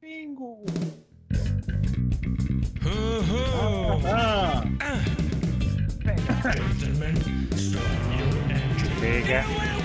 [0.00, 0.64] Pingu.
[2.86, 4.64] Oh, Ah,
[6.42, 7.16] gentlemen,
[7.56, 8.90] start your engine.
[9.00, 9.40] Figa.
[9.44, 9.79] Maranza,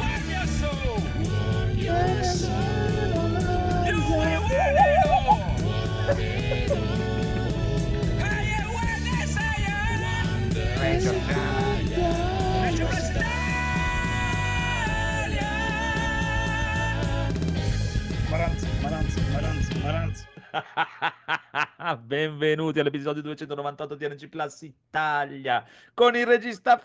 [22.02, 26.82] Benvenuti all'episodio 298 di NG Plus Italia con il regista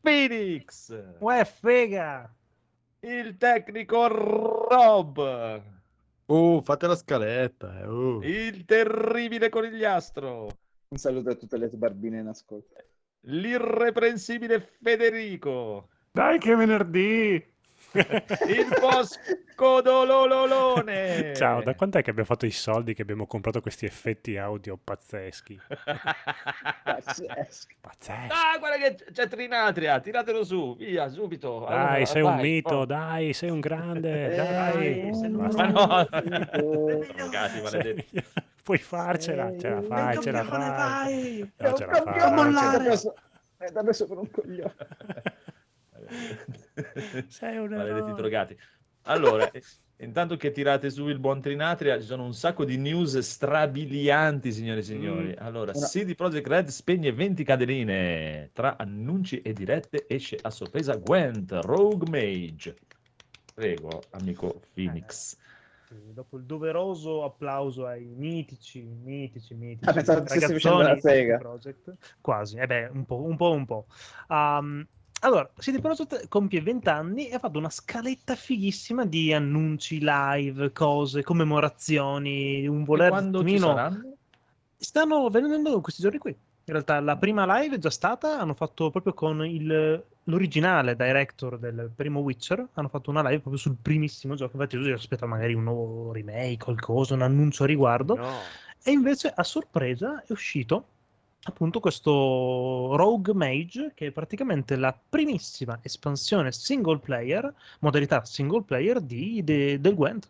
[0.00, 2.32] Phoenix, Uè, figa.
[3.00, 5.62] il tecnico Rob,
[6.26, 7.78] Uh, fate la scaletta.
[7.82, 8.20] eh, uh.
[8.22, 10.46] il terribile conigliastro,
[10.88, 12.74] Un saluto a tutte le barbine in ascolto.
[13.20, 17.54] l'irreprensibile Federico, Dai che venerdì.
[18.48, 21.34] Il bosco dolololone.
[21.34, 25.60] Ciao, da quant'è che abbiamo fatto i soldi che abbiamo comprato questi effetti audio pazzeschi?
[26.84, 27.66] Pazzesco.
[27.80, 28.28] Pazzeschi.
[28.30, 31.64] Ah, guarda che c'è Trinatria, tiratelo su, via, subito.
[31.68, 32.84] Dai, Allora, sei un vai, mito, oh.
[32.84, 35.10] dai, sei un grande, Eh, dai.
[35.14, 35.66] sei un Basta.
[35.68, 36.08] Ma no,
[37.62, 38.24] maledetti.
[38.66, 41.52] Puoi farcela, ce la fai, ce la fai.
[41.56, 42.18] È No, ce un la fai.
[43.58, 44.74] eh, preso per un coglione.
[47.28, 48.14] Sei un Maledetti eroe.
[48.14, 48.58] drogati.
[49.02, 49.62] Allora, eh,
[49.98, 54.80] intanto che tirate su il buon Trinatria, ci sono un sacco di news strabilianti, signore
[54.80, 55.28] e signori.
[55.28, 55.44] Mm.
[55.44, 58.50] Allora, Una- CD Projekt Red spegne 20 cadeline.
[58.52, 62.76] Tra annunci e dirette esce a sorpresa Gwent, Rogue Mage.
[63.54, 65.38] Prego, amico Phoenix.
[65.88, 71.40] Sì, Dopo il doveroso applauso ai mitici, mitici, mitici Ah, pensavo stessi facendo la sega.
[72.20, 73.86] Quasi, eh beh, un po', un po', un po'.
[74.28, 74.84] Um,
[75.20, 80.72] allora, CD Projekt compie 20 anni e ha fatto una scaletta fighissima di annunci live,
[80.72, 84.12] cose, commemorazioni, un E voler quando ci attimino- saranno?
[84.76, 86.30] Stanno venendo questi giorni qui.
[86.68, 91.58] In realtà la prima live è già stata, hanno fatto proprio con il- l'originale director
[91.58, 95.54] del primo Witcher, hanno fatto una live proprio sul primissimo gioco, infatti io aspetta magari
[95.54, 98.32] un nuovo remake, qualcosa, un annuncio a riguardo, No.
[98.82, 100.88] e invece a sorpresa è uscito
[101.46, 109.00] appunto questo Rogue Mage, che è praticamente la primissima espansione single player, modalità single player
[109.00, 110.28] di, de- del Gwent,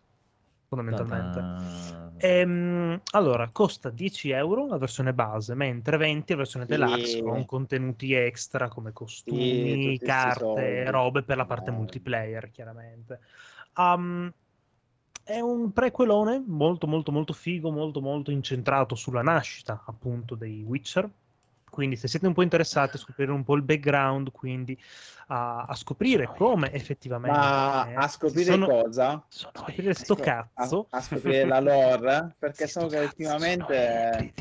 [0.67, 1.39] fondamentalmente.
[1.39, 2.11] Ta-ta.
[2.19, 7.21] Ehm, allora, costa 10 euro la versione base, mentre 20 la versione deluxe Sì.
[7.21, 11.73] con contenuti extra come costumi, sti carte, robe per la parte Eh.
[11.73, 13.19] multiplayer, chiaramente.
[13.75, 14.31] Um,
[15.27, 21.09] è un prequelone molto molto molto figo, molto molto incentrato sulla nascita appunto dei Witcher.
[21.69, 24.79] Quindi se siete un po' interessati a scoprire un po' il background, quindi
[25.27, 29.21] a, a scoprire come effettivamente Ma a scoprire sono- cosa?
[29.27, 30.87] scoprire sto A- cazzo.
[30.91, 34.33] A, scoprire la lore, perché so che ultimamente...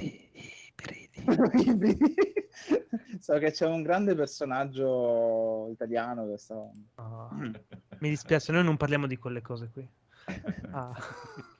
[3.19, 6.55] so che c'è un grande personaggio italiano che sta...
[6.95, 7.29] Ah,
[7.99, 9.85] mi dispiace, noi non parliamo di quelle cose qui.
[10.73, 10.93] Ah.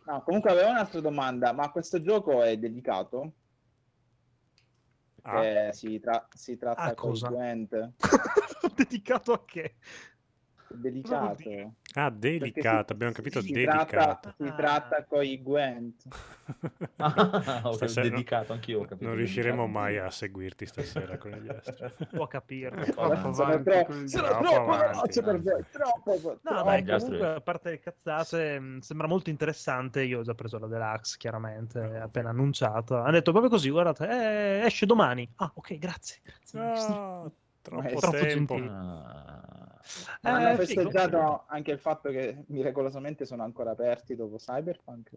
[0.07, 3.33] No, comunque avevo un'altra domanda, ma questo gioco è dedicato?
[5.23, 7.13] Ah, si, tra- si tratta Ah, con?
[8.75, 9.75] Dedicato a che?
[11.37, 11.77] Dire?
[11.97, 13.87] Ah, si- abbiamo capito si dedicato.
[13.87, 14.53] Tratta, si Ah.
[14.55, 16.03] tratta con i Gwent.
[16.99, 18.81] Ah, ok, Stasera- dedicato anch'io.
[18.81, 19.79] ho capito, Non riusciremo dedicato.
[19.79, 21.93] mai a seguirti stasera con gli astri.
[22.15, 22.85] Può capirlo.
[22.85, 26.63] Troppo avanti troppo, sono Troppo veloce per voi, troppo, No, troppo.
[26.65, 30.03] dai, comunque, a parte le cazzate, mh, sembra molto interessante.
[30.05, 33.03] Io ho già preso la Deluxe, chiaramente, appena annunciata.
[33.03, 35.29] Hanno detto proprio così, guardate, eh, esce domani.
[35.37, 36.21] Ah, ok, grazie.
[36.53, 36.89] grazie.
[36.95, 37.33] No,
[37.63, 38.55] troppo Troppo tempo.
[38.55, 38.73] gentile.
[38.73, 39.66] Ah.
[40.23, 40.91] Eh, Hanno figo.
[40.91, 45.11] festeggiato anche il fatto che miracolosamente sono ancora aperti dopo Cyberpunk.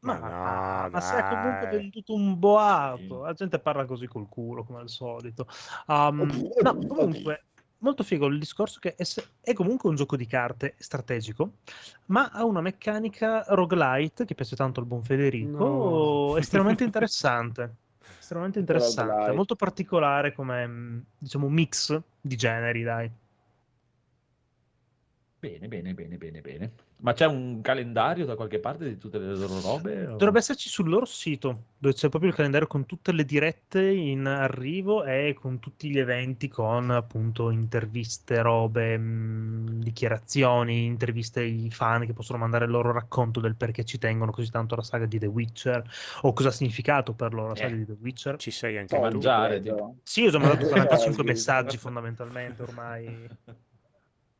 [0.00, 3.22] Ma, Ma no, ma si è comunque venduto un boato.
[3.22, 5.46] La gente parla così col culo, come al solito.
[5.86, 7.44] Um, no, comunque,
[7.78, 9.04] molto figo il discorso che è,
[9.40, 11.58] è comunque un gioco di carte strategico,
[12.06, 16.36] ma ha una meccanica roguelite che piace tanto al buon Federico, No.
[16.36, 17.74] estremamente interessante.
[18.18, 19.36] Estremamente interessante, Roguelite.
[19.36, 23.10] molto particolare come mh, diciamo mix di generi, dai.
[25.42, 26.72] Bene, bene, bene, bene, bene.
[26.98, 30.06] Ma c'è un calendario da qualche parte di tutte le loro robe?
[30.06, 33.84] o- Dovrebbe esserci sul loro sito, dove c'è proprio il calendario con tutte le dirette
[33.90, 41.70] in arrivo e con tutti gli eventi con appunto interviste, robe, mh, dichiarazioni, interviste ai
[41.72, 45.06] fan che possono mandare il loro racconto del perché ci tengono così tanto la saga
[45.06, 45.82] di The Witcher
[46.20, 47.78] o cosa ha significato per loro la saga Eh.
[47.78, 48.36] di The Witcher.
[48.36, 49.00] Ci sei anche tu.
[49.02, 49.96] mangiare, credo.
[50.04, 51.30] Sì, io ho mandato 45 Soldi.
[51.32, 53.28] messaggi fondamentalmente ormai.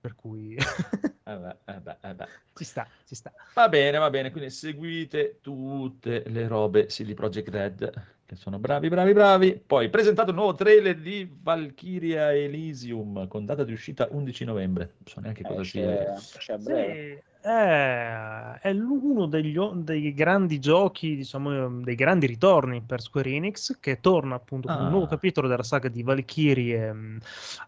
[0.03, 0.57] Per cui
[1.25, 2.27] Eh beh, eh beh, eh beh.
[2.55, 3.33] ci sta, ci sta.
[3.55, 7.93] Va bene, va bene, quindi seguite tutte le robe CD Projekt Red,
[8.27, 9.63] che sono bravi, bravi, bravi.
[9.65, 14.95] Poi presentato il nuovo trailer di Valkyria Elysium, con data di uscita 11 novembre.
[14.97, 16.13] Non so neanche cosa sia.
[16.59, 17.23] Breve.
[17.25, 23.31] Sì, è, è l- uno degli, dei grandi giochi, diciamo, dei grandi ritorni per Square
[23.31, 25.09] Enix, che torna appunto con un nuovo Ah.
[25.09, 26.93] capitolo della saga di Valkyrie.
[26.93, 27.19] mh,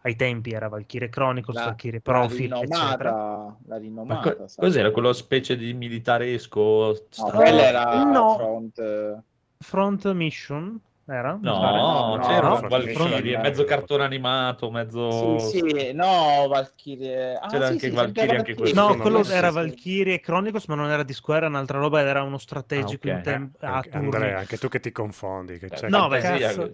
[0.03, 2.95] ai tempi era Valkyrie Chronicles, La- Valkyrie La Profile, eccetera.
[2.95, 6.97] rinomata, la Ma rinomata, co- cos'era quello specie di militaresco?
[7.19, 8.35] No, quella era No.
[8.37, 9.23] front.
[9.59, 11.39] Front Mission era?
[11.41, 15.39] No, no, c'era no, un Valkyrie, mezzo cartone animato, mezzo...
[15.39, 17.37] Sì, sì, no, Valkyrie.
[17.37, 18.73] Ah, C'era sì, anche sì, Valkyrie, anche Valkyrie.
[18.73, 19.55] No, quello sì, era sì.
[19.55, 23.17] Valkyrie Chronicles, ma non era di Square, era un'altra roba, era uno strategico Ah, ok.
[23.17, 24.05] in tem- a Anche- turni.
[24.07, 25.59] Andrea, anche tu che ti confondi.
[25.59, 26.71] Che c'è No, che beh, cazzo-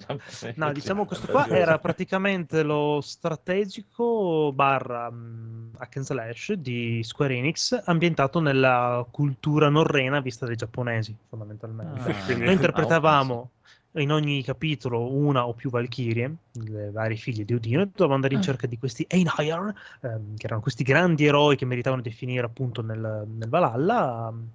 [0.54, 7.34] No, diciamo questo qua era praticamente lo strategico barra mh, hack and slash di Square
[7.34, 12.10] Enix ambientato nella cultura norrena vista dai giapponesi, fondamentalmente.
[12.10, 13.50] Ah, Quindi- Noi interpretavamo
[13.94, 18.34] in ogni capitolo una o più Valchirie, le varie figlie di Odino, e dovevamo andare
[18.34, 22.46] in cerca di questi Einheier, ehm, che erano questi grandi eroi che meritavano di finire
[22.46, 24.48] appunto nel, nel Valhalla, ehm,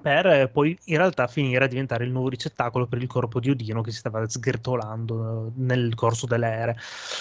[0.00, 3.50] per eh, poi in realtà finire a diventare il nuovo ricettacolo per il corpo di
[3.50, 6.76] Odino che si stava sgretolando eh, nel corso delle ere.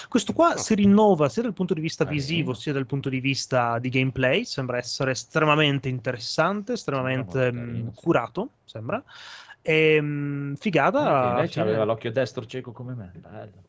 [0.07, 3.79] Questo qua si rinnova sia dal punto di vista visivo sia dal punto di vista
[3.79, 7.91] di gameplay, sembra essere estremamente interessante, estremamente mh, sì.
[7.95, 9.03] curato, sembra.
[9.69, 13.11] E, mh, figata, lei aveva l'occhio destro cieco come me.
[13.19, 13.63] Bello.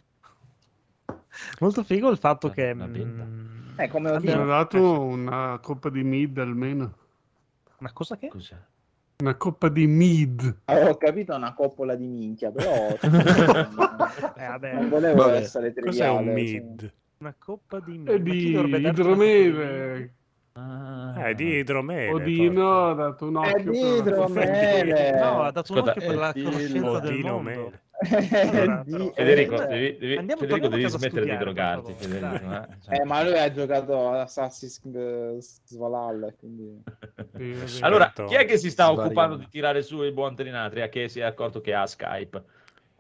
[1.60, 3.22] molto figo il fatto Una- che una benda.
[3.24, 4.40] mh, Eh, come abbia- Mi Odino.
[4.40, 6.94] hanno dato una coppa di mid almeno.
[7.80, 8.56] una cosa che Cos'è?
[9.18, 10.60] Una coppa di mid.
[10.64, 12.88] Avevo capito una coppola di minchia, però
[14.36, 15.36] Eh, vabbè, non volevo Vabbè.
[15.36, 16.30] essere Cos'è triviale.
[16.30, 16.52] un sì.
[16.54, 16.92] mid?
[17.18, 20.14] una coppa di E ma una coppa di- idromele.
[20.64, 21.28] Ah.
[21.28, 22.12] Eh, di idromele.
[22.12, 22.90] Odino porca.
[22.90, 23.70] ha dato un È occhio.
[23.72, 25.10] di per- idromele.
[25.20, 27.50] No, ha dato un Ascolta, occhio per la eh, conoscenza del Odino mondo.
[27.50, 27.80] mele.
[28.02, 31.92] Allora, Di- Federico, Eh, devi, devi- andiamo- Federico, devi smettere di drogarti.
[31.98, 32.66] Federico, eh.
[32.84, 35.42] Cioè- Eh, ma lui ha giocato ad Assassin's Creed
[35.78, 36.82] Valhalla, quindi...
[37.36, 37.54] È.
[37.80, 41.20] Allora, chi è che si sta occupando di tirare su il buon Trinatria che si
[41.20, 42.42] è accorto che ha Skype?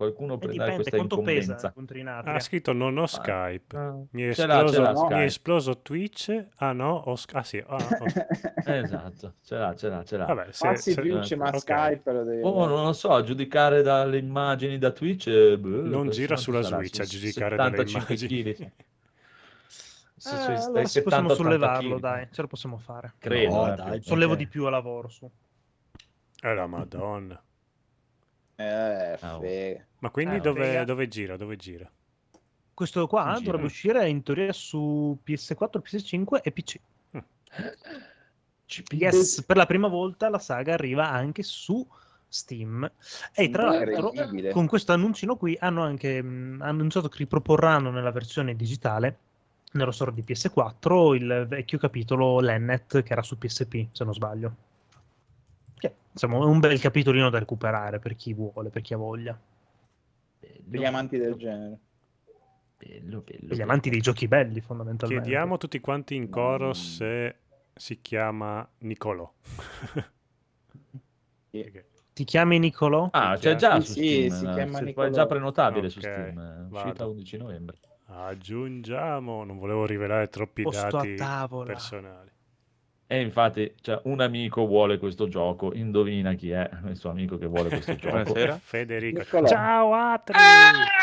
[0.00, 2.32] Qualcuno prenda dipende questa quanto pesa incombenza.
[2.32, 3.76] Ha scritto non ho Skype.
[3.76, 5.24] Ah, Mi è, ce l'ha, ce esploso, l'ha mi è Skype.
[5.24, 6.44] esploso Twitch.
[6.56, 8.06] Ah no, ho Sky- ah sì, ah, ho-
[8.64, 10.24] Esatto, ce l'ha, ce l'ha, ce l'ha.
[10.24, 11.58] vabbè, se, Passi se- Twitch, ma ok.
[11.58, 12.40] Skype lo devi...
[12.42, 15.26] Oh, non lo so, a giudicare dalle immagini da Twitch...
[15.26, 16.62] eh, boh, Non gira sulla?
[16.62, 18.54] Switch a giudicare dalle 75 immagini.
[18.54, 18.72] chili.
[20.16, 22.00] Su- Eh, sui allora sì, 70-80 possiamo sollevarlo, chili.
[22.00, 23.12] dai, ce lo possiamo fare.
[23.18, 24.38] Credo, No, eh, dai, Sollevo Ok.
[24.38, 25.30] di più a lavoro su.
[26.42, 27.42] Eh, la madonna.
[28.60, 29.42] Eh, Ah, oh.
[30.00, 31.36] Ma quindi Eh, dove, dove gira?
[31.36, 31.90] Dove gira?
[32.74, 33.40] Questo qua gira.
[33.44, 36.80] dovrebbe uscire in teoria su PS4, PS5 e PC.
[38.66, 38.92] CP.
[38.92, 41.86] Yes, per la prima volta la saga arriva anche su
[42.28, 42.90] Steam.
[43.34, 44.12] E tra l'altro,
[44.52, 49.18] con questo annuncino qui hanno anche mh, annunciato che riproporranno nella versione digitale
[49.72, 54.54] nello store di PS4 il vecchio capitolo Lennet che era su PSP, se non sbaglio.
[56.22, 59.38] Insomma, è un bel capitolino da recuperare per chi vuole, per chi ha voglia.
[60.38, 61.78] Per gli amanti del genere.
[62.76, 63.62] Bello, bello, gli bello.
[63.62, 65.22] amanti dei giochi belli, fondamentalmente.
[65.24, 66.72] Chiediamo tutti quanti in coro Mm.
[66.72, 67.36] se
[67.74, 69.30] si chiama Nicolò.
[71.50, 71.62] Sì.
[71.62, 73.08] Perché- Ti chiami Nicolò?
[73.12, 74.30] Ah, c'è già Sì, su sì, Steam.
[74.30, 75.06] si eh, chiama si- Nicolò.
[75.06, 76.38] è già prenotabile su Ok, Steam.
[76.38, 77.10] È uscita vado.
[77.10, 77.78] 11 novembre.
[78.06, 81.14] Aggiungiamo, non volevo rivelare troppi Posto dati
[81.64, 82.30] personali.
[83.12, 85.74] E infatti, cioè, un amico vuole questo gioco.
[85.74, 88.22] Indovina chi è il suo amico che vuole questo gioco.
[88.22, 88.56] Buonasera.
[88.62, 89.18] Federico.
[89.18, 89.48] Niccolò.
[89.48, 90.34] Ciao Atri!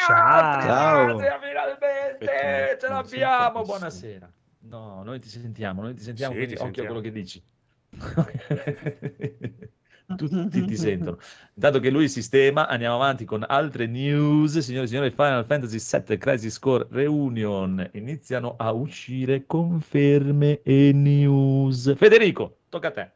[0.07, 0.61] Ciao.
[0.61, 1.17] Ciao.
[1.17, 3.61] Grazie, finalmente Aspetta, ce l'abbiamo.
[3.63, 4.31] Buonasera.
[4.59, 7.01] No, noi ti sentiamo, noi ti sentiamo, Sì, quindi ti occhio a sentiamo.
[7.01, 7.43] quello che dici.
[10.15, 11.17] Tutti ti sentono.
[11.55, 14.57] Intanto che lui sistema, andiamo avanti con altre news.
[14.59, 21.93] Signore e signori, Final Fantasy VII Crisis Core Reunion iniziano a uscire conferme e news.
[21.97, 23.11] Federico, tocca a te.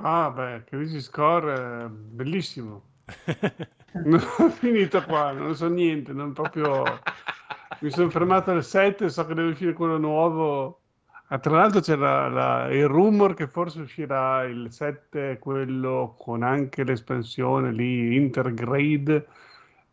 [0.00, 2.82] Ah, beh, Crisis Score è bellissimo.
[3.90, 6.84] Non ho finito qua, non so niente, non proprio...
[7.80, 10.82] Mi sono fermato al 7, so che deve uscire quello nuovo.
[11.30, 16.84] Ah, tra l'altro c'era la- il rumor che forse uscirà il 7, quello con anche
[16.84, 19.26] l'espansione lì, Intergrade,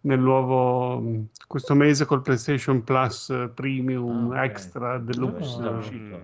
[0.01, 4.45] nel nuovo, questo mese col PlayStation Plus eh, Premium Ah, ok.
[4.45, 5.61] Extra Deluxe.
[5.67, 6.21] uscito.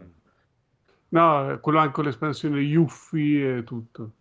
[1.10, 4.12] No, quello anche con l'espansione Yuffie e tutto.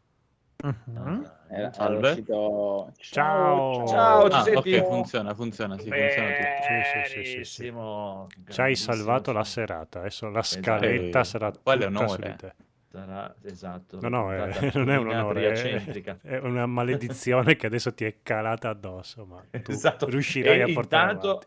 [0.64, 0.72] Mhm.
[0.96, 1.98] Era, era Salve.
[1.98, 2.92] uscito...
[2.98, 3.86] Ciao.
[3.86, 4.76] Ciao, ci Ah, senti?
[4.76, 6.62] ok, funziona, funziona, sì, funziona tutto.
[6.62, 7.62] Sì, sì, sì, sì, sì.
[7.62, 8.26] Benissimo.
[8.48, 10.00] Ci hai salvato la serata.
[10.00, 10.84] Adesso la Esatto.
[10.84, 12.22] scaletta Eh, sarà quale tutta su onore.
[12.22, 12.54] di te.
[12.90, 14.00] Sarà, esatto.
[14.00, 18.04] No, no, una eh, non è un onore, è, è una maledizione che adesso ti
[18.04, 20.06] è calata addosso, ma tu Esatto.
[20.06, 21.46] riuscirai E a portare intanto avanti.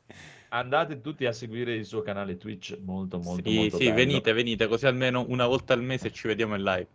[0.54, 3.96] Andate tutti a seguire il suo canale Twitch, molto molto Sì, molto sì, bello.
[3.96, 6.90] venite, venite, così almeno una volta al mese ci vediamo in live.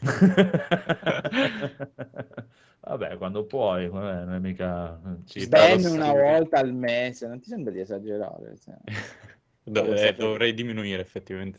[2.80, 4.98] Vabbè, quando puoi, vabbè, non è mica...
[5.26, 8.56] Ci Ben una volta al mese, non ti sembra di esagerare?
[8.58, 8.76] cioè,
[9.64, 11.58] Do- questa eh, dovrei diminuire effettivamente.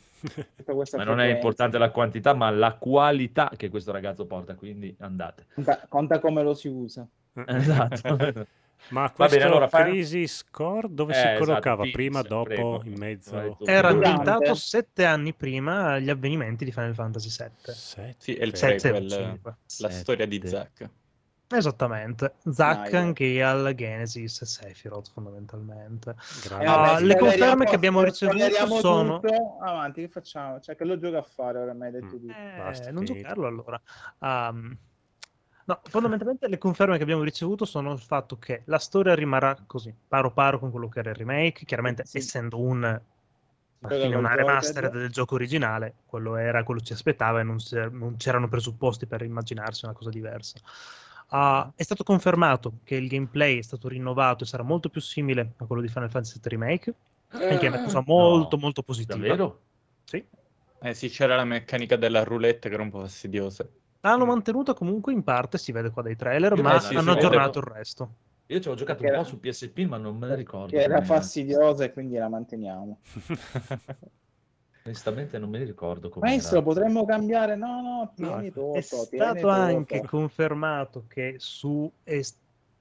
[0.96, 5.46] Ma non è importante la quantità, ma la qualità che questo ragazzo porta, quindi andate.
[5.54, 7.08] Conta, conta come lo si usa.
[7.46, 8.48] Esatto.
[8.90, 11.76] Ma Va questo bene, allora, fai- Crisi Score dove Eh, si esatto, collocava?
[11.78, 12.82] Phoenix, Prima, dopo, prego.
[12.86, 13.58] in mezzo?
[13.66, 17.72] Era ambientato sette anni prima agli avvenimenti di Final Fantasy VII.
[17.72, 18.16] Sette.
[18.18, 19.56] Sì, è il Sette, prequel, cinque.
[19.80, 20.50] la storia di Sette.
[20.50, 20.90] Zack.
[21.52, 22.94] Esattamente, Zack.
[22.94, 26.16] Angeal, Genesis e Sephiroth fondamentalmente.
[26.48, 29.58] Vabbè, le conferme che abbiamo ricevuto sono- tutto.
[29.60, 30.60] Avanti, che facciamo?
[30.60, 32.30] Cioè, che lo gioco a fare, ora mi hai detto Mm.
[32.30, 33.22] Eh, Basta, non finito.
[33.28, 33.82] giocarlo allora.
[34.20, 34.78] Ehm,
[35.70, 39.94] no, fondamentalmente le conferme che abbiamo ricevuto sono il fatto che la storia rimarrà così,
[40.08, 42.18] paro paro con quello che era il remake, chiaramente Sì.
[42.18, 43.02] essendo un
[43.88, 44.46] fine una Joker.
[44.46, 47.58] remastered del gioco originale, quello era quello che ci aspettava e non,
[47.92, 50.60] non c'erano presupposti per immaginarsi una cosa diversa.
[51.32, 55.54] Ah, è stato confermato che il gameplay è stato rinnovato e sarà molto più simile
[55.58, 56.94] a quello di Final Fantasy VII Remake,
[57.32, 59.18] e che è una cosa molto No, molto positiva.
[59.20, 59.62] Davvero?
[60.04, 60.26] Sì.
[60.82, 63.70] Eh sì, c'era la meccanica della roulette che era un po' fastidiosa.
[64.02, 64.28] L'hanno Mm.
[64.30, 67.20] mantenuta comunque in parte, si vede qua dai trailer, Io ma sì, hanno si vede.
[67.28, 68.10] aggiornato il resto.
[68.48, 70.68] Io ci ho giocato Che un era- po' su PSP, ma non me ne ricordo.
[70.68, 73.00] Che era fastidiosa e quindi la manteniamo.
[74.86, 77.56] Onestamente non me ne ricordo come Maestro, potremmo cambiare?
[77.56, 78.74] No, no, tieni No, tutto.
[78.74, 79.50] È stato tutto.
[79.50, 82.22] anche confermato che su è-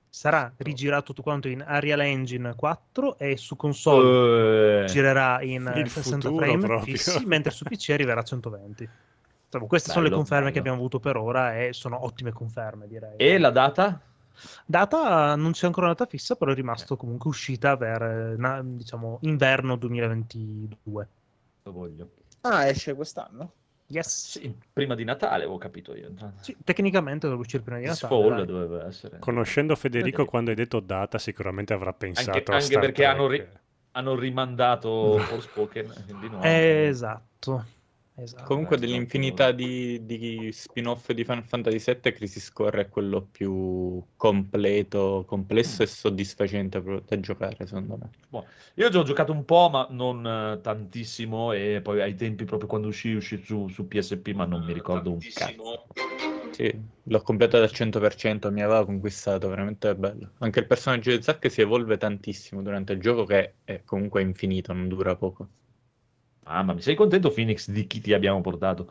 [0.08, 5.90] sarà rigirato tutto quanto in Unreal Engine 4 e su console Eh, girerà in Il
[5.90, 8.88] 60 futuro frame fissi, mentre su PC arriverà a 120.
[9.48, 10.60] Insomma, queste sono le Bello, conferme che bello.
[10.60, 13.16] abbiamo avuto per ora e sono ottime conferme, direi.
[13.16, 13.98] E la data?
[14.66, 19.76] Data non c'è ancora data fissa, però è rimasto comunque uscita per eh, diciamo inverno
[19.76, 21.08] 2022.
[21.62, 22.10] Lo voglio.
[22.42, 23.52] Ah, esce quest'anno?
[23.86, 24.32] Yes.
[24.32, 26.10] Sì, prima di Natale, avevo capito io.
[26.40, 28.22] Sì, tecnicamente doveva uscire prima di Natale.
[28.22, 29.18] Fall doveva essere.
[29.18, 30.30] Conoscendo Federico Federico.
[30.30, 33.48] quando hai detto data, sicuramente avrà pensato Anche, a anche Star perché hanno, ri-
[33.92, 36.44] hanno rimandato Forspoken di nuovo.
[36.44, 37.64] Esatto.
[38.22, 38.44] Esatto.
[38.44, 44.02] Comunque Eh, dell'infinità di, di spin-off di Final Fantasy VII, Crisis Core è quello più
[44.16, 48.10] completo, complesso e soddisfacente da giocare, secondo me.
[48.74, 51.52] Io ci ho giocato un po', ma non eh, tantissimo.
[51.52, 55.10] E poi ai tempi, proprio quando uscì, uscì su, su PSP, ma non mi ricordo
[55.10, 55.86] un cazzo.
[56.50, 60.32] Sì, l'ho completato al 100%, mi aveva conquistato, veramente bello.
[60.38, 64.72] Anche il personaggio di Zack si evolve tantissimo durante il gioco, che è comunque infinito,
[64.72, 65.48] non dura poco.
[66.48, 68.90] Ah, ma mi sei contento, Phoenix, di chi ti abbiamo portato?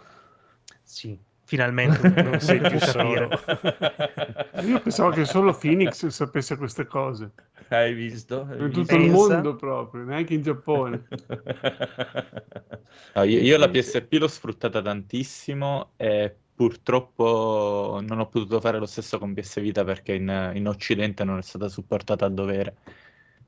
[0.84, 3.28] Sì, finalmente Non sei più capire.
[4.66, 7.32] Io pensavo che solo Phoenix sapesse queste cose.
[7.70, 8.46] Hai visto?
[8.50, 8.82] Hai In visto?
[8.82, 9.36] tutto il Pensa.
[9.36, 11.08] mondo proprio, neanche in Giappone.
[13.14, 18.86] No, io, io la PSP l'ho sfruttata tantissimo e purtroppo non ho potuto fare lo
[18.86, 22.78] stesso con PS Vita perché in, in Occidente non è stata supportata a dovere.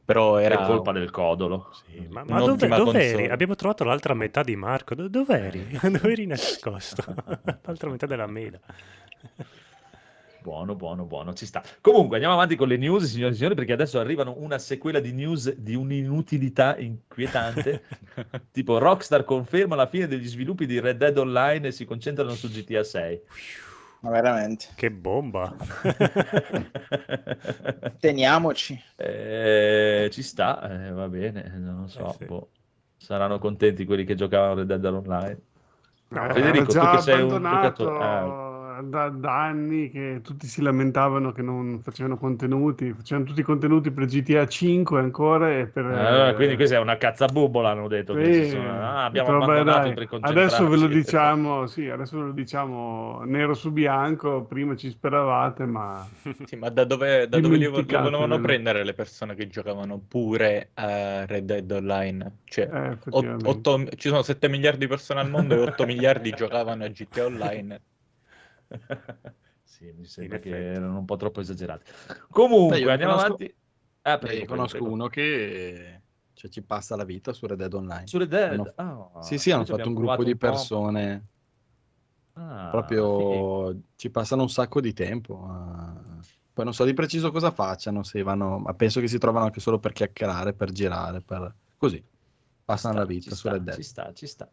[0.10, 1.70] Però Era era colpa del codolo.
[1.86, 3.30] Sì, ma, ma dove, console.
[3.30, 4.96] Abbiamo trovato l'altra metà di Marco.
[4.96, 5.78] Do- dov'eri?
[5.80, 7.04] dov'eri nascosto?
[7.62, 8.60] l'altra metà della mela.
[10.42, 11.62] Buono, buono, buono, ci sta.
[11.80, 15.12] Comunque, andiamo avanti con le news, signore e signori, perché adesso arrivano una sequela di
[15.12, 17.84] news di un'inutilità inquietante.
[18.52, 22.50] tipo, Rockstar conferma la fine degli sviluppi di Red Dead Online e si concentrano su
[22.50, 23.22] GTA 6.
[24.02, 24.68] Ma veramente.
[24.76, 25.54] Che bomba!
[28.00, 28.82] Teniamoci.
[28.96, 32.08] Eh, ci sta, eh, va bene, non lo so.
[32.08, 32.26] Eh, sì.
[32.26, 32.50] boh.
[32.98, 35.40] Saranno contenti quelli che giocavano Red Dead Online.
[36.10, 37.98] No, Federico, tu che sei un giocatore-
[38.82, 43.92] da, da anni che tutti si lamentavano che non facevano contenuti, facevano tutti i contenuti
[43.92, 45.86] per GTA 5 ancora e per...
[45.86, 48.14] Ah, quindi questa è una cazzabubola, hanno detto.
[48.16, 50.20] che Sì, sono- ah, abbiamo vabbè, abbandonato dai, per.
[50.22, 55.66] Adesso ve lo diciamo, sì, adesso ve lo diciamo nero su bianco, prima ci speravate,
[55.66, 56.08] ma
[56.50, 61.26] Sì, ma da dove, da dove li volevano prendere le persone che giocavano pure a
[61.26, 62.40] Red Dead Online?
[62.46, 63.48] Cioè, eh, ot- effettivamente.
[63.48, 67.26] otto- ci sono 7 miliardi di persone al mondo e 8 miliardi giocavano a GTA
[67.26, 67.82] Online.
[69.64, 71.92] Sì, mi sembra che erano un po' troppo esagerati.
[72.30, 73.56] Comunque, Beh, andiamo conosco- avanti.
[74.02, 74.94] Ah, prego, prego, conosco prego.
[74.94, 76.02] uno che
[76.34, 78.08] cioè, ci passa la vita su Red Dead Online.
[78.08, 78.74] Su Red Dead?
[78.76, 81.26] Hanno- Ah, Sì, sì, hanno fatto un gruppo di persone.
[82.34, 85.46] Ah, Proprio ci passano un sacco di tempo.
[85.50, 86.18] a-
[86.54, 89.60] Poi non so di preciso cosa facciano, se vanno, ma penso che si trovano anche
[89.62, 92.04] solo per chiacchierare, per girare, per così.
[92.66, 93.76] Passano la vita su sta, Red Dead.
[93.76, 94.48] ci sta, ci sta.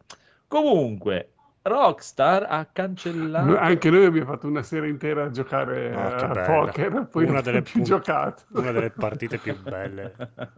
[0.47, 1.33] Comunque,
[1.67, 3.45] Rockstar ha cancellato...
[3.51, 7.41] No, Anche noi abbiamo fatto una sera intera a giocare che a poker, poi Una
[7.41, 8.43] delle più giocato.
[8.51, 10.15] Una delle partite più belle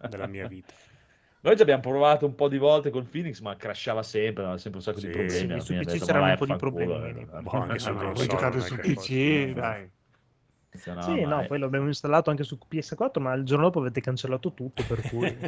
[0.09, 0.73] della mia vita.
[1.41, 4.79] Noi ci abbiamo provato un po' di volte con Phoenix, ma crashava sempre, aveva sempre
[4.79, 5.61] un sacco Sì, di problemi.
[5.61, 7.41] sì, su PC c'erano "Ma un po' di problemini." eh.
[7.41, 9.89] Boh, anche su no, console voi giocate è su PC, dai.
[10.69, 11.47] Funzionava Sì, no, mai.
[11.47, 15.37] poi l'abbiamo installato anche su PS4, ma il giorno dopo avete cancellato tutto, per cui...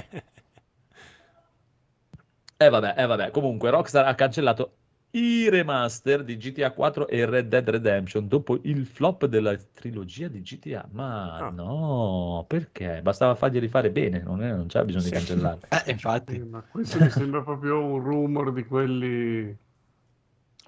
[2.57, 4.80] Eh vabbè, eh vabbè, comunque Rockstar ha cancellato
[5.11, 10.41] i remaster di GTA 4 e Red Dead Redemption dopo il flop della trilogia di
[10.41, 10.87] GTA.
[10.91, 11.49] Ma Ah.
[11.49, 13.01] no, perché?
[13.01, 15.15] Bastava farglieli fare bene, non, è- non c'è bisogno di Sì.
[15.15, 15.67] cancellarli.
[15.85, 15.91] Eh,
[16.27, 19.57] Sì, infatti, ma questo mi sembra proprio un rumor di quelli...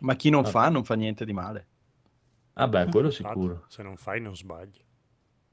[0.01, 0.51] ma chi non Vabbè.
[0.51, 1.67] fa non fa niente di male.
[2.53, 3.65] Vabbè, quello Infatti, sicuro.
[3.67, 4.83] Se non fai non sbagli.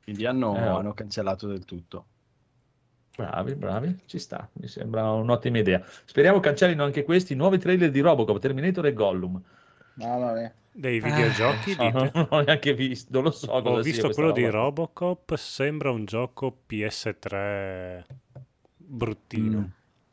[0.03, 2.10] Quindi hanno, Eh, hanno cancellato del tutto.
[3.17, 5.83] Bravi, bravi, ci sta, mi sembra un'ottima idea.
[6.05, 9.43] Speriamo cancellino anche questi nuovi trailer di Robocop, Terminator e Gollum.
[9.95, 10.55] Mamma mia.
[10.73, 12.11] Dei videogiochi No, dite?
[12.15, 14.59] non l'ho neanche visto, non lo so Ho visto quello di roba.
[14.59, 18.05] Robocop, sembra un gioco PS3
[18.77, 19.59] bruttino.
[19.59, 19.65] Mm.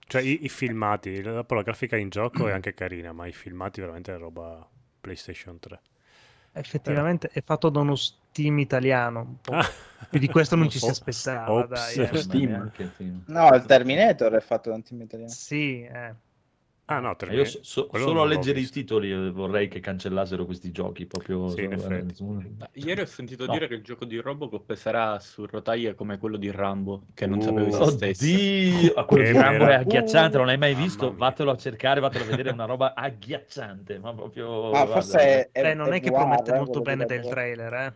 [0.08, 3.82] Cioè i, i filmati, dopo la grafica in gioco è anche carina, ma i filmati
[3.82, 4.68] veramente è roba
[5.00, 5.80] PlayStation 3.
[6.58, 9.54] Effettivamente è fatto da uno Steam italiano, un po'.
[9.54, 9.70] Ah.
[10.10, 11.68] Più di questo non ci si aspettava, ops.
[11.70, 11.94] dai.
[12.06, 13.22] eh.
[13.26, 15.32] No, il Terminator è fatto da un team italiano.
[15.32, 16.14] Sì, eh.
[16.89, 20.72] Ah no, Io so- so- solo a leggere i titoli eh, vorrei che cancellassero questi
[20.72, 22.15] giochi proprio Sì, in so- effetti.
[22.15, 22.41] su-
[22.75, 23.51] Ieri ho sentito No.
[23.51, 27.39] dire che il gioco di Robocop sarà su rotaie come quello di Rambo, che non
[27.39, 28.34] Uh, sapevo esistesse.
[28.34, 31.08] Oddio, a quello di Rambo è agghiacciante, non l'hai mai visto?
[31.10, 31.17] mia.
[31.17, 34.62] Vattelo a cercare, vattelo a vedere, è una roba agghiacciante, ma proprio...
[34.62, 37.27] Ma guarda, forse è, è- Beh, non è che VR, promette eh, molto bene del
[37.27, 37.94] trailer, eh.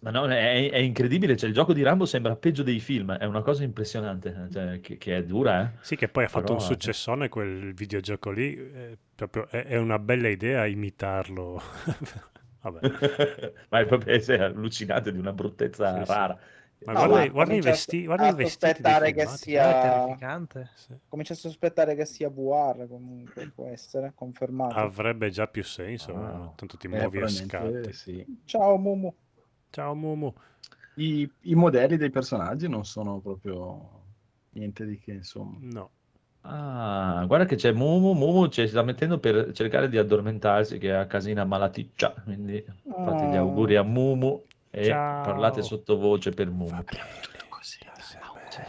[0.00, 3.24] Ma no, è, è incredibile, cioè il gioco di Rambo sembra peggio dei film, è
[3.24, 5.70] una cosa impressionante, cioè, che, che è dura, eh?
[5.82, 9.64] Sì, che poi ha fatto Però, un cioè- successone quel videogioco lì, eh, proprio, è,
[9.66, 11.60] è una bella idea imitarlo.
[12.66, 12.80] Vabbè.
[13.68, 16.10] ma è proprio cioè, allucinante di una bruttezza Sì, sì.
[16.12, 16.38] rara.
[16.84, 19.68] Ma No, guarda, guarda i comincia a- vesti- guarda i a vestiti sospettare che sia-
[19.78, 20.70] È terrificante.
[20.74, 20.94] Sì.
[21.08, 24.74] Comincia a sospettare che sia VR comunque, può essere confermato.
[24.78, 26.20] Avrebbe già più senso, Ah.
[26.32, 26.52] no?
[26.56, 27.92] tanto ti Eh, muovi probabilmente scatti.
[27.92, 28.26] sì.
[28.44, 29.14] Ciao Mumu.
[29.76, 30.32] Ciao Mumu.
[30.94, 34.04] I, I modelli dei personaggi non sono proprio
[34.52, 35.58] niente di che, insomma.
[35.60, 35.90] No.
[36.40, 40.94] Ah, guarda che c'è Mumu, Mumu ci sta mettendo per cercare di addormentarsi che è
[40.94, 43.40] a casina malaticcia, quindi fate gli Oh.
[43.40, 45.22] auguri a Mumu e Ciao.
[45.22, 46.70] parlate sottovoce per Mumu.
[46.70, 47.04] Va bene
[47.50, 47.80] così.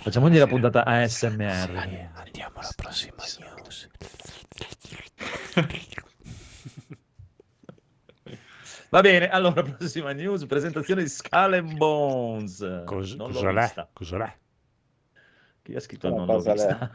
[0.02, 2.10] Facciamogli la puntata ASMR.
[2.16, 3.88] Andiamo alla prossima news.
[8.90, 12.84] Va bene, allora prossima news, presentazione di Skull and Bones.
[12.86, 13.88] Cos- Non l'ho.
[13.94, 14.38] Cosa l'è?
[15.64, 16.90] Chi ha scritto non l'ho vista?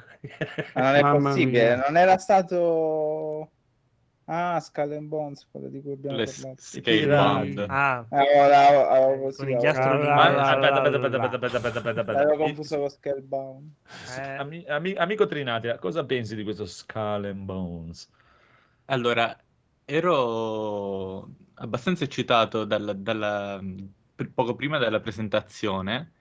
[0.74, 1.85] Ma non è Mamma possibile, mia.
[1.87, 3.50] non era stato...
[4.26, 6.62] Ah, Skull and Bones, quello di cui abbiamo Le parlato.
[6.62, 7.66] Scalebound.
[7.68, 12.00] Ah, Allora, avevo, con di Ah, Ma- la, aspetta, la, aspetta, aspetta, aspetta, aspetta, aspetta,
[12.00, 12.12] aspetta.
[12.12, 13.70] l'avevo confuso con Scalebound.
[14.38, 18.09] Ami- ami- amico Trinati, cosa pensi di questo Skull and Bones?
[18.87, 19.37] Allora,
[19.85, 23.60] ero abbastanza eccitato dalla- dalla-
[24.34, 26.14] poco prima della presentazione.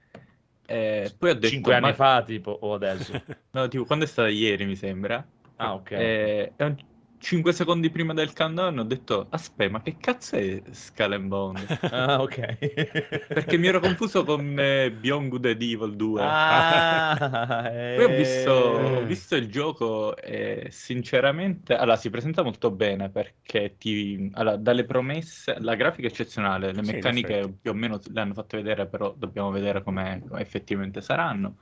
[0.65, 3.13] E poi ho detto, Cinque anni ma- fa, tipo, o adesso?
[3.51, 5.27] no, tipo, quando è stata ieri, mi sembra.
[5.57, 5.91] Ah, ok.
[5.93, 6.77] E, e un-
[7.21, 11.65] cinque secondi prima del countdown ho detto, aspetta, ma che cazzo è Skull and Bone?
[11.91, 12.57] Ah, ok.
[13.27, 16.21] Perché mi ero confuso con eh, Beyond Good and Evil 2.
[16.23, 17.15] Ah,
[17.95, 19.05] Poi ho visto, ho eh.
[19.05, 25.55] visto il gioco e sinceramente allora, si presenta molto bene perché ti, allora, dalle promesse,
[25.60, 29.51] la grafica è eccezionale, le meccaniche più o meno le hanno fatte vedere, però dobbiamo
[29.51, 31.57] vedere come effettivamente saranno.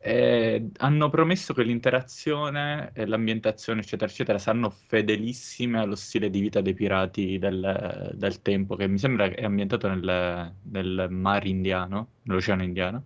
[0.00, 6.60] E hanno promesso che l'interazione e l'ambientazione, eccetera, eccetera, saranno fedelissime allo stile di vita
[6.60, 12.08] dei pirati del, del tempo, che mi sembra che è ambientato nel, nel mare indiano,
[12.22, 13.04] nell'oceano indiano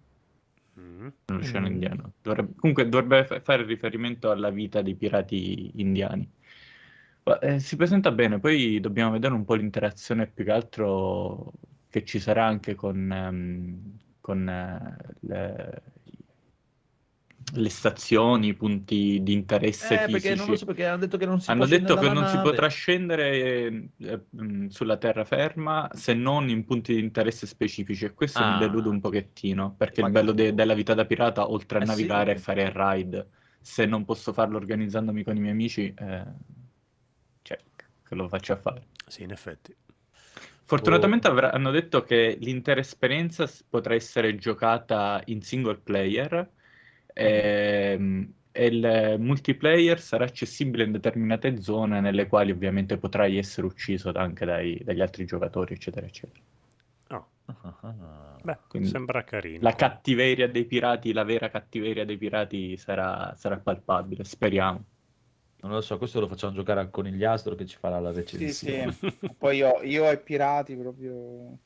[0.79, 1.09] Mm.
[1.27, 1.71] nell'Oceano Mm.
[1.73, 2.13] Indiano.
[2.23, 6.31] Dovrebbe- comunque dovrebbe fa- fare riferimento alla vita dei pirati indiani.
[7.25, 11.53] Ma, eh, si presenta bene, poi dobbiamo vedere un po' l'interazione più che altro
[11.91, 15.83] che ci sarà anche con, ehm, con eh, le,
[17.55, 20.57] le stazioni, i punti di interesse Eh, perché non lo fisici.
[20.59, 23.89] so perché hanno detto che non si Hanno può detto che non si potrà scendere
[23.99, 28.53] eh, mh, sulla terraferma se non in punti di interesse specifici e questo Ah.
[28.53, 31.83] mi delude un pochettino perché Ma- il bello de- della vita da pirata oltre a
[31.83, 31.91] Eh sì.
[31.91, 33.29] navigare è fare il ride
[33.61, 36.25] se non posso farlo organizzandomi con i miei amici eh,
[37.43, 37.59] cioè,
[38.05, 38.87] che lo faccia fare.
[39.07, 39.75] Sì, in effetti.
[40.65, 46.51] Fortunatamente avrà- hanno detto che l'intera esperienza potrà essere giocata in single player
[47.19, 54.11] ehm, e il multiplayer sarà accessibile in determinate zone nelle quali ovviamente potrai essere ucciso
[54.13, 56.41] anche dai- dagli altri giocatori, eccetera, eccetera.
[57.11, 59.63] Oh, Ah, beh, Quindi sembra carino.
[59.63, 64.85] La cattiveria dei pirati, la vera cattiveria dei pirati sarà, sarà palpabile, speriamo.
[65.61, 68.93] Non lo so, questo lo facciamo giocare al conigliastro che ci farà la Sì, recensione.
[68.93, 69.35] sì.
[69.37, 71.59] Poi io, io e pirati proprio...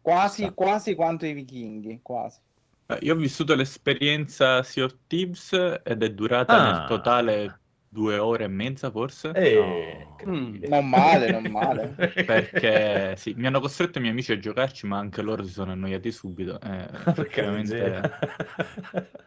[0.00, 2.40] Quasi, quasi quanto i vichinghi, quasi.
[2.90, 5.52] Eh, Io ho vissuto l'esperienza Sea of Thieves
[5.84, 6.78] ed è durata Ah.
[6.78, 9.30] nel totale due ore e mezza forse.
[9.34, 10.58] Eh, No.
[10.68, 11.88] Non male, non male.
[12.24, 15.72] Perché sì, mi hanno costretto i miei amici a giocarci, ma anche loro si sono
[15.72, 16.54] annoiati subito.
[16.60, 18.10] Eh, Perché effettivamente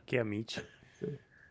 [0.06, 0.62] Che amici.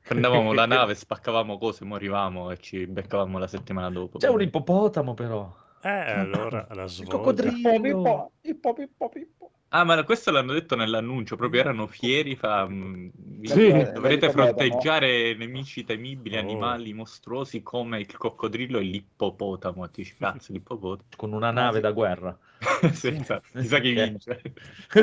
[0.03, 4.19] prendevamo la nave, spaccavamo cose, morivamo e ci beccavamo la settimana dopo.
[4.19, 5.53] C'è un ippopotamo però.
[5.83, 7.17] Eh, allora la Il svolta.
[7.17, 7.81] coccodrillo.
[7.81, 9.51] Pippo, pippo, pippo, pippo.
[9.73, 13.09] Ah, ma questo l'hanno detto nell'annuncio, proprio erano fieri, fa, mm,
[13.43, 13.71] Sì.
[13.71, 16.41] dovrete fronteggiare nemici temibili, Oh.
[16.41, 19.89] animali mostruosi come il coccodrillo e l'ippopotamo.
[19.89, 21.09] Ti dici, cazzo, l'ippopotamo.
[21.17, 22.37] Con una nave da guerra.
[22.93, 23.47] Sì, esatto.
[23.59, 24.43] Chissà chi vince.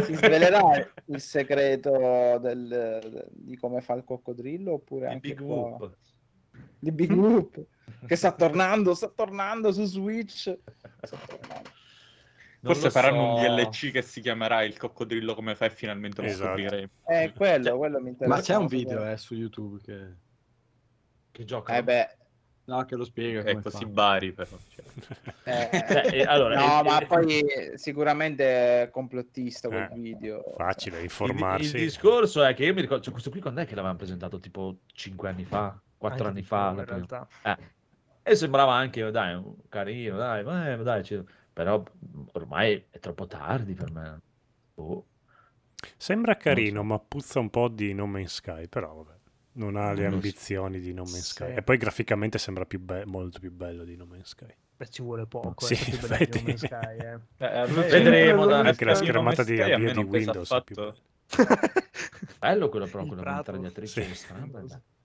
[0.04, 0.62] Si svelerà
[1.06, 5.56] il segreto del- di come fa il coccodrillo oppure Di anche Big qua?
[5.56, 5.98] Whoop.
[6.80, 7.66] Di Big Whoop.
[8.06, 10.56] Che sta tornando, sta tornando su Switch.
[11.02, 11.70] Sta tornando.
[12.60, 13.54] Non Forse faranno un so.
[13.56, 16.48] DLC che si chiamerà Il coccodrillo come fa e finalmente lo Esatto.
[16.60, 16.88] scopriremo.
[17.08, 18.36] Eh, quello, Cioè, quello mi interessa.
[18.36, 19.12] Ma c'è un video quello.
[19.12, 20.14] eh, su YouTube che...
[21.32, 21.76] Che gioca.
[21.78, 22.10] Eh beh,
[22.66, 23.90] No, che lo spiega È come così fa.
[23.90, 24.50] bari però.
[24.76, 24.84] cioè.
[25.46, 30.44] eh, Cioè, eh, allora, no, eh, ma eh, poi sicuramente è complottista quel Eh, video.
[30.58, 31.76] Facile il, informarsi.
[31.78, 34.40] il discorso è che io mi ricordo, cioè, questo qui quando è che l'avevano presentato?
[34.42, 36.74] Tipo 5 anni fa, 4 Anche anni fa.
[36.78, 37.28] in realtà.
[37.44, 37.58] Eh.
[38.24, 41.24] E sembrava anche, dai, un- carino, dai, ma- eh, dai, ci-
[41.58, 41.84] però
[42.34, 44.22] ormai è troppo tardi per me.
[44.76, 45.08] Boh.
[45.98, 46.86] Sembra carino, so.
[46.86, 49.16] ma puzza un po' di No Man's Sky, però vabbè.
[49.54, 50.16] Non ha le Non lo so.
[50.18, 51.48] ambizioni di No Man's Sky.
[51.48, 51.58] Sì.
[51.58, 54.54] E poi graficamente sembra più be- molto più bello di No Man's Sky.
[54.78, 55.66] Beh, ci vuole poco.
[55.66, 57.20] Sì, è più in bello di No Sky, eh.
[57.44, 58.46] Eh, me- Vedremo.
[58.46, 61.06] Man's Anche la schermata di avvio di Windows è più affatto.
[62.40, 63.52] Bello quello però, quella prato.
[63.54, 64.14] mitragliatrice Sì.
[64.14, 64.82] strana.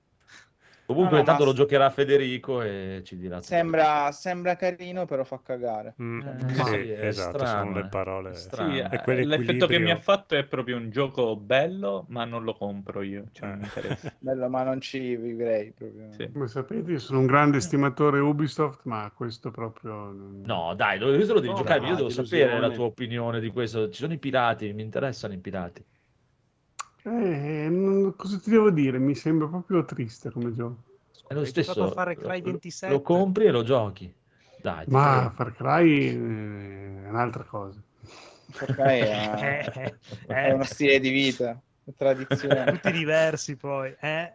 [0.93, 3.41] Comunque No, no, intanto ma- lo giocherà Federico e ci dirà.
[3.41, 5.95] Sembra, sembra carino, però fa cagare.
[6.03, 7.89] Mm, Eh, sì, sì, è esatto, strano, sono le eh.
[7.89, 8.31] parole.
[8.31, 8.73] È strano.
[8.73, 12.55] Sì, eh, l'effetto che mi ha fatto è proprio un gioco bello, ma non lo
[12.55, 13.67] compro io, cioè non mi Eh.
[13.67, 14.11] interessa.
[14.19, 16.11] Bello, ma non ci vivrei proprio.
[16.13, 16.31] Sì.
[16.31, 20.13] Come sapete, io sono un grande stimatore Ubisoft, ma questo proprio...
[20.13, 21.87] No, dai, questo lo devi No, giocare.
[21.87, 23.89] Io devo sapere la tua opinione di questo.
[23.89, 25.85] Ci sono i pirati, mi interessano i pirati.
[27.05, 28.99] Eh, cosa ti devo dire?
[28.99, 30.77] Mi sembra proprio triste come gioco.
[31.27, 31.91] È lo stesso.
[31.91, 32.93] Far Cry lo- 27?
[32.93, 34.13] Lo compri e lo giochi.
[34.55, 35.35] Dai, Ma prego.
[35.35, 37.81] Far Cry eh, è un'altra cosa.
[38.75, 42.67] È, Eh, è eh, uno stile di vita, è tradizione.
[42.67, 43.95] tutti diversi poi.
[44.01, 44.33] Eh.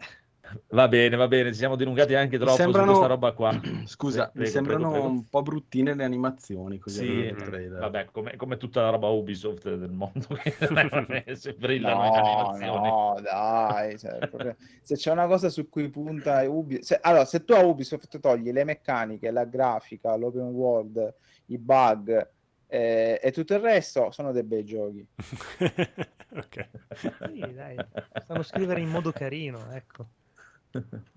[0.69, 1.51] Va bene, va bene.
[1.51, 3.51] Ci siamo dilungati anche troppo sembrano- su questa roba qua.
[3.85, 5.07] Scusa, Prego, mi sembrano prego, prego.
[5.15, 7.33] un po' bruttine le animazioni così Sì,
[7.69, 12.87] vabbè, come, come tutta la roba Ubisoft del mondo, che se brillano in No, animazioni.
[12.89, 13.97] no, dai.
[13.99, 16.83] cioè, proprio- se c'è una cosa su cui punta Ubisoft...
[16.85, 21.15] Se, allora, se tu a Ubisoft togli le meccaniche, la grafica, l'open world,
[21.47, 22.31] i bug
[22.67, 25.05] eh, e tutto il resto, sono dei bei giochi.
[26.35, 26.69] ok.
[27.25, 27.75] Sì, dai.
[28.23, 30.07] Stanno scrivere in modo carino, ecco.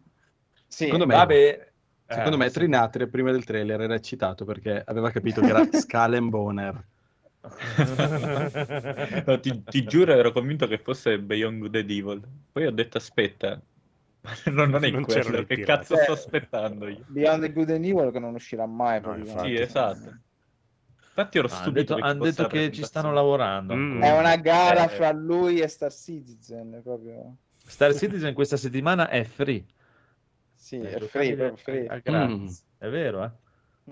[0.70, 1.73] Sì, Secondo me, Vabbè,
[2.07, 2.55] secondo eh, me sì.
[2.55, 6.85] Trinatri prima del trailer era eccitato perché aveva capito che era Skull Boner.
[9.27, 12.23] No, ti, ti giuro, ero convinto che fosse Beyond Good and Evil.
[12.53, 13.61] Poi ho detto, aspetta,
[14.46, 17.05] non, non è Non quello, che cazzo Eh, sto aspettando io?
[17.09, 19.01] Beyond the Good and Evil che non uscirà mai.
[19.01, 19.42] No.
[19.42, 20.18] Sì, esatto.
[21.09, 23.75] Infatti ero Ah, hanno stupito detto, che han detto che ci stanno lavorando.
[23.75, 24.03] Mm.
[24.03, 24.88] È una gara Eh.
[24.88, 27.37] fra lui e Star Citizen, proprio.
[27.70, 29.64] Star Citizen questa settimana è free.
[30.54, 31.87] Sì, È è giocabile free, proprio free.
[31.87, 32.64] a gratis.
[32.78, 33.30] È vero, eh?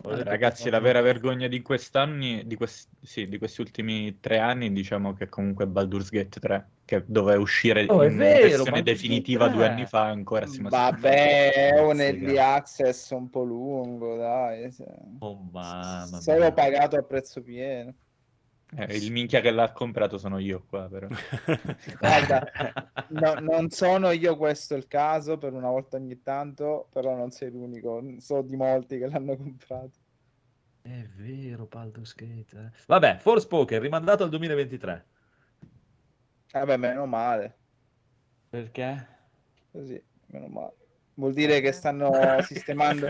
[0.00, 5.12] Ragazzi, la vera vergogna di quest'anni, di, questi, sì, di questi ultimi tre anni, diciamo
[5.12, 9.48] che comunque Baldur's Gate 3, che doveva uscire Oh, è in vero, versione Baldur's definitiva
[9.48, 9.72] due 3.
[9.72, 14.72] anni fa, ancora si Vabbè, è un early access un po' lungo, dai.
[15.20, 17.94] Oh, mamma Solo pagato a prezzo pieno.
[18.76, 21.09] Eh, il minchia che l'ha comprato sono io qua, però.
[21.98, 22.44] Guarda,
[23.09, 27.50] no- non sono io questo il caso, per una volta ogni tanto, però non sei
[27.50, 29.98] l'unico, so di molti che l'hanno comprato.
[30.83, 32.57] È vero, Baldur's Gate.
[32.59, 32.70] eh.
[32.87, 35.07] Vabbè, Forspoken rimandato al 2023.
[36.52, 37.59] Vabbè, meno male,
[38.50, 39.07] Perché?
[39.70, 40.74] così, meno male.
[41.14, 42.11] vuol dire che stanno
[42.42, 43.07] sistemando...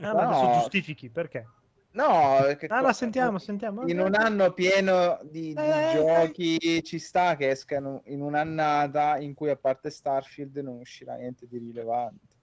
[0.00, 0.52] Ah, ma adesso No.
[0.52, 1.52] giustifichi perché?
[1.94, 3.86] No, perché Ah, la sentiamo, sentiamo.
[3.88, 5.88] in un anno pieno di, di Eh.
[5.92, 11.46] giochi ci sta che escano in un'annata in cui a parte Starfield non uscirà niente
[11.46, 12.36] di rilevante.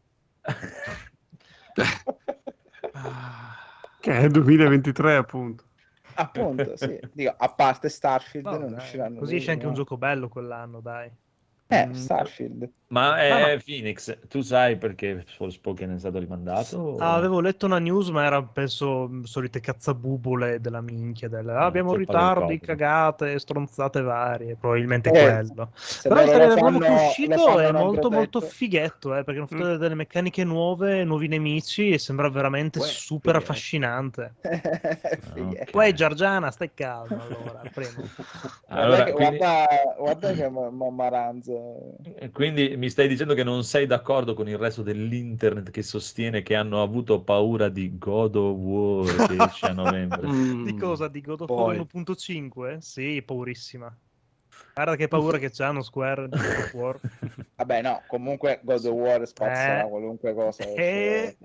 [4.02, 5.66] Che è il 2023, appunto.
[6.16, 7.00] Appunto, sì.
[7.14, 9.20] Dico, a parte Starfield No, non dai, usciranno.
[9.20, 9.90] Così esce anche un gioco.
[9.90, 11.12] gioco bello quell'anno, dai.
[11.68, 11.92] Eh, Mm.
[11.94, 12.72] Starfield.
[12.92, 13.58] Ma no.
[13.64, 16.98] Phoenix, tu sai perché Forspoken è stato rimandato?
[16.98, 21.30] Ah, avevo letto una news, ma era penso solite cazzabubole della minchia.
[21.30, 24.56] Del, "Ah, abbiamo colpa del ritardi, Covid." cagate, stronzate varie.
[24.58, 25.72] Probabilmente Eh, quello.
[26.04, 29.64] Però il trailer nuovo che è uscito è molto molto fighetto, eh, perché hanno fatto
[29.64, 29.76] Mm.
[29.78, 33.38] delle meccaniche nuove, nuovi nemici e sembra veramente Uè, super fighetto.
[33.52, 34.34] affascinante.
[35.34, 35.72] Fighetto.
[35.72, 37.90] Poi Giorgiana, stai calmo allora, primo.
[38.68, 41.96] Allora, guarda, che, quindi- guarda, guarda che ma- ma- Maranzo.
[42.20, 46.42] Eh, Quindi mi stai dicendo che non sei d'accordo con il resto dell'internet che sostiene
[46.42, 50.20] che hanno avuto paura di God of War che esce a novembre?
[50.32, 50.66] Mm.
[50.66, 51.08] Di cosa?
[51.08, 51.50] Di God of.
[51.50, 52.78] War 1.5?
[52.80, 53.96] Sì, paurissima.
[54.74, 57.00] Guarda che paura che c'hanno Square di God of War.
[57.58, 59.90] Vabbè, no, comunque God of War spazzerà Eh.
[59.90, 60.64] qualunque cosa.
[60.64, 61.38] Eh,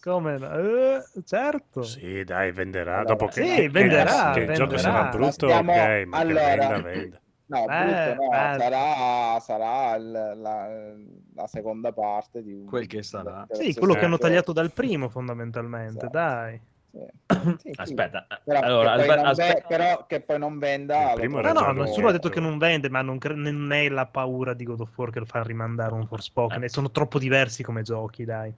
[0.00, 0.52] Come no?
[0.58, 1.82] Eh, certo.
[1.82, 2.98] Sì, dai, venderà.
[2.98, 4.78] Allora, Dopo che, sì, che- venderà, che il gioco venderà.
[4.78, 7.20] sarà brutto, stiamo- ok, ma allora- che venda, venda.
[7.46, 8.58] No, Eh, brutto no, beh.
[8.58, 10.94] sarà, sarà il- la,
[11.34, 13.46] la seconda parte di un- Quel che sarà.
[13.50, 16.08] Sì, quello che hanno tagliato dal primo, fondamentalmente, Esatto.
[16.10, 16.60] dai.
[16.90, 17.00] Sì.
[17.58, 17.72] Sì.
[17.74, 21.72] Aspetta, Però, allora, che poi aspe- non ve- però che poi non venda No, no,
[21.72, 22.30] nessuno ha detto detto.
[22.30, 25.18] che non vende, ma non, cre- non è la paura di God of War che
[25.18, 26.62] lo fa rimandare un Forspoken.
[26.62, 26.66] Eh.
[26.66, 28.54] e Sono troppo diversi come giochi, dai.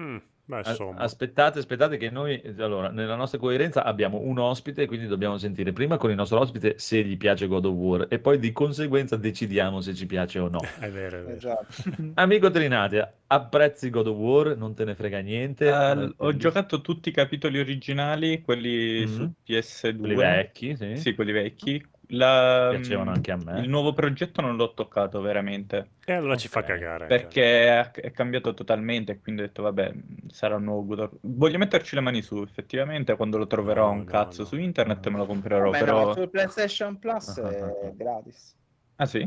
[0.00, 0.16] Mm,
[0.48, 0.62] beh.
[0.96, 5.96] Aspettate, aspettate che noi, allora, nella nostra coerenza abbiamo un ospite, quindi dobbiamo sentire prima
[5.98, 9.80] con il nostro ospite se gli piace God of War e poi di conseguenza decidiamo
[9.80, 10.60] se ci piace o no.
[10.80, 11.36] È vero, è vero.
[11.36, 11.66] Esatto.
[12.14, 14.56] Amico Trinati, apprezzi God of War?
[14.56, 15.66] Non te ne frega niente?
[15.68, 19.06] Eh, ho giocato tutti i capitoli originali, quelli Mhm.
[19.06, 19.96] su PS2.
[19.98, 20.96] quelli vecchi, sì.
[20.96, 21.84] Sì, quelli vecchi.
[22.12, 23.60] La- Piacevano anche a me.
[23.60, 25.90] Il nuovo progetto non l'ho toccato veramente.
[26.06, 27.06] E allora ci fa cagare.
[27.06, 29.92] Perché è, è cambiato totalmente, quindi ho detto, vabbè,
[30.28, 33.90] sarà un nuovo God of- Voglio metterci le mani su, effettivamente, quando lo troverò No,
[33.92, 34.48] un no, cazzo no.
[34.48, 36.06] su internet me lo comprerò, Vabbè, però...
[36.06, 37.90] no, sul PlayStation Plus Ah, ah, è ah.
[37.94, 38.56] gratis.
[38.96, 39.20] Ah sì?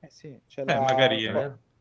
[0.00, 1.32] Eh sì, c'è Eh, la, magari-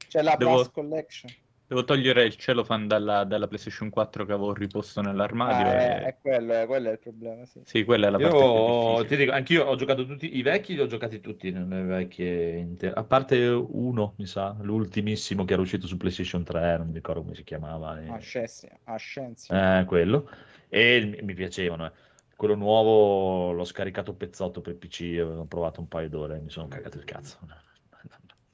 [0.08, 1.32] c'è la Devo- Plus Collection.
[1.68, 5.66] Devo togliere il cellophane dalla, dalla PlayStation 4 che avevo riposto nell'armadio.
[5.66, 7.62] Ah, e- è, è quello, è, quello è il problema, sì.
[7.66, 9.08] Sì, quella è la parte più Io difficile.
[9.08, 12.96] ti dico, anch'io ho giocato tutti i vecchi, li ho giocati tutti nelle vecchie, inter-
[12.96, 17.22] a parte uno, mi sa, l'ultimissimo che era uscito su PlayStation 3, non mi ricordo
[17.24, 18.00] come si chiamava.
[18.02, 18.10] eh.
[18.10, 19.54] A Scienzi, a Scienzi.
[19.54, 20.30] Eh, quello.
[20.70, 21.86] E mi- piacevano.
[21.88, 21.92] eh.
[22.36, 26.68] Quello nuovo l'ho scaricato pezzotto per PC, ho provato un paio d'ore e mi sono
[26.68, 27.40] cagato il cazzo.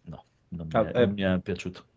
[0.04, 1.06] No, non mi, Ah, è, eh.
[1.06, 1.88] non mi è piaciuto.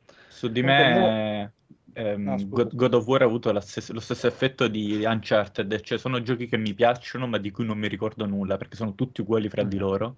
[0.43, 1.55] Su di me
[1.93, 2.69] ehm, No, scusa.
[2.75, 6.49] God, of War ha avuto la stessa- lo stesso effetto di Uncharted, cioè sono giochi
[6.49, 9.63] che mi piacciono ma di cui non mi ricordo nulla perché sono tutti uguali fra
[9.63, 10.17] di loro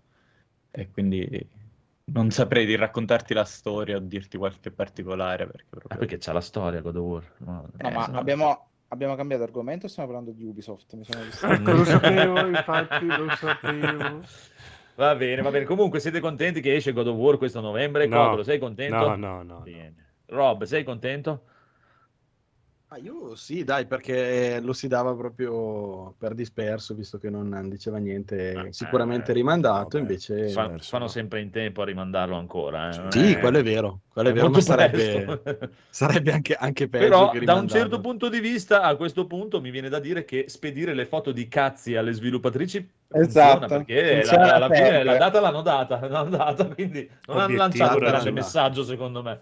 [0.71, 1.47] e quindi
[2.07, 5.99] non saprei di raccontarti la storia o dirti qualche particolare perché Ah, proprio...
[5.99, 7.33] perché c'è la storia God of War.
[7.41, 10.95] No, No, eh, ma abbiamo, abbiamo cambiato argomento stiamo parlando di Ubisoft?
[10.95, 11.45] Mi sono visto.
[11.45, 14.23] Ecco, lo sapevo, infatti, lo sapevo.
[14.97, 15.65] Va bene, va bene.
[15.65, 18.07] Comunque siete contenti che esce God of War questo novembre?
[18.07, 18.17] No.
[18.17, 18.97] Codolo, sei contento?
[18.97, 19.59] No, no, no.
[19.59, 19.65] no.
[20.29, 21.45] Rob, sei contento?
[22.89, 27.99] Ah, io sì, dai, perché lo si dava proprio per disperso, visto che non diceva
[27.99, 29.99] niente, Eh, sicuramente eh, rimandato, vabbè.
[29.99, 30.35] invece...
[30.45, 31.09] Fa- verso fanno no.
[31.09, 33.11] sempre in tempo a rimandarlo ancora.
[33.11, 35.43] eh, Sì, è- quello è vero, quello è è vero, ma sarebbe,
[35.89, 39.61] sarebbe anche, anche peggio Però che da un certo punto di vista, a questo punto
[39.61, 42.89] mi viene da dire che spedire le foto di cazzi alle sviluppatrici
[43.21, 47.57] Esatto, funziona perché la- alla fine la data l'hanno data, l'hanno data quindi non hanno
[47.57, 49.41] Obiettivo lanciato un grande messaggio secondo me.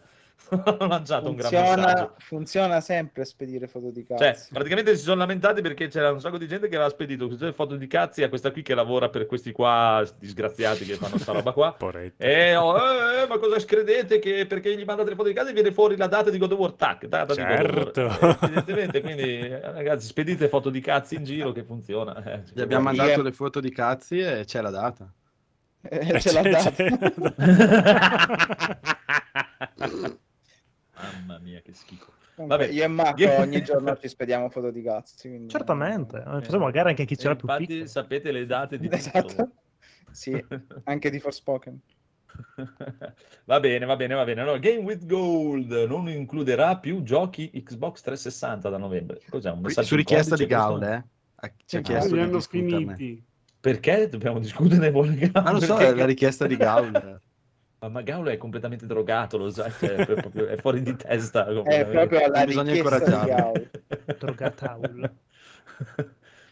[0.53, 2.15] Hanno lanciato un grande Funziona, messaggio.
[2.19, 4.23] funziona sempre spedire foto di cazzo.
[4.23, 7.53] Cioè, praticamente si sono lamentati perché c'era un sacco di gente che aveva spedito queste
[7.53, 11.33] foto di cazzi a questa qui che lavora per questi qua disgraziati che fanno sta
[11.33, 11.77] roba qua.
[12.19, 15.73] E oh, eh, ma cosa credete che perché gli mandate le foto di casa viene
[15.73, 16.73] fuori la data di God of War?
[16.73, 18.05] Tac, data di God Certo.
[18.05, 18.39] of War.
[18.41, 22.23] Eh, evidentemente, quindi eh, ragazzi, spedite foto di cazzi in giro che funziona.
[22.25, 22.43] eh.
[22.53, 25.11] Gli abbiamo mandato le foto di cazzi e c'è la data.
[25.85, 26.73] Eh, ce l'ha C'è- data.
[31.03, 32.13] Mamma mia, che schifo.
[32.35, 32.67] Vabbè.
[32.69, 35.29] Io e Marco ogni giorno ci spediamo foto di cazzi.
[35.29, 36.19] quindi- Certamente.
[36.19, 37.87] Eh, Facciamo magari anche chi c'era più infatti piccolo.
[37.89, 38.97] sapete le date di tutto.
[38.97, 39.51] Esatto.
[40.11, 40.45] Sì,
[40.85, 41.81] anche di Forspoken.
[43.45, 44.41] va bene, va bene, va bene.
[44.41, 49.21] Allora, Game with Gold non includerà più giochi Xbox 360 da novembre.
[49.29, 50.47] Cos'è un messaggio su richiesta di?
[50.47, 51.05] Gaul, eh?
[51.37, 52.95] Ah, Ci ha chiesto di discuterne.
[52.97, 53.25] finiti.
[53.61, 54.91] Perché dobbiamo discutere?
[54.91, 57.21] Ma non so, Perché- è la richiesta di Gaul.
[57.83, 61.47] Ma, ma Gaulo è completamente drogato, lo sai, cioè, è, proprio- è fuori di testa.
[61.65, 63.53] È proprio la Bisogna incoraggiarlo.
[64.19, 65.11] Drogataul.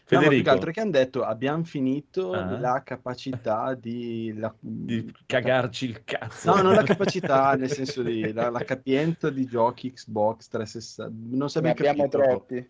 [0.09, 2.59] No, ma più che altro che hanno detto abbiamo finito Ah.
[2.59, 6.53] la capacità di, la- di cagarci il cazzo.
[6.53, 11.13] No, non la capacità, nel senso di la, la capienza di giochi Xbox 360.
[11.37, 12.17] Non si è Ne ben abbiamo capito.
[12.29, 12.69] troppi.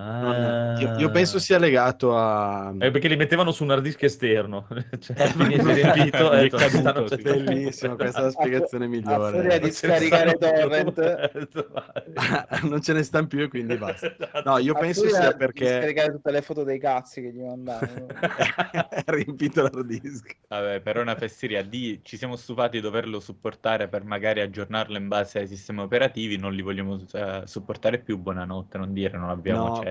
[0.00, 0.78] Ah.
[0.78, 2.72] Io, io penso sia legato a...
[2.78, 4.68] Eh, perché li mettevano su un hard disk esterno.
[5.00, 7.22] cioè, Eh, è riempito è caduto, sì.
[7.22, 9.40] Bellissimo, questa è la spiegazione A migliore.
[9.40, 11.30] furia di scaricare torrent.
[12.62, 14.14] non ce ne stanno più e quindi basta.
[14.14, 14.42] Esatto.
[14.48, 17.40] No, io A penso sia di perché scaricare tutte le foto dei cazzi che gli
[17.42, 18.06] mandavano.
[18.90, 20.36] è riempito l'hard disk.
[20.46, 25.08] Vabbè, per una fesseria D ci siamo stufati di doverlo supportare per magari aggiornarlo in
[25.08, 29.66] base ai sistemi operativi, non li vogliamo eh, supportare più, buonanotte, non dire, non abbiamo...
[29.66, 29.86] No.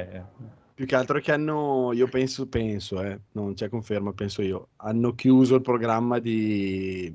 [0.73, 5.15] Più che altro che hanno, io penso, penso, eh, non c'è conferma, penso io, hanno
[5.15, 7.11] chiuso il programma di,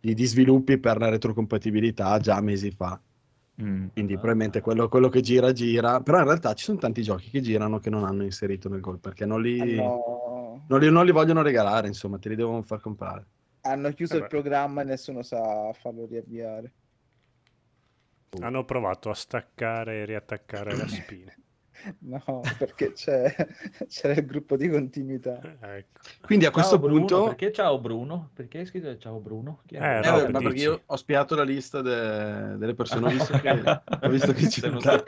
[0.00, 3.00] di, di sviluppi per la retrocompatibilità già mesi fa.
[3.62, 3.88] Mm.
[3.92, 6.00] Quindi probabilmente quello, quello che gira, gira.
[6.00, 8.98] Però in realtà ci sono tanti giochi che girano che non hanno inserito nel gol
[8.98, 12.80] perché non li, Hanno, non li, non li vogliono regalare, insomma, te li devono far
[12.80, 13.26] comprare.
[13.62, 16.72] hanno chiuso Eh il programma e nessuno sa farlo riavviare.
[18.40, 21.32] Hanno provato a staccare e riattaccare la spina.
[22.00, 23.34] No, perché c'è,
[23.88, 25.40] c'era il gruppo di continuità.
[25.60, 26.00] Ecco.
[26.20, 27.24] Quindi a questo Ciao Bruno, punto...
[27.24, 28.30] Perché ciao Bruno?
[28.34, 29.60] Perché hai scritto ciao Bruno?
[29.66, 29.80] Chi è?
[29.82, 33.10] Eh, Eh, no, per ma perché io ho spiato la lista de- delle persone, ho
[33.10, 33.50] visto che,
[34.00, 35.04] ho visto che sta-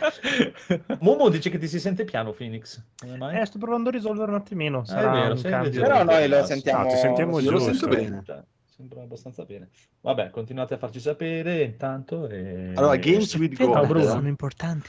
[1.00, 2.82] Momo dice che ti si sente piano, Phoenix.
[3.04, 4.80] Eh, sto provando a risolvere un attimino.
[4.80, 5.80] Ah, Sarà è vero, un cambio.
[5.80, 6.85] Però noi lo sentiamo.
[6.85, 8.22] no, ti sentiamo Io lo sento bene.
[8.24, 8.42] Cioè,
[8.74, 9.68] Sembra abbastanza bene.
[10.00, 12.26] Vabbè, continuate a farci sapere intanto.
[12.26, 12.72] E...
[12.74, 13.87] Allora, Games with Gold.
[13.87, 14.88] Bruno, sono importanti.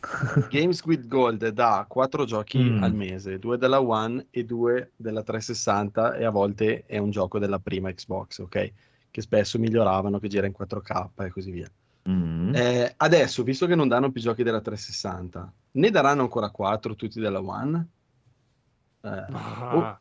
[0.50, 2.82] Games with Gold dà quattro giochi Mm.
[2.82, 7.38] al mese, due della One e due della 360 e a volte è un gioco
[7.38, 8.72] della prima Xbox, ok?
[9.10, 11.70] Che spesso miglioravano, che gira in 4K e così via.
[12.08, 12.54] Mm.
[12.54, 17.20] Eh, adesso, visto che non danno più giochi della 360, ne daranno ancora quattro tutti
[17.20, 17.86] della One?
[19.02, 20.00] Eh, Ah, oh,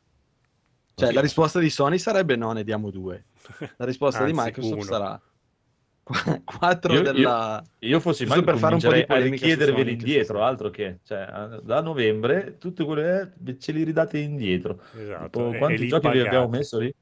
[0.96, 3.26] cioè, la risposta di Sony sarebbe no, ne diamo due.
[3.78, 4.84] La risposta di Anzi, Microsoft uno.
[4.84, 5.22] sarà
[6.10, 7.64] qu- quattro Io- io- della...
[7.80, 11.26] Io fossi Giusto mai per fare un po' di a richiederveli indietro, altro che cioè,
[11.64, 14.82] da novembre tutte quelle eh, ce li ridate indietro.
[14.98, 15.40] Esatto.
[15.40, 16.94] Tipo, quanti giochi vi abbiamo messo lì?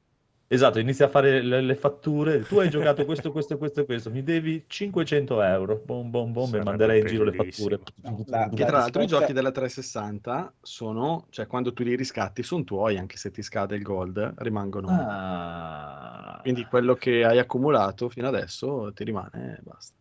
[0.50, 2.40] Esatto, inizia a fare le, le fatture.
[2.40, 4.10] Tu hai giocato questo, questo, questo e questo.
[4.10, 5.82] Mi devi 500 euro.
[5.84, 7.80] Bom, bom, bom, e manderei in giro le fatture.
[8.26, 12.64] La- Che tra l'altro i giochi della 360 sono, cioè quando tu li riscatti sono
[12.64, 14.88] tuoi, anche se ti scade il gold, rimangono.
[14.88, 16.38] Ah.
[16.40, 19.96] Quindi quello che hai accumulato fino adesso ti rimane e basta.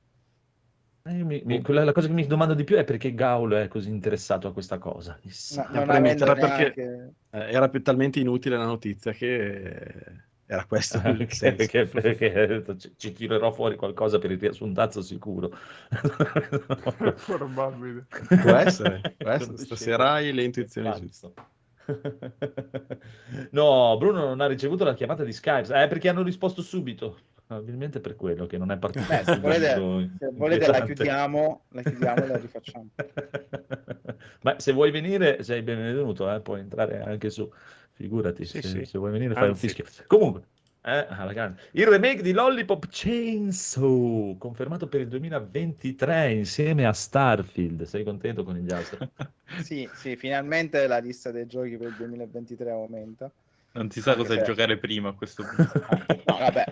[1.10, 3.68] Eh, mi- mi- quella- la cosa che mi domando di più è perché Gaul è
[3.68, 5.20] così interessato a questa cosa.
[5.22, 5.84] No,
[6.24, 11.86] era perché- neanche- Eh, era più talmente inutile la notizia che era questo il Perché,
[11.86, 12.64] perché- perché
[12.96, 15.52] ci, tirerò fuori qualcosa per il riassuntazzo sicuro.
[17.26, 18.08] probabile.
[18.42, 19.58] Può essere, può essere.
[19.58, 21.34] Stasera hai le intuizioni giuste.
[23.52, 27.18] No, Bruno non ha ricevuto la chiamata di Skype, eh, perché hanno risposto subito.
[27.46, 29.06] Probabilmente per quello che non è partito.
[29.08, 29.74] Beh, se volete,
[30.20, 32.90] se volete la chiudiamo, la chiudiamo e la rifacciamo.
[34.44, 37.50] Ma se vuoi venire, sei benvenuto, eh, puoi entrare anche su.
[37.98, 38.86] Figurati, Sì, se, sì.
[38.86, 39.68] se vuoi venire fai un Anzi.
[39.68, 39.86] fischio.
[40.06, 40.44] Comunque,
[40.84, 41.62] eh, alla grande.
[41.72, 47.84] il remake di Lollipop Chainsaw, confermato per il 2023 insieme a Starfield.
[47.84, 49.10] Sei contento con gli altri?
[49.64, 53.32] Sì, sì, finalmente la lista dei giochi per il 2023 aumenta.
[53.74, 55.82] Non si sa cosa se- giocare prima a questo punto.
[56.26, 56.64] No, vabbè,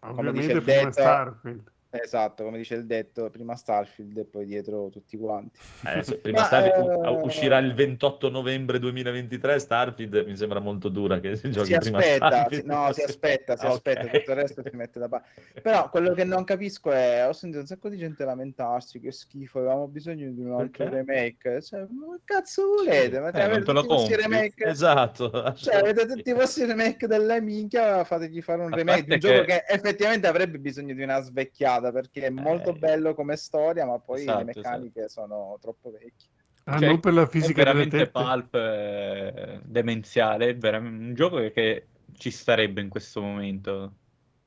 [0.00, 1.72] Come dice Ovviamente il prima detto- Starfield.
[2.02, 5.58] Esatto, come dice il detto, prima Starfield e poi dietro tutti quanti.
[5.86, 9.58] Eh, prima Ma, Starfield- eh, uscirà il 28 novembre 2023.
[9.58, 12.64] Starfield mi sembra molto dura che si giochi Si prima aspetta, Starfield.
[12.64, 13.74] no, si aspetta, si Ah, ok.
[13.74, 15.28] aspetta, tutto il resto si mette da parte.
[15.62, 19.58] Però quello che non capisco è, ho sentito un sacco di gente lamentarsi, che schifo,
[19.60, 20.96] avevamo bisogno di un altro Perché?
[20.96, 21.62] remake.
[21.62, 23.20] Cioè, ma che cazzo volete?
[23.20, 24.64] Ma Eh, avete tutti i remake?
[24.66, 25.52] Esatto.
[25.54, 29.34] Cioè, avete tutti i vostri remake delle minchia, fategli fare un remake di un parte
[29.34, 32.78] gioco che- che effettivamente avrebbe bisogno di una svecchiata, perché è molto Eh.
[32.78, 36.28] bello come storia, ma poi Esatto, le meccaniche sono troppo vecchie.
[36.66, 38.10] Ah, Cioè, non per la È fisica delle veramente tette.
[38.10, 43.98] pulp eh, demenziale, è veramente un gioco che ci starebbe in questo momento.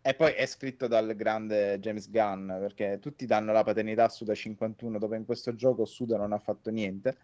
[0.01, 4.33] E poi è scritto dal grande James Gunn, perché tutti danno la paternità a Suda
[4.33, 7.17] 51, dove in questo gioco Suda non ha fatto niente.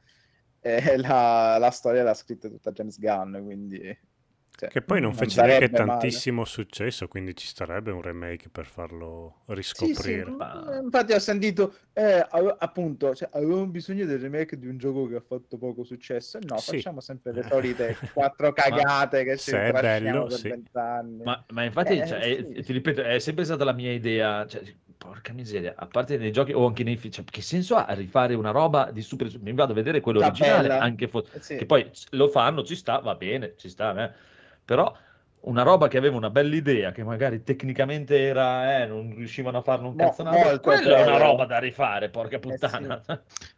[0.60, 3.80] E la, la storia l'ha scritta tutta James Gunn, quindi
[4.56, 5.86] Cioè, Che poi non non fece neanche male.
[5.86, 10.30] tantissimo successo, quindi ci starebbe un remake per farlo Sì, sì, riscoprire.
[10.30, 12.24] ma- infatti ho sentito, eh,
[12.60, 16.38] appunto, cioè, avevamo bisogno del remake di un gioco che ha fatto poco successo.
[16.38, 16.76] E no, Sì.
[16.76, 20.50] facciamo sempre le solite quattro cagate che ci bello, per sì.
[20.50, 21.24] vent'anni.
[21.24, 22.62] Ma, ma infatti, Eh, cioè, è- sì.
[22.62, 24.46] ti ripeto, è sempre stata la mia idea.
[24.46, 24.62] Cioè,
[24.96, 28.36] porca miseria, a parte nei giochi o anche nei film, cioè, che senso ha rifare
[28.36, 29.30] una roba di super.
[29.42, 30.80] Mi vado a vedere quello Sta originale, bella.
[30.80, 31.56] anche fo- Eh, sì.
[31.58, 34.32] che poi lo fanno, ci sta, va bene, ci sta, eh.
[34.66, 34.94] Però
[35.46, 39.62] una roba che aveva una bella idea, che magari tecnicamente era, eh, non riuscivano a
[39.62, 43.02] farne un Mo- cazzonato, molto quella è una roba da rifare, porca Eh, puttana.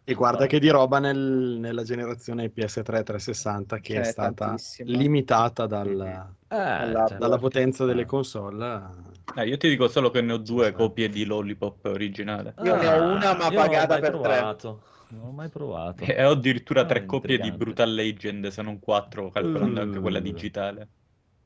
[0.04, 4.46] E guarda che di roba nel- nella generazione PS3 360 che Ce è n'è stata
[4.48, 4.98] tantissima.
[4.98, 6.02] limitata dal-
[6.48, 8.06] Eh, Alla- cioè, dalla potenza delle Ah.
[8.08, 8.82] console.
[9.36, 10.72] Eh, io ti dico solo che ne ho due Sì.
[10.74, 12.56] copie di Lollipop originale.
[12.64, 14.56] Io ne ho una, ma pagata per tre.
[15.10, 16.04] Non ho mai provato.
[16.04, 17.52] E ho addirittura Ah, tre copie di.
[17.52, 20.24] Brutal Legend, se non quattro, calcolando anche quella Uh.
[20.24, 20.90] digitale.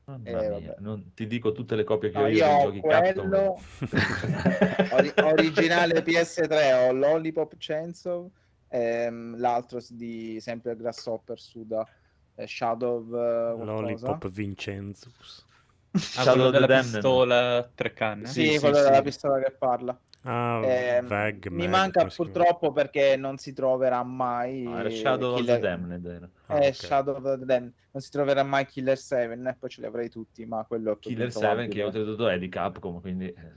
[0.04, 3.58] Mamma Eh, non ti dico tutte le copie che No, ho io io giochi quello
[4.92, 8.28] ori- originale PS3, ho Lollipop Chainsaw,
[8.68, 11.86] ehm, l'altro di sempre Grasshopper Suda,
[12.34, 13.64] eh, Shadow eh.
[13.64, 15.44] Lollipop Vincenzus.
[15.92, 16.92] Ah, Shadow quello della Damned.
[16.92, 18.26] pistola tre canne?
[18.26, 18.82] Sì, Sì, sì, quello sì.
[18.82, 20.00] della pistola che parla.
[20.22, 25.40] Ah, Ehm, Vag, mi Mag, manca purtroppo perché non si troverà mai No, Shadow of
[25.40, 25.60] Killer...
[25.60, 26.30] the Damned.
[26.46, 26.74] Ah, eh, ok.
[26.74, 27.72] Shadow of the Damned.
[27.92, 31.32] Non si troverà mai Killer 7 e poi ce li avrei tutti, ma quello Killer
[31.32, 31.74] 7 introvabile.
[31.74, 33.26] che oltretutto è di Capcom, quindi...
[33.26, 33.52] eh,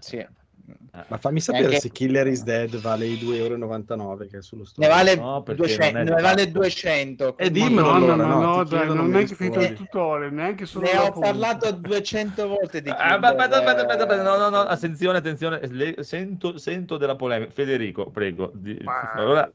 [0.00, 0.26] Sì.
[0.68, 1.04] Eh.
[1.08, 4.62] Ma fammi sapere Anche- se Killer is Dead vale i 2,99 euro che è sullo
[4.62, 4.88] Ne store.
[4.88, 6.52] vale, No, perché 200, non è ne vale Capcom.
[6.62, 7.36] 200.
[7.38, 10.32] Eh, dimmelo Madonna, allora, no, no, dai, chiedono, non mi è che finito il tutorial,
[10.32, 11.28] neanche solo Ne ho punta.
[11.28, 13.24] parlato 200 volte di Ah, Killer.
[13.40, 17.50] aspetta, no, no, no, eh, attenzione, attenzione, le- sento, sento della polemica.
[17.52, 18.50] Federico, prego.
[18.54, 19.50] di- Ma- allora,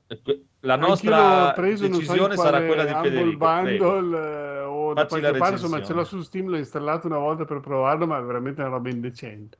[0.61, 3.37] la nostra non so decisione sarà quale quella di Federico.
[3.37, 7.45] Bundle eh, o da qualche parte, insomma ce l'ho su Steam, l'ho installato una volta
[7.45, 9.57] per provarlo, ma è veramente una roba indecente.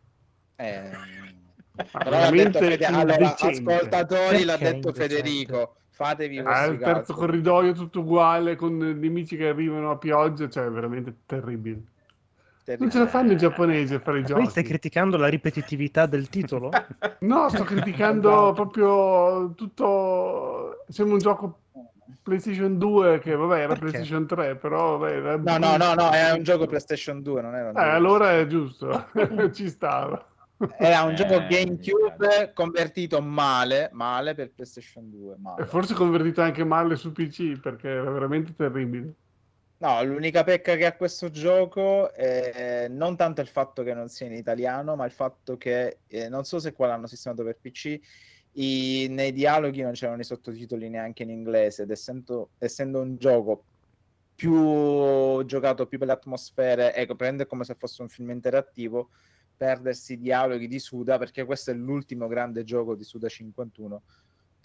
[0.58, 0.90] Eh,
[2.04, 4.92] veramente Fede- allora, ascoltatori, l'ha detto indecente?
[4.94, 5.76] Federico.
[5.90, 7.14] Fatevi Ah, il terzo cazzi.
[7.14, 11.82] corridoio tutto uguale con nemici che arrivano a pioggia, cioè veramente terribile.
[12.78, 14.64] Non ce la fanno i giapponesi a fare i Poi stai giochi.
[14.64, 16.70] criticando la ripetitività del titolo?
[17.22, 18.54] No, sto criticando Esatto.
[18.54, 20.86] proprio tutto.
[20.88, 21.60] Sembra un gioco
[22.24, 23.80] PlayStation 2 che vabbè era Perché?
[23.80, 27.54] PlayStation 3, però vabbè, era No, no, no, no, è un gioco PlayStation 2, non
[27.56, 29.08] era un Eh, gioco allora è giusto,
[29.54, 30.26] ci stava.
[30.78, 31.64] Era un Eh, gioco ragazzi.
[31.64, 35.36] GameCube convertito male, male per PlayStation 2.
[35.38, 35.64] male.
[35.64, 39.14] E forse convertito anche male su PC perché era veramente terribile.
[39.78, 44.28] No, l'unica pecca che ha questo gioco è non tanto il fatto che non sia
[44.28, 48.00] in italiano, ma il fatto che eh, non so se qua l'hanno sistemato per PC.
[48.56, 53.66] i- nei dialoghi non c'erano i sottotitoli neanche in inglese ed essendo, essendo un gioco
[54.36, 59.12] più giocato più per le atmosfere, ecco, prende come se fosse un film interattivo,
[59.66, 64.02] perdersi i dialoghi di Suda, perché questo è l'ultimo grande gioco di Suda 51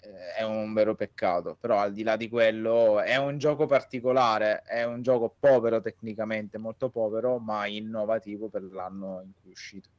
[0.01, 4.63] eh, è un vero peccato, però al di là di quello è un gioco particolare,
[4.63, 9.89] è un gioco povero tecnicamente, molto povero, ma innovativo per l'anno in cui è uscito.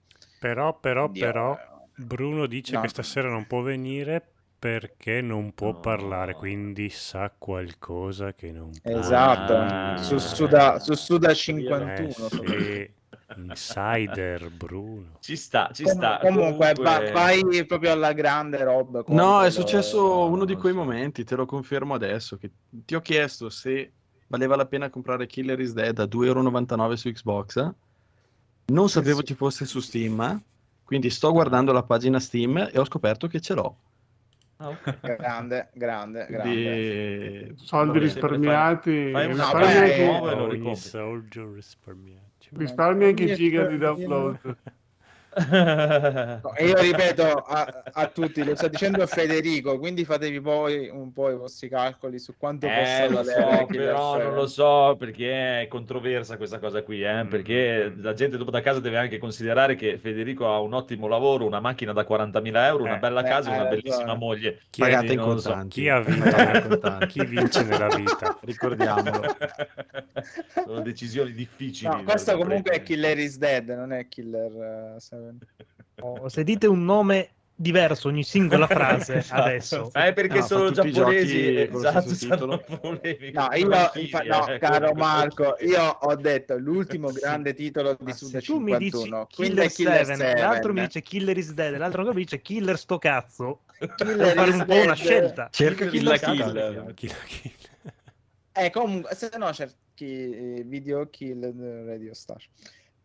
[0.41, 2.81] Però, però, Quindi, però, eh, Bruno dice no.
[2.81, 4.21] che stasera non può venire
[4.59, 5.79] perché non può No.
[5.79, 9.97] parlare, quindi sa qualcosa che non può Esatto, Ah.
[9.99, 12.29] su, Suda, su Suda Eh, 51.
[12.29, 12.97] sì.
[13.37, 15.19] Insider Bruno.
[15.21, 16.19] Ci sta, ci Com- sta.
[16.21, 19.05] comunque, Comunque- va- vai proprio alla grande roba.
[19.09, 22.39] No, è successo no, uno di quei momenti, te lo confermo adesso.
[22.39, 23.93] Che ti ho chiesto se
[24.29, 27.71] valeva la pena comprare Killer is Dead a 2,99€ su Xbox.
[28.67, 30.43] Non sapevo ci fosse su Steam,
[30.85, 33.77] quindi sto guardando la pagina Steam e ho scoperto che ce l'ho.
[34.61, 35.01] Ok.
[35.17, 37.45] Grande, grande, grande.
[37.47, 37.65] Quindi...
[37.65, 40.81] Soldi risparmiati, fai un- No, beh, anche, nuovo e lo ricompri.
[40.81, 42.27] soldier risparmiato.
[42.53, 44.39] Risparmi anche giga di download.
[45.39, 51.13] No, e io ripeto a, a tutti, lo sta dicendo Federico, quindi fatevi poi un
[51.13, 52.71] po' i vostri calcoli su quanto Eh,
[53.09, 54.35] possa valere so, però non 7.
[54.35, 57.29] lo so perché è controversa questa cosa qui, eh, Mm.
[57.29, 61.47] perché la gente dopo da casa deve anche considerare che Federico ha un ottimo lavoro,
[61.47, 64.63] una macchina da 40.000 euro, una Eh, bella eh, casa e una hai bellissima moglie.
[64.71, 65.49] Chi, Pagate Quindi in lo so.
[65.51, 65.81] contanti.
[65.81, 66.69] chi ha vinto?
[66.69, 67.07] Contanti.
[67.07, 68.39] chi vince nella vita?
[68.43, 69.37] Ricordiamolo.
[70.65, 71.91] Sono decisioni difficili.
[71.95, 72.83] No, questo comunque è prendere.
[72.89, 75.28] Killer is Dead, non è Killer 7.
[76.01, 79.43] Oh, se dite un nome diverso ogni singola frase Esatto.
[79.43, 79.91] adesso.
[79.93, 82.47] Eh, perché No, sono giapponesi, esatto.
[82.47, 87.97] No, io, infa- Killer, no, eh, caro come- Marco, io ho detto l'ultimo grande titolo
[87.99, 90.41] di Suda se tu mi dici 51, Killer Killer 7, 7.
[90.41, 93.63] l'altro mi dice Killer is dead, l'altro mi dice Killer sto cazzo,
[93.97, 95.49] Killer fare un po' una scelta.
[95.51, 96.93] Cerca Killer Killer Killer.
[96.95, 96.95] Killer.
[96.95, 97.53] Chi- chi-
[98.53, 102.41] Eh, comunque, se no, cer- chi- Video Kill Radio Star.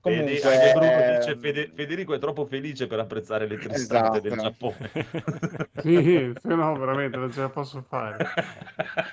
[0.03, 4.33] Comunque, anche Bruno dice ehm, Fede- Federico è troppo felice per apprezzare le tristezze del
[4.33, 4.35] Esatto.
[4.35, 4.91] Giappone.
[5.81, 8.25] Sì, se no, veramente non ce la posso fare.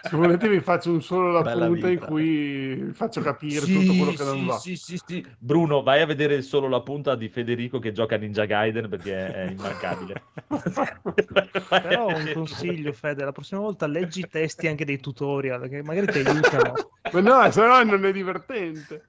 [0.02, 3.72] Se volete vi faccio un solo la Bella punta in cui vi faccio capire Sì,
[3.72, 4.58] tutto quello che non sì, va.
[4.58, 5.26] sì, sì, sì.
[5.38, 9.32] Bruno, vai a vedere solo la punta di Federico che gioca a Ninja Gaiden perché
[9.32, 10.22] è immancabile.
[11.68, 16.08] Però un consiglio, Fede, la prossima volta leggi i testi anche dei tutorial, che magari
[16.08, 16.74] ti aiutano.
[17.12, 19.02] Ma no, se no non è divertente.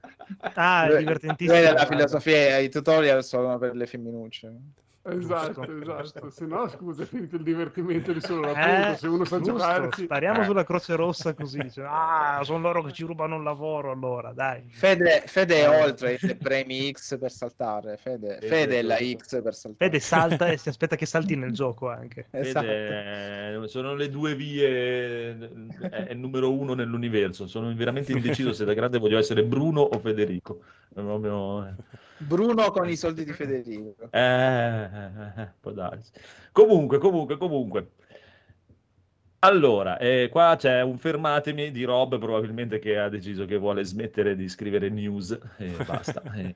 [0.54, 1.71] Ah, è divertentissimo.
[1.72, 4.52] La filosofia i tutorial sono per le femminucce.
[5.04, 6.30] Esatto, esatto.
[6.30, 8.96] Se no, scusa, è finito il divertimento di solo la Eh.
[8.96, 10.04] Se uno sa giusto, giocarci...
[10.04, 10.44] Spariamo Eh.
[10.44, 11.58] sulla Croce Rossa così.
[11.58, 14.62] dice, ah, sono loro che ci rubano il lavoro, allora, dai.
[14.70, 15.82] Fede, Fede è Eh.
[15.82, 17.96] oltre il premi X per saltare.
[17.96, 18.96] Fede, Fede, Fede è la.
[18.98, 19.90] X per saltare.
[19.90, 22.26] Fede salta e si aspetta che salti nel gioco anche.
[22.30, 22.66] Esatto.
[22.66, 25.36] Vede, eh, sono le due vie, è
[25.90, 27.46] è il numero uno nell'universo.
[27.48, 30.60] Sono veramente indeciso se da grande voglio essere Bruno o Federico.
[30.94, 31.74] È proprio- eh.
[32.22, 34.08] Bruno con i soldi di Federico.
[34.10, 36.12] Eh, eh, eh, può darsi.
[36.52, 37.90] Comunque, comunque, comunque.
[39.40, 44.36] Allora, eh, qua c'è un fermatemi di Rob, probabilmente che ha deciso che vuole smettere
[44.36, 46.22] di scrivere news e basta.
[46.34, 46.54] Eh,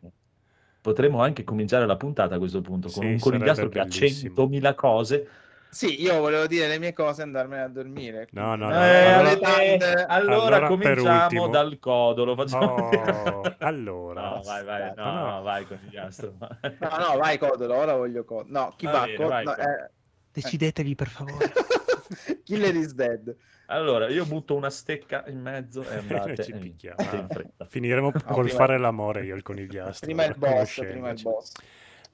[0.81, 4.35] potremmo anche cominciare la puntata a questo punto con Sì, un conigliastro che ha bellissimo.
[4.47, 5.29] 100.000 cose.
[5.69, 8.29] Sì, io volevo dire le mie cose e andarmene a dormire.
[8.33, 9.19] No, no, Eh, no.
[9.29, 12.35] allora- eh, allora, allora, per cominciamo dal codolo.
[12.35, 12.75] Facciamo...
[12.75, 15.31] Oh, allora, No, vai, vai, no, No, no.
[15.37, 16.35] no, vai conigliastro.
[16.39, 18.59] No, no, vai Codolo, ora voglio Codolo.
[18.59, 19.91] No, chi Va bene, no, eh,
[20.33, 21.53] Decidetevi, per favore.
[22.45, 23.35] Killer is dead.
[23.67, 26.97] Allora, io butto una stecca in mezzo e andate Ci picchiamo.
[26.99, 27.65] andate in fretta.
[27.65, 30.07] finiremo col prima- fare l'amore io il conigliastro.
[30.07, 31.53] Prima il boss, prima il boss.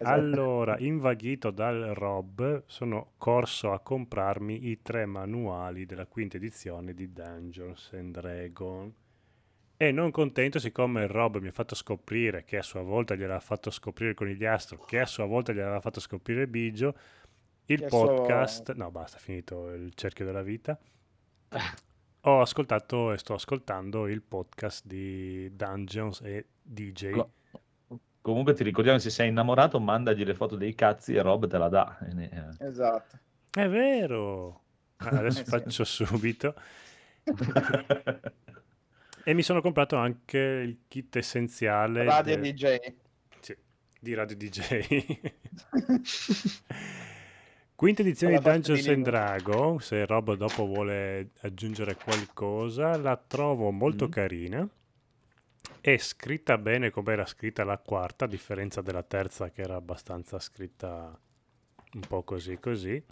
[0.03, 0.21] Esatto.
[0.21, 7.13] Allora, invaghito dal Rob, sono corso a comprarmi i tre manuali della quinta edizione di
[7.13, 8.95] Dungeons and Dragons.
[9.77, 13.41] E non contento, siccome il Rob mi ha fatto scoprire che a sua volta gliel'ha
[13.41, 16.97] fatto scoprire il conigliastro, che a sua volta gliel'aveva fatto scoprire Bigio,
[17.67, 18.75] il Che podcast...
[18.75, 20.79] No, basta, finito il cerchio della vita.
[22.23, 27.11] Ho ascoltato e sto ascoltando il podcast di Dungeons e DJ.
[27.11, 27.33] Co-
[28.23, 31.69] Comunque ti ricordiamo se sei innamorato, mandagli le foto dei cazzi e Rob te la
[31.69, 31.99] dà.
[32.09, 32.31] Eh.
[32.67, 33.19] Esatto.
[33.51, 34.61] È vero.
[34.99, 35.51] Ah, Adesso Eh sì.
[35.51, 36.55] faccio subito.
[39.25, 42.77] E mi sono comprato anche il kit essenziale Radio de- DJ.
[43.39, 43.57] sì,
[44.01, 45.21] di Radio DJ.
[47.77, 49.05] Quinta edizione di Dungeons and.
[49.05, 54.11] Dragon, se Rob dopo vuole aggiungere qualcosa, la trovo molto Mm.
[54.11, 54.69] carina.
[55.83, 60.39] È scritta bene come era scritta la quarta, a differenza della terza che era abbastanza
[60.39, 61.19] scritta
[61.95, 63.05] un po' così così.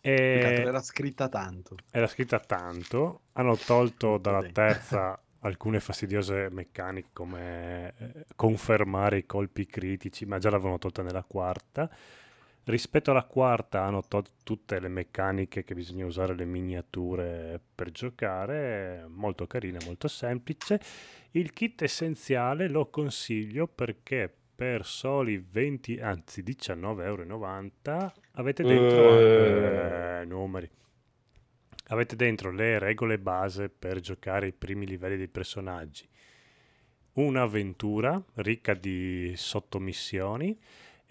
[0.00, 0.12] E...
[0.12, 1.74] Era scritta tanto.
[1.90, 4.62] Era scritta tanto, hanno tolto dalla dentro.
[4.62, 11.24] terza alcune fastidiose meccaniche come eh, confermare i colpi critici, ma già l'avevano tolta nella
[11.24, 11.90] quarta.
[12.70, 19.06] Rispetto alla quarta hanno tolto tutte le meccaniche che bisogna usare le miniature per giocare,
[19.08, 20.80] molto carina, molto semplice.
[21.32, 30.20] Il kit essenziale lo consiglio perché per soli 20, anzi 19,90 euro avete dentro Eh.
[30.20, 30.70] eh, numeri.
[31.88, 36.08] Avete dentro le regole base per giocare i primi livelli dei personaggi,
[37.14, 40.56] un'avventura ricca di sottomissioni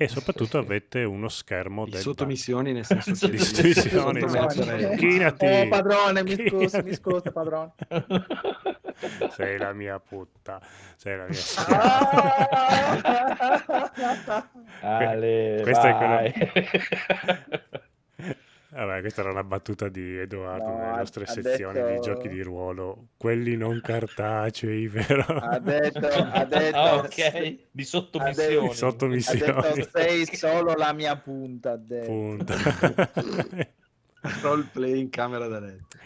[0.02, 5.46] e soprattutto avete uno schermo Di del sottomissioni nel senso Di sottomissioni, Chinati.
[5.46, 7.74] Oh, padrone, mi scusi, mi scusi, padrone.
[9.32, 10.62] Sei la mia putta,
[10.96, 11.40] sei la mia
[14.82, 15.08] Ah!
[15.10, 16.34] Ale, Questo è vai.
[18.72, 22.00] Vabbè, questa era una battuta di Edoardo No, nelle ha- nostre ha sezioni detto- di
[22.02, 25.24] giochi di ruolo, quelli non cartacei, vero?
[25.24, 28.68] ha detto, ha detto, Ah, ok, di sottomissioni.
[28.70, 29.40] Di sotto- ha missioni.
[29.74, 31.72] detto sei solo la mia punta.
[31.72, 32.06] ha detto.
[32.12, 32.54] Punto.
[34.42, 35.98] roleplay in camera da letto.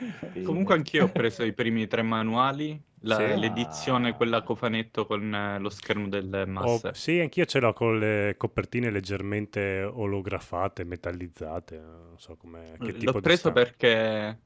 [0.43, 3.39] Comunque anch'io ho preso i primi tre manuali, la- Sì.
[3.39, 6.95] l'edizione, quella a cofanetto con eh, lo schermo del Oh, master.
[6.95, 13.19] sì, anch'io ce l'ho con le copertine leggermente olografate, metallizzate, non so come L'ho di
[13.21, 14.39] preso perché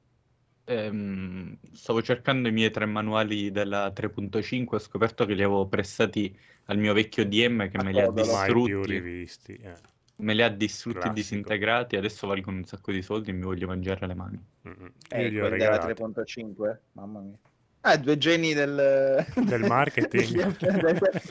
[0.65, 6.37] ehm, stavo cercando i miei tre manuali della 3.5 ho scoperto che li avevo prestati
[6.65, 8.31] al mio vecchio DM che me li ha Codolo.
[8.31, 9.55] mai più distrutti, rivisti.
[9.55, 9.79] eh.
[10.17, 11.19] Me li ha distrutti e Classico.
[11.19, 14.37] disintegrati, adesso valgono un sacco di soldi e mi voglio mangiare le mani.
[14.67, 14.85] Mm, mm.
[14.85, 15.93] Io Eh, gli ho quelli regalati.
[15.93, 17.37] 3.5, mamma mia.
[17.81, 20.43] Ah, due geni del, Del marketing.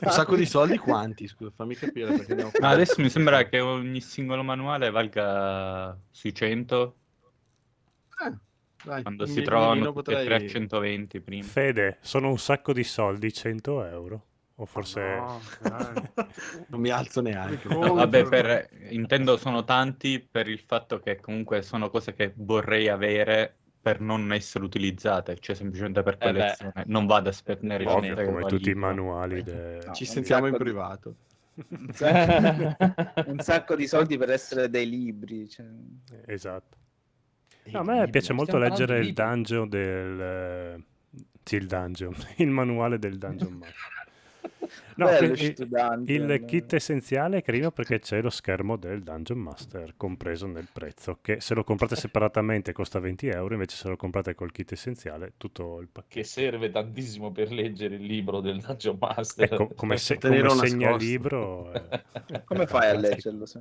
[0.05, 1.27] Un sacco di soldi quanti?
[1.27, 5.99] Scusa, fammi capire perché ne ho Ma adesso mi sembra che ogni singolo manuale valga
[6.11, 6.97] sui 100.
[8.85, 11.43] Dai, Quando si trovano e potrei- tre a 120 prima.
[11.43, 14.27] Fede, sono un sacco di soldi, 100 euro?
[14.59, 15.01] O forse...
[15.01, 15.95] No, dai.
[16.69, 17.69] Non mi alzo neanche.
[17.69, 23.55] Vabbè, per, intendo sono tanti per il fatto che comunque sono cose che vorrei avere
[23.87, 26.25] per non essere utilizzate, cioè semplicemente per beh.
[26.25, 26.85] collezione.
[26.87, 29.43] non vado a spendere Ovvio, come tutti i manuali.
[29.43, 31.15] de- No, Ci sentiamo in privato.
[31.69, 32.77] un, sacco,
[33.31, 35.49] un sacco di soldi per essere dei libri.
[35.49, 35.67] cioè.
[36.27, 36.77] Esatto.
[37.63, 40.21] Eh, No, a me libri, piace molto leggere il dungeon del...
[40.21, 40.85] eh,
[41.45, 43.96] Sì, il dungeon, il manuale del dungeon master.
[44.97, 45.33] No, Bello,
[46.07, 51.19] il, kit essenziale è carino perché c'è lo schermo del Dungeon Master compreso nel prezzo,
[51.21, 55.35] che se lo comprate separatamente costa 20 euro, invece se lo comprate col kit essenziale
[55.37, 56.15] tutto il pacchetto.
[56.15, 59.53] Che serve tantissimo per leggere il libro del Dungeon Master.
[59.53, 61.73] Ecco, come, se, come segnalibro...
[61.73, 63.47] eh, Come fai a leggerlo?
[63.47, 63.61] se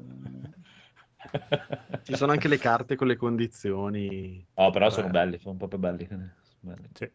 [2.04, 4.46] Ci sono anche le carte con le condizioni.
[4.56, 5.12] Oh, però sono Eh.
[5.12, 6.06] belli, sono proprio belli.
[6.08, 6.32] Sono
[6.62, 6.90] belli.
[6.94, 7.12] Sì.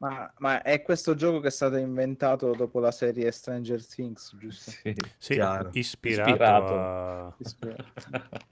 [0.00, 4.70] Ma, ma è questo gioco che è stato inventato dopo la serie Stranger Things, giusto?
[4.70, 4.94] Sì.
[5.18, 5.70] Sì, Chiaro.
[5.72, 6.74] ispirato, Ispirato.
[6.74, 7.34] a...
[7.38, 7.84] Ispirato.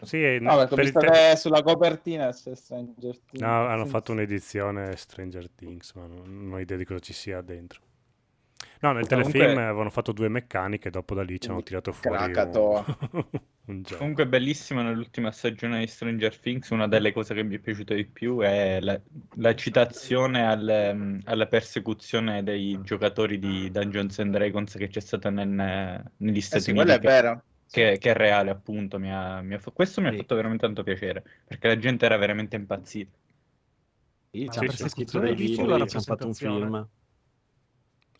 [0.04, 3.40] Sì, è- No, perché ho per te- che sulla copertina c'è Stranger Things.
[3.40, 7.40] No, hanno fatto un'edizione Stranger Things, ma non, non ho idea di cosa ci sia
[7.42, 7.80] dentro.
[8.80, 12.16] No, nel Comunque- telefilm avevano fatto due meccaniche, dopo da lì ci hanno tirato fuori
[12.24, 12.84] un, Krakatoa.
[13.66, 13.98] un gioco.
[13.98, 18.04] Comunque bellissimo nell'ultima stagione di Stranger Things, una delle cose che mi è piaciuta di
[18.04, 19.00] più è la,
[19.36, 26.02] la citazione al- alla persecuzione dei giocatori di Dungeons and Dragons che c'è stata nel-
[26.18, 27.42] negli Eh Stati sì, Uniti, quello è vero.
[27.70, 28.98] che- che è reale appunto.
[28.98, 30.18] Mi ha- mi ha questo mi ha Sì.
[30.18, 33.16] fatto veramente tanto piacere, perché la gente era veramente impazzita.
[34.30, 36.88] Sì, Ma ci la hanno scritto persecuzione dei libri, hanno fatto un film.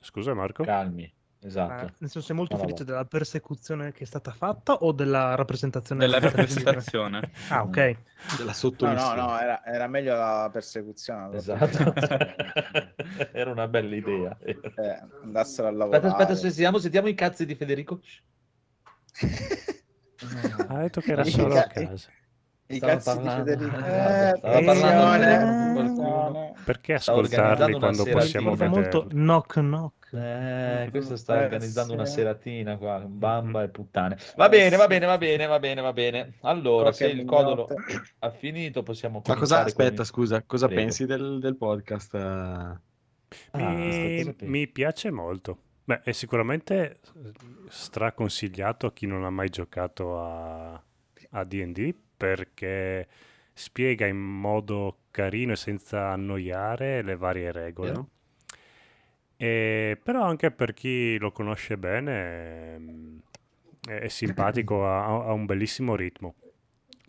[0.07, 0.63] Scusa Marco?
[0.63, 1.83] Calmi, Eh, esatto.
[1.83, 2.91] nel senso, sei molto No, no, felice no.
[2.93, 7.31] della persecuzione che è stata fatta o della rappresentazione Della rappresentazione.
[7.51, 7.75] Ah, ok.
[7.77, 7.97] Della
[8.39, 9.21] No, no, sottomissione.
[9.21, 11.23] no, era, era meglio la persecuzione.
[11.25, 11.39] allora.
[11.39, 11.93] Esatto.
[13.33, 14.37] Era una bella idea.
[14.39, 14.63] Eh,
[15.23, 16.07] andassero a lavorare.
[16.07, 18.01] Aspetta, aspetta, sentiamo, sentiamo i cazzi di Federico.
[20.69, 22.11] Ha detto che era solo a ca- casa.
[22.69, 23.79] I cazzi parlando- di Federico.
[23.79, 26.53] Stava Eh, parlando attenzione.
[26.65, 29.23] Perché ascoltarli quando possiamo fa molto vederli?
[29.23, 29.95] knock knock.
[30.13, 34.17] Eh, questo sta Eh, organizzando una seratina qua, bamba e puttane.
[34.37, 36.33] Va bene, va bene, va bene, va bene, va bene.
[36.43, 37.69] Allora, se Qualche il codolo
[38.21, 40.83] ha finito, possiamo Ma cosa, aspetta, il- scusa, cosa Prego.
[40.83, 42.15] pensi del, del podcast?
[42.15, 42.19] eh?
[42.19, 42.79] Ah,
[43.53, 44.45] Mi, pensi?
[44.47, 45.59] mi piace molto.
[45.85, 46.99] Beh, è sicuramente
[47.69, 50.73] straconsigliato a chi non ha mai giocato a,
[51.31, 53.07] a D&D perché
[53.53, 57.91] spiega in modo carino e senza annoiare le varie regole.
[57.91, 58.09] Vero?
[59.37, 63.21] E, però anche per chi lo conosce bene ehm,
[63.87, 66.35] è, è simpatico, ha, ha un bellissimo ritmo.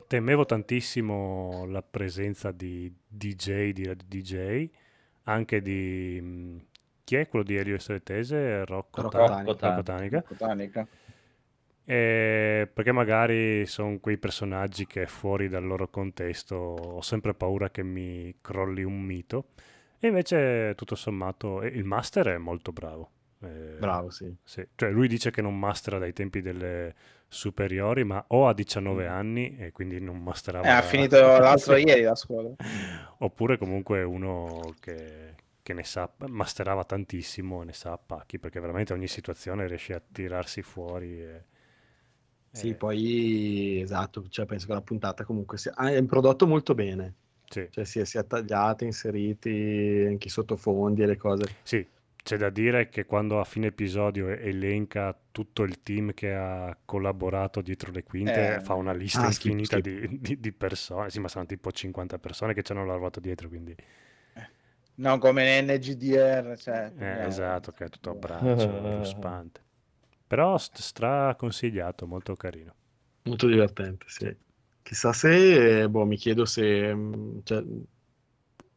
[0.08, 4.70] Temevo tantissimo la presenza di DJ, di DJ,
[5.24, 6.20] anche di...
[6.22, 6.66] mh,
[7.03, 8.66] chi è quello di Elio e Tese?
[8.66, 9.18] Rocco, Rocco
[9.84, 10.18] Tanica.
[10.18, 10.88] Rocco Tanica.
[11.90, 17.82] Eh, perché magari sono quei personaggi che fuori dal loro contesto ho sempre paura che
[17.82, 19.46] mi crolli un mito.
[19.98, 23.12] E invece, tutto sommato, il master è molto bravo.
[23.40, 24.36] Eh, Bravo, sì.
[24.44, 24.68] sì.
[24.76, 26.94] Cioè, lui dice che non mastera dai tempi delle
[27.28, 30.68] superiori, ma o ha 19 anni e quindi non masterava.
[30.68, 32.50] Eh, ha finito l'altro ieri la scuola.
[33.20, 38.60] Oppure comunque uno che, che ne sa, masterava tantissimo e ne sa a pacchi, perché
[38.60, 41.22] veramente ogni situazione riesce a tirarsi fuori.
[41.22, 41.44] E,
[42.58, 45.74] Sì, e- poi esatto, cioè, penso che la puntata comunque sia...
[45.76, 47.14] ah, è un prodotto molto bene,
[47.49, 47.68] sì.
[47.70, 51.45] cioè sia, sia tagliate, inseriti anche i sottofondi e le cose.
[51.64, 51.86] Sì,
[52.24, 57.62] c'è da dire che quando a fine episodio elenca tutto il team che ha collaborato
[57.62, 58.60] dietro le quinte, Eh.
[58.62, 59.89] fa una lista Ah, infinita schifo.
[60.08, 63.47] Di, di- di persone, sì, ma sono tipo 50 persone che ci hanno lavorato dietro,
[63.47, 63.76] quindi
[64.95, 66.58] No, come NGDR.
[66.58, 67.28] Cioè, eh, no.
[67.28, 69.62] esatto, che è tutto a braccio, ruspante.
[70.28, 72.74] Però st- straconsigliato, molto carino.
[73.24, 74.36] Molto divertente, sì.
[74.84, 77.64] Chissà se, boh, mi chiedo se mh, cioè,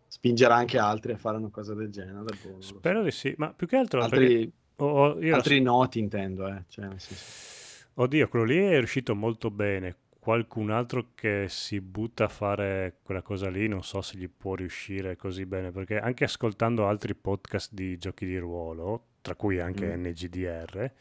[0.06, 2.22] spingerà anche altri a fare una cosa del genere.
[2.22, 2.76] boh, lo so.
[2.76, 4.02] Spero di sì, ma più che altro...
[4.02, 6.64] Altri, io altri noti intendo, eh.
[6.68, 9.96] Cioè, nel senso- Oddio, quello lì è riuscito molto bene.
[10.20, 14.54] Qualcun altro che si butta a fare quella cosa lì, non so se gli può
[14.54, 19.96] riuscire così bene, perché anche ascoltando altri podcast di giochi di ruolo, tra cui anche
[19.96, 20.04] Mm.
[20.06, 20.92] NGDR,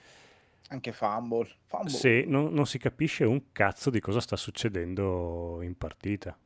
[0.70, 1.47] Anche Fumble.
[1.67, 2.07] Fumble.
[2.07, 6.38] sì, non, non si capisce un cazzo di cosa sta succedendo in partita.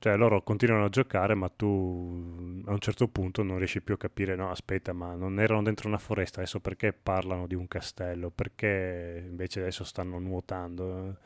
[0.00, 1.66] Cioè, loro continuano a giocare, ma tu
[2.66, 5.88] a un certo punto non riesci più a capire, no, aspetta, ma non erano dentro
[5.88, 8.30] una foresta, adesso perché parlano di un castello?
[8.30, 11.16] Perché invece adesso stanno nuotando?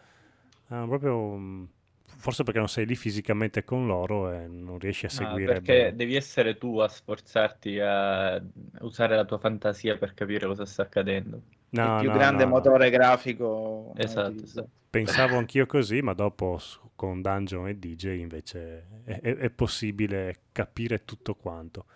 [0.68, 1.64] Ah, proprio mm,
[2.06, 5.94] forse perché non sei lì fisicamente con loro e non riesci a No, seguire perché
[5.94, 5.94] bene.
[5.94, 8.42] devi essere tu a sforzarti a
[8.80, 11.42] usare la tua fantasia per capire cosa sta accadendo.
[11.72, 14.68] No, il più no, grande no, motore grafico mai Esatto, esatto.
[14.90, 16.60] Pensavo anch'io così, ma dopo
[16.94, 21.86] con Dungeon e DJ invece è, è- è possibile capire tutto quanto.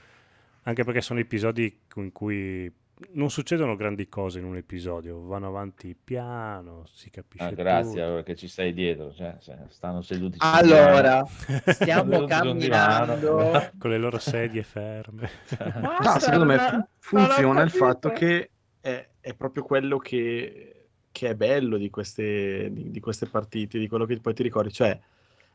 [0.62, 2.72] Anche perché sono episodi in cui
[3.10, 8.02] non succedono grandi cose in un episodio, vanno avanti piano, si capisce Ah, grazie tutto.
[8.04, 9.36] allora che ci sei dietro, cioè,
[9.68, 11.62] stanno seduti Allora, divano.
[11.66, 13.70] stiamo camminando.
[13.78, 15.28] con le loro sedie ferme.
[16.02, 18.50] No, secondo me funziona il fatto che
[18.86, 23.88] è, è proprio quello che, che è bello di queste, di, di queste partite, di
[23.88, 24.72] quello che poi ti ricordi.
[24.72, 24.98] Cioè,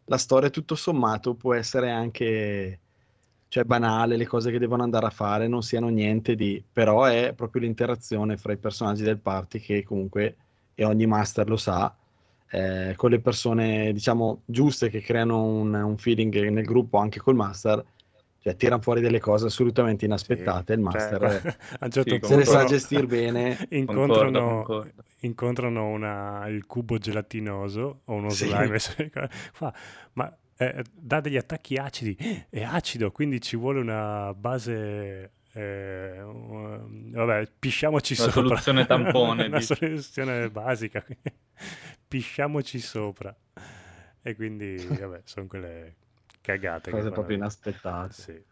[0.05, 2.79] la storia tutto sommato può essere anche
[3.47, 6.61] cioè, banale, le cose che devono andare a fare non siano niente di...
[6.71, 10.35] però è proprio l'interazione fra i personaggi del party che comunque,
[10.75, 11.95] e ogni master lo sa,
[12.49, 17.35] eh, con le persone, diciamo, giuste che creano un, un feeling nel gruppo anche col
[17.35, 17.83] master,
[18.43, 20.73] cioè tirano fuori delle cose assolutamente inaspettate.
[20.73, 23.55] il Cioè, master guarda, a un certo Sì, se le sa gestire bene.
[23.69, 25.03] Concordo, incontrano, concordo.
[25.19, 28.47] incontrano una- il cubo gelatinoso o uno Sì.
[28.47, 28.79] slime
[29.53, 29.73] fa,
[30.13, 32.15] ma eh, dà degli attacchi acidi
[32.49, 39.57] è acido quindi ci vuole una base eh, vabbè pisciamoci Una sopra soluzione tampone, una
[39.57, 39.75] dici.
[39.75, 41.03] soluzione basica
[42.07, 43.35] pisciamoci sopra
[44.21, 45.95] e quindi vabbè sono quelle
[46.41, 48.13] cagate Cose proprio inaspettate.
[48.13, 48.43] sì.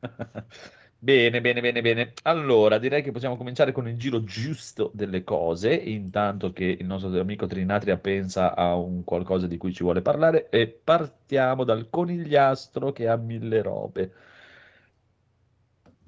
[0.98, 2.12] Bene, bene, bene, bene.
[2.22, 7.20] Allora, direi che possiamo cominciare con il giro giusto delle cose, intanto che il nostro
[7.20, 12.92] amico Trinatria pensa a un qualcosa di cui ci vuole parlare e partiamo dal conigliastro
[12.92, 14.12] che ha mille robe.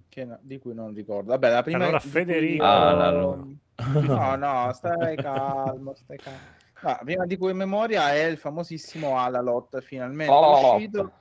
[0.09, 1.31] Che no- di cui non ricordo.
[1.33, 3.47] Vabbè, la prima Allora, cui Federico- ho- Ah, allora.
[4.09, 6.57] No, no, stai calmo, stai calmo.
[6.83, 10.75] La prima di cui in memoria è il famosissimo Alalot, finalmente Oh.
[10.75, 11.13] uscito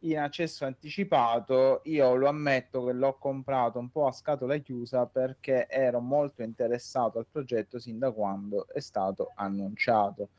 [0.00, 1.80] in accesso anticipato.
[1.84, 7.18] Io lo ammetto che l'ho comprato un po' a scatola chiusa perché ero molto interessato
[7.18, 10.30] al progetto sin da quando è stato annunciato.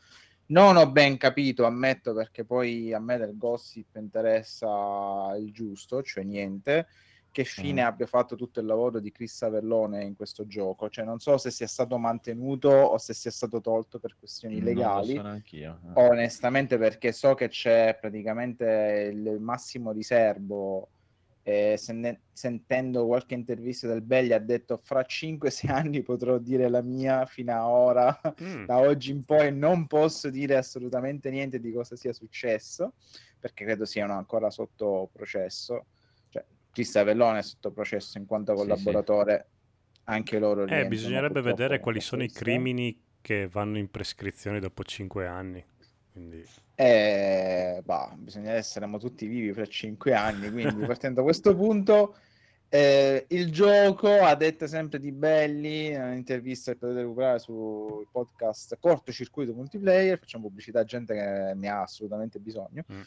[0.48, 6.24] Non ho ben capito, ammetto, perché poi a me del gossip interessa il giusto, cioè
[6.24, 6.88] niente,
[7.32, 7.86] che fine Mm.
[7.86, 10.90] abbia fatto tutto il lavoro di Chris Avellone in questo gioco.
[10.90, 15.14] Cioè non so se sia stato mantenuto o se sia stato tolto per questioni legali.
[15.14, 15.80] Non lo so neanch'io.
[15.94, 20.90] Onestamente, perché so che c'è praticamente il massimo di serbo.
[21.44, 26.84] E senne- sentendo qualche intervista del Belli ha detto fra 5-6 anni potrò dire la
[26.84, 28.66] mia fino a ora Mm.
[28.66, 32.94] da oggi in poi non posso dire assolutamente niente di cosa sia successo
[33.40, 35.86] perché credo siano ancora sotto processo
[36.72, 38.68] Chris Avellone è sotto processo in quanto Sì, sì.
[38.68, 39.46] collaboratore
[40.06, 45.28] anche loro Eh, bisognerebbe vedere quali sono i crimini che vanno in prescrizione dopo 5
[45.28, 45.64] anni.
[46.12, 46.44] Quindi,
[46.76, 52.16] Eh, bah, bisogna essere tutti vivi per 5 anni, quindi partendo da questo punto,
[52.68, 58.78] eh, il gioco, a detta sempre di Belli, in un'intervista che potete recuperare sul podcast
[58.80, 63.02] Cortocircuito Multiplayer, facciamo pubblicità a gente che ne ha assolutamente bisogno, Mm.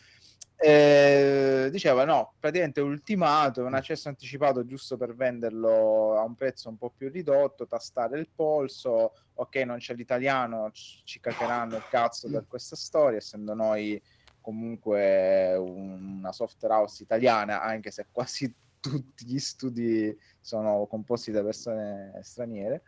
[0.56, 6.68] Eh, diceva no, praticamente ultimato, è un accesso anticipato giusto per venderlo a un prezzo
[6.68, 12.30] un po' più ridotto, tastare il polso, ok non c'è l'italiano, ci caccheranno il cazzo
[12.30, 14.00] per questa storia, essendo noi
[14.40, 22.18] comunque una software house italiana, anche se quasi tutti gli studi sono composti da persone
[22.22, 22.82] straniere,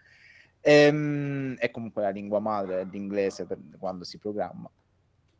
[0.68, 4.68] Ehm, e comunque la lingua madre è l'inglese per quando si programma.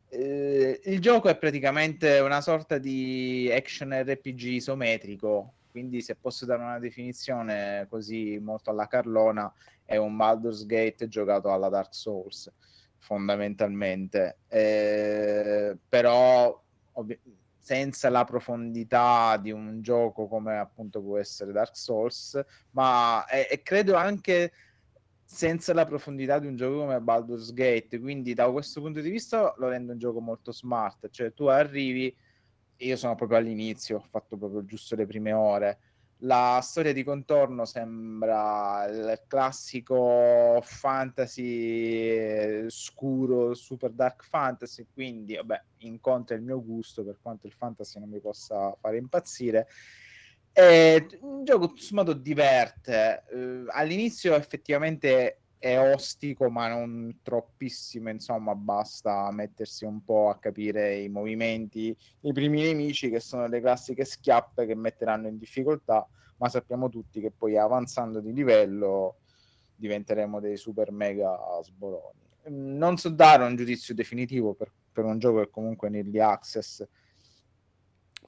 [0.09, 6.61] Eh, il gioco è praticamente una sorta di action RPG isometrico, quindi se posso dare
[6.61, 9.51] una definizione così molto alla Carlona,
[9.83, 12.51] è un Baldur's Gate giocato alla Dark Souls,
[12.97, 14.39] fondamentalmente.
[14.47, 17.19] Eh, però ovvi-
[17.57, 22.41] senza la profondità di un gioco come appunto può essere Dark Souls,
[22.71, 24.53] ma e, e credo anche
[25.29, 29.53] senza la profondità di un gioco come Baldur's Gate, quindi da questo punto di vista
[29.57, 32.15] lo rende un gioco molto smart, cioè tu arrivi,
[32.77, 35.79] io sono proprio all'inizio, ho fatto proprio giusto le prime ore,
[36.21, 45.61] la storia di contorno sembra il classico fantasy eh, scuro, super dark fantasy, quindi vabbè,
[45.79, 49.67] incontra il mio gusto per quanto il fantasy non mi possa fare impazzire.
[50.57, 53.23] È un gioco tutto sommato diverte.
[53.31, 60.95] Eh, all'inizio effettivamente è ostico, ma non troppissimo, insomma, basta mettersi un po' a capire
[60.97, 66.49] i movimenti, i primi nemici che sono le classiche schiappe che metteranno in difficoltà, ma
[66.49, 69.17] sappiamo tutti che poi avanzando di livello
[69.75, 72.25] diventeremo dei super mega sboroni.
[72.49, 76.83] Non so dare un giudizio definitivo per- per un gioco che comunque early access.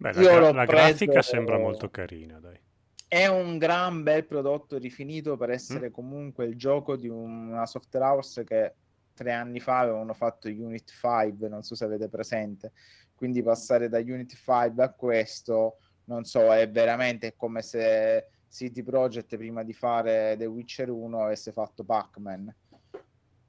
[0.02, 2.58] Beh, la, la preso- grafica sembra molto carina, dai.
[3.06, 5.52] È un gran bel prodotto rifinito per Mm.
[5.52, 8.74] essere comunque il gioco di una software house che
[9.14, 12.72] tre anni fa avevano fatto Unit 5, non so se avete presente.
[13.16, 19.36] Quindi passare da Unit 5 a questo, non so, è veramente come se City Project
[19.36, 22.56] prima di fare The Witcher 1 avesse fatto Pac-Man.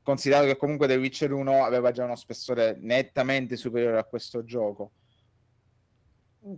[0.03, 4.91] Considerato che comunque The Witcher 1 aveva già uno spessore nettamente superiore a questo gioco.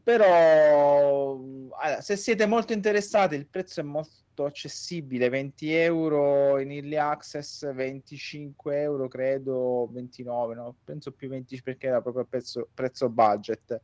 [0.05, 1.39] Però
[1.83, 7.73] allora, se siete molto interessati, il prezzo è molto accessibile: 20 euro in early access,
[7.73, 10.77] 25 euro, credo 29, no?
[10.85, 13.81] penso più 20 perché era proprio prezzo, prezzo budget.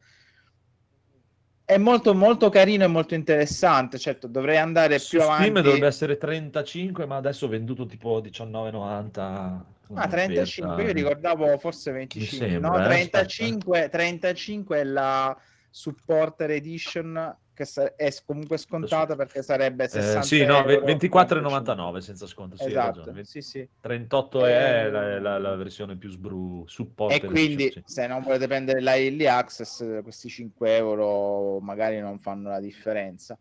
[1.64, 3.98] È molto, molto carino e molto interessante.
[3.98, 5.62] Certo, dovrei andare Su più Steam avanti.
[5.62, 9.20] dovrebbe essere 35, ma adesso ho venduto tipo 19,90.
[9.20, 12.48] Ah, una 35, io ricordavo forse 25.
[12.48, 15.38] sembra, no, eh, 35, 35 è la
[15.78, 17.64] supporter edition che
[17.94, 22.56] è comunque scontata perché sarebbe Eh, 60 sì, no, ve- euro, 24,99 senza sconto.
[22.56, 23.68] Sì, Esatto, sì, sì.
[23.80, 28.22] 38 è Eh, la, la- la versione più sbru supporter E quindi edition, se non
[28.24, 33.38] volete prendere la Early Access, questi 5 euro magari non fanno la differenza.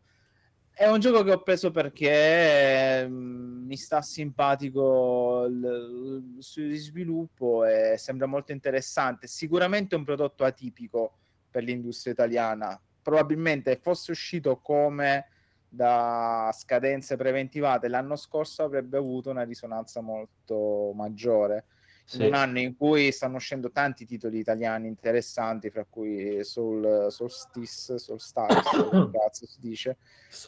[0.72, 7.66] È un gioco che ho preso perché mm, mi sta simpatico il, il suo sviluppo
[7.66, 9.26] e sembra molto interessante.
[9.26, 11.18] Sicuramente è un prodotto atipico
[11.58, 12.80] per l'industria italiana.
[13.02, 15.26] Probabilmente fosse uscito come
[15.68, 21.66] da scadenze preventivate l'anno scorso avrebbe avuto una risonanza molto maggiore
[22.06, 22.22] Sì.
[22.22, 27.98] in un anno in cui stanno uscendo tanti titoli italiani interessanti, fra cui Soul, Solstice,
[27.98, 28.30] Solstice,
[29.12, 29.98] cazzo si dice,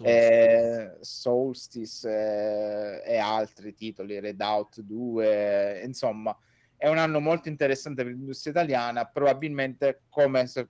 [0.03, 2.07] eh, Solstice
[3.03, 6.37] eh, e altri titoli, Redout 2, insomma,
[6.77, 10.69] è un anno molto interessante per l'industria italiana, probabilmente come se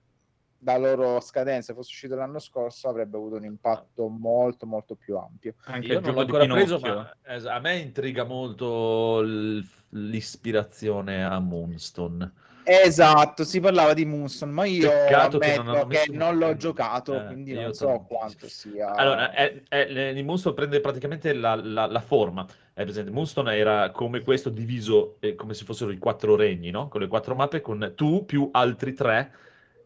[0.62, 5.54] da loro scadenze fosse uscito l'anno scorso avrebbe avuto un impatto molto molto più ampio.
[5.64, 6.94] Anche Io il non gioco l'ho di ancora preso, Pinocchio.
[7.24, 12.32] ma es- a me intriga molto l- l'ispirazione a Moonstone.
[12.62, 16.56] Esatto, si parlava di Moonstone, ma io Peccato che ammetto non hanno che non l'ho
[16.56, 18.06] giocato, Eh, quindi non so tantissimo.
[18.06, 18.90] quanto sia.
[18.94, 22.46] Allora, è, è- il Moonstone prende praticamente la, la- la forma.
[22.74, 23.10] È presente?
[23.10, 26.88] Moonstone era come questo diviso eh, come se fossero i quattro regni, no?
[26.88, 29.32] Con le quattro mappe, con tu più altri tre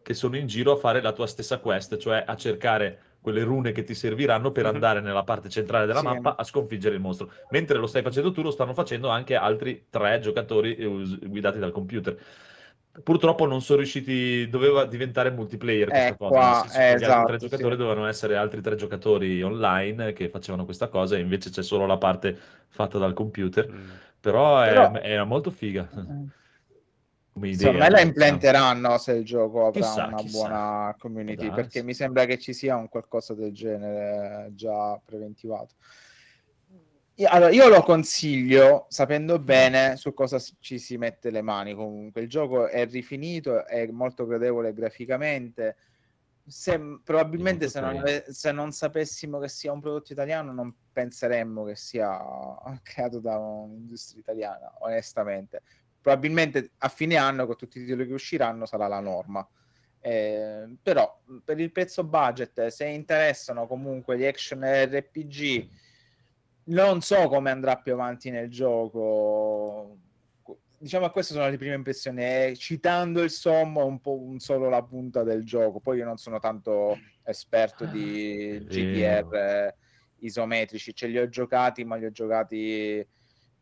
[0.05, 3.71] che sono in giro a fare la tua stessa quest, cioè a cercare quelle rune
[3.71, 4.73] che ti serviranno per Mhm.
[4.75, 6.05] andare nella parte centrale della Sì.
[6.05, 7.31] mappa a sconfiggere il mostro.
[7.49, 10.87] Mentre lo stai facendo tu, lo stanno facendo anche altri tre giocatori eh,
[11.27, 12.15] guidati dal computer.
[13.03, 17.03] Purtroppo non sono riusciti, doveva diventare multiplayer questa Eh, cosa, qua, senso eh, gli altri
[17.03, 17.77] esatto, tre giocatori sì.
[17.77, 21.97] dovevano essere altri tre giocatori online che facevano questa cosa e invece c'è solo la
[21.97, 22.37] parte
[22.69, 23.67] fatta dal computer.
[23.71, 23.89] Mm.
[24.19, 25.89] Però, è- Però- era molto figa
[27.35, 27.67] come idea.
[27.67, 28.09] Secondo me la diciamo.
[28.09, 30.37] implanteranno se il gioco avrà Chissà, una chissà.
[30.37, 35.75] buona community, perché mi sembra che ci sia un qualcosa del genere già preventivato.
[37.17, 41.73] Io, allora, io lo consiglio sapendo bene su cosa ci si mette le mani.
[41.73, 45.75] Comunque, il gioco è rifinito, è molto gradevole graficamente.
[46.47, 51.75] Se, probabilmente se non, se non sapessimo che sia un prodotto italiano, non penseremmo che
[51.75, 52.17] sia
[52.83, 55.61] creato da un'industria italiana, onestamente.
[56.05, 59.43] Probabilmente a fine anno, con tutti i titoli che usciranno, sarà la norma.
[59.99, 65.67] Eh, però per il prezzo budget, se interessano comunque gli action RPG,
[66.65, 69.97] non so come andrà più avanti nel gioco.
[70.77, 72.21] Diciamo che queste sono le prime impressioni.
[72.21, 75.79] Eh, citando il sommo, è un po' un solo la punta del gioco.
[75.79, 79.75] Poi io non sono tanto esperto di È GDR eh,
[80.19, 83.03] isometrici, ce li ho giocati, ma li ho giocati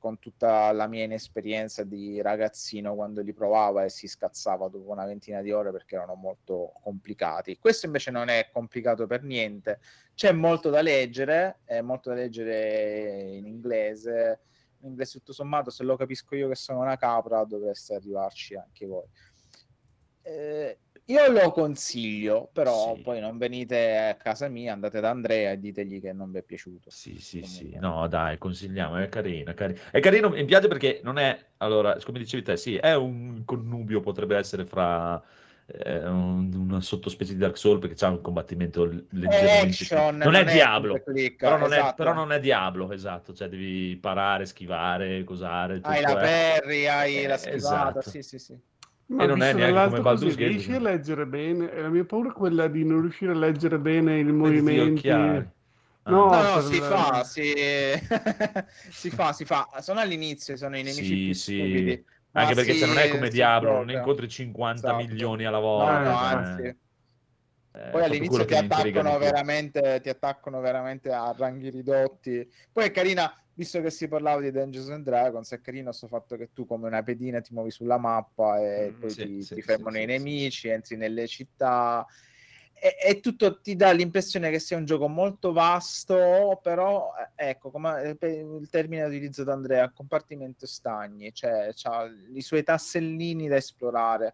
[0.04, 5.06] con tutta la mia inesperienza di ragazzino quando li provava e si scazzava dopo una
[5.06, 7.58] ventina di ore perché erano molto complicati.
[7.58, 9.80] Questo invece non è complicato per niente,
[10.14, 14.42] c'è molto da leggere, è molto da leggere in inglese,
[14.80, 18.86] in inglese tutto sommato se lo capisco io che sono una capra dovreste arrivarci anche
[18.86, 19.08] voi.
[20.22, 23.02] Eh, io lo consiglio, però Sì.
[23.02, 26.44] poi non venite a casa mia, andate da Andrea e ditegli che non vi è
[26.44, 26.90] piaciuto.
[26.90, 27.80] Sì, sì, sì, Comunque.
[27.80, 29.80] no, dai, consigliamo, è carino, è carino.
[29.92, 34.00] È carino, mi piace perché non è, allora, come dicevi te, sì, è un connubio,
[34.00, 35.22] potrebbe essere fra
[35.66, 40.34] eh, un- una sottospecie di Dark Souls perché c'ha un combattimento leggermente più- action, Non
[40.36, 41.96] è non è Diablo, click però non, è, esatto.
[41.96, 47.26] però non è Diablo, esatto, cioè devi parare, schivare, cosare, Hai la è- parry, hai
[47.26, 48.10] la Eh, schivata, esatto.
[48.10, 48.60] sì, sì, sì.
[49.08, 50.80] Ma E non è neanche come Baldur's Gate, riesci a quindi.
[50.80, 51.74] leggere bene?
[51.82, 54.80] La mia paura è quella di non riuscire a leggere bene i movimenti.
[54.80, 55.48] occhiali.
[56.04, 56.22] Ah.
[56.26, 57.54] No, No, no, per si la- fa, si...
[58.94, 59.70] si fa, si fa.
[59.82, 61.44] Sono all'inizio, sono i nemici Sì, più sì.
[61.44, 62.04] stupidi.
[62.36, 64.94] Anche perché se non è sì, come Diablo, non incontri 50 Esatto.
[64.94, 66.04] milioni alla No, volta.
[66.04, 66.78] no, Eh, cioè, anzi.
[67.72, 72.50] è Poi all'inizio ti attaccano, veramente, ti attaccano veramente a ranghi ridotti.
[72.72, 76.36] Poi è carina, visto che si parlava di Dungeons and Dragons, è carino sto fatto
[76.36, 79.56] che tu come una pedina ti muovi sulla mappa e Mm, poi sì, ti, sì,
[79.56, 82.06] ti fermano sì, i nemici, entri nelle città.
[82.74, 87.72] E, e tutto ti dà l'impressione che sia un gioco molto vasto, però eh, ecco,
[87.72, 93.56] come eh, il termine utilizzato da Andrea, compartimento stagni, cioè ha i suoi tassellini da
[93.56, 94.34] esplorare.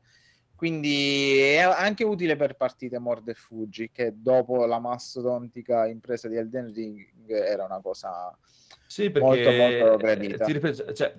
[0.59, 6.35] Quindi è anche utile per partite morde e fuggi, che dopo la mastodontica impresa di
[6.35, 8.37] Elden Ring era una cosa
[8.91, 10.37] Sì, molto molto perché gradita.
[10.37, 11.15] eh, ti ripeto, cioè,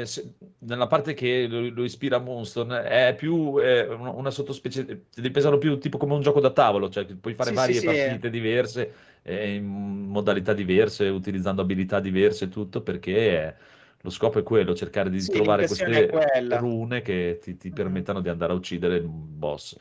[0.00, 4.84] eh, se- nella parte che lo, lo ispira a Moonstone è più eh, una, sottospecie,
[4.84, 7.80] ti devi pensarlo più tipo come un gioco da tavolo, cioè puoi fare Sì, varie
[7.80, 13.12] sì, partite diverse, eh, in modalità diverse, utilizzando abilità diverse e tutto, perché
[13.50, 13.54] eh,
[14.02, 17.72] lo scopo è quello, cercare di Sì, trovare queste rune che ti, ti Mm.
[17.72, 19.76] permettano di andare a uccidere il boss,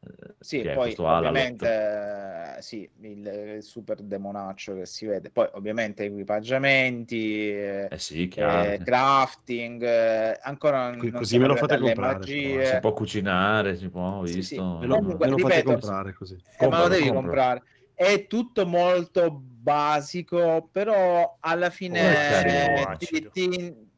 [0.00, 1.54] eh, Sì, poi questo Alalot.
[1.62, 3.26] ovviamente eh, sì, il,
[3.56, 8.84] il super demonaccio che si vede, poi ovviamente equipaggiamenti, eh, Eh sì, eh, chiaro.
[8.84, 12.62] crafting, eh, ancora Co- non così me lo fate comprare, magie.
[12.62, 14.62] Si può cucinare, si può, ho Sì, visto.
[14.62, 14.66] sì.
[14.78, 16.40] Me lo, Comunque, me lo fate ripeto, comprare così.
[16.56, 17.62] Eh, ma lo devi comprare.
[17.94, 23.94] È tutto molto basico, però alla Oh, fine carino, ti, ti-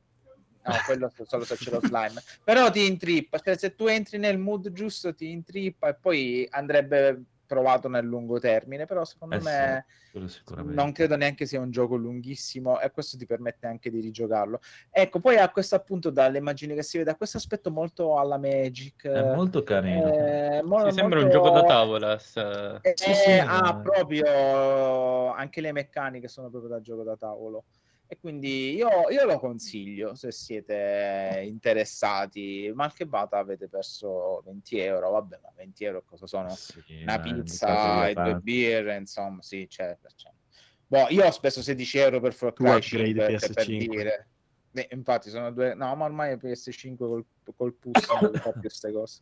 [0.65, 2.23] No, quello solo se c'è lo slime.
[2.45, 7.23] Però ti intrippa, cioè se tu entri nel mood giusto ti intrippa e poi andrebbe
[7.49, 9.87] provato nel lungo termine, però secondo Eh sì, me
[10.29, 10.75] sicuramente.
[10.81, 14.61] non credo neanche sia un gioco lunghissimo e questo ti permette anche di rigiocarlo.
[14.91, 18.37] Ecco, poi ha questo appunto dalle immagini che si vede, ha questo aspetto molto alla
[18.39, 19.07] Magic.
[19.09, 20.09] È molto carino.
[20.13, 22.19] eh, mo- Sì, sembra un molto- gioco da tavola.
[22.19, 27.17] sta- eh, Sì, sì, ha ma- proprio anche le meccaniche sono proprio da gioco da
[27.17, 27.65] tavolo.
[28.11, 32.73] E quindi io, io lo consiglio se siete interessati.
[32.75, 35.11] Mal che vada, avete perso 20 euro.
[35.11, 36.49] Vabbè, ma 20 euro cosa sono?
[36.49, 40.09] Sì, Una ma pizza e due birre, insomma, sì, certo.
[40.17, 40.39] certo.
[40.87, 43.87] Boh, io ho speso 16 euro per Far Cry upgrade 5, per, per PS5.
[43.87, 44.29] dire.
[44.71, 45.75] Beh, infatti sono due...
[45.75, 49.21] No, ma ormai PS5 col, col pulso non fa più queste cose.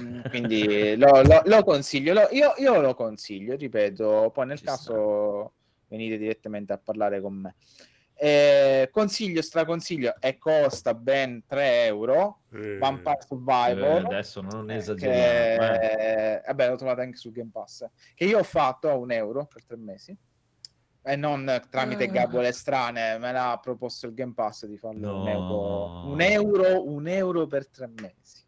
[0.00, 4.64] Mm, Quindi lo, lo- lo consiglio, lo- io, io lo consiglio, ripeto, poi nel Ci
[4.64, 5.54] caso
[5.92, 7.54] venite direttamente a parlare con me.
[8.14, 12.42] Eh, consiglio, straconsiglio e costa ben 3 euro.
[12.52, 15.74] Eh, Vampire Eh, Survivor adesso non eh, esageriamo.
[15.80, 16.42] eh.
[16.46, 17.84] vabbè l'ho trovato anche sul Game Pass
[18.14, 20.16] che io ho fatto a un euro per tre mesi
[21.04, 22.08] e non tramite Ah.
[22.08, 25.28] gabole strane me l'ha proposto il Game Pass di farlo un No.
[25.30, 28.41] euro un euro un euro per tre mesi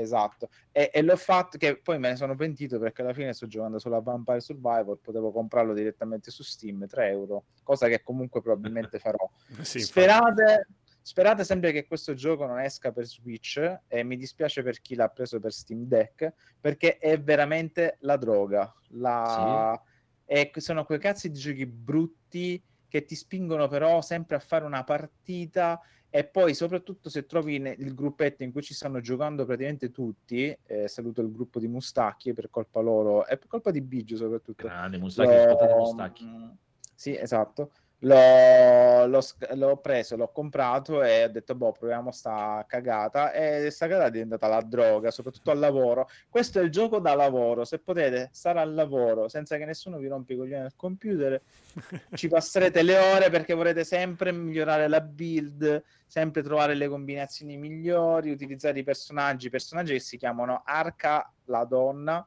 [0.00, 0.48] esatto.
[0.72, 3.78] E, e l'ho fatto che poi me ne sono pentito perché alla fine sto giocando
[3.78, 8.98] solo a Vampire Survivor potevo comprarlo direttamente su Steam 3 euro cosa che comunque probabilmente
[8.98, 9.28] farò.
[9.62, 10.68] Sì, sperate,
[11.02, 15.08] sperate sempre che questo gioco non esca per Switch e mi dispiace per chi l'ha
[15.08, 18.72] preso per Steam Deck perché è veramente la droga.
[18.90, 19.80] La...
[20.24, 24.84] E sono quei cazzi di giochi brutti che ti spingono però sempre a fare una
[24.84, 25.80] partita
[26.16, 30.56] e poi soprattutto se trovi ne- il gruppetto in cui ci stanno giocando praticamente tutti,
[30.64, 34.66] eh, saluto il gruppo di Mustacchi per colpa loro e per colpa di Biggio soprattutto,
[34.66, 36.24] Grande, Mustacchi, L'ho- ascoltate Mustacchi.
[36.24, 36.48] mm,
[36.94, 37.72] Sì, esatto.
[38.00, 39.20] L'ho, l'ho
[39.54, 43.32] l'ho preso, l'ho comprato e ho detto, boh, proviamo sta cagata.
[43.32, 46.06] E sta cagata è diventata la droga, soprattutto al lavoro.
[46.28, 47.64] Questo è il gioco da lavoro.
[47.64, 51.40] Se potete stare al lavoro senza che nessuno vi rompi i coglioni al computer,
[52.14, 58.30] ci passerete le ore perché vorrete sempre migliorare la build, sempre trovare le combinazioni migliori,
[58.30, 62.26] utilizzare i personaggi, personaggi che si chiamano Arca la donna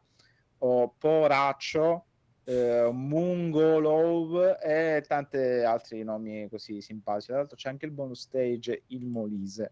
[0.60, 2.06] o Poraccio,
[2.44, 7.28] eh, Mungolov e tanti altri nomi così simpatici.
[7.28, 9.72] Tra l'altro c'è anche il bonus stage Il Molise.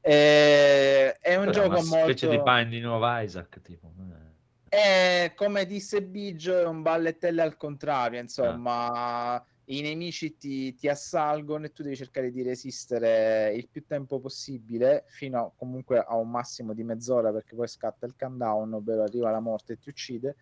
[0.00, 2.42] Eh, è un Cos'è, gioco una specie molto...
[2.42, 3.92] di Binding of Isaac, tipo.
[3.98, 4.26] eh.
[4.70, 9.44] È come disse Biggio, è un ballettello al contrario, insomma, Ah.
[9.66, 15.04] i nemici ti, ti assalgono e tu devi cercare di resistere il più tempo possibile,
[15.08, 19.30] fino a, comunque a un massimo di mezz'ora, perché poi scatta il countdown, ovvero arriva
[19.30, 20.36] la morte e ti uccide.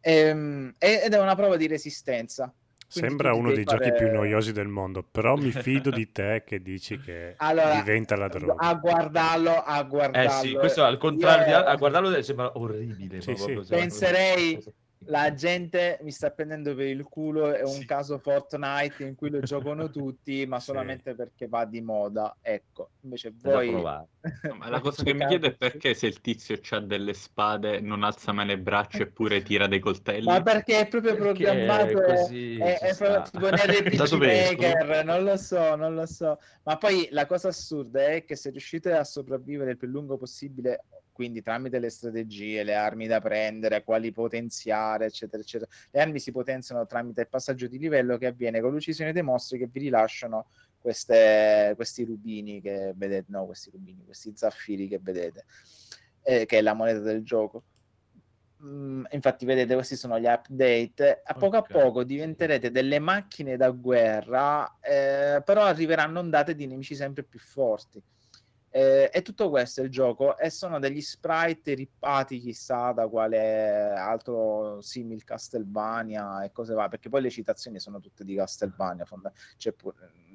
[0.00, 2.52] Ehm, ed è una prova di resistenza.
[2.90, 6.42] Quindi Sembra uno dei giochi fare- più noiosi del mondo, però mi fido di te
[6.44, 8.54] che dici che Allora, diventa la droga.
[8.56, 10.30] A guardarlo, a Eh guardarlo.
[10.30, 13.20] sì, questo al contrario di Io- a guardarlo sembra orribile.
[13.20, 13.60] Sì, sì.
[13.68, 14.60] Penserei,
[15.06, 17.86] la gente mi sta prendendo per il culo, è un Sì.
[17.86, 20.66] caso Fortnite in cui lo giocano tutti, ma Sì.
[20.66, 22.36] solamente perché va di moda.
[22.40, 23.70] Ecco, invece voi...
[23.70, 24.08] provare.
[24.58, 28.02] Ma la cosa che mi chiedo è perché se il tizio ha delle spade non
[28.02, 30.26] alza mai le braccia eppure tira dei coltelli.
[30.26, 34.16] Ma perché è proprio Perché programmato, è è, così, è- è proprio tipo?
[34.18, 36.38] Maker, non lo so, non lo so.
[36.64, 40.84] Ma poi la cosa assurda è che se riuscite a sopravvivere il più lungo possibile,
[41.20, 46.32] quindi tramite le strategie, le armi da prendere, quali potenziare, eccetera, eccetera, le armi si
[46.32, 50.48] potenziano tramite il passaggio di livello che avviene con l'uccisione dei mostri che vi rilasciano
[50.78, 55.44] queste- questi rubini che vedete, no, questi rubini, questi zaffiri che vedete,
[56.22, 57.64] eh, che è la moneta del gioco.
[58.62, 61.20] Mm, infatti, vedete, questi sono gli update.
[61.22, 61.70] A poco Ok.
[61.70, 67.38] a poco diventerete delle macchine da guerra, eh, però arriveranno ondate di nemici sempre più
[67.38, 68.02] forti.
[68.72, 73.90] Eh, e tutto questo è il gioco, e sono degli sprite rippati chissà da quale
[73.90, 79.04] altro simil Castlevania e cose va, perché poi le citazioni sono tutte di Castlevania.
[79.04, 80.28] fonda- C'è pure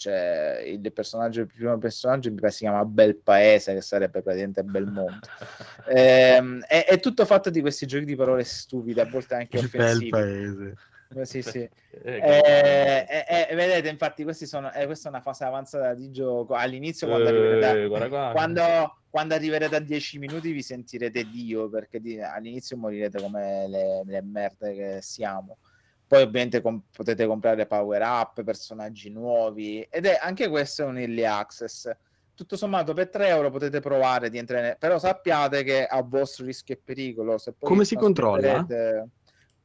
[0.00, 4.62] c'è il personaggio, il primo personaggio mi pare si chiama Bel Paese, che sarebbe praticamente
[4.62, 5.28] Belmonte.
[5.92, 9.68] Ehm, è, è tutto fatto di questi giochi di parole stupide, a volte anche Il
[9.68, 10.74] bel paese.
[11.16, 11.68] Eh, Sì, sì.
[12.02, 16.10] Eh, Eh, eh, eh, vedete, infatti, questi sono, eh, questa è una fase avanzata di
[16.10, 16.54] gioco.
[16.54, 18.30] All'inizio, quando, arriverete a, guarda qua.
[18.32, 18.62] quando,
[19.08, 24.22] quando arriverete a 10 minuti, vi sentirete Dio perché di- all'inizio morirete come le, le
[24.22, 25.58] merde che siamo.
[26.06, 30.98] Poi, ovviamente, com- potete comprare power up, personaggi nuovi, ed è anche questo è un
[30.98, 31.90] early access.
[32.34, 36.44] Tutto sommato, per 3 euro potete provare di entrare, ne- però sappiate che a vostro
[36.44, 37.38] rischio e pericolo.
[37.38, 38.56] Se poi Come si controlla?
[38.56, 39.08] aspetterete-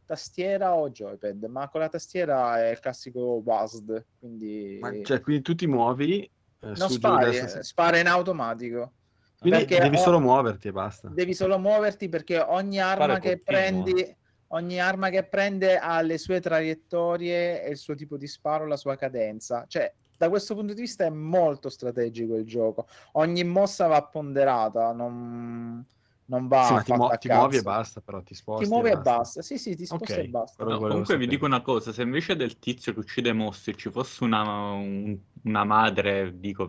[0.06, 5.42] Tastiera o joypad, ma con la tastiera è il classico WASD, quindi Ma, cioè, quindi
[5.42, 8.94] tu ti muovi eh, non spari, destra, eh, spara in automatico.
[9.40, 11.08] Quindi perché devi ho- solo muoverti e basta.
[11.10, 13.44] Devi solo muoverti perché ogni arma che continuo.
[13.84, 14.18] prendi,
[14.50, 18.78] ogni arma che prende ha le sue traiettorie e il suo tipo di sparo, la
[18.78, 19.66] sua cadenza.
[19.68, 22.88] Cioè, da questo punto di vista è molto strategico il gioco.
[23.14, 25.86] Ogni mossa va ponderata, non,
[26.26, 28.64] non va Sì, ma ti, mu- ti muovi e basta, però ti sposti.
[28.66, 29.20] Ti muovi e basta.
[29.20, 29.42] basta.
[29.42, 30.64] Sì, sì, ti sposti Ok, e basta.
[30.64, 31.32] però No, comunque vi sapere.
[31.36, 35.18] dico una cosa, se invece del tizio che uccide i mostri ci fosse una, un-
[35.44, 36.66] una madre, dico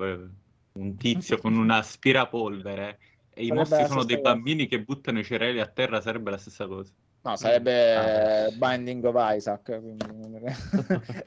[0.72, 2.98] un tizio con un aspirapolvere
[3.30, 4.32] e i Sarebbe mostri sono dei cosa.
[4.34, 6.92] bambini che buttano i cereali a terra, sarebbe la stessa cosa.
[7.22, 8.50] No, sarebbe Ah.
[8.52, 10.04] Binding of Isaac, quindi-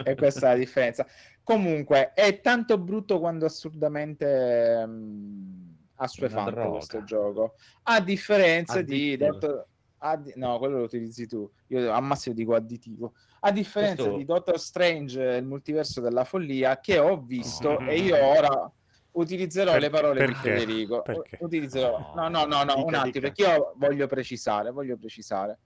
[0.04, 1.06] e questa è la differenza.
[1.44, 5.59] Comunque, è tanto brutto quanto assurdamente mh,
[6.00, 7.56] assuefante questo gioco.
[7.84, 9.26] A differenza di Addictive.
[9.28, 9.66] Doctor...
[10.00, 11.50] addi- No, quello lo utilizzi tu.
[11.68, 13.14] Io al massimo dico additivo.
[13.42, 17.86] A differenza Questo- di Doctor Strange, il multiverso della follia, che ho visto Oh.
[17.88, 18.72] e io ora
[19.12, 20.58] utilizzerò Per- le parole di perché?
[20.60, 21.02] Federico.
[21.02, 21.38] Perché?
[21.42, 22.14] Utilizzerò...
[22.16, 23.20] No, no, no, no, Dica, un attimo, dica.
[23.20, 25.60] perché io voglio precisare, voglio precisare.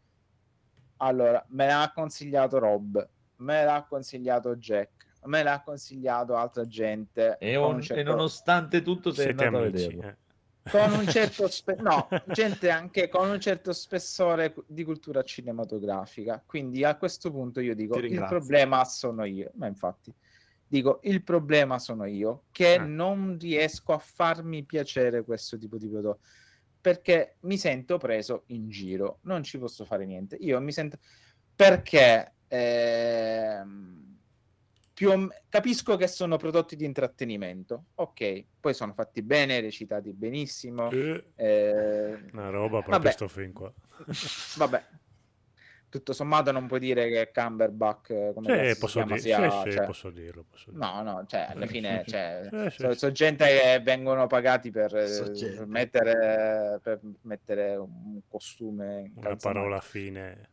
[0.98, 3.08] Allora, me l'ha consigliato Rob,
[3.38, 4.92] me l'ha consigliato Jack,
[5.26, 7.38] me l'ha consigliato altra gente.
[7.40, 9.84] E, on- un e certo- nonostante tutto sei Siete andato amici.
[9.84, 10.08] a vederlo.
[10.10, 10.18] eh.
[10.70, 16.42] Con un certo spe- no, gente anche con un certo spessore di cultura cinematografica.
[16.46, 19.52] Quindi a questo punto io dico: il problema sono io.
[19.56, 20.14] Ma infatti,
[20.66, 22.78] dico: il problema sono io che Eh.
[22.80, 26.22] non riesco a farmi piacere questo tipo di prodotto
[26.80, 29.20] perché mi sento preso in giro.
[29.24, 30.36] Non ci posso fare niente.
[30.36, 30.98] Io mi sento
[31.56, 34.03] perché ehm,
[34.94, 37.86] più capisco che sono prodotti di intrattenimento.
[37.96, 40.90] Ok, poi sono fatti bene, recitati benissimo.
[40.92, 42.84] Eh, eh, Una roba Vabbè.
[42.84, 43.74] proprio sto film qua.
[44.58, 44.86] Vabbè,
[45.90, 49.70] tutto sommato non puoi dire che Cumberbatch, eh, come Sì, posso, chiama, dir- sia- sì,
[49.70, 50.46] sì, cioè- posso dirlo.
[50.50, 50.86] Posso dirlo.
[50.86, 52.98] No, no, cioè, alla fine cioè, Sì, sì, sono, sì.
[53.00, 59.12] sono gente che vengono pagati per, eh, So per mettere, per mettere un costume in
[59.16, 60.50] Una parola fine.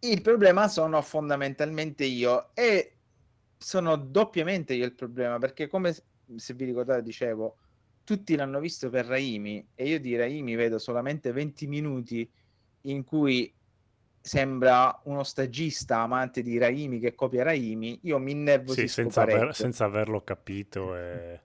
[0.00, 2.98] Il problema sono fondamentalmente io e
[3.56, 7.56] sono doppiamente io il problema perché come se vi ricordate dicevo
[8.04, 12.30] tutti l'hanno visto per Raimi e io di Raimi vedo solamente 20 minuti
[12.82, 13.52] in cui
[14.20, 19.50] sembra uno stagista amante di Raimi che copia Raimi io mi Sì, innervosisco senza, aver-
[19.52, 20.96] senza averlo capito.
[20.96, 21.40] E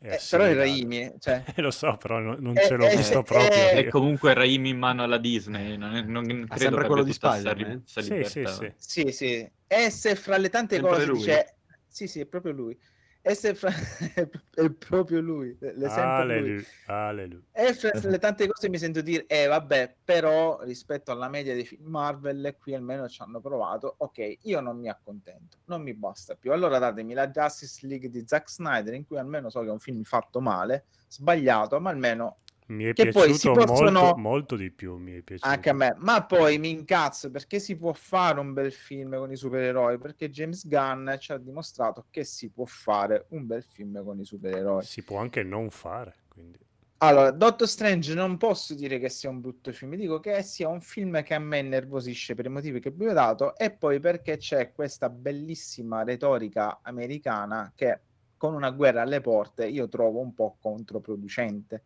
[0.00, 0.54] Eh, però è assimilato.
[0.54, 3.68] Raimi cioè, Eh, lo so, però non, non Eh, ce l'ho eh, visto eh, proprio.
[3.78, 3.90] eh, io.
[3.90, 7.82] comunque Raimi in mano alla Disney, non, è- non credo sempre quello di Spider-Man?
[7.86, 8.72] Sì, sì, sì.
[8.76, 9.50] Sì, sì.
[9.66, 11.18] E se fra le tante Sempre cose lui?
[11.18, 11.52] dice...
[11.90, 12.78] Sì, sì, è proprio lui.
[13.22, 13.70] Fra...
[14.54, 15.56] è proprio lui.
[15.60, 16.64] L'esempio è lui.
[16.64, 17.42] Alleluia, alleluia.
[17.52, 21.64] E fra le tante cose mi sento dire, eh vabbè, però rispetto alla media dei
[21.64, 26.36] film Marvel, qui almeno ci hanno provato, ok, io non mi accontento, non mi basta
[26.36, 26.52] più.
[26.52, 29.80] Allora datemi la Justice League di Zack Snyder, in cui almeno so che è un
[29.80, 32.38] film fatto male, sbagliato, ma almeno
[32.68, 34.96] Mi è Che poi si possono- molto, molto di più.
[34.96, 35.48] Mi è piaciuto.
[35.48, 39.32] Anche a me, ma poi mi incazzo perché si può fare un bel film con
[39.32, 39.98] i supereroi?
[39.98, 44.24] Perché James Gunn ci ha dimostrato che si può fare un bel film con i
[44.24, 44.82] supereroi.
[44.84, 46.14] Si può anche non fare.
[46.28, 46.58] Quindi.
[47.00, 50.80] Allora, Doctor Strange non posso dire che sia un brutto film, dico che sia un
[50.80, 54.36] film che a me innervosisce per i motivi che vi ho dato e poi perché
[54.36, 58.00] c'è questa bellissima retorica americana che
[58.36, 61.84] con una guerra alle porte io trovo un po' controproducente.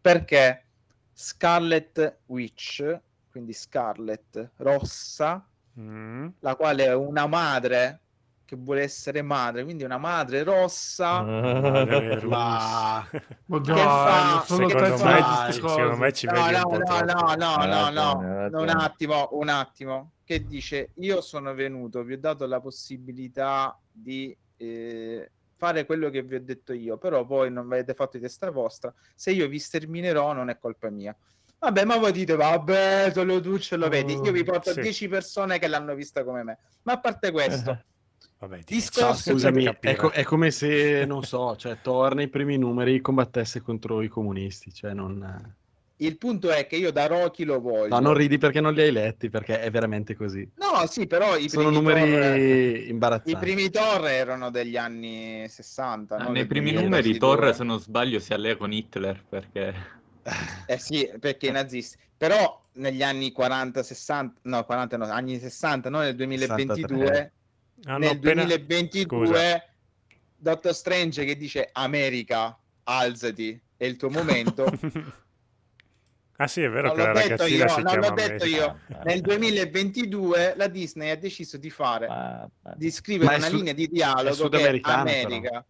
[0.00, 0.66] Perché
[1.12, 3.00] Scarlet Witch,
[3.30, 5.42] quindi Scarlet rossa,
[5.78, 6.28] Mm.
[6.40, 8.02] la quale è una madre
[8.44, 12.26] che vuole essere madre, quindi una madre rossa Madre russa.
[12.26, 13.08] Ma-
[13.44, 16.62] Ma Che fa- non sono che Secondo fa- me, secondo me ci No, vedi no,
[16.68, 21.20] un po' no, no, no, no, no, hai un attimo, un attimo, che dice, io
[21.20, 26.72] sono venuto, vi ho dato la possibilità di eh, fare quello che vi ho detto
[26.72, 30.56] io, però voi non avete fatto di testa vostra, se io vi sterminerò non è
[30.58, 31.14] colpa mia.
[31.58, 34.80] Vabbè, ma voi dite, vabbè, solo tu ce lo vedi, io vi porto Sì.
[34.80, 37.82] 10 persone che l'hanno vista come me, ma a parte questo,
[38.40, 42.14] Vabbè, ti Discorso- No, faccio scusami, è, co- è come se, non so, cioè, Thor
[42.14, 45.56] nei primi numeri combattesse contro i comunisti, cioè non...
[46.00, 47.88] il punto è che io da Rocky lo voglio.
[47.88, 50.48] No, non ridi perché non li hai letti, perché è veramente così.
[50.56, 53.38] No, sì, però i Sono primi numeri Thor- I imbarazzanti.
[53.40, 56.16] primi Thor erano degli anni 60.
[56.16, 56.82] Ah, non Nei primi 2022.
[56.82, 59.74] numeri Thor, se non sbaglio, si allea con Hitler perché...
[60.66, 61.96] Eh sì, perché i nazisti.
[62.16, 67.32] Però negli anni 40, 60, no, 40 no, anni 60, no, nel 2022, 63.
[67.84, 69.64] Hanno nel appena- 2022, Scusa.
[70.36, 74.64] Dottor Strange che dice America, alzati, è il tuo momento.
[76.40, 78.14] ah sì, è vero non che la l'ho detto ragazzina io, si non chiama l'ho
[78.14, 78.76] detto America.
[78.88, 79.00] io.
[79.04, 83.72] Nel 2022 la Disney ha deciso di fare, Ma- ma- di scrivere una sud- linea
[83.72, 85.66] di dialogo che è sudamericana, America.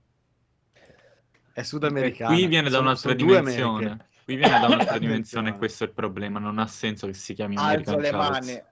[1.53, 2.35] È sudamericano.
[2.35, 3.85] Qui viene da un'altra dimensione.
[3.87, 4.07] Americhe.
[4.25, 6.39] Qui viene da un'altra dimensione, questo è il problema.
[6.39, 8.29] Non ha senso che si chiami alzo American le Chaos.
[8.47, 8.63] mani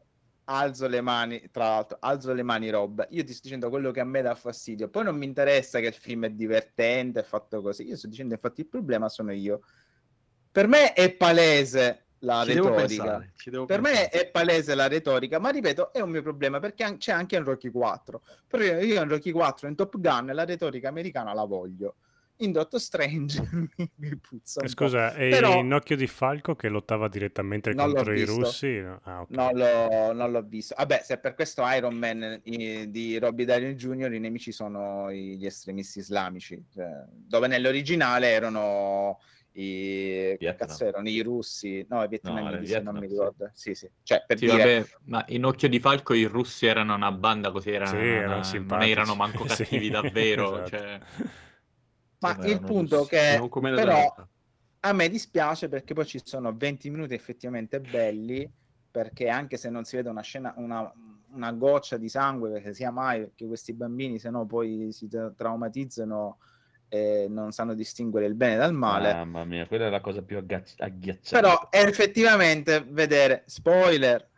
[0.49, 3.99] alzo le mani tra l'altro alzo le mani Rob io ti sto dicendo quello che
[3.99, 7.61] a me dà fastidio poi non mi interessa che il film è divertente è fatto
[7.63, 9.63] così io sto dicendo infatti il problema sono io
[10.57, 13.33] per me è palese la Ci retorica pensare,
[13.67, 14.09] per me pensare.
[14.09, 17.45] è palese la retorica ma ripeto è un mio problema perché an- c'è anche in
[17.45, 21.45] Rocky 4 però io io in Rocky 4 in Top Gun la retorica americana la
[21.45, 21.97] voglio
[22.37, 23.39] in Doctor Strange
[23.97, 24.69] mi, puzza un po'.
[24.69, 28.79] Scusa, e Però- in Occhio di Falco che lottava direttamente Non contro i russi?
[28.81, 29.01] No.
[29.05, 29.31] Ah, ok.
[29.31, 30.75] Non l'ho, non l'ho visto.
[30.77, 34.13] Vabbè, se per questo Iron Man i- di Robbie Downey Jr.
[34.13, 39.19] i nemici sono gli estremisti islamici, cioè, dove nell'originale erano
[39.59, 40.55] i, che Vietnam.
[40.55, 43.13] cazzo erano i russi, no, i vietnamiti, se non mi sì.
[43.13, 43.51] ricordo.
[43.53, 43.91] Sì, sì.
[44.03, 47.51] Cioè, per Sì, dire, vabbè, ma in Occhio di Falco i russi erano una banda
[47.51, 48.91] così, erano, Sì, erano non simpatici.
[48.91, 50.63] erano manco Sì, cattivi davvero.
[50.63, 50.69] esatto.
[50.69, 51.01] cioè.
[52.19, 53.11] ma il punto russi.
[53.11, 54.15] che Non però
[54.81, 58.49] a me dispiace perché poi ci sono 20 minuti effettivamente belli
[58.91, 60.91] perché anche se non si vede una scena una,
[61.33, 65.31] una goccia di sangue perché sia mai perché questi bambini se no poi si tra-
[65.33, 66.39] traumatizzano
[66.89, 70.39] e non sanno distinguere il bene dal male Mamma mia, quella è la cosa più
[70.39, 71.31] agghiacci- agghiacciante.
[71.31, 74.29] però effettivamente vedere spoiler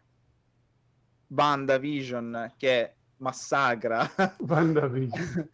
[1.79, 4.09] Vision che massacra
[4.47, 5.49] WandaVision.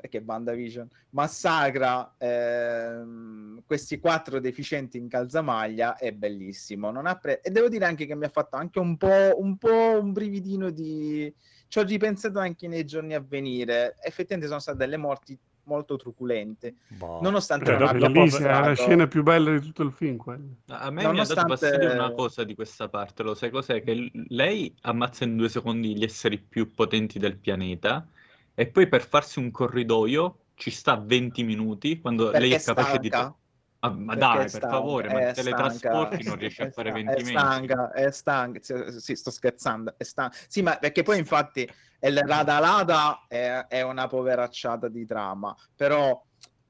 [0.08, 0.24] che
[0.54, 7.68] Vision massacra ehm, questi quattro deficienti in calzamaglia è bellissimo non ha pre- e devo
[7.68, 11.32] dire anche che mi ha fatto anche un po' un po' un brividino di
[11.68, 16.74] ci ho ripensato anche nei giorni a venire effettivamente sono state delle morti molto truculente.
[16.88, 17.20] Boh.
[17.22, 20.16] Nonostante Cioè, non Bellissima, è la mostrato- scena più bella di tutto il film.
[20.16, 20.42] quella.
[20.66, 23.82] A me mi ha dato Nonostante- fastidio una cosa di questa parte, lo sai cos'è?
[23.82, 28.06] Che lei ammazza in due secondi gli esseri più potenti del pianeta
[28.54, 32.98] e poi per farsi un corridoio ci sta 20 minuti quando lei perché è capace
[32.98, 33.06] di...
[33.08, 33.34] stanca.
[33.82, 36.90] Ah, ma dai, è per favore, ma è ti teletrasporti non riesci a è fare
[36.90, 37.30] sta- 20 è metri.
[37.30, 38.60] stanca, è stanca,
[38.98, 40.36] sì, sto scherzando, è stanca.
[40.48, 41.66] Sì, ma perché poi infatti
[42.00, 46.22] il Radalada è, è una poveracciata di trama, però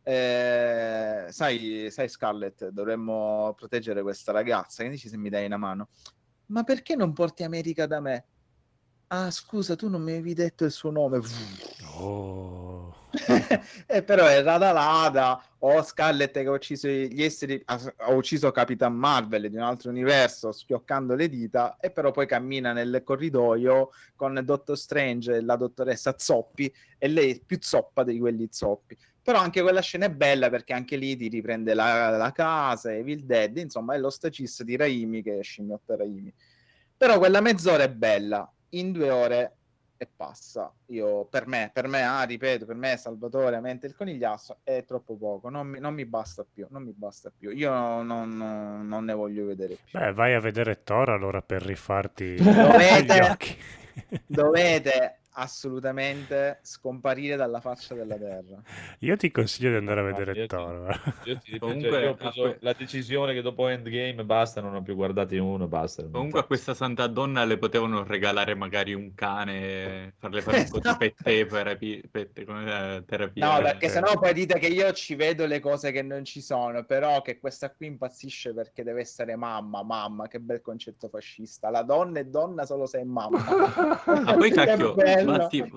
[0.04, 5.88] eh, sai, sai Scarlett, dovremmo proteggere questa ragazza, che dici se mi dai una mano?
[6.46, 8.26] Ma perché non porti America da me?
[9.12, 11.20] Ah, scusa, tu non mi avevi detto il suo nome.
[11.96, 12.94] Oh.
[13.86, 18.94] eh, però è Radalada o Scarlett che ha ucciso gli esseri ha, ha ucciso Capitan
[18.94, 24.40] Marvel di un altro universo schioccando le dita e però poi cammina nel corridoio con
[24.44, 29.40] Dottor Strange e la dottoressa Zoppi e lei è più zoppa di quelli zoppi però
[29.40, 33.56] anche quella scena è bella perché anche lì ti riprende la, la casa Evil Dead
[33.56, 36.32] insomma è lo stacis di Raimi che scimmiotta Raimi
[36.96, 39.54] però quella mezz'ora è bella in due ore
[39.96, 40.72] e passa.
[40.86, 45.14] Io, per me, per me, ah, ripeto, per me Salvatore, mente il conigliasso è troppo
[45.16, 47.50] poco, non mi, non mi basta più, non mi basta più.
[47.50, 49.98] Io non, non- non ne voglio vedere più.
[49.98, 53.56] Beh, vai a vedere Thor allora per rifarti Dovete- gli occhi.
[54.26, 58.60] Dovete assolutamente scomparire dalla faccia della terra.
[59.00, 60.78] Io ti consiglio di andare a No, vedere io ti- Thor.
[60.80, 61.14] guarda.
[61.24, 64.24] Io, ti ripeto, Comunque, cioè, io ho preso a que- la decisione che dopo Endgame
[64.24, 66.02] basta, non ho più guardato in uno, basta.
[66.02, 70.78] Comunque a questa santa donna le potevano regalare magari un cane, farle fare un po'
[70.78, 73.56] di pette, terapi- pette, come, eh, terapia.
[73.56, 73.92] No, perché ok.
[73.92, 77.38] sennò poi dite che io ci vedo le cose che non ci sono, però che
[77.38, 81.70] questa qui impazzisce perché deve essere mamma, mamma, che bel concetto fascista.
[81.70, 83.38] La donna è donna solo se è mamma.
[84.30, 84.94] Ah, poi cacchio,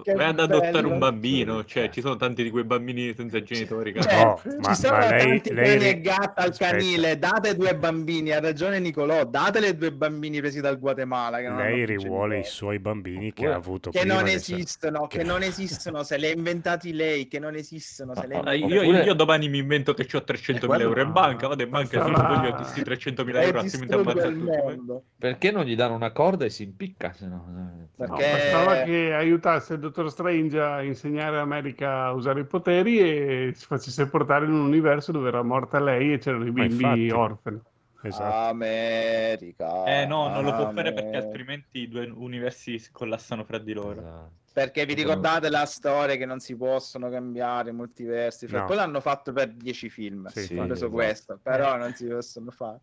[0.03, 0.89] che vai ad adottare bello.
[0.89, 3.93] un bambino, cioè ci sono tanti di quei bambini senza genitori.
[4.01, 4.23] Cioè.
[4.23, 6.71] No, ci ma- sono ma lei- tanti lei e gatta al Aspetta.
[6.71, 11.39] canile, date due bambini, ha ragione Nicolò, datele due bambini presi dal Guatemala.
[11.41, 15.23] Non Lei rivuole i suoi bambini che ha avuto che prima non esistono, che che-
[15.23, 19.13] non esistono, se li ha inventati lei, che non esistono, se Ah, io, Oppure- io
[19.13, 21.13] domani mi invento che ho 300.000 quello euro in no.
[21.13, 24.03] banca, vado in banca e Ma- gli do io questi 300.000 e euro, altrimenti il
[24.03, 25.05] tutti.
[25.17, 27.13] Perché non gli danno una corda e si impicca?
[27.13, 32.11] Se no, eh, No, Perché- bastava che aiutasse il dottor Strange a insegnare all'America a
[32.14, 36.18] usare i poteri e si facesse portare in un universo dove era morta lei e
[36.18, 37.10] c'erano i bimbi infatti.
[37.10, 37.61] orfani.
[38.05, 38.35] Esatto.
[38.49, 39.85] America.
[39.85, 43.73] Eh no, non lo può fare perché altrimenti i due universi si collassano fra di
[43.73, 43.99] loro.
[43.99, 44.31] esatto.
[44.53, 48.45] Perché vi ricordate la storia che non si possono cambiare i multiversi?
[48.49, 48.65] No.
[48.65, 50.91] Poi l'hanno fatto per 10 film, Sì, Sì, ho preso esatto.
[50.91, 52.80] questo, però non si possono fare.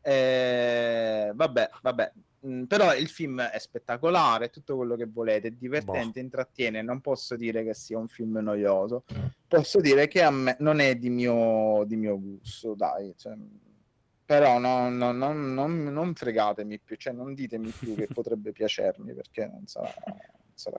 [0.00, 2.12] Eh, vabbè, vabbè.
[2.46, 6.82] Mm, però il film è spettacolare, è tutto quello che volete, è divertente, intrattiene.
[6.82, 9.04] Non posso dire che sia un film noioso,
[9.46, 13.14] posso dire che a me non è di mio, di mio gusto, dai.
[13.16, 13.34] cioè,
[14.24, 19.14] però no- no- non, non- non fregatemi più, cioè non ditemi più che potrebbe piacermi
[19.14, 19.94] perché non sarà,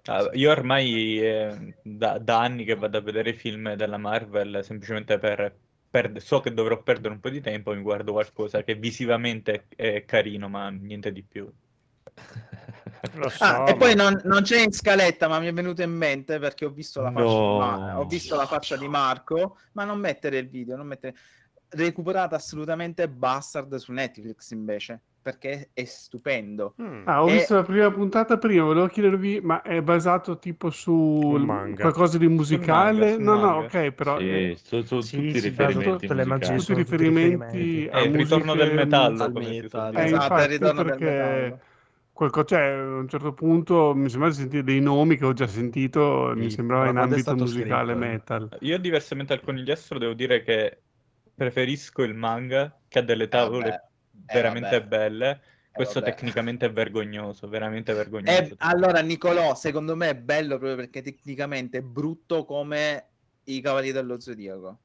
[0.06, 4.64] Ah, io ormai eh, da, da anni che vado a vedere i film della Marvel
[4.64, 5.58] semplicemente per,
[5.94, 10.06] per- so che dovrò perdere un po' di tempo, mi guardo qualcosa che visivamente è
[10.06, 11.48] carino, ma niente di più.
[13.14, 15.84] Lo so, Ah, e ma- poi non, non c'è in scaletta, ma mi è venuto
[15.84, 17.52] in mente perché ho visto la faccia, No.
[17.52, 21.16] di, Mar- ho visto la faccia di Marco, ma non mettere il video, non mettere...
[21.70, 26.76] Recuperate assolutamente Bastard su Netflix invece, perché è stupendo.
[26.82, 27.06] Mm.
[27.06, 30.92] Ah, ho E- visto la prima puntata prima, volevo chiedervi, ma è basato tipo su
[31.44, 31.78] manga.
[31.78, 33.06] qualcosa di musicale?
[33.06, 33.58] sul no, no, manga.
[33.58, 37.98] ok, però Sì, eh, su, su Sì, tutti i riferimenti tutte le tutti riferimenti È
[38.00, 39.24] il ritorno del metallo.
[39.24, 39.98] al metal.
[39.98, 40.06] Eh, dire.
[40.06, 41.62] Esatto, il infatti, ritorno del perché metallo.
[42.12, 45.48] qualco- cioè, a un certo punto mi sembra di sentire dei nomi che ho già
[45.48, 48.50] sentito, mi Sì, sembrava ma in è ambito musicale scritto, metal.
[48.60, 50.84] Io diversamente dal conigliastro devo dire che
[51.36, 53.92] preferisco il manga che ha delle tavole
[54.26, 54.88] veramente vabbè.
[54.88, 55.42] belle.
[55.72, 56.12] Questo vabbè.
[56.12, 58.56] tecnicamente è vergognoso, veramente Eh, vergognoso.
[58.60, 63.08] allora, Nicolò, secondo me è bello proprio perché tecnicamente è brutto come
[63.46, 64.80] i Cavalieri dello Zodiaco.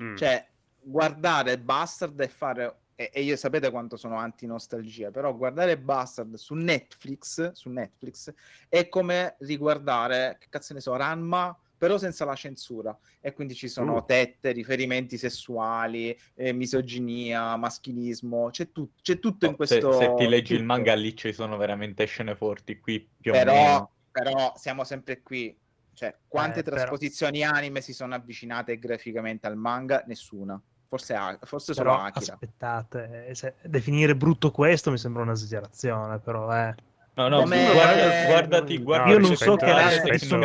[0.00, 0.16] Mm.
[0.16, 0.48] Cioè,
[0.80, 2.78] guardare Bastard e fare...
[2.94, 8.32] E, e io sapete quanto sono anti-nostalgia, però guardare Bastard su Netflix, su Netflix
[8.68, 12.94] è come riguardare, che cazzo ne so, Ranma, però senza la censura.
[13.20, 14.04] E quindi ci sono Uh.
[14.04, 19.92] tette, riferimenti sessuali, eh, misoginia, maschilismo, c'è, tut- c'è tutto in No, se, questo...
[19.98, 20.72] se ti leggi il tutto.
[20.74, 23.90] manga lì ci sono veramente scene forti, qui più o Però, meno.
[24.10, 25.58] però siamo sempre qui.
[25.94, 30.04] Cioè, quante Eh, però- trasposizioni anime si sono avvicinate graficamente al manga?
[30.06, 30.60] Nessuna.
[30.86, 32.32] Forse, A- forse solo Però Akira.
[32.34, 36.74] aspettate, eh, se- definire brutto questo mi sembra un'esagerazione, però eh.
[37.20, 39.66] No, no, Come- guarda- guardati, guardati Io le non so che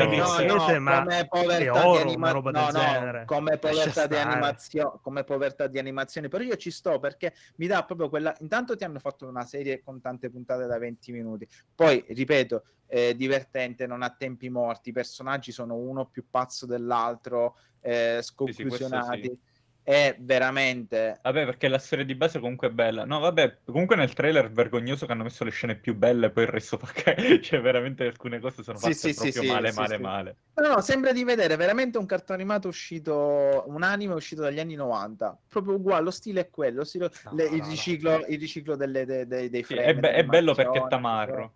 [0.08, 2.80] di No, no, ma come è povertà di oro, anima- una roba del no, no,
[2.80, 3.24] genere.
[3.26, 7.84] come povertà di animazione, come povertà di animazione, però io ci sto perché mi dà
[7.86, 8.36] proprio quella.
[8.40, 13.16] Intanto ti hanno fatto una serie con tante puntate da 20 minuti, poi ripeto, eh,
[13.16, 19.40] divertente, non ha tempi morti, i personaggi sono uno più pazzo dell'altro, eh, sconclusionati.
[19.86, 23.06] È veramente Vabbè, perché la storia di base comunque è bella.
[23.06, 26.46] No, vabbè, comunque nel trailer è vergognoso che hanno messo le scene più belle, poi
[26.46, 27.38] il resto fa cagare.
[27.40, 30.38] Cioè, veramente alcune cose sono fatte sì, proprio sì, male, sì, male, male.
[30.56, 34.74] No, no, sembra di vedere veramente un cartone animato uscito, un anime uscito dagli anni
[34.74, 37.70] 90, proprio uguale, lo stile è quello, lo stile- No, le- il, no, no.
[37.70, 41.54] riciclo, il riciclo delle, dei, dei, dei frame, è, be- è bello perché è tamarro.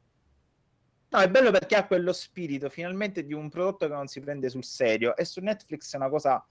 [1.09, 4.49] No, è bello perché ha quello spirito finalmente di un prodotto che non si prende
[4.49, 6.45] sul serio e su Netflix è una cosa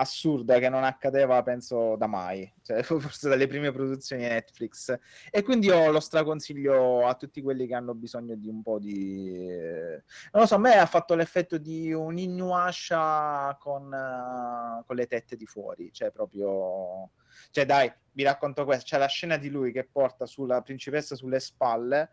[0.00, 4.96] assurda che non accadeva penso da mai, cioè forse dalle prime produzioni Netflix.
[5.30, 9.48] E quindi io lo straconsiglio a tutti quelli che hanno bisogno di un po' di
[9.48, 10.02] eh,
[10.32, 15.06] non lo so, a me ha fatto l'effetto di un Inuyasha con, eh, con le
[15.06, 17.10] tette di fuori, cioè proprio
[17.50, 21.40] cioè dai, vi racconto questo, c'è la scena di lui che porta sulla principessa sulle
[21.40, 22.10] spalle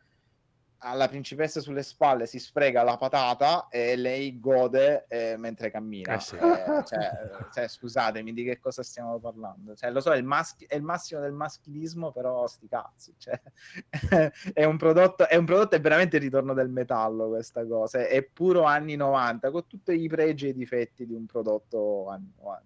[0.80, 6.15] alla principessa sulle spalle si sfrega la patata e lei gode eh, mentre cammina.
[6.15, 6.35] Eh sì.
[6.35, 7.11] Eh, cioè,
[7.53, 9.76] cioè, scusatemi, di che cosa stiamo parlando?
[9.76, 13.14] Cioè, lo so, è il, maschi- è il massimo del maschilismo, però sti cazzi.
[13.18, 13.41] Cioè,
[14.53, 18.06] è, un prodotto, è un prodotto, è veramente il ritorno del metallo questa cosa.
[18.06, 22.31] È puro anni 90, con tutti i pregi e i difetti di un prodotto anni
[22.38, 22.64] 90.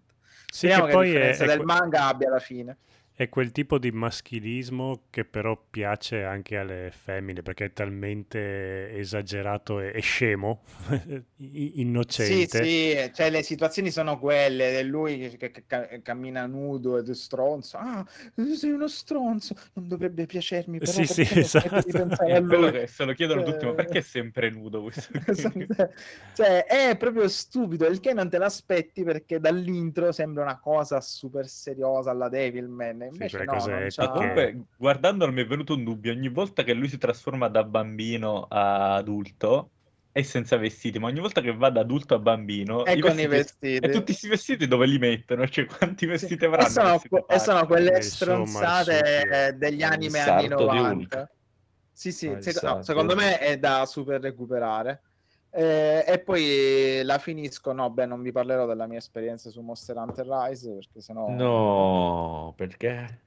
[0.51, 2.77] Sì, Speriamo che che, poi a è, differenza è del manga abbia la fine.
[3.21, 9.81] È quel tipo di maschilismo che però piace anche alle femmine perché è talmente esagerato
[9.81, 10.61] e, e scemo,
[11.37, 12.63] i- Sì, innocente.
[12.63, 17.09] sì, cioè le situazioni sono quelle, è lui che, che- che ca- cammina nudo ed
[17.09, 17.75] è stronzo.
[17.77, 18.05] Ah,
[18.55, 21.81] sei uno stronzo, non dovrebbe piacermi, però Sì, sì, esatto.
[22.45, 25.11] quello che se lo chiedono tutti, ma Cioè- perché è sempre nudo questo?
[26.33, 31.47] Cioè, è proprio stupido, il che non te l'aspetti perché dall'intro sembra una cosa super
[31.47, 36.11] seriosa alla Devilman, invece quelle no, cose Ma comunque, guardandolo mi è venuto un dubbio.
[36.11, 39.71] Ogni volta che lui si trasforma da bambino a adulto
[40.11, 43.19] è senza vestiti, ma ogni volta che va da adulto a bambino È i con
[43.19, 43.85] i vestiti- vestiti.
[43.85, 45.47] E tutti questi vestiti dove li mettono?
[45.47, 46.67] Cioè, quanti vestiti avranno?
[46.67, 51.17] E sono, e sono quelle Eh, insomma, stronzate eh, degli anime anni sarto di 90.
[51.19, 51.31] Hulk.
[51.91, 55.01] Sì, sì, Ah, il sec- no, secondo me è da super recuperare.
[55.51, 57.71] Eh, e poi la finisco.
[57.73, 61.29] No, beh, non vi parlerò della mia esperienza su Monster Hunter Rise perché sennò.
[61.29, 63.21] No, perché?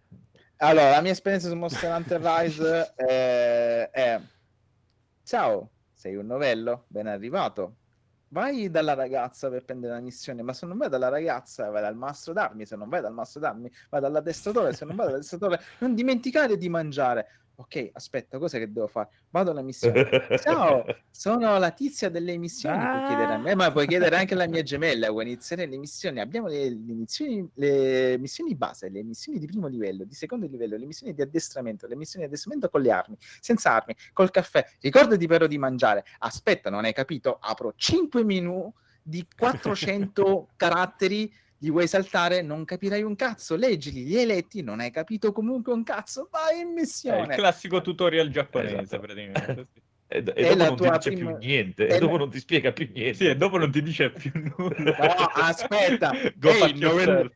[0.59, 4.20] Allora, la mia esperienza su Monster Hunter Rise eh, è:
[5.24, 6.85] Ciao, sei un novello?
[6.89, 7.77] Ben arrivato.
[8.28, 11.97] Vai dalla ragazza per prendere la missione, ma se non vai dalla ragazza, vai dal
[11.97, 12.65] mastro d'armi.
[12.65, 14.73] Se non vai dal mastro d'armi, vai dall'addestratore.
[14.73, 17.41] Se non vai dall'addestratore, non dimenticare di mangiare.
[17.63, 19.09] Ok, aspetta, cos'è che devo fare?
[19.31, 20.05] Vado alla missione.
[20.43, 22.77] Ciao, sono la tizia delle missioni.
[22.77, 25.11] Puoi chiedere a me, ma puoi chiedere anche alla mia gemella.
[25.11, 26.19] Vuoi iniziare le missioni?
[26.19, 30.77] Abbiamo le, le missioni, le missioni base, le missioni di primo livello, di secondo livello,
[30.77, 34.67] le missioni di addestramento, le missioni di addestramento con le armi, senza armi, col caffè.
[34.81, 36.05] Ricordati però di mangiare.
[36.19, 37.39] Aspetta, non hai capito?
[37.41, 41.33] Apro 5 menu di 400 caratteri.
[41.63, 42.43] Li vuoi saltare?
[42.43, 43.55] Non capirai un cazzo.
[43.55, 46.29] Leggili, li hai letti, non hai capito comunque un cazzo.
[46.31, 47.35] Vai in È il missione.
[47.37, 49.03] classico tutorial giapponese, Esatto.
[49.03, 49.69] praticamente.
[49.73, 49.81] sì.
[50.13, 52.31] E, e dopo la non ti tua dice prima- più niente, e dopo la- non
[52.31, 53.15] ti spiega più niente.
[53.15, 54.95] Sì, e dopo non ti dice più nulla.
[54.99, 56.11] No, aspetta.
[56.37, 57.35] Go novello- yourself.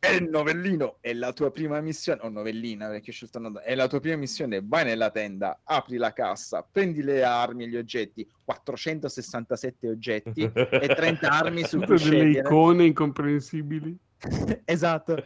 [0.00, 3.74] È il novellino, è la tua prima missione, o novellina perché ho scelto una- è
[3.74, 7.76] la tua prima missione, vai nella tenda, apri la cassa, prendi le armi e gli
[7.76, 13.98] oggetti, 467 oggetti e 30 armi su cui delle icone incomprensibili.
[14.64, 15.24] esatto.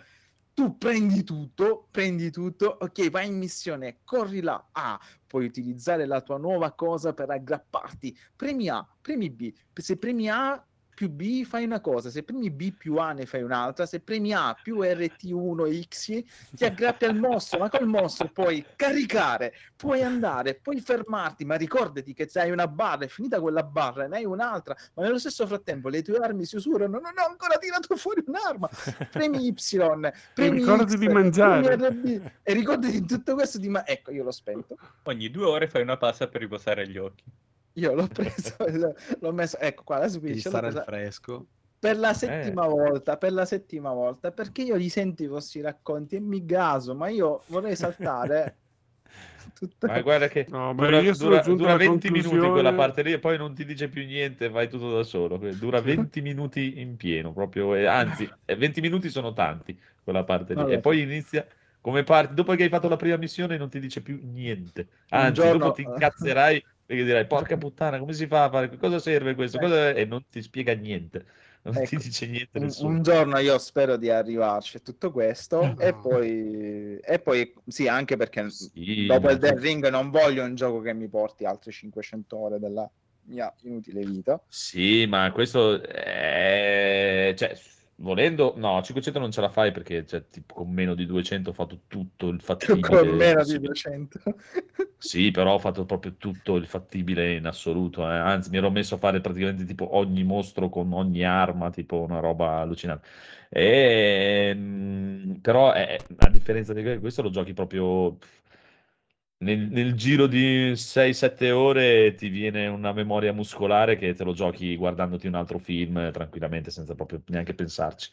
[0.54, 6.20] Tu prendi tutto, prendi tutto, ok, vai in missione, corri là, A, puoi utilizzare la
[6.20, 10.62] tua nuova cosa per aggrapparti, premi A, premi B, se premi A
[11.02, 14.32] più B fai una cosa, se premi B più A ne fai un'altra, se premi
[14.32, 16.22] A più RT1 X
[16.52, 22.12] ti aggrappi al mostro, ma col mostro puoi caricare, puoi andare, puoi fermarti, ma ricordati
[22.14, 25.44] che se hai una barra, è finita quella barra, ne hai un'altra, ma nello stesso
[25.44, 28.68] frattempo le tue armi si usurano, non ho ancora tirato fuori un'arma,
[29.10, 29.54] premi Y,
[30.34, 31.76] premi ricordati X, di mangiare.
[31.76, 35.46] premi RB, e ricordati di tutto questo di ma ecco io l'ho spento Ogni due
[35.46, 37.24] ore fai una pausa per riposare gli occhi.
[37.74, 38.54] Io l'ho preso
[39.20, 41.46] l'ho messo ecco qua la Switch al presa fresco.
[41.78, 41.98] per Eh.
[41.98, 46.20] la settima volta per la settima volta perché io li sento i vostri racconti e
[46.20, 48.56] mi gaso ma io vorrei saltare
[49.54, 52.72] tutto Ma guarda che No, beh, dura, io dura- dura alla 20 minuti conclusione- quella
[52.74, 55.36] parte lì e poi non ti dice più niente, vai tutto da solo.
[55.36, 60.54] Dura 20 minuti in pieno, proprio, e anzi, eh, 20 minuti sono tanti quella parte
[60.54, 60.60] lì.
[60.60, 60.72] Vabbè.
[60.74, 61.46] E poi inizia
[61.80, 64.88] come parti, dopo che hai fatto la prima missione non ti dice più niente.
[65.10, 66.64] Anzi, giorno- dopo ti incazzerai
[66.96, 69.58] perché dirai, porca puttana, come si fa a fare, cosa serve questo?
[69.58, 71.26] Cosa-" E non ti spiega niente,
[71.62, 72.96] non ti Ecco, dice niente un, nessuno.
[72.96, 78.16] un giorno io spero di arrivarci a tutto questo e poi e poi sì anche
[78.16, 82.36] perché Sì, dopo il Dead Ring non voglio un gioco che mi porti altre 500
[82.36, 82.90] ore della
[83.22, 87.32] mia inutile vita Sì, ma questo è...
[87.36, 87.54] cioè,
[88.02, 91.52] volendo, no, 500 non ce la fai perché cioè, tipo, con meno di 200 ho
[91.52, 92.80] fatto tutto il fattibile.
[92.82, 93.58] con meno di possibile.
[93.60, 94.20] 200
[94.98, 98.02] Sì, però ho fatto proprio tutto il fattibile in assoluto.
[98.08, 98.14] eh.
[98.16, 102.20] Anzi, mi ero messo a fare praticamente tipo ogni mostro con ogni arma, tipo una
[102.20, 103.08] roba allucinante.
[103.48, 108.16] E, mm, però, eh, a differenza di questo, lo giochi proprio
[109.42, 114.76] nel, nel giro di 6-7 ore ti viene una memoria muscolare che te lo giochi
[114.76, 118.10] guardandoti un altro film tranquillamente senza proprio neanche pensarci.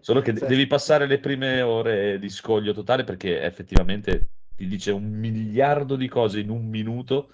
[0.00, 0.46] Solo che Sì.
[0.46, 6.08] devi passare le prime ore di scoglio totale perché effettivamente ti dice un miliardo di
[6.08, 7.30] cose in un minuto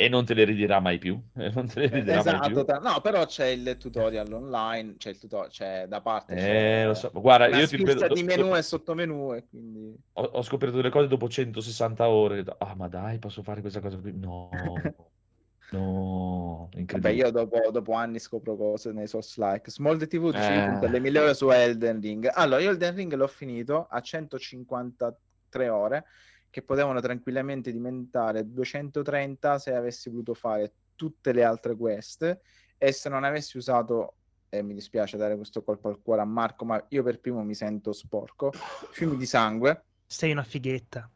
[0.00, 1.20] E non te le ridirà mai più.
[1.34, 2.64] E non te le ridirà mai Esatto, più.
[2.64, 6.86] tra- no, però c'è il tutorial online, c'è il tutorial, c'è da parte Eh, c'è
[6.86, 7.10] lo so.
[7.12, 11.08] Guarda, io ti ripeto, di menu e sottomenu e quindi ho, ho scoperto delle cose
[11.08, 12.44] dopo 160 ore.
[12.58, 14.12] Ah, ma dai, posso fare questa cosa qui?
[14.16, 14.48] No,
[15.72, 17.14] no, Vabbè, incredibile.
[17.14, 19.68] io dopo, dopo anni scopro cose nei source like.
[19.70, 20.88] Small TV dice Eh.
[20.88, 22.30] le mille ore su Elden Ring.
[22.32, 26.04] Allora, io Elden Ring l'ho finito a 153 ore,
[26.50, 32.40] che potevano tranquillamente diventare 230 se avessi voluto fare tutte le altre quest
[32.76, 34.14] e se non avessi usato,
[34.48, 37.54] e mi dispiace dare questo colpo al cuore a Marco, ma io per primo mi
[37.54, 38.50] sento sporco,
[38.90, 41.10] fiumi di sangue Sei una fighetta.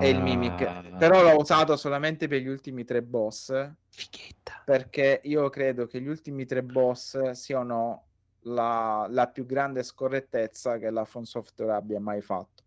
[0.00, 0.96] e il Mimic.
[0.96, 3.52] Però l'ho usato solamente per gli ultimi tre boss
[3.88, 4.62] Fighetta.
[4.64, 8.04] perché io credo che gli ultimi tre boss siano
[8.42, 12.57] la, la più grande scorrettezza che la From Software abbia mai fatto.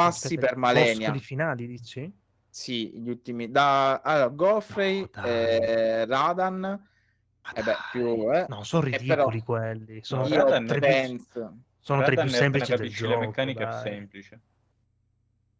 [0.00, 2.12] Passi Aspetta, per i Malenia, boss finali, dici?
[2.48, 8.46] sì, gli ultimi da allora, Godfrey, No, eh, Radan, Ma eh beh, più, eh.
[8.48, 10.02] No, sono E ridicoli però quelli.
[10.02, 12.92] Sono, No, io Radan tra i più, penso, sono tra i più Radan, semplici del
[12.92, 13.08] gioco.
[13.08, 13.70] le meccaniche è dai.
[13.70, 14.42] semplice.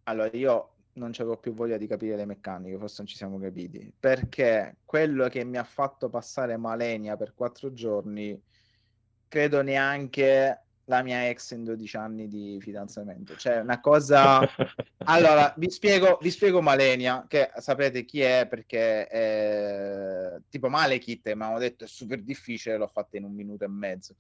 [0.05, 3.95] allora io non avevo più voglia di capire le meccaniche, forse non ci siamo capiti,
[3.99, 8.41] perché quello che mi ha fatto passare Malenia per quattro giorni,
[9.29, 13.37] credo neanche la mia ex in 12 anni di fidanzamento.
[13.37, 14.41] Cioè, una cosa...
[15.11, 20.39] Allora, vi spiego, vi spiego Malenia, che sapete chi è, perché è...
[20.51, 24.17] tipo Malekith, mi hanno detto è super difficile, l'ho fatta in un minuto e mezzo.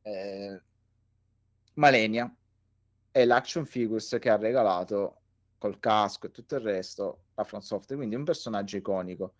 [0.00, 0.58] Eh,
[1.74, 2.34] Malenia
[3.10, 5.20] è l'action figures che ha regalato
[5.58, 9.34] col casco e tutto il resto la From Software, quindi un personaggio iconico.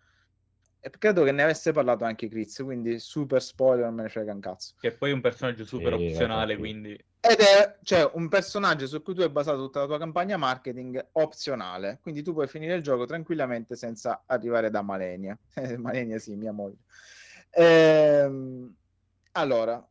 [0.85, 4.33] E credo che ne avesse parlato anche Chris, quindi super spoiler, non me ne frega
[4.33, 4.73] un cazzo.
[4.77, 6.91] Che poi è un personaggio super Sì, opzionale, quindi
[7.21, 11.09] Ed è cioè, un personaggio su cui tu hai basato tutta la tua campagna marketing
[11.13, 15.39] opzionale, quindi tu puoi finire il gioco tranquillamente senza arrivare da Malenia.
[15.77, 16.79] Malenia sì, mia moglie.
[17.51, 18.75] Ehm,
[19.33, 19.89] allora,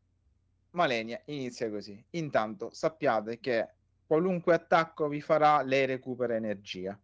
[0.72, 2.04] Malenia inizia così.
[2.10, 7.00] Intanto sappiate che qualunque attacco vi farà, lei recupera energia.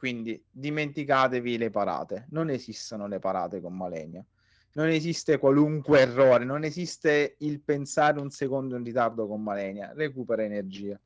[0.00, 2.24] Quindi dimenticatevi le parate.
[2.30, 4.24] Non esistono le parate con Malenia.
[4.72, 9.92] Non esiste qualunque errore, non esiste il pensare un secondo in ritardo con Malenia.
[9.94, 10.98] Recupera energia.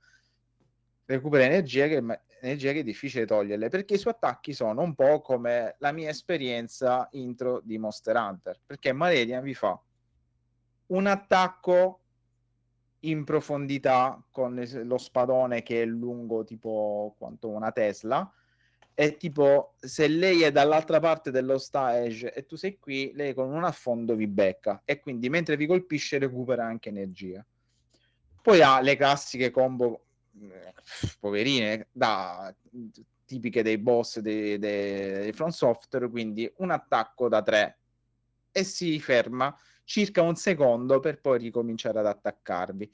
[1.06, 5.20] Recupera energia che, energia che è difficile toglierle perché i suoi attacchi sono un po'
[5.22, 8.60] come la mia esperienza intro di Monster Hunter.
[8.64, 9.76] Perché Malenia vi fa
[10.86, 11.98] un attacco
[13.00, 14.54] in profondità con
[14.84, 18.32] lo spadone che è lungo tipo quanto una Tesla
[18.94, 23.52] è tipo se lei è dall'altra parte dello stage e tu sei qui, lei con
[23.52, 27.44] un affondo vi becca e quindi mentre vi colpisce recupera anche energia.
[28.40, 30.04] Poi ha le classiche combo
[30.40, 30.72] eh,
[31.18, 32.54] poverine da
[33.24, 37.78] tipiche dei boss dei, dei, dei From Software, quindi un attacco da tre
[38.52, 42.90] e si ferma circa un secondo per poi ricominciare ad attaccarvi.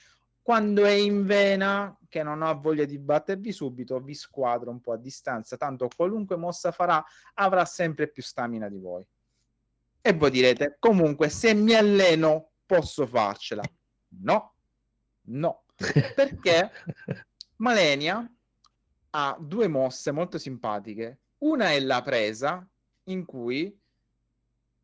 [0.50, 4.90] Quando è in vena, che non ha voglia di battervi subito, vi squadra un po'
[4.90, 7.04] a distanza, tanto qualunque mossa farà
[7.34, 9.06] avrà sempre più stamina di voi.
[10.00, 13.62] E voi direte, comunque, se mi alleno posso farcela.
[14.22, 14.54] No,
[15.26, 15.66] no,
[16.16, 16.72] perché
[17.58, 18.28] Malenia
[19.10, 21.20] ha due mosse molto simpatiche.
[21.38, 22.68] Una è la presa,
[23.04, 23.72] in cui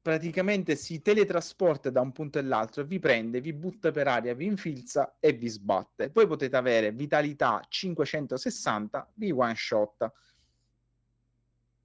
[0.07, 5.17] praticamente si teletrasporta da un punto all'altro, vi prende, vi butta per aria, vi infilza
[5.19, 6.11] e vi sbatte.
[6.11, 10.13] Poi potete avere vitalità 560, vi one shot.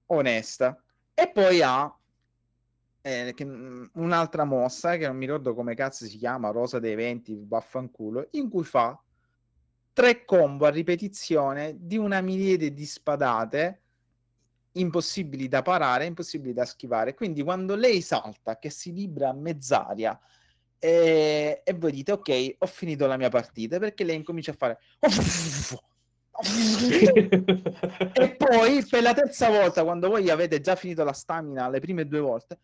[0.06, 0.80] Onesta.
[1.12, 1.92] E poi ha
[3.00, 7.42] eh, mm, un'altra mossa che non mi ricordo come cazzo si chiama, Rosa dei Venti,
[7.44, 9.02] vaffanculo, in cui fa
[9.92, 13.81] tre combo a ripetizione di una miriade di spadate
[14.72, 17.14] impossibili da parare, impossibili da schivare.
[17.14, 20.18] Quindi quando lei salta, che si libra a mezz'aria,
[20.78, 24.78] e, e voi dite ok, ho finito la mia partita, perché lei incomincia a fare...
[28.14, 32.06] e poi per la terza volta, quando voi avete già finito la stamina le prime
[32.06, 32.58] due volte,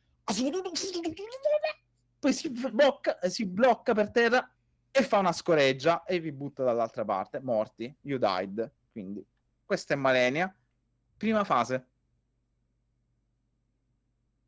[2.18, 4.50] poi si blocca, si blocca per terra
[4.90, 8.70] e fa una scoreggia e vi butta dall'altra parte, morti, you died.
[8.90, 9.24] Quindi
[9.64, 10.52] questa è Malenia.
[11.16, 11.86] Prima fase.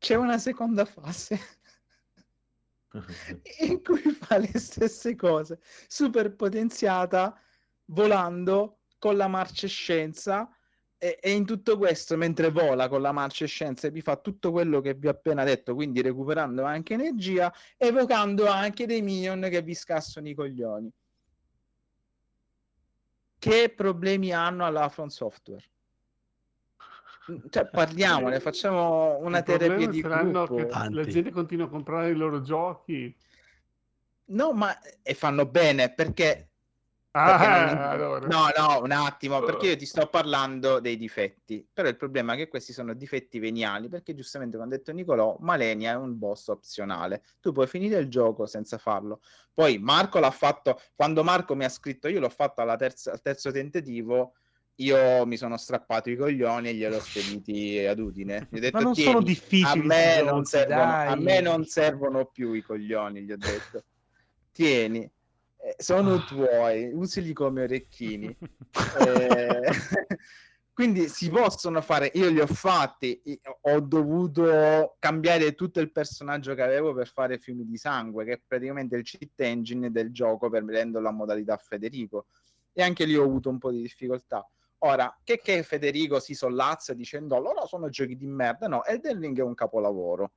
[0.01, 1.39] C'è una seconda fase
[3.59, 7.39] in cui fa le stesse cose, super potenziata,
[7.85, 10.49] volando con la marcescenza
[10.97, 14.95] e, e in tutto questo, mentre vola con la marcescenza, vi fa tutto quello che
[14.95, 20.27] vi ho appena detto, quindi recuperando anche energia, evocando anche dei minion che vi scassano
[20.27, 20.91] i coglioni.
[23.37, 25.70] Che problemi hanno alla From Software?
[27.49, 30.55] Cioè, parliamone, facciamo una Il terapia di gruppo.
[30.55, 33.15] che la gente continua a comprare i loro giochi.
[34.25, 36.47] No, ma e fanno bene perché
[37.13, 38.27] Ah, Perché non- allora.
[38.27, 42.37] No, no, un attimo, perché io ti sto parlando dei difetti, però il problema è
[42.37, 46.47] che questi sono difetti veniali, perché giustamente come ha detto Nicolò, Malenia è un boss
[46.47, 49.19] opzionale, tu puoi finire il gioco senza farlo.
[49.53, 53.21] Poi Marco l'ha fatto, quando Marco mi ha scritto io l'ho fatto alla terza- al
[53.21, 54.35] terzo tentativo,
[54.75, 58.47] io mi sono strappato i coglioni e gliel'ho spediti ad Udine.
[58.49, 60.95] Gli ho detto, Ma non "Tieni, sono difficili a me, sti non giochi, servono, a
[60.95, 63.83] dai." me non servono più i coglioni, gli ho detto.
[64.51, 66.23] Tieni, eh, sono Ah.
[66.23, 68.35] tuoi, usali come orecchini.
[68.93, 69.61] Eh,
[70.73, 73.21] quindi si possono fare, io li ho fatti,
[73.61, 78.41] ho dovuto cambiare tutto il personaggio che avevo per fare fiumi di sangue, che è
[78.45, 82.27] praticamente il cheat engine del gioco per renderlo a modalità Federico.
[82.73, 84.45] E anche lì ho avuto un po' di difficoltà.
[84.83, 89.37] Ora, che, che Federico si sollazza dicendo loro sono giochi di merda, no, Elden Ring
[89.37, 90.31] è un capolavoro.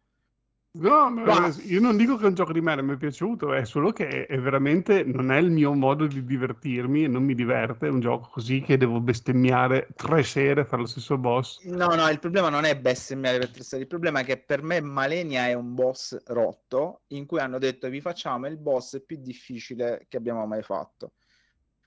[0.76, 3.64] No, ma io non dico che è un gioco di merda, mi è piaciuto, è
[3.64, 7.86] solo che è veramente non è il mio modo di divertirmi e non mi diverte.
[7.86, 11.62] È un gioco così che devo bestemmiare tre sere fare lo stesso boss.
[11.64, 14.62] No, no, il problema non è bestemmiare per tre stelle, il problema è che per
[14.62, 19.16] me Malenia è un boss rotto in cui hanno detto vi facciamo il boss più
[19.22, 21.12] difficile che abbiamo mai fatto.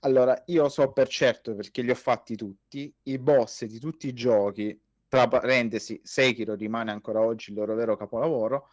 [0.00, 4.12] Allora, io so per certo perché li ho fatti tutti, i boss di tutti i
[4.12, 8.68] giochi, tra parentesi, Sekiro rimane ancora oggi il loro vero capolavoro,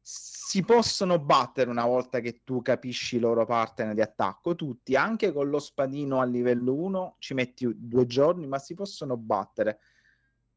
[0.00, 5.32] si possono battere una volta che tu capisci i loro pattern di attacco, tutti, anche
[5.32, 9.80] con lo spadino a livello 1, ci metti due giorni, ma si possono battere.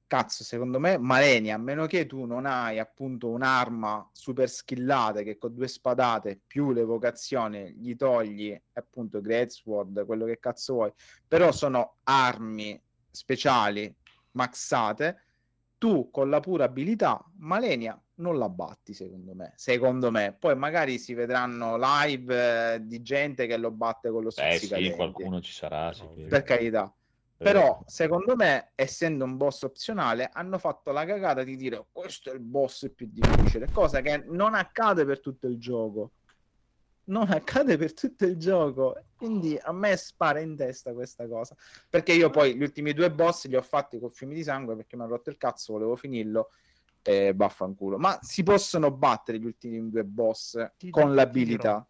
[0.07, 5.38] Cazzo, secondo me, Malenia, a meno che tu non hai appunto un'arma super skillata che
[5.38, 10.93] con due spadate più l'evocazione gli togli appunto Great Sword, quello che cazzo vuoi,
[11.27, 12.81] però sono armi
[13.11, 13.93] speciali
[14.31, 15.23] maxate,
[15.77, 20.35] tu con la pura abilità Malenia non la batti secondo me, secondo me.
[20.38, 24.91] Poi magari si vedranno live eh, di gente che lo batte con lo Eh sì,
[24.91, 25.89] qualcuno ci sarà.
[25.89, 26.27] Ovvio.
[26.27, 26.91] per carità.
[27.38, 32.34] Però, secondo me, essendo un boss opzionale, hanno fatto la cagata di dire questo è
[32.34, 36.14] il boss più difficile, cosa che non accade per tutto il gioco.
[37.05, 39.03] Non accade per tutto il gioco.
[39.15, 41.55] Quindi a me spara in testa questa cosa.
[41.89, 44.97] Perché io poi gli ultimi due boss li ho fatti con fiumi di sangue perché
[44.97, 46.49] mi ha rotto il cazzo, volevo finirlo
[47.03, 47.97] e vaffanculo.
[47.97, 51.88] Ma si possono battere gli ultimi due boss Ti- con l'abilità.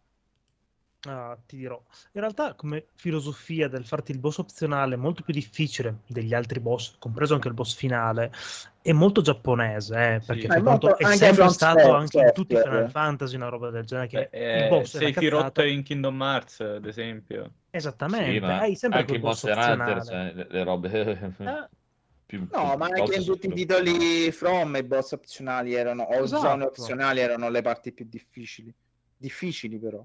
[1.06, 1.80] Ah, ti dirò.
[2.12, 6.96] In realtà, come filosofia del farti il boss opzionale molto più difficile degli altri boss,
[6.98, 8.32] compreso anche il boss finale,
[8.82, 10.54] è molto giapponese, eh, perché Sì.
[10.56, 12.76] È molto- è sempre stato Software, anche in tutti i Software.
[12.78, 15.60] Final Fantasy una roba del genere, che Eh, il boss sei era rotto cazzato.
[15.62, 17.52] in Kingdom Hearts, ad esempio.
[17.70, 20.04] Esattamente, Sì, hai sempre anche quel in boss Monster Hunter, opzionale.
[20.04, 20.88] cioè, le, le robe
[21.38, 21.68] Eh,
[22.26, 26.24] più, No, più ma anche in tutti i titoli From i boss opzionali erano, o
[26.24, 26.40] Esatto.
[26.40, 28.74] zone opzionali erano le parti più difficili.
[29.16, 30.04] Difficili però.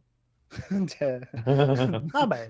[0.88, 1.20] Cioè...
[2.12, 2.48] Vabbè,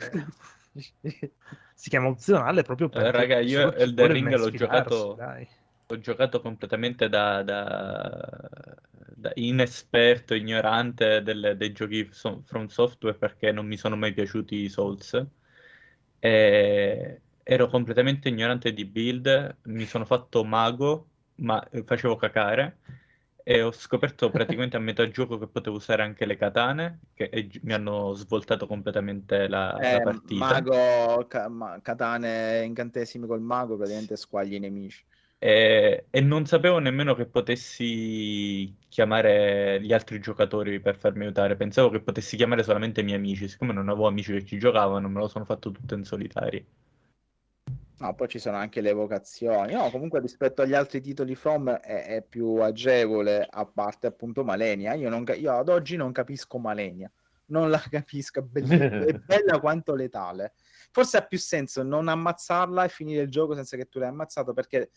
[1.73, 5.47] si chiama opzionale proprio perché raga, io Elden vuole Ring l'ho giocato- dai.
[5.87, 8.49] Ho giocato completamente da, da-
[9.15, 14.55] da inesperto, ignorante del- dei giochi so- From Software perché non mi sono mai piaciuti
[14.55, 15.23] i Souls.
[16.19, 22.77] E ero completamente ignorante di build, mi sono fatto mago, ma eh, facevo cacare.
[23.45, 27.49] E ho scoperto praticamente a metà gioco che potevo usare anche le katane, che e
[27.63, 30.65] mi hanno svoltato completamente la, la Eh, partita.
[30.65, 35.03] mago, ca- ma- katane, incantesimi col mago, praticamente squagli i nemici.
[35.37, 41.57] E, e non sapevo nemmeno che potessi chiamare gli altri giocatori per farmi aiutare.
[41.57, 43.49] Pensavo che potessi chiamare solamente i miei amici.
[43.49, 46.65] Siccome non avevo amici che ci giocavano, me lo sono fatto tutto in solitario.
[48.03, 49.71] No, poi ci sono anche le evocazioni.
[49.71, 54.93] No, comunque rispetto agli altri titoli From è, è più agevole, a parte appunto Malenia.
[54.93, 57.09] Io, non io ad oggi non capisco Malenia.
[57.45, 60.51] Non la capisco, è, belli- è bella quanto letale.
[60.91, 64.51] Forse ha più senso non ammazzarla e finire il gioco senza che tu l'hai ammazzato,
[64.51, 64.89] perché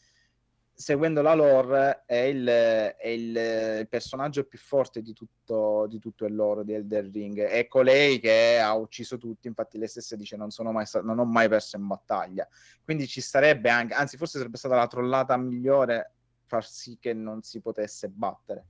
[0.79, 6.35] seguendo la lore è il, è il- personaggio più forte di tutto, di tutto il
[6.35, 7.41] lore di Elder Ring.
[7.41, 11.19] È colei che ha ucciso tutti, infatti lei stessa dice non, sono mai sta- non
[11.19, 12.47] ho mai perso in battaglia.
[12.85, 16.13] Quindi ci starebbe anche, anzi forse sarebbe stata la trollata migliore
[16.45, 18.67] far sì che non si potesse battere.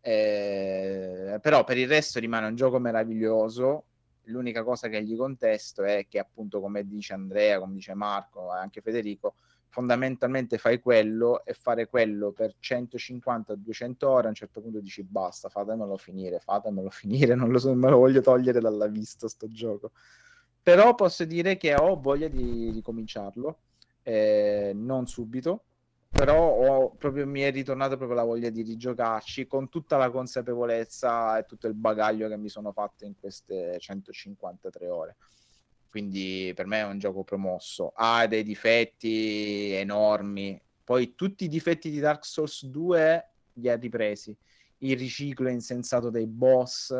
[0.00, 3.84] Eh, però per il resto rimane un gioco meraviglioso.
[4.28, 8.58] L'unica cosa che gli contesto è che appunto come dice Andrea, come dice Marco e
[8.58, 9.36] anche Federico,
[9.68, 15.48] fondamentalmente fai quello e fare quello per 150-200 ore a un certo punto dici basta,
[15.48, 19.92] fatemelo finire, fatemelo finire, non lo so, me lo voglio togliere dalla vista sto gioco.
[20.62, 23.60] Però posso dire che ho voglia di, di cominciarlo,
[24.02, 25.64] eh, non subito,
[26.10, 31.38] però ho proprio, mi è ritornata proprio la voglia di rigiocarci con tutta la consapevolezza
[31.38, 35.16] e tutto il bagaglio che mi sono fatto in queste 153 ore.
[35.90, 37.92] Quindi per me è un gioco promosso.
[37.94, 40.60] Ha dei difetti enormi.
[40.84, 44.36] Poi tutti i difetti di Dark Souls 2 li ha ripresi.
[44.78, 46.94] Il riciclo insensato dei boss,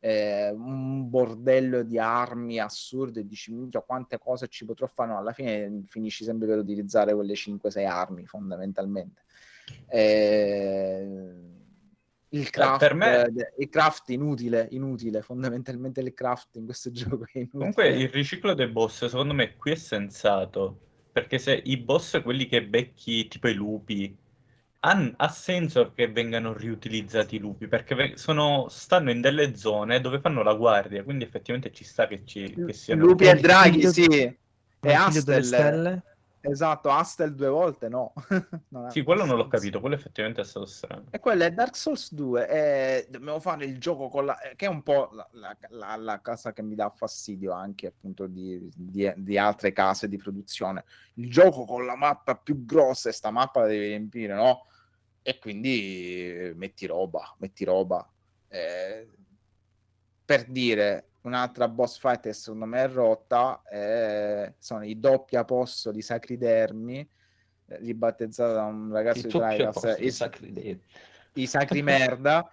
[0.00, 5.18] eh, un bordello di armi assurde, e dici minchia quante cose ci potrò fare, no,
[5.18, 9.22] alla fine finisci sempre per utilizzare quelle 5-6 armi fondamentalmente.
[9.88, 11.53] Eh,
[12.34, 17.24] il craft, per me- eh, il craft inutile, inutile, fondamentalmente il craft in questo gioco
[17.32, 17.58] è inutile.
[17.58, 20.78] Comunque il riciclo dei boss secondo me qui è sensato,
[21.12, 24.16] perché se i boss, quelli che becchi tipo i lupi,
[24.80, 30.20] han- ha senso che vengano riutilizzati i lupi, perché sono- stanno in delle zone dove
[30.20, 33.04] fanno la guardia, quindi effettivamente ci sta che, ci, che siano...
[33.06, 34.06] Lupi e draghi, sì.
[34.06, 36.02] E Astel, stelle?
[36.48, 38.12] Esatto, Astel due volte no.
[38.88, 41.06] Sì, quello non l'ho capito, quello effettivamente è stato strano.
[41.10, 42.48] E quello è Dark Souls 2.
[42.48, 44.36] E dobbiamo fare il gioco con la.
[44.56, 48.26] che è un po' la, la- la- la cosa che mi dà fastidio anche appunto
[48.26, 50.84] di, di- di altre case di produzione.
[51.14, 54.66] Il gioco con la mappa più grossa e sta mappa la devi riempire, no?
[55.22, 58.06] E quindi eh, metti roba, metti roba.
[58.48, 59.08] Eh,
[60.24, 66.02] per dire un'altra boss fight che secondo me è rotta eh, sono i doppi apostoli
[66.02, 67.08] sacridermi
[67.66, 70.80] eh, ribattezzata da un ragazzo Il di posto i, sacri
[71.34, 72.48] i sacri merda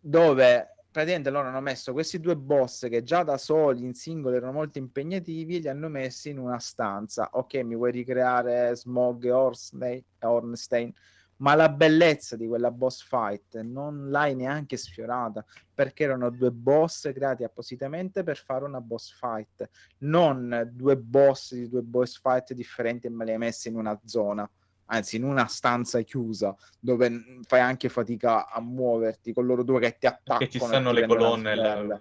[0.00, 4.52] dove praticamente loro hanno messo questi due boss che già da soli in singolo erano
[4.52, 7.30] molto impegnativi e li hanno messi in una stanza.
[7.32, 10.92] Ok mi vuoi ricreare Smog e Ornstein
[11.38, 17.10] ma la bellezza di quella boss fight non l'hai neanche sfiorata perché erano due boss
[17.12, 23.06] creati appositamente per fare una boss fight non due boss di due boss fight differenti
[23.06, 24.48] e me li hai messi in una zona
[24.86, 29.96] anzi in una stanza chiusa dove fai anche fatica a muoverti con loro due che
[29.98, 32.00] ti attaccano Perché ci stanno le colonne, la-.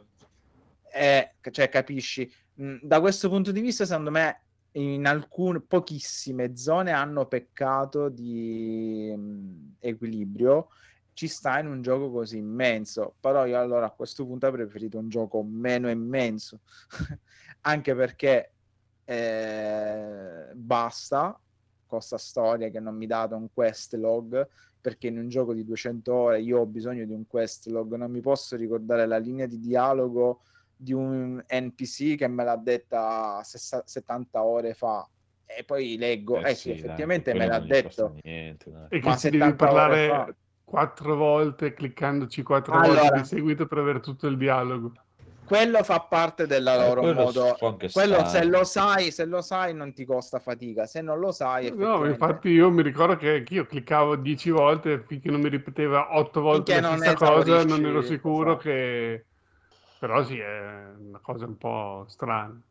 [0.91, 4.41] Eh, cioè capisci da questo punto di vista secondo me
[4.73, 10.69] in alcune pochissime zone hanno peccato di mm, equilibrio.
[11.13, 13.15] Ci sta in un gioco così immenso.
[13.19, 16.61] Però io allora a questo punto avrei preferito un gioco meno immenso.
[17.61, 18.53] Anche perché
[19.05, 21.39] eh, basta
[21.85, 24.47] con sta storia che non mi date un quest log
[24.81, 27.93] perché in un gioco di 200 ore io ho bisogno di un quest log.
[27.93, 30.41] Non mi posso ricordare la linea di dialogo
[30.83, 35.07] di un NPC che me l'ha detta sessa- 70 ore fa
[35.45, 38.87] e poi leggo eh, sì, dai, effettivamente me l'ha detto niente, dai.
[38.89, 40.35] E Ma che ci devi 70 ore parlare fa.
[40.63, 43.01] quattro volte, cliccandoci quattro Allora.
[43.01, 44.91] volte di seguito per avere tutto il dialogo.
[45.45, 47.57] quello fa parte della Eh, loro quello modo
[47.91, 51.71] quello se lo sai se lo sai non ti costa fatica se non lo sai
[51.75, 56.41] No, infatti io mi ricordo che io cliccavo dieci volte finché non mi ripeteva otto
[56.41, 58.63] volte Finché la stessa cosa, non ero sicuro esatto.
[58.63, 59.25] che...
[60.03, 62.61] Però sì, è una cosa un po' strana.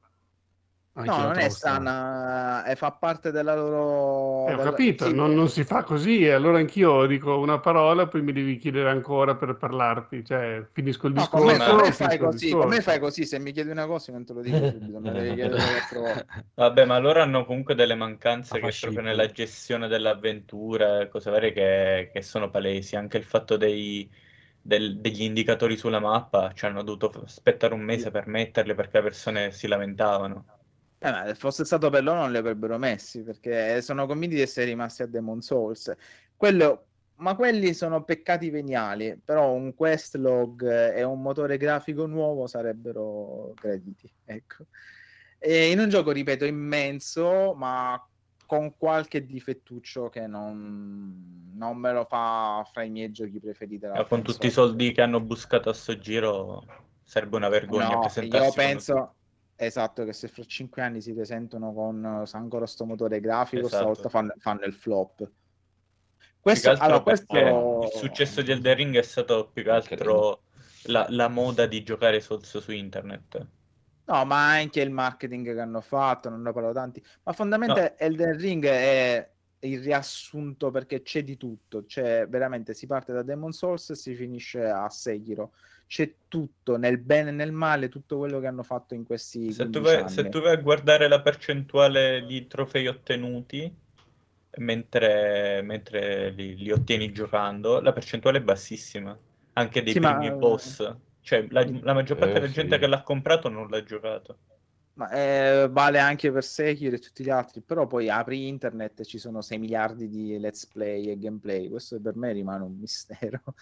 [0.95, 5.15] Anche no non è strana è, fa parte della loro Eh, ho della- capito, sì,
[5.15, 8.91] non, non si fa così, e allora anch'io dico una parola, poi mi devi chiedere
[8.91, 11.45] ancora per parlarti, cioè finisco il No, discorso.
[11.45, 12.49] come, ma- come finisco fai così?
[12.49, 12.67] discorso.
[12.67, 13.27] Come fai così?
[13.27, 15.87] Se mi chiedi una cosa, non te lo dico subito, me devi chiedere.
[16.55, 21.53] Vabbè, ma loro hanno comunque delle mancanze Ma che proprio nella gestione dell'avventura, cose varie
[21.53, 22.97] che, che sono palesi.
[22.97, 24.11] Anche il fatto dei,
[24.63, 29.03] del- degli indicatori sulla mappa, ci hanno dovuto aspettare un mese per metterli perché le
[29.03, 30.47] persone si lamentavano.
[30.99, 35.03] Eh, fosse stato per loro non li avrebbero messi, perché sono convinti di essere rimasti
[35.03, 35.93] a Demon Souls.
[36.37, 42.47] Quello, ma quelli sono peccati veniali, però un quest log e un motore grafico nuovo
[42.47, 44.67] sarebbero crediti, ecco.
[45.39, 48.01] E in un gioco, ripeto, immenso, ma
[48.53, 53.79] con qualche difettuccio che non, non me lo fa fra i miei giochi preferiti.
[53.79, 56.63] della con tutti i soldi che hanno buscato a sto giro,
[57.03, 59.15] sarebbe una vergogna No, presentarsi io penso
[59.57, 63.75] esatto che se fra cinque anni si presentano con eh, ancora sto motore grafico, Esatto.
[63.75, 65.17] stavolta fanno, fanno il flop.
[65.17, 65.31] Più
[66.39, 67.81] Questo, che altro allora, questo...
[67.85, 70.43] il successo di Elden Ring è stato più che altro
[70.89, 73.47] la, la moda di giocare Souls su internet.
[74.05, 78.37] No, ma anche il marketing che hanno fatto, non ne parlo tanti, ma fondamentalmente Elden
[78.37, 79.31] Ring è
[79.61, 84.15] il riassunto perché c'è di tutto, c'è veramente si parte da Demon Souls e si
[84.15, 85.53] finisce a Sekiro.
[85.87, 89.69] C'è tutto, nel bene e nel male, tutto quello che hanno fatto in questi Se
[89.71, 93.73] tu, 15 vai, se tu vai a guardare la percentuale di trofei ottenuti
[94.59, 99.17] mentre, mentre li, li ottieni giocando, la percentuale è bassissima,
[99.55, 100.97] anche dei Sì, ma- primi boss.
[101.23, 102.81] Cioè, la, la maggior parte Eh, della gente sì.
[102.81, 104.39] che l'ha comprato non l'ha giocato.
[104.95, 109.05] Ma eh, vale anche per Sekiro e tutti gli altri, però poi apri internet e
[109.07, 113.43] ci sono 6 miliardi di let's play e gameplay, questo per me rimane un mistero.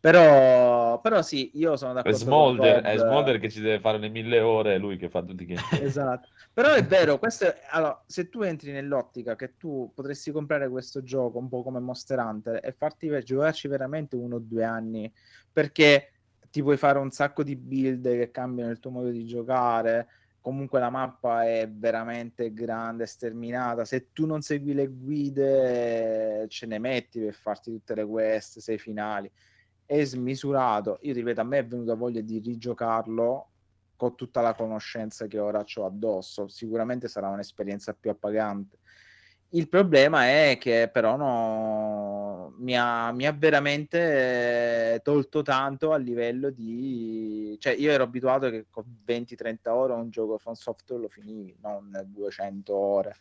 [0.00, 3.98] Però, però sì, io sono È d'accordo con Smolder, è Smolder che ci deve fare
[3.98, 5.60] le mille ore, è lui che fa tutti i game.
[5.74, 6.28] Esatto.
[6.52, 11.02] Però è vero, questo è- allora, se tu entri nell'ottica che tu potresti comprare questo
[11.02, 15.12] gioco un po' come Monster Hunter e farti ve- giocarci veramente uno o due anni,
[15.52, 16.17] perché
[16.50, 20.08] ti puoi fare un sacco di build che cambiano il tuo modo di giocare,
[20.40, 26.78] comunque la mappa è veramente grande, sterminata, se tu non segui le guide ce ne
[26.78, 29.30] metti per farti tutte le quest, sei finali,
[29.84, 30.98] è smisurato.
[31.02, 33.50] Io ripeto, a me è venuta voglia di rigiocarlo
[33.96, 36.48] con tutta la conoscenza che ora ho addosso.
[36.48, 38.77] Sicuramente sarà un'esperienza più appagante.
[39.50, 45.96] Il problema è che però no, mi, ha, mi ha veramente eh, tolto tanto a
[45.96, 47.56] livello di...
[47.58, 51.90] Cioè io ero abituato che con 20-30 ore un gioco From Software lo finivi, non
[52.08, 53.16] 200 ore.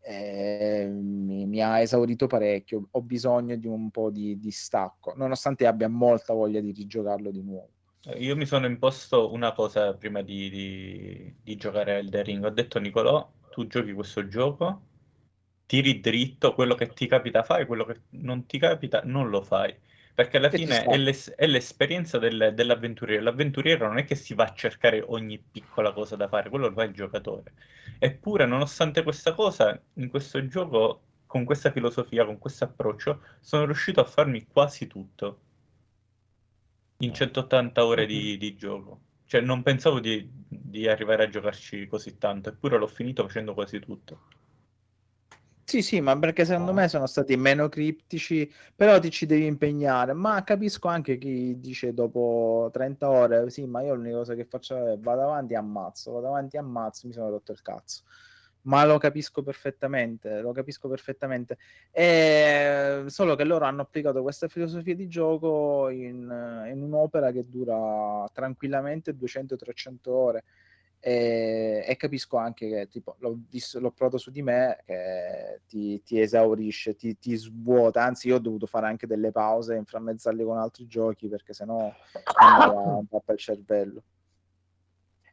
[0.00, 5.66] Eh, mi, mi ha esaurito parecchio, ho bisogno di un po' di, di stacco, nonostante
[5.66, 7.70] abbia molta voglia di rigiocarlo di nuovo.
[8.18, 12.44] Io mi sono imposto una cosa prima di, di- di giocare a Elden Ring.
[12.44, 14.82] Ho detto, Nicolò, tu giochi questo gioco,
[15.66, 19.76] tiri dritto, quello che ti capita fai, quello che non ti capita non lo fai.
[20.14, 23.22] Perché alla fine è, l'es- è l'esperienza del- dell'avventuriero.
[23.22, 26.74] L'avventuriero non è che si va a cercare ogni piccola cosa da fare, quello lo
[26.74, 27.54] fa il giocatore.
[27.98, 34.00] Eppure, nonostante questa cosa, in questo gioco, con questa filosofia, con questo approccio, sono riuscito
[34.00, 35.40] a farmi quasi tutto
[37.00, 39.02] in 180 ore di, di gioco.
[39.26, 43.78] Cioè, non pensavo di, di arrivare a giocarci così tanto, eppure l'ho finito facendo quasi
[43.78, 44.22] tutto.
[45.68, 50.12] Sì, sì, ma perché secondo me sono stati meno criptici, però ti ci devi impegnare.
[50.12, 54.92] Ma capisco anche chi dice dopo 30 ore, sì, ma io l'unica cosa che faccio
[54.92, 58.02] è vado avanti e ammazzo, vado avanti e ammazzo, mi sono rotto il cazzo.
[58.62, 61.56] Ma lo capisco perfettamente, lo capisco perfettamente.
[61.90, 68.24] E solo che loro hanno applicato questa filosofia di gioco in, in un'opera che dura
[68.32, 70.44] tranquillamente 200-300 ore.
[71.08, 76.02] E, e capisco anche che tipo, l'ho, visto, l'ho provato su di me che ti,
[76.02, 78.02] ti esaurisce, ti, ti svuota.
[78.02, 81.88] Anzi, io ho dovuto fare anche delle pause, inframmezzarli con altri giochi perché sennò
[82.40, 84.02] andava un po' per il cervello.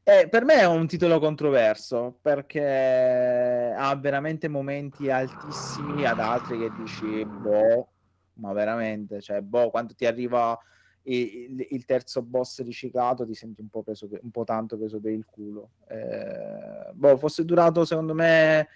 [0.04, 6.72] E per me è un titolo controverso perché ha veramente momenti altissimi ad altri che
[6.72, 7.88] dici, boh,
[8.34, 10.56] ma veramente, cioè, boh, quando ti arriva
[11.04, 15.00] il, il terzo boss riciclato ti senti un po', preso per- un po' tanto preso
[15.00, 15.72] per il culo.
[15.88, 18.68] Eh, boh, fosse durato secondo me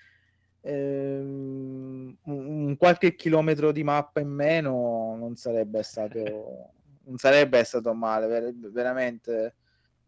[0.61, 6.71] ehm, un, un qualche chilometro di mappa in meno non sarebbe stato,
[7.05, 9.55] non sarebbe stato male, ver- veramente.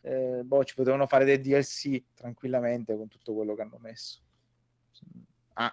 [0.01, 4.21] Eh, boh, ci potevano fare dei DLC tranquillamente con tutto quello che hanno messo.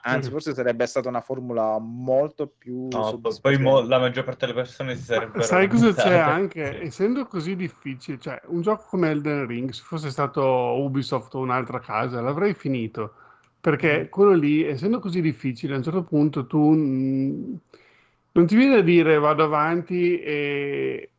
[0.03, 0.33] Anzi, Mm.
[0.33, 4.59] forse sarebbe stata una formula molto più No, po- poi mo la maggior parte delle
[4.59, 6.79] persone si sarebbero Sai cosa c'è anche?
[6.81, 6.87] Sì.
[6.87, 11.79] Essendo così difficile, cioè un gioco come Elden Ring, se fosse stato Ubisoft o un'altra
[11.79, 13.15] casa, l'avrei finito.
[13.61, 17.55] Perché quello lì, essendo così difficile, a un certo punto tu mm,
[18.33, 21.11] non ti viene a dire vado avanti e,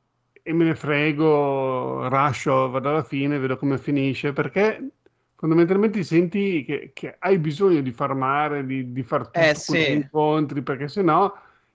[0.44, 4.92] e me ne frego, rascio, vado alla fine, vedo come finisce, perché
[5.38, 9.92] fondamentalmente senti che, che hai bisogno di farmare, di, di far tutti Eh, sì.
[9.92, 11.34] incontri, perché sennò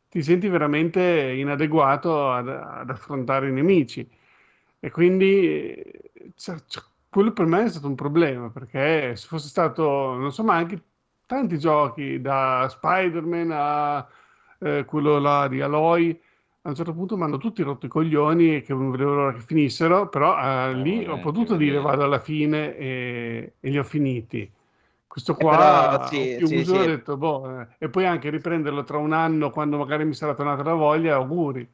[0.09, 1.01] ti senti veramente
[1.37, 4.07] inadeguato ad, ad affrontare i nemici.
[4.81, 5.75] E quindi
[6.37, 10.43] cioè, cioè, quello per me è stato un problema, perché se fosse stato, non so,
[10.45, 10.83] ma anche
[11.27, 14.09] tanti giochi, da Spider-Man a
[14.61, 16.21] eh, quello là di Aloy,
[16.63, 19.33] a un certo punto mi hanno tutti rotto i coglioni e che non vedevo l'ora
[19.35, 20.37] che finissero, però
[20.71, 24.51] eh, lì ho eh, potuto dire vado alla fine e, e li ho finiti.
[25.07, 26.87] Questo Eh, qua però, sì, sì, chiuso e ho sì.
[26.87, 30.63] detto, boh, eh, e poi anche riprenderlo tra un anno quando magari mi sarà tornata
[30.63, 31.69] la voglia, auguri.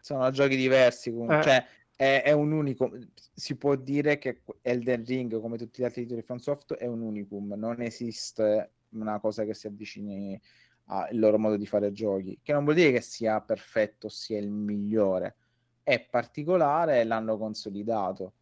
[0.00, 1.38] sono giochi diversi comunque.
[1.38, 1.42] Eh.
[1.42, 2.90] Cioè, è, è un unico.
[3.32, 7.00] Si può dire che Elden Ring, come tutti gli altri titoli di FromSoft, è un
[7.02, 7.54] unicum.
[7.56, 10.40] Non esiste una cosa che si avvicini
[10.88, 12.38] al loro modo di fare giochi.
[12.42, 15.36] Che non vuol dire che sia perfetto, sia il migliore.
[15.82, 18.32] È particolare e l'hanno consolidato.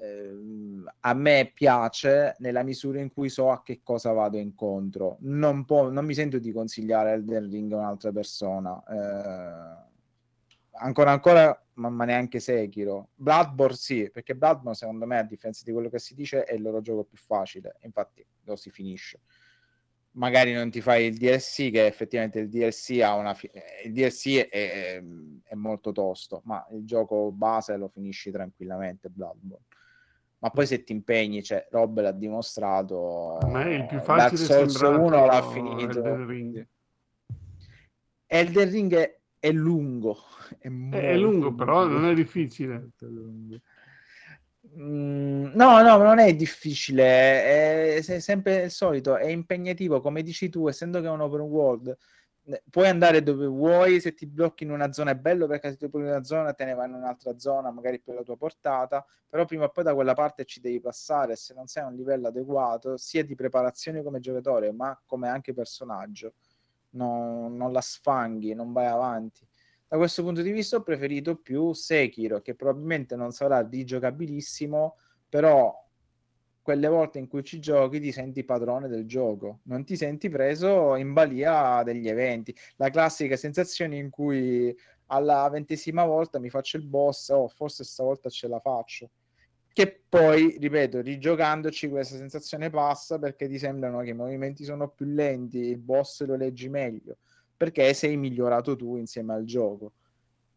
[0.00, 5.16] Ehm, a me piace nella misura in cui so a che cosa vado incontro.
[5.20, 8.82] Non, può- non mi sento di consigliare Elden Ring a un'altra persona.
[8.84, 9.86] Eh,
[10.80, 13.10] ancora ancora, ma, ma neanche Sekiro.
[13.14, 16.62] Bloodborne sì, perché Bloodborne secondo me, a differenza di quello che si dice, è il
[16.62, 17.76] loro gioco più facile.
[17.82, 19.20] Infatti lo si finisce.
[20.12, 23.92] Magari non ti fai il DLC, che effettivamente il DLC ha una fi- eh, il
[23.92, 25.02] DLC è, è-
[25.44, 29.64] è molto tosto, ma il gioco base lo finisci tranquillamente, Bloodborne.
[30.40, 33.36] ma poi se ti impegni, cioè, Rob l'ha dimostrato.
[33.38, 35.98] A me il più Dark facile è Souls sembrato 1 l'ha finito.
[35.98, 36.66] Elden Ring.
[38.26, 40.16] Elden Ring è, è lungo.
[40.58, 42.90] È, È, è lungo, però non è difficile.
[42.98, 43.60] lungo.
[44.80, 50.48] Mm, no, no, non è difficile, è, è sempre il solito, è impegnativo, come dici
[50.50, 51.96] tu, essendo che è un open world,
[52.44, 55.76] eh, puoi andare dove vuoi, se ti blocchi in una zona è bello perché se
[55.78, 58.36] ti blocchi in una zona te ne vai in un'altra zona, magari per la tua
[58.36, 61.86] portata, però prima o poi da quella parte ci devi passare, se non sei a
[61.86, 66.34] un livello adeguato, sia di preparazione come giocatore, ma come anche personaggio,
[66.90, 69.44] non, non la sfanghi, non vai avanti.
[69.90, 74.96] Da questo punto di vista ho preferito più Sekiro, che probabilmente non sarà rigiocabilissimo,
[75.26, 75.74] però
[76.60, 80.94] quelle volte in cui ci giochi ti senti padrone del gioco, non ti senti preso
[80.96, 82.54] in balia degli eventi.
[82.76, 88.28] La classica sensazione in cui alla ventesima volta mi faccio il boss, oh, forse stavolta
[88.28, 89.08] ce la faccio.
[89.72, 95.06] Che poi, ripeto, rigiocandoci questa sensazione passa perché ti sembrano che i movimenti sono più
[95.06, 97.16] lenti, il boss lo leggi meglio
[97.58, 99.92] perché sei migliorato tu insieme al gioco.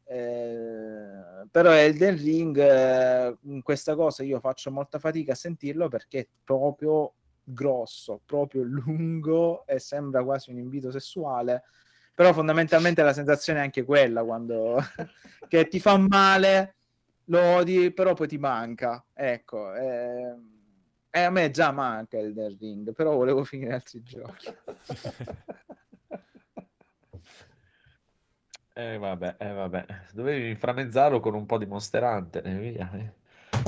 [0.03, 6.27] Eh, però Elden Ring, eh, questa cosa io faccio molta fatica a sentirlo perché è
[6.43, 7.13] proprio
[7.43, 11.63] grosso, proprio lungo e sembra quasi un invito sessuale.
[12.13, 14.77] Però fondamentalmente la sensazione è anche quella quando
[15.49, 16.75] che ti fa male,
[17.25, 19.03] lo odi, però poi ti manca.
[19.11, 20.35] Ecco, eh,
[21.09, 24.53] e a me già manca Elden Ring, però volevo finire altri giochi.
[28.73, 32.91] Eh vabbè, eh vabbè, dovevi inframmezzarlo con un po' di Monster Hunter e via.
[32.93, 33.13] eh.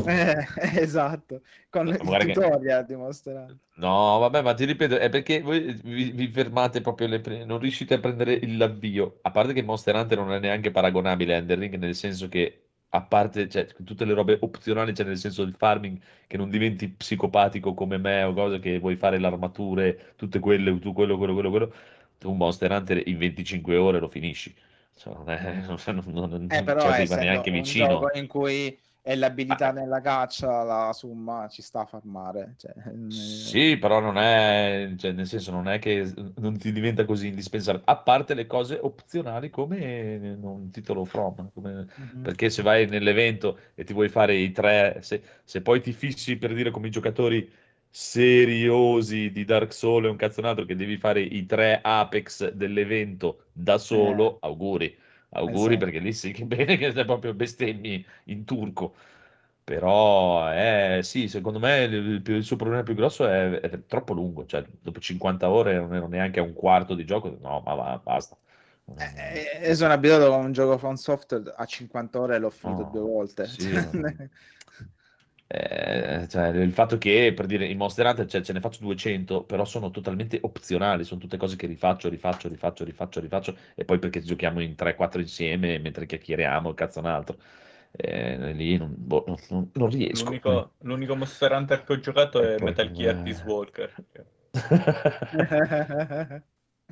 [0.05, 0.35] Eh,
[0.81, 3.59] esatto, con il Guarda che- tutorial dimostrato.
[3.75, 7.57] No, vabbè, ma ti ripeto, è perché voi vi, vi fermate proprio, le pre- non
[7.57, 9.17] riuscite a prendere l'avvio.
[9.23, 12.67] A parte che Monster Hunter non è neanche paragonabile a Elden Ring, nel senso che,
[12.89, 16.87] a parte, cioè, tutte le robe opzionali, cioè nel senso del farming, che non diventi
[16.87, 21.33] psicopatico come me o cose che vuoi fare le armature, tutte quelle, tu quello, quello,
[21.33, 21.73] quello, quello,
[22.19, 24.53] tu un Monster Hunter in 25 ore lo finisci.
[24.95, 27.87] Cioè, non, è, non, non- non- Eh, non però ci arriva neanche vicino.
[27.87, 29.71] gioco in cui è l'abilità Ah.
[29.71, 32.55] nella caccia, la summa ci sta a farmare.
[32.57, 37.05] Cioè, eh, Sì, però non è, cioè, nel senso, non è che non ti diventa
[37.05, 42.21] così indispensabile, a parte le cose opzionali come un titolo From, come- mhm.
[42.23, 46.37] perché se vai nell'evento e ti vuoi fare i tre, se, se poi ti fissi
[46.37, 47.47] per dire come i giocatori
[47.95, 52.49] seriosi di Dark Souls e un cazzo un altro che devi fare i tre Apex
[52.51, 54.97] dell'evento da solo, auguri,
[55.29, 55.77] auguri Esatto.
[55.77, 58.95] perché lì sì che bene che sei proprio bestemmi in turco.
[59.63, 64.45] Però eh, sì, secondo me il, il suo problema più grosso è, è troppo lungo,
[64.45, 67.97] cioè dopo 50 ore non ero neanche a un quarto di gioco, no, ma va,
[68.03, 68.35] basta.
[68.95, 72.83] Eh, eh, sono abituato con un gioco from software a 50 ore e l'ho finito
[72.83, 73.47] No, due volte.
[73.47, 73.71] sì,
[75.47, 79.43] Eh, cioè, il fatto che per dire in Monster Hunter cioè, ce ne faccio 200,
[79.43, 83.99] però sono totalmente opzionali, sono tutte cose che rifaccio, rifaccio, rifaccio, rifaccio, rifaccio, e poi
[83.99, 87.37] perché giochiamo in 3-4 insieme mentre chiacchieriamo, cazzo un altro.
[87.91, 90.41] Eh, lì non, boh, non- non- non riesco.
[90.41, 93.21] L'unico, l'unico Monster Hunter che ho giocato E è poi Metal Gear eh.
[93.21, 93.93] Peace Walker.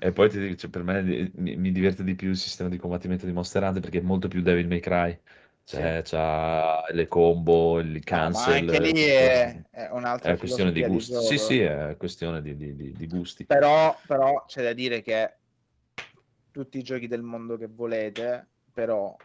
[0.04, 1.02] E poi ti dico, cioè, per me
[1.36, 4.28] mi, mi diverte di più il sistema di combattimento di Monster Hunter perché è molto
[4.28, 5.18] più Devil May Cry.
[5.78, 8.54] Cioè, c'ha le combo, il No, ma cancel.
[8.54, 11.14] anche lì è, è È un'altra una questione di gusti.
[11.14, 11.38] Sì, gioco.
[11.38, 13.46] sì, è questione di, di- di- di gusti.
[13.46, 15.38] Però, però c'è da dire che
[16.52, 19.16] tutti i giochi del mondo che volete, però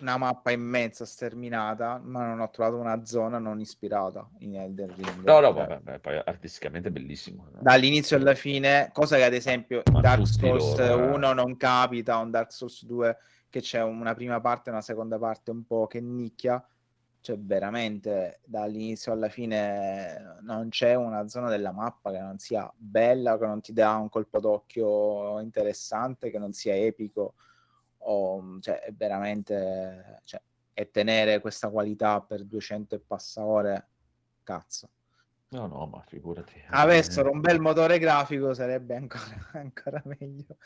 [0.00, 5.24] una mappa immensa sterminata, ma non ho trovato una zona non ispirata in Elden Ring.
[5.24, 7.48] No, no, vabbè, beh, poi artisticamente è bellissimo.
[7.60, 11.12] dall'inizio alla fine, cosa che ad esempio in Dark Souls loro, eh.
[11.14, 13.16] 1 non capita, un Dark Souls 2
[13.54, 16.60] che c'è una prima parte e una seconda parte un po' che nicchia,
[17.20, 23.38] cioè veramente dall'inizio alla fine non c'è una zona della mappa che non sia bella,
[23.38, 27.34] che non ti dà un colpo d'occhio interessante, che non sia epico,
[27.98, 30.20] o, cioè veramente...
[30.24, 30.42] Cioè,
[30.76, 33.86] e tenere questa qualità per 200 e passa ore,
[34.42, 34.88] cazzo.
[35.54, 36.60] No, no, ma figurati.
[36.70, 39.22] Avessero Eh, un bel motore grafico sarebbe ancora,
[39.54, 40.56] ancora meglio.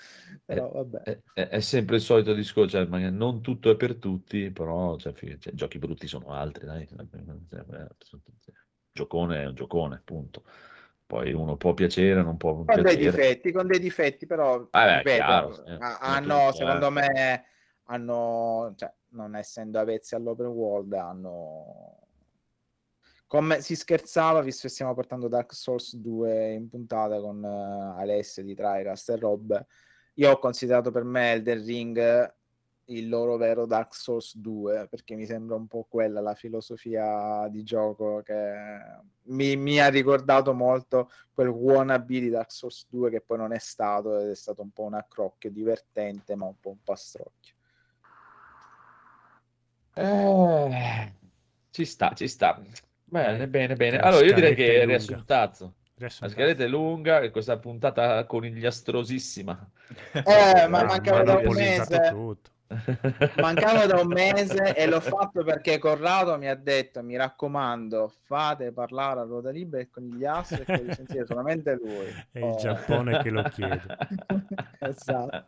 [0.47, 1.03] Però vabbè.
[1.03, 5.13] È, è- è sempre il solito discorso, cioè, non tutto è per tutti, però cioè,
[5.13, 6.89] cioè, giochi brutti sono altri, dai.
[6.89, 7.87] Eh,
[8.91, 10.45] Giocone è un giocone, punto.
[11.07, 13.11] Poi uno può piacere, non può Con dei piacere.
[13.11, 16.91] difetti, con dei difetti, però Vabbè, ripeto, chiaro, hanno, tutto, secondo eh.
[16.91, 17.45] me,
[17.85, 22.08] hanno, cioè, non essendo avvezzi all'open world, hanno
[23.29, 28.43] come si scherzava, visto che stiamo portando Dark Souls 2 in puntata con eh, Alessio
[28.43, 29.67] di Tricast e Rob,
[30.15, 32.37] io ho considerato per me Elden Ring
[32.87, 37.63] il loro vero Dark Souls 2, perché mi sembra un po' quella la filosofia di
[37.63, 38.55] gioco che
[39.25, 43.59] mi, mi ha ricordato molto quel wannabe di Dark Souls 2 che poi non è
[43.59, 47.55] stato ed è stato un po' un accrocchio divertente ma un po' un pastrocchio.
[49.93, 51.13] Eh,
[51.71, 52.59] ci sta, ci sta.
[53.11, 53.97] Bene, Eh, bene, bene.
[53.99, 54.87] la Allora, io direi scaletta che è lunga.
[54.97, 55.75] riassuntazzo.
[55.99, 59.71] La scaletta è lunga e questa puntata conigliastrosissima.
[60.13, 62.11] Eh, ma mancava da un monopolizzato mese.
[62.11, 62.51] tutto.
[63.41, 68.73] Mancavo da un mese e l'ho fatto perché Corrado mi ha detto: Mi raccomando, fate
[68.73, 72.07] parlare a ruota libera e con gli astri e voglio sentire solamente lui.
[72.31, 72.57] È il Oh.
[72.59, 73.83] Giappone che lo chiede.
[74.81, 75.45] Esatto.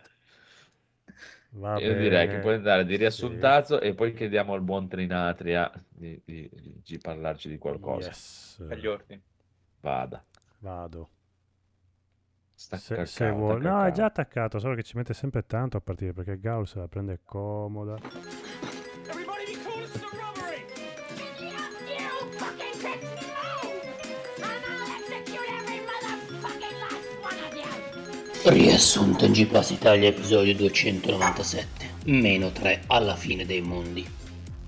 [1.52, 2.98] Va Io direi che puoi andare di Sì.
[2.98, 6.48] riassuntazzo e poi chiediamo al buon Trinatria di, di-
[6.84, 8.08] di parlarci di qualcosa.
[8.08, 8.64] Yes.
[8.68, 9.20] Agli ordini.
[9.80, 10.24] Vada.
[10.58, 11.10] Vado.
[12.54, 15.76] Sta Se, cacao, se sta No, è già attaccato, solo che ci mette sempre tanto
[15.76, 17.96] a partire perché Gaul se la prende comoda.
[19.08, 19.86] Everybody be cool,
[28.42, 34.02] Riassunto in G Plus Italia episodio 297 Meno 3 alla fine dei mondi.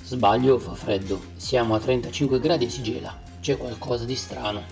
[0.04, 1.18] Sbaglio fa freddo?
[1.36, 3.18] Siamo a 35 gradi e si gela.
[3.40, 4.62] C'è qualcosa di strano.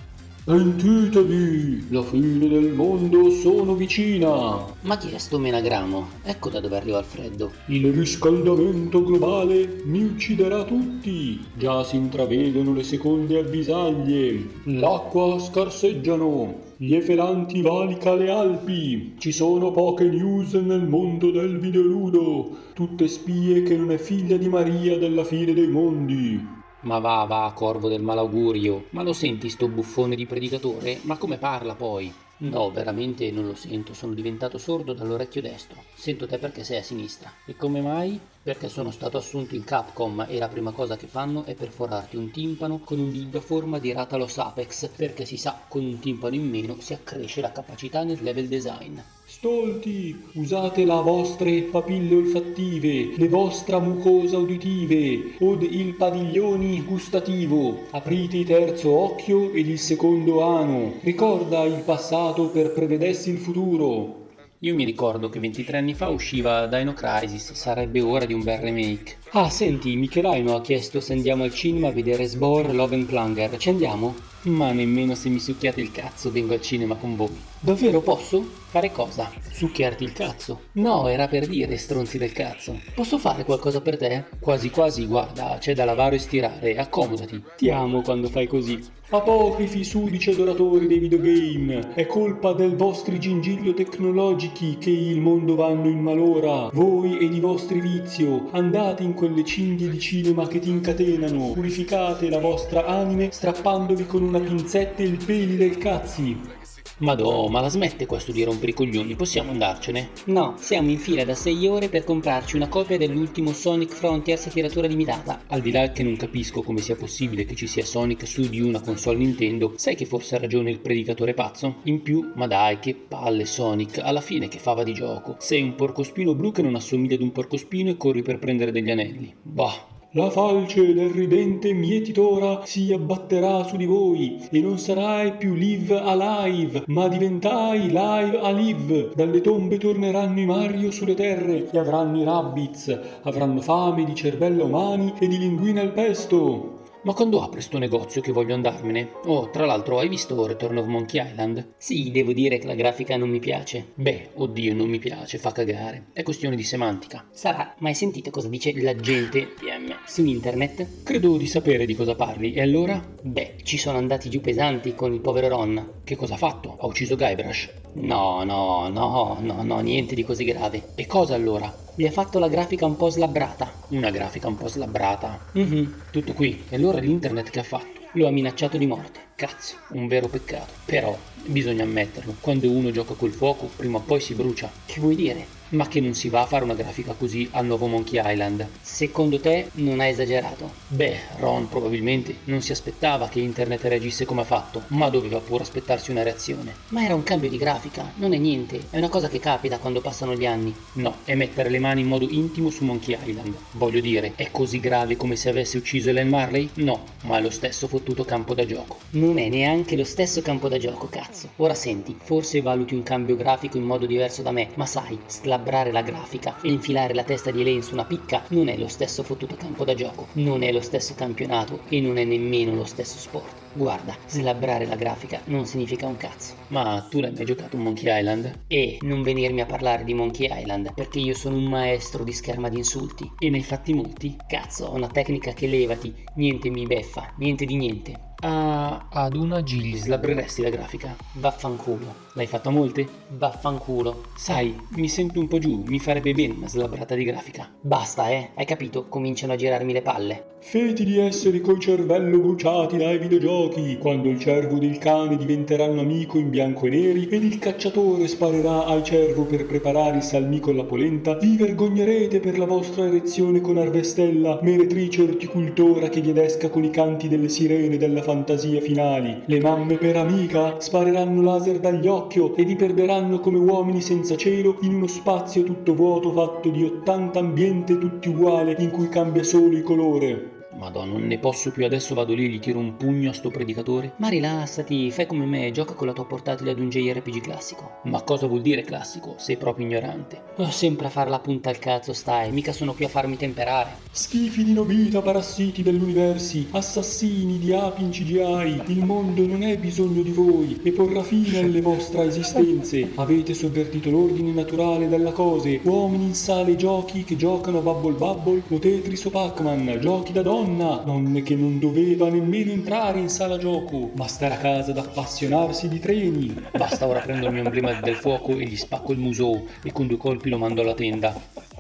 [0.45, 4.67] Sentitevi, la fine del mondo sono vicina.
[4.83, 6.09] Ma chi è sto menagramo?
[6.23, 7.53] Ecco da dove arriva il freddo.
[7.69, 11.43] Il riscaldamento globale mi ucciderà tutti.
[11.55, 14.47] Già si intravedono le seconde avvisaglie.
[14.65, 19.13] L'acqua scarseggiano gli efelanti valica le Alpi.
[19.19, 22.57] Ci sono poche news nel mondo del videoludo.
[22.73, 26.43] Tutte spie che non è figlia di Maria della fine dei mondi.
[26.85, 28.87] Ma va, va, corvo del malaugurio.
[28.93, 31.01] Ma lo senti sto buffone di predicatore?
[31.03, 32.11] Ma come parla poi?
[32.43, 35.85] No, veramente non lo sento, sono diventato sordo dall'orecchio destro.
[35.95, 37.31] Sento te perché sei a sinistra.
[37.45, 38.19] E come mai?
[38.43, 42.31] Perché sono stato assunto in Capcom e la prima cosa che fanno è perforarti un
[42.31, 46.35] timpano con un dildo a forma di Ratalos Apex, perché si sa, con un timpano
[46.35, 48.99] in meno si accresce la capacità nel level design.
[49.41, 57.87] Stolti, usate le vostre papille olfattive, le vostre mucose uditive, od il padiglioni gustativo.
[57.93, 60.97] Aprite il terzo occhio ed il secondo ano.
[61.01, 64.29] Ricorda il passato per prevedessi il futuro.
[64.59, 68.59] Io mi ricordo che 23 anni fa usciva Dino Crisis, sarebbe ora di un bel
[68.59, 69.17] remake.
[69.33, 73.57] Ah, senti, Michelaino ha chiesto se andiamo al cinema a vedere Sbor Love and Plunger.
[73.59, 74.17] Ci andiamo?
[74.43, 77.37] Ma nemmeno se mi succhiate il cazzo vengo al cinema con voi.
[77.61, 78.43] Davvero posso?
[78.71, 79.31] Fare cosa?
[79.51, 80.63] Succhiarti il cazzo?
[80.73, 82.81] No, era per dire stronzi del cazzo.
[82.95, 84.25] Posso fare qualcosa per te?
[84.41, 87.43] Quasi quasi, guarda, c'è da lavare e stirare, accomodati.
[87.57, 88.81] Ti amo quando fai così.
[89.13, 95.89] Apocrifi sudici adoratori dei videogame, è colpa del vostri gingillo tecnologici che il mondo vanno
[95.89, 96.71] in malora.
[96.73, 102.31] Voi ed i vostri vizio, andate in quelle cinghie di cinema che ti incatenano, purificate
[102.31, 106.60] la vostra anime strappandovi con una pinzetta il peli del cazzi.
[107.01, 110.11] Madò, ma la smette questo di rompere i coglioni, possiamo andarcene?
[110.27, 114.51] No, siamo in fila da 6 ore per comprarci una copia dell'ultimo Sonic Frontiers a
[114.51, 115.45] tiratura limitata.
[115.47, 118.61] Al di là che non capisco come sia possibile che ci sia Sonic su di
[118.61, 121.77] una console Nintendo, sai che forse ha ragione il predicatore pazzo?
[121.85, 125.37] In più, ma dai, che palle Sonic, alla fine che fava di gioco.
[125.39, 128.91] Sei un porcospino blu che non assomiglia ad un porcospino e corri per prendere degli
[128.91, 129.35] anelli.
[129.41, 135.55] Bah, la falce del ridente mietitora si abbatterà su di voi e non sarai più
[135.55, 139.11] live alive, ma diventai live alive.
[139.15, 144.65] Dalle tombe torneranno i Mario sulle terre e avranno i rabbits, avranno fame di cervella
[144.65, 146.80] umani e di linguine al pesto.
[147.03, 149.13] Ma quando apre sto negozio che voglio andarmene?
[149.25, 151.73] Oh, tra l'altro, hai visto Return of Monkey Island?
[151.79, 153.93] Sì, devo dire che la grafica non mi piace.
[153.95, 156.09] Beh, oddio, non mi piace, fa cagare.
[156.13, 157.27] È questione di semantica.
[157.31, 161.03] Sarà, ma hai sentito cosa dice la gente PM su internet?
[161.03, 162.53] Credo di sapere di cosa parli.
[162.53, 163.03] E allora?
[163.23, 166.01] Beh, ci sono andati giù pesanti con il povero Ron.
[166.05, 166.77] Che cosa ha fatto?
[166.79, 167.79] Ha ucciso Guybrush?
[167.95, 170.91] No, no, no, no, no, niente di così grave.
[170.97, 171.75] E cosa allora?
[172.01, 173.71] Gli ha fatto la grafica un po' slabbrata.
[173.89, 175.39] Una grafica un po' slabbrata.
[175.53, 176.65] Mhm, tutto qui.
[176.71, 178.01] E allora l'internet che ha fatto?
[178.13, 179.21] Lo ha minacciato di morte.
[179.35, 180.73] Cazzo, un vero peccato.
[180.87, 181.15] Però,
[181.45, 184.73] bisogna ammetterlo, quando uno gioca col fuoco, prima o poi si brucia.
[184.87, 185.47] Che vuoi dire?
[185.73, 188.67] Ma che non si va a fare una grafica così al nuovo Monkey Island?
[188.81, 190.69] Secondo te non ha esagerato?
[190.89, 195.63] Beh, Ron probabilmente non si aspettava che internet reagisse come ha fatto, ma doveva pure
[195.63, 196.75] aspettarsi una reazione.
[196.89, 200.01] Ma era un cambio di grafica, non è niente, è una cosa che capita quando
[200.01, 200.75] passano gli anni.
[200.95, 203.55] No, è mettere le mani in modo intimo su Monkey Island.
[203.75, 206.69] Voglio dire, è così grave come se avesse ucciso Ellen Marley?
[206.75, 208.99] No, ma è lo stesso fottuto campo da gioco.
[209.11, 211.51] Non è neanche lo stesso campo da gioco, cazzo.
[211.59, 215.59] Ora senti, forse valuti un cambio grafico in modo diverso da me, ma sai, slabbrare
[215.61, 218.89] Slabrare la grafica e infilare la testa di Elaine su una picca non è lo
[218.89, 222.87] stesso fottuto campo da gioco, non è lo stesso campionato e non è nemmeno lo
[222.87, 223.61] stesso sport.
[223.75, 226.55] Guarda, slabbrare la grafica non significa un cazzo.
[226.69, 228.63] Ma tu l'hai mai giocato un Monkey Island?
[228.69, 232.71] E non venirmi a parlare di Monkey Island, perché io sono un maestro di scherma
[232.71, 233.31] di insulti.
[233.39, 234.35] E ne hai fatti molti?
[234.49, 238.29] Cazzo, ho una tecnica che levati, niente mi beffa, niente di niente.
[238.43, 241.15] Ah, ad una G gli slabreresti la grafica?
[241.33, 242.29] Vaffanculo.
[242.35, 243.07] L'hai fatta molte?
[243.29, 244.23] Vaffanculo.
[244.35, 247.69] Sai, mi sento un po' giù, mi farebbe bene una slabbrata di grafica.
[247.79, 249.09] Basta, eh, hai capito?
[249.09, 250.45] Cominciano a girarmi le palle.
[250.63, 255.99] Feti di essere coi cervello bruciati dai videogiochi, quando il cervo del cane diventerà un
[255.99, 260.61] amico in bianco e neri ed il cacciatore sparerà al cervo per preparare il salmì
[260.61, 266.31] con la polenta, vi vergognerete per la vostra erezione con Arvestella, meretrice orticultora che vi
[266.31, 269.43] adesca con i canti delle sirene della fantasia finali.
[269.47, 274.77] Le mamme per amica spareranno laser dagli occhio e vi perderanno come uomini senza cielo
[274.83, 279.77] in uno spazio tutto vuoto fatto di 80 ambiente tutti uguali in cui cambia solo
[279.77, 280.60] il colore.
[280.77, 283.51] Madonna, non ne posso più, adesso vado lì e gli tiro un pugno a sto
[283.51, 284.13] predicatore.
[284.17, 287.99] Ma rilassati, fai come me, gioca con la tua portatile ad un JRPG classico.
[288.05, 289.35] Ma cosa vuol dire classico?
[289.39, 290.43] Sei proprio ignorante.
[290.57, 294.09] Oh, sempre a far la punta al cazzo stai, mica sono qui a farmi temperare.
[294.13, 300.23] Schifi di Nobita, parassiti dell'universi, assassini di api in CGI, il mondo non è bisogno
[300.23, 303.11] di voi e porrà fine alle vostre esistenze.
[303.17, 308.63] Avete sovvertito l'ordine naturale della cose, uomini in sale giochi che giocano a Bubble Bubble
[308.69, 313.59] o Tetris o Pac-Man, giochi da donna, donne che non doveva nemmeno entrare in sala
[313.59, 316.55] gioco, ma stare a casa ad appassionarsi di treni.
[316.77, 320.07] Basta ora prendo il mio emblema del fuoco e gli spacco il muso e con
[320.07, 321.35] due colpi lo mando alla tenda.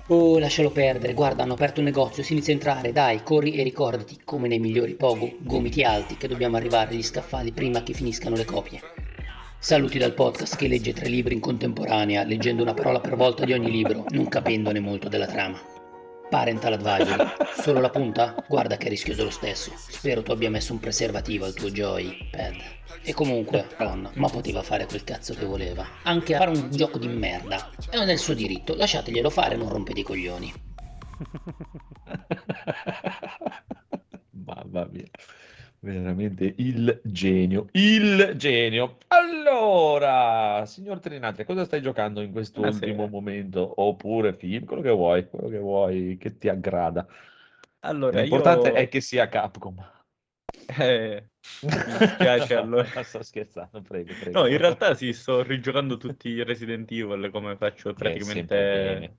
[0.08, 3.62] Oh, lascialo perdere, guarda, hanno aperto un negozio, si inizia a entrare, dai, corri e
[3.62, 8.34] ricordati, come nei migliori pogo, gomiti alti, che dobbiamo arrivare agli scaffali prima che finiscano
[8.34, 8.80] le copie.
[9.58, 13.52] Saluti dal podcast che legge tre libri in contemporanea, leggendo una parola per volta di
[13.52, 15.79] ogni libro, non capendone molto della trama.
[16.30, 17.28] Parental advisory,
[17.60, 18.36] solo la punta?
[18.46, 19.72] Guarda che è rischioso lo stesso.
[19.74, 22.54] Spero tu abbia messo un preservativo al tuo joypad.
[23.02, 25.84] E comunque, Ron, ma poteva fare quel cazzo che voleva.
[26.04, 27.70] Anche a fare un gioco di merda.
[27.90, 30.54] È nel suo diritto, lasciateglielo fare, non rompete i coglioni.
[35.82, 38.98] Veramente il genio, il genio.
[39.06, 43.08] Allora, signor Trinatri, cosa stai giocando in quest'ultimo Buonasera.
[43.08, 43.72] momento?
[43.76, 47.06] Oppure film, quello che vuoi, quello che vuoi, che ti aggrada.
[47.80, 48.74] Allora, L'importante io...
[48.74, 49.82] è che sia Capcom.
[50.78, 51.30] Eh,
[51.62, 53.02] mi dispiace allora.
[53.02, 54.38] Sto scherzando, prego, prego.
[54.38, 59.16] No, in realtà sì, sto rigiocando tutti i Resident Evil come faccio sempre praticamente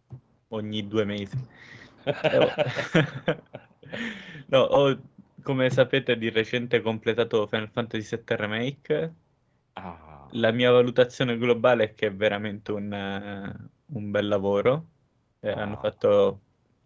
[0.49, 1.37] ogni due mesi.
[2.03, 2.49] Eh.
[4.51, 4.97] No, ho,
[5.41, 9.15] come sapete, di recente completato Final Fantasy VII Remake.
[9.75, 14.91] Ah, La mia valutazione globale è che è veramente un, eh, un bel lavoro.
[15.39, 15.77] Eh, hanno Ah.
[15.77, 16.45] fatto...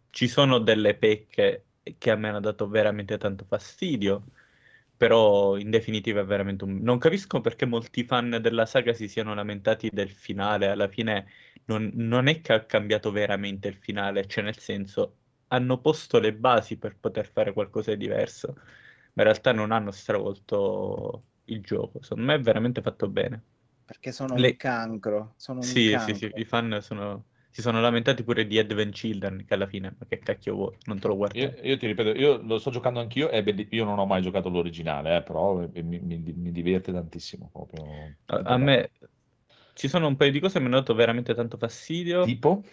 [0.09, 1.67] Ci sono delle pecche
[1.97, 4.25] che a me hanno dato veramente tanto fastidio,
[4.95, 6.79] però in definitiva è veramente un...
[6.81, 10.67] Non capisco perché molti fan della saga si siano lamentati del finale.
[10.69, 11.27] Alla fine
[11.65, 15.17] non, non è che ha cambiato veramente il finale, cioè nel senso
[15.47, 19.91] hanno posto le basi per poter fare qualcosa di diverso, ma in realtà non hanno
[19.91, 22.01] stravolto il gioco.
[22.01, 23.43] Secondo me è veramente fatto bene.
[23.83, 25.33] Perché sono Le- un cancro.
[25.37, 25.97] Sono un Sì, cancro.
[25.99, 27.25] sì, sì, i fan sono...
[27.49, 30.99] si sono lamentati pure di Advent Children, che alla fine, ma che cacchio vuoi, non
[30.99, 31.37] te lo guardi.
[31.37, 34.47] Io, io ti ripeto, io lo sto giocando anch'io, belli- io non ho mai giocato
[34.49, 37.49] l'originale, eh, però mi, mi- mi diverte tantissimo.
[37.51, 38.91] Proprio, A, a me
[39.73, 42.63] ci sono un paio di cose che mi hanno dato veramente tanto fastidio, Tipo?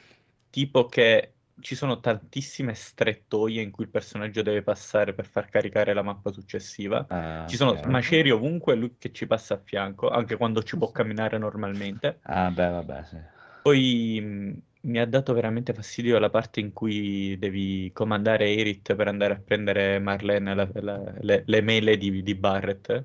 [0.50, 5.92] tipo che ci sono tantissime strettoie in cui il personaggio deve passare per far caricare
[5.94, 7.06] la mappa successiva.
[7.08, 7.84] Ah, Ci sono ok.
[7.84, 12.20] macerie ovunque, lui che ci passa a fianco, anche quando ci può camminare normalmente.
[12.24, 13.16] Ah, beh, vabbè, sì.
[13.60, 19.06] Poi mh, mi ha dato veramente fastidio la parte in cui devi comandare Aerith per
[19.08, 23.04] andare a prendere Marlene, la- la- le, le mele di, di Barrett,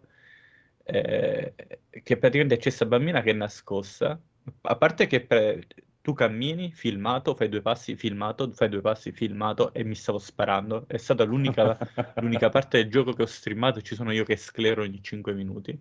[0.83, 1.53] eh,
[2.03, 4.19] che praticamente c'è questa bambina che è nascosta,
[4.61, 5.67] a parte che pre-
[6.07, 10.85] tu cammini, filmato, fai due passi, filmato, fai due passi, filmato e mi stavo sparando.
[10.88, 11.77] È stata l'unica
[12.21, 15.77] l'unica parte del gioco che ho streamato, ci sono io che sclero ogni 5 minuti.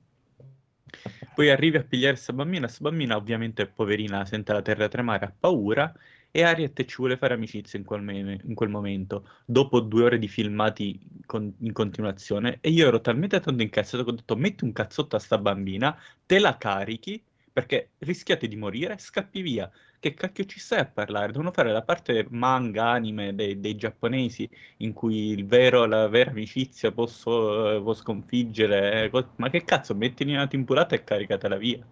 [1.33, 5.33] Poi arrivi a pigliare questa bambina, questa bambina ovviamente poverina sente la terra tremare, ha
[5.39, 5.95] paura
[6.33, 10.19] e Ariet ci vuole fare amicizia in quel, me- in quel momento, dopo due ore
[10.19, 14.65] di filmati con- in continuazione e io ero talmente tanto incazzato che ho detto metti
[14.65, 15.97] un cazzotto a sta bambina,
[16.27, 17.23] te la carichi
[17.57, 19.71] perché rischiate di morire, scappi via.
[19.99, 21.33] Che cacchio ci stai a parlare?
[21.33, 24.49] Devono fare la parte manga, anime dei, dei giapponesi
[24.79, 29.05] in cui vero, la vera amicizia posso, può sconfiggere.
[29.11, 31.87] eh, Ma che cazzo, mettili una timpurata e caricatela via.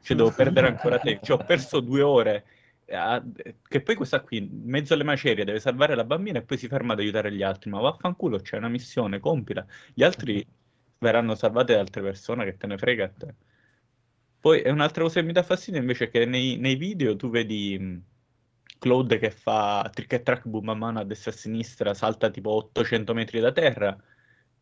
[0.00, 1.24] Cioè, devo perdere ancora tempo.
[1.24, 2.46] Cioè, ho perso due ore
[2.90, 3.22] ha-
[3.68, 6.68] che poi questa qui, in mezzo alle macerie, deve salvare la bambina e poi si
[6.68, 7.70] ferma ad aiutare gli altri.
[7.70, 9.66] Ma vaffanculo, c'è una missione, compila.
[9.94, 10.46] Gli altri
[10.98, 13.34] verranno salvati da altre persone, che te ne frega a te.
[14.46, 17.30] Poi è un'altra cosa che mi dà fastidio invece è che nei, nei video tu
[17.30, 18.02] vedi mh,
[18.78, 22.30] Claude che fa trick e track boom a mano a destra e a sinistra, salta
[22.30, 24.00] tipo 800 metri da terra,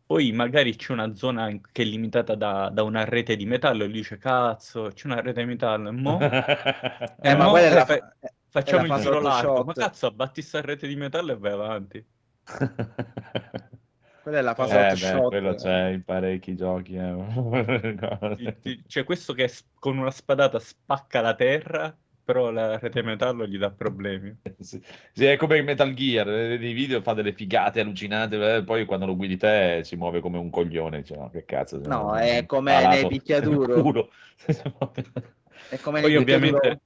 [0.07, 3.85] poi magari c'è una zona che è limitata da, da una rete di metallo e
[3.85, 6.17] lui dice cazzo, c'è una rete di metallo, mo?
[7.21, 10.41] Eh, ma mo la, fa- fa- è facciamo la il giro largo, ma cazzo abbatti
[10.41, 12.03] sta rete di metallo e vai avanti.
[14.25, 15.27] Quella è la fase Eh, hot beh, shot.
[15.27, 16.95] quello c'è in parecchi giochi.
[16.95, 18.73] eh.
[18.87, 19.47] C'è questo che
[19.77, 24.35] con una spadata spacca la terra, però la rete metallo gli dà problemi.
[24.59, 24.81] Sì.
[25.13, 29.05] Sì, è come Metal Gear, eh, nei video fa delle figate allucinanti, eh, poi quando
[29.05, 31.77] lo guidi te si muove come un coglione, dice, no, che cazzo.
[31.77, 33.75] No, è come picchiaduro.
[33.75, 34.09] nel culo.
[35.69, 36.81] È come Poi nel ovviamente picchiaduro.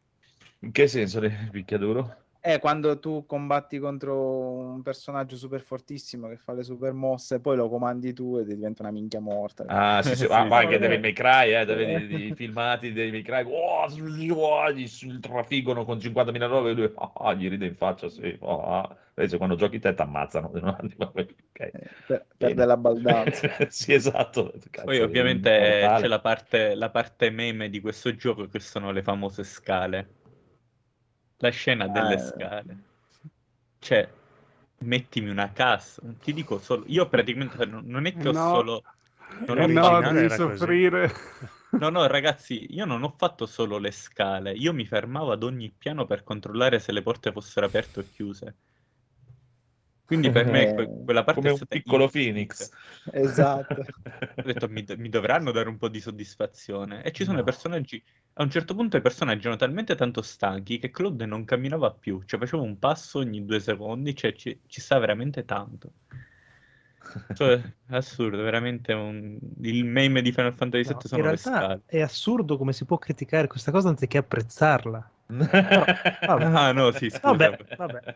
[0.60, 2.18] In che senso ne picchiaduro?
[2.42, 7.58] È quando tu combatti contro un personaggio super fortissimo che fa le super mosse, poi
[7.58, 9.66] lo comandi tu e ti diventa una minchia morta.
[9.68, 10.48] Ah, sì, sì, Sì, ah, sì.
[10.48, 14.72] ma anche dei May Cry, eh, dove vedi i filmati dei May Cry, oh, oh,
[14.72, 18.98] gli s- trafiggono con 50.000 robe e lui ah, gli ride in faccia, sì, ah.
[19.16, 20.50] Invece quando giochi te ti ammazzano.
[20.98, 21.60] Ok.
[21.60, 23.50] Eh, per- perde la baldanza.
[23.70, 24.54] sì, esatto.
[24.72, 25.50] Cazzo, Poi ovviamente
[25.98, 30.19] c'è la parte, la parte meme di questo gioco che sono le famose scale.
[31.40, 32.20] La scena delle Eh.
[32.20, 32.78] scale.
[33.80, 34.10] Cioè,
[34.80, 36.02] mettimi una cassa.
[36.04, 36.84] non Ti dico solo...
[36.88, 38.50] Io praticamente non, non è che ho No.
[38.52, 38.84] solo...
[39.48, 41.12] Non Eh ho no, devi soffrire.
[41.80, 44.52] No, no, ragazzi, io non ho fatto solo le scale.
[44.52, 48.56] Io mi fermavo ad ogni piano per controllare se le porte fossero aperte o chiuse.
[50.10, 52.56] Quindi per me que- quella parte Come è un stata piccolo infinita.
[52.56, 52.70] Phoenix.
[53.14, 53.82] Esatto.
[54.38, 57.04] Ho detto mi, mi dovranno dare un po' di soddisfazione.
[57.04, 57.42] E ci sono No.
[57.42, 58.04] i personaggi.
[58.34, 62.24] A un certo punto i personaggi erano talmente tanto stanchi che Claude non camminava più,
[62.26, 65.94] cioè faceva un passo ogni due secondi, cioè ci, ci sta veramente tanto.
[67.32, 69.38] Cioè, assurdo, veramente un...
[69.62, 71.82] il meme di Final Fantasy VII No, sono in realtà scale.
[71.86, 75.12] è assurdo come si può criticare questa cosa anziché apprezzarla.
[75.30, 76.48] Vabbè.
[76.56, 77.50] Ah no, sì, scusa.
[77.50, 78.16] Vabbè, vabbè.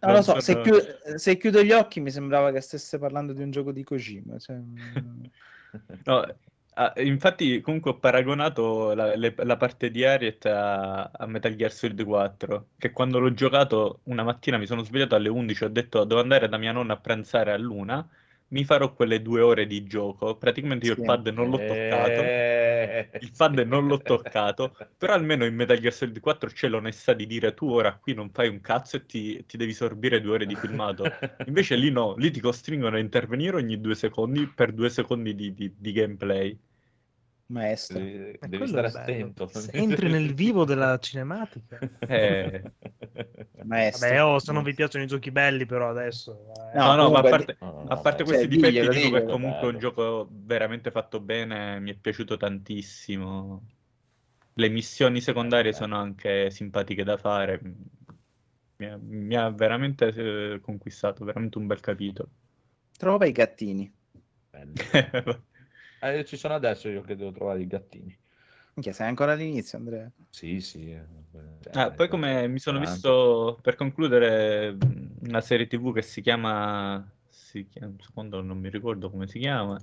[0.00, 2.98] Non lo so, Non se, sono- chiu- se chiudo gli occhi mi sembrava che stesse
[2.98, 4.38] parlando di un gioco di Kojima.
[4.38, 5.24] cioè, mm,
[6.04, 6.24] No,
[6.74, 11.70] ah, infatti comunque ho paragonato la, le- la parte di Harriet a, a Metal Gear
[11.72, 16.04] Solid 4, che quando l'ho giocato una mattina mi sono svegliato alle 11, ho detto
[16.04, 18.06] devo andare da mia nonna a pranzare a luna,
[18.50, 21.00] mi farò quelle due ore di gioco, praticamente io Sì.
[21.00, 25.78] il pad non l'ho toccato, Eh, il pad non l'ho toccato, però almeno in Metal
[25.78, 29.06] Gear Solid 4 c'è l'onestà di dire tu ora qui non fai un cazzo e
[29.06, 31.16] ti, ti devi sorbire due ore di filmato.
[31.44, 35.54] Invece lì no, lì ti costringono a intervenire ogni due secondi per due secondi di,
[35.54, 36.58] di- di gameplay.
[37.50, 37.98] Maestro.
[37.98, 39.50] Devi, devi stare attento.
[39.70, 41.78] Entri nel vivo della cinematica.
[42.06, 42.62] Eh,
[43.62, 44.08] maestro.
[44.08, 46.52] Vabbè, oh, se non vi piacciono i giochi belli, però adesso.
[46.72, 46.78] eh.
[46.78, 49.24] No, no, no, ma a parte, No, a parte questi Cioè, difetti, diglielo, dico che
[49.24, 53.66] comunque è un gioco veramente fatto bene, mi è piaciuto tantissimo.
[54.54, 57.60] Le missioni secondarie sono anche simpatiche da fare.
[58.76, 60.08] Mi ha, mi ha veramente
[60.54, 62.30] eh, conquistato, veramente un bel capitolo.
[62.96, 63.92] Trova i gattini.
[64.50, 65.44] Bello.
[66.02, 68.18] Eh, ci sono adesso io che devo trovare i gattini.
[68.74, 70.10] Minchia, sei ancora all'inizio, Andrea.
[70.30, 70.90] Sì, sì.
[70.92, 71.04] eh,
[71.60, 74.76] cioè, Ah, poi come mi sono visto, per concludere,
[75.22, 79.38] una serie TV che si chiama, si chiama, un secondo non mi ricordo come si
[79.38, 79.78] chiama,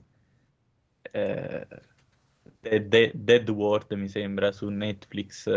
[1.13, 1.65] eh,
[2.61, 5.47] De- De- Dead World mi sembra, su Netflix,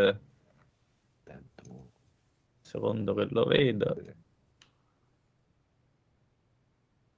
[2.62, 3.94] secondo che lo vedo,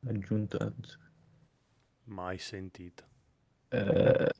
[0.08, 0.58] aggiunto,
[2.06, 3.04] Mai sentito.
[3.72, 4.30] Eh,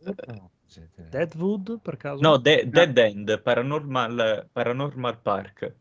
[0.67, 2.23] siete- Deadwood, per caso?
[2.23, 5.75] no, De- Dead End, Paranormal, Paranormal Park,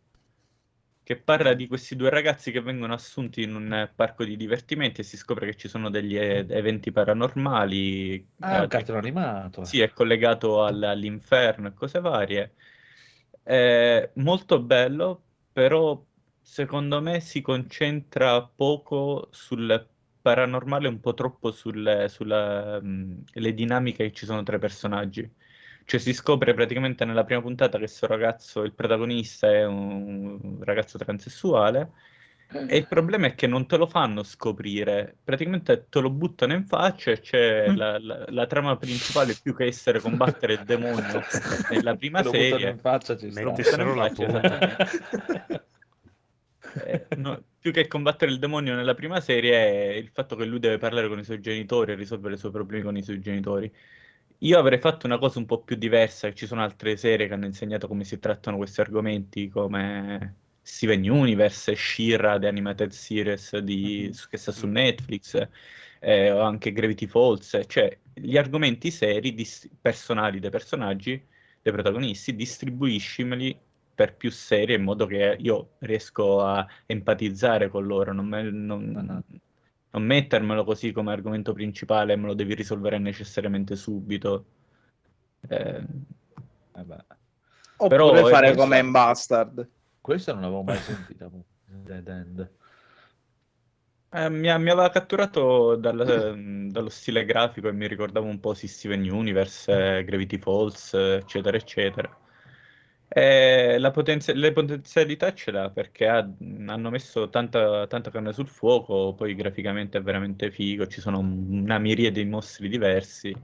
[1.03, 5.03] che parla di questi due ragazzi che vengono assunti in un parco di divertimenti e
[5.03, 8.27] si scopre che ci sono degli e- eventi paranormali.
[8.41, 9.65] Ah, eh, un cartone animato.
[9.65, 12.53] Sì, è collegato al- all'inferno e cose varie.
[13.43, 16.01] È molto bello, però
[16.39, 19.87] secondo me si concentra poco sul
[20.21, 25.29] paranormale, un po' troppo sulle, sulla, mh, le dinamiche che ci sono tra i personaggi.
[25.85, 30.97] Cioè si scopre praticamente nella prima puntata che questo ragazzo, il protagonista, è un ragazzo
[30.97, 31.91] transessuale
[32.65, 36.65] e il problema è che non te lo fanno scoprire, praticamente te lo buttano in
[36.65, 41.25] faccia e c'è la, la- la trama principale più che essere combattere il demonio
[41.67, 42.69] nella prima Te lo buttano serie.
[42.69, 43.33] in faccia, ci sta.
[43.33, 44.59] Metti solo la faccia, punta.
[46.75, 50.59] Eh, no, più che combattere il demonio nella prima serie è il fatto che lui
[50.59, 53.71] deve parlare con i suoi genitori e risolvere i suoi problemi con i suoi genitori.
[54.39, 57.45] Io avrei fatto una cosa un po' più diversa, ci sono altre serie che hanno
[57.45, 64.37] insegnato come si trattano questi argomenti, come Steven Universe, Shira, The Animated Series di- che
[64.37, 65.47] sta su Netflix,
[65.99, 71.11] eh, o anche Gravity Falls, cioè gli argomenti seri, dis- personali dei personaggi,
[71.61, 73.59] dei protagonisti, distribuiscimeli
[74.01, 79.23] per più serie in modo che io riesco a empatizzare con loro, non, me- non-
[79.91, 84.45] non mettermelo così come argomento principale me lo devi risolvere necessariamente subito.
[85.47, 85.83] Eh,
[86.71, 86.95] Vabbè.
[87.77, 89.69] Oppure Però, eh, fare questo- come in Bastard.
[90.01, 91.29] Questa non l'avevo mai sentita.
[91.65, 92.51] Dead End.
[94.13, 99.07] Eh, mi, mi aveva catturato dal- dallo stile grafico e mi ricordava un po' Steven
[99.07, 102.17] Universe, eh, Gravity Falls, eh, eccetera, eccetera.
[103.13, 106.19] E la potenza- le potenzialità ce l'ha perché ha-
[106.67, 111.77] hanno messo tanta, tanta carne sul fuoco, poi graficamente è veramente figo, ci sono una
[111.77, 113.35] miriade di mostri diversi.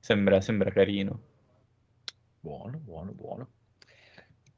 [0.00, 1.18] Sembra, sembra carino.
[2.40, 3.48] Buono, buono, buono.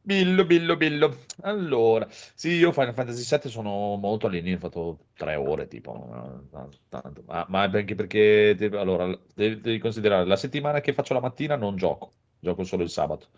[0.07, 1.17] Billo, billo, billo.
[1.43, 6.69] Allora, sì, io Final Fantasy VII sono molto all'inizio, ho fatto tre ore tipo, eh,
[6.91, 7.23] tanto.
[7.27, 11.77] Ma, ma perché, te- allora, devi, devi considerare, la settimana che faccio la mattina non
[11.77, 13.29] gioco, gioco solo il sabato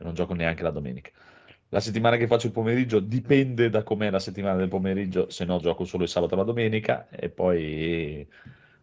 [0.00, 1.10] e non gioco neanche la domenica.
[1.68, 5.60] La settimana che faccio il pomeriggio dipende da com'è la settimana del pomeriggio, se no
[5.60, 8.26] gioco solo il sabato e la domenica e poi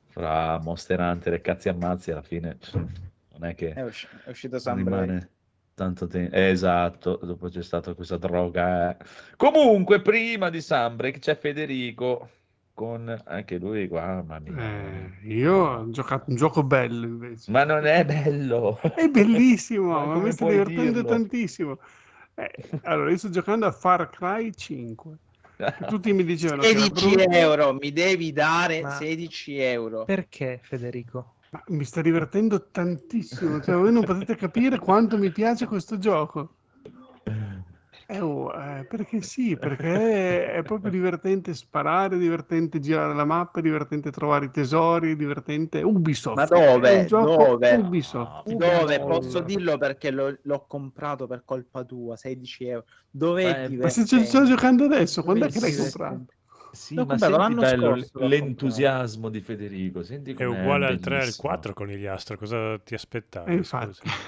[0.06, 4.58] fra Monster Hunter e cazzi ammazzi alla fine non è che È, usci- è uscito
[4.74, 5.30] rimane
[5.74, 6.36] tanto tempo.
[6.36, 8.98] Esatto, dopo c'è stata questa droga.
[8.98, 9.06] eh.
[9.36, 12.30] Comunque, prima di Sunbreak c'è Federico
[12.78, 14.54] con anche lui qua, mamma mia.
[14.54, 17.50] Eh, io ho giocato un gioco bello invece.
[17.52, 18.80] Ma non è bello.
[18.80, 21.08] È bellissimo, Ma mi sta puoi divertendo dirlo?
[21.10, 21.80] tantissimo.
[22.36, 22.52] Eh,
[22.84, 25.18] allora, io sto giocando a Far Cry 5.
[25.90, 30.06] Tutti mi dicevano che era 16 brutto, euro, mi devi dare Ma- 16 euro.
[30.06, 31.34] Perché Federico?
[31.50, 33.60] ma mi sta divertendo tantissimo.
[33.60, 36.58] Cioè, voi non potete capire quanto mi piace questo gioco.
[38.10, 43.62] Eh, oh, eh, perché sì, perché è proprio divertente sparare, divertente girare la mappa, è
[43.62, 46.38] divertente trovare i tesori, è divertente Ubisoft.
[46.38, 47.02] Ma dove?
[47.02, 47.76] È Dove?
[47.76, 48.50] Ubisoft.
[48.50, 48.96] Dove?
[48.96, 49.06] Ubisoft.
[49.06, 52.86] Posso dirlo perché l'ho, l'ho comprato per colpa tua, 16 euro.
[53.10, 56.26] Dov'è Eh, Ma se ci sto giocando adesso, quando è che l'hai comprato?
[56.78, 61.18] Sì, L'ho ma comprato senti l'anno bello l'entusiasmo di Federico, senti È uguale al 3
[61.18, 61.36] e al bellissimo.
[61.36, 63.54] 4 con gli astro, cosa ti aspettavi?
[63.54, 63.94] Eh, infatti.
[63.94, 64.26] scusa?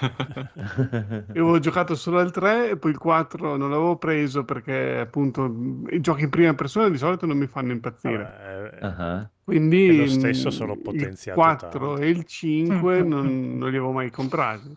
[1.32, 5.44] Io avevo giocato solo al 3 e poi il 4 non l'avevo preso perché appunto
[5.90, 8.34] i giochi in prima persona di solito non mi fanno impazzire.
[8.80, 11.98] Ah, Quindi È lo stesso, mh, solo il potenziato 4 tanto.
[11.98, 14.76] e il 5 non, non li avevo mai comprati.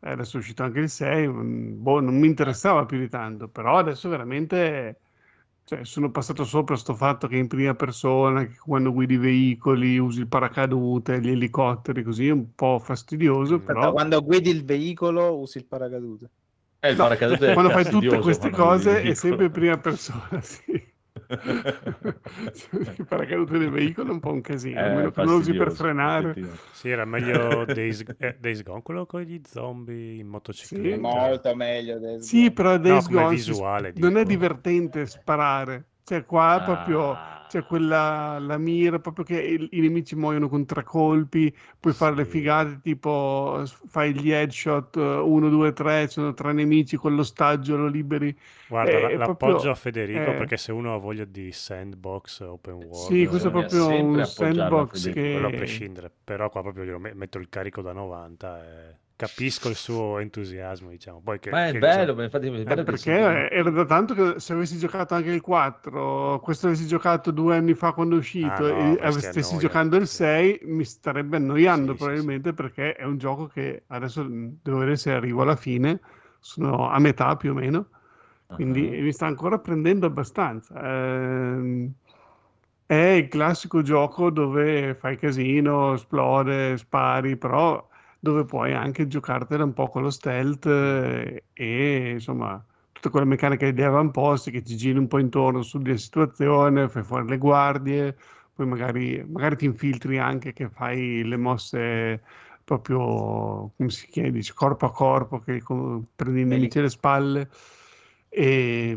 [0.00, 3.78] Adesso è uscito anche il 6, mh, boh, non mi interessava più di tanto, però
[3.78, 5.00] adesso veramente
[5.66, 9.98] cioè, sono passato sopra sto fatto che in prima persona, che quando guidi i veicoli
[9.98, 14.64] usi il paracadute, gli elicotteri, così è un po' fastidioso, Aspetta, però quando guidi il
[14.64, 16.30] veicolo usi il paracadute.
[16.78, 19.76] Eh, il No, paracadute è quando fai tutte queste quando cose è sempre in prima
[19.76, 20.94] persona, sì.
[21.28, 25.38] Il paracadute del veicolo è un po' un casino, Eh, a meno che non lo
[25.38, 26.34] usi per frenare.
[26.72, 30.96] Sì, era meglio Days, eh, Days Gone, quello con gli zombie in È motocicletta.
[30.96, 31.98] molto meglio.
[31.98, 35.84] del- Sì, però Days come Gone si- visuale, non è divertente sparare.
[36.06, 37.44] Cioè, qua proprio Ah.
[37.48, 42.14] c'è quella la mira, proprio che i, i nemici muoiono con tre colpi, puoi fare
[42.14, 42.30] le Sì.
[42.30, 48.36] figate, tipo fai gli headshot 1, 2, 3, sono tre nemici con l'ostaggio, lo liberi.
[48.68, 50.34] Guarda, È la- proprio- l'appoggio a Federico eh.
[50.34, 54.24] perché se uno ha voglia di sandbox, open world, Sì, questo è bisogna proprio un
[54.24, 55.56] sandbox Federico, quello a che...
[55.56, 60.18] prescindere, però qua proprio io me- metto il carico da 90 e capisco il suo
[60.18, 61.20] entusiasmo, diciamo.
[61.20, 63.10] Poi che, Ma è che- bello, ma infatti è bello Eh, che perché
[63.50, 67.74] era da tanto che se avessi giocato anche il 4, questo avessi giocato due anni
[67.74, 70.16] fa quando è uscito Ah, no, e stessi annoia, giocando il sì.
[70.16, 74.78] 6, mi starebbe annoiando Sì, sì, probabilmente perché è un gioco che adesso mh, devo
[74.78, 76.00] vedere se arrivo alla fine,
[76.40, 77.88] sono a metà più o meno,
[78.50, 79.00] quindi Ah.
[79.00, 80.74] mi sta ancora prendendo abbastanza.
[80.82, 81.92] Ehm,
[82.86, 87.86] è il classico gioco dove fai casino, esplode, spari, però
[88.26, 93.72] dove puoi anche giocartela un po' con lo stealth eh, e insomma tutte quelle meccaniche
[93.72, 98.16] di avamposti che ti giri un po' intorno sulla situazione, fai fuori le guardie,
[98.54, 102.22] poi magari, magari ti infiltri anche che fai le mosse
[102.64, 105.62] proprio, come si chiama, dice, corpo a corpo, che
[106.16, 107.48] prendi i nemici alle spalle.
[108.28, 108.96] E,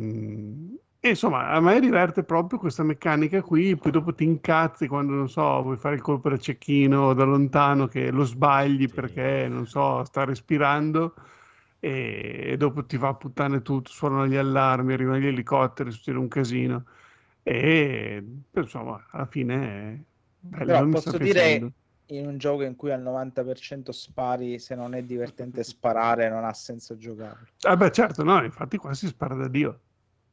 [1.02, 5.30] e insomma, a me diverte proprio questa meccanica qui, poi dopo ti incazzi quando, non
[5.30, 8.94] so, vuoi fare il colpo da cecchino da lontano che lo sbagli Sì.
[8.94, 11.14] perché, non so, sta respirando
[11.80, 16.28] e, dopo ti va a puttane tutto, suonano gli allarmi, arrivano gli elicotteri, succede un
[16.28, 16.86] casino
[17.44, 18.22] e
[18.54, 20.06] insomma, alla fine
[20.52, 21.72] è bello, posso dire
[22.08, 26.54] in un gioco in cui al 90% spari, se non è divertente sparare, non ha
[26.54, 27.46] senso giocarlo.
[27.62, 29.80] Ah beh, certo, no, infatti qua si spara da Dio.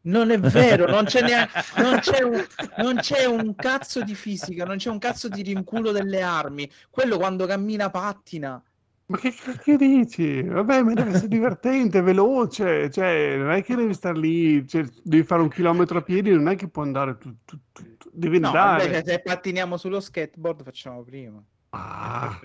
[0.07, 2.45] Non è vero, non c'è, neanche, non, c'è un,
[2.79, 6.71] non c'è un cazzo di fisica, non c'è un cazzo di rinculo delle armi.
[6.91, 8.63] Quello quando cammina pattina.
[9.09, 10.43] Ma che cacchio dici?
[10.43, 15.23] Vabbè, ma deve essere divertente, veloce, cioè non è che devi stare lì, cioè, devi
[15.23, 18.49] fare un chilometro a piedi, non è che puoi andare, tu, tu- tu- devi No,
[18.49, 18.85] andare.
[18.87, 21.41] invece se pattiniamo sullo skateboard facciamo prima.
[21.71, 22.41] Ah,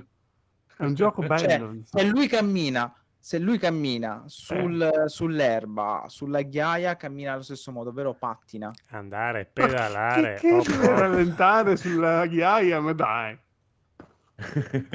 [0.77, 1.77] è un gioco Cioè, bello.
[1.83, 2.93] se lui cammina,
[3.23, 5.07] se lui cammina sul- Eh.
[5.07, 8.71] sull'erba, sulla ghiaia, cammina allo stesso modo, ovvero pattina.
[8.89, 10.35] Andare, pedalare.
[10.39, 10.97] Che, che deve hop.
[10.99, 13.37] rallentare sulla ghiaia, ma dai.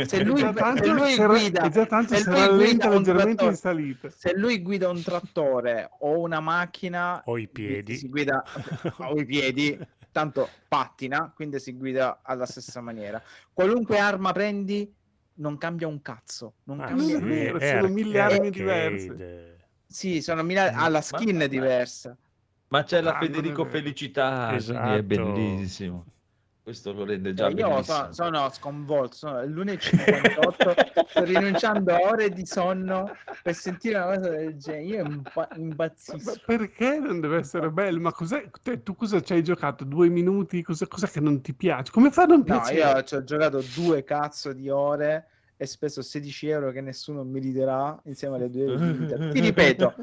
[0.07, 3.51] Se lui, se lui se guida, è già tanto se se lui rallenta leggermente trattore-
[3.51, 4.11] in salita.
[4.11, 7.94] se lui guida un trattore o una macchina, O i piedi.
[7.97, 8.43] si guida
[8.98, 9.78] o i piedi,
[10.11, 13.23] tanto pattina, quindi si guida alla stessa maniera.
[13.53, 14.93] Qualunque arma prendi,
[15.36, 16.54] non cambia un cazzo.
[16.64, 19.58] Non Ah, cambia sì, vero, è sono mille armi diverse.
[19.86, 22.16] Sì, sono mila- ha la skin Ma- diversa.
[22.68, 23.64] Ma c'è la Ah, Federico.
[23.64, 24.94] Felicità, Esatto.
[24.94, 26.04] è bellissimo.
[26.66, 30.74] Questo lo rende già Cioè, io so- sono sconvolto, sono le 1.58,
[31.06, 34.82] sto rinunciando a ore di sonno per sentire una cosa del genere.
[34.82, 36.40] Io impa- Ma impazzisco.
[36.44, 38.01] perché non deve essere bello?
[38.01, 38.51] Ma cos'è?
[38.64, 39.84] te- tu cosa ci hai giocato?
[39.84, 40.60] Due minuti?
[40.64, 41.93] Cosa, cos'è che non ti piace?
[41.93, 42.78] Come fa a non No, piacere?
[42.80, 45.28] io ci ho giocato due cazzo di ore
[45.59, 49.31] e speso 16 euro che nessuno mi riderà insieme alle due vite.
[49.31, 49.95] Ti ripeto,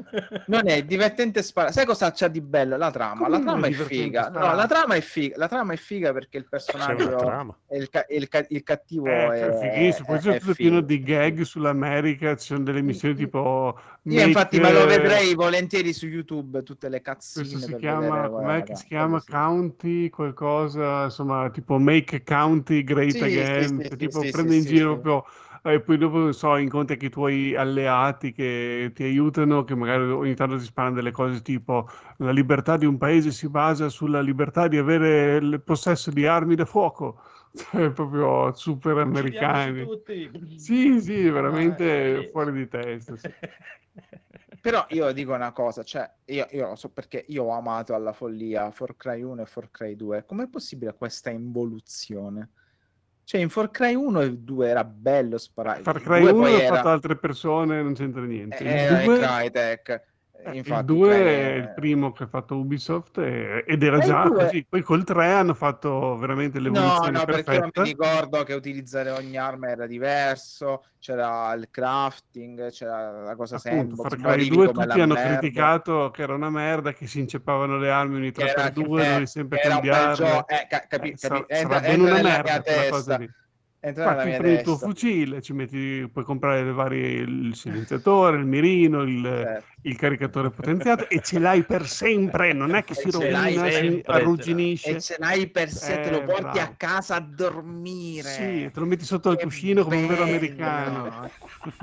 [0.46, 1.72] non è divertente sparare.
[1.72, 2.76] Sai cosa c'ha di bello?
[2.76, 3.26] La trama.
[3.26, 4.28] Come La trama è è figa.
[4.28, 5.36] No, la trama è figa.
[5.38, 9.06] La trama è figa perché il C'è personaggio e il, ca- il ca- il cattivo
[9.06, 10.06] Eh, è, è fighissimo.
[10.06, 12.36] Poi è- c'è è tutto pieno di gag sull'America.
[12.36, 13.78] Ci sono delle missioni tipo.
[14.06, 17.80] Io make, infatti me lo vedrei volentieri su YouTube tutte le cazzine Questo si per
[17.80, 19.20] chiama, vedere, si chiama?
[19.20, 19.30] sì.
[19.30, 24.30] County, qualcosa, insomma, tipo Make County Great Sì, Again, sì, sì, cioè, sì, tipo sì,
[24.30, 25.00] prende sì, in sì, giro sì.
[25.00, 25.32] proprio,
[25.72, 30.02] e poi dopo, non so, incontri anche i tuoi alleati che ti aiutano, che magari
[30.10, 31.88] ogni tanto ti sparano delle cose tipo
[32.18, 36.54] la libertà di un paese si basa sulla libertà di avere il possesso di armi
[36.54, 37.20] da fuoco,
[37.54, 39.86] cioè proprio super americani.
[40.56, 42.28] Sì, sì, veramente Vai.
[42.28, 43.16] fuori di testa.
[43.16, 43.28] sì.
[44.60, 48.14] Però io dico una cosa, cioè, io, io lo so perché io ho amato alla
[48.14, 50.24] follia Far Cry 1 e Far Cry 2.
[50.24, 52.50] Com'è possibile questa involuzione?
[53.24, 55.82] Cioè, in Far Cry 1 e 2 era bello sparare.
[55.82, 58.58] Far Cry 2 1 poi l'ho era, fatto altre persone, non c'entra niente.
[58.58, 60.02] Era in 2 Crytek.
[60.36, 63.96] Eh, Infatti, il 2 Cry- è il primo che ha fatto Ubisoft e- ed era
[63.98, 64.66] Eh, già due- così.
[64.68, 67.80] Poi col 3 hanno fatto veramente No, l'evoluzione no, perché io perfetta.
[67.82, 73.78] mi ricordo che utilizzare ogni arma era diverso, c'era il crafting, c'era la cosa Appunto,
[73.78, 75.38] sandbox, Far Cry morivi 2 come tutti hanno merda.
[75.38, 79.22] criticato che era una merda, che si inceppavano le armi ogni Che 3x2, era, dovevi
[79.22, 80.14] eh, sempre cambiarle.
[80.14, 83.16] gioco, eh, ca- capi- Eh, capi- sa- entra, sarà bene entra una merda quella cosa
[83.16, 83.30] testa, lì.
[83.86, 88.38] Entra nella mia prendi il tuo fucile, ci metti, puoi comprare le varie, il silenziatore,
[88.38, 89.66] il mirino, il, Certo.
[89.82, 94.12] il caricatore potenziato e ce l'hai per sempre, non è che si rovina, si sempre,
[94.14, 94.96] arrugginisce.
[94.96, 96.74] E ce l'hai per sé, te lo Eh, porti a bravo.
[96.78, 98.28] casa a dormire.
[98.28, 101.30] Sì, te lo metti sotto Che cuscino come un vero bello, americano.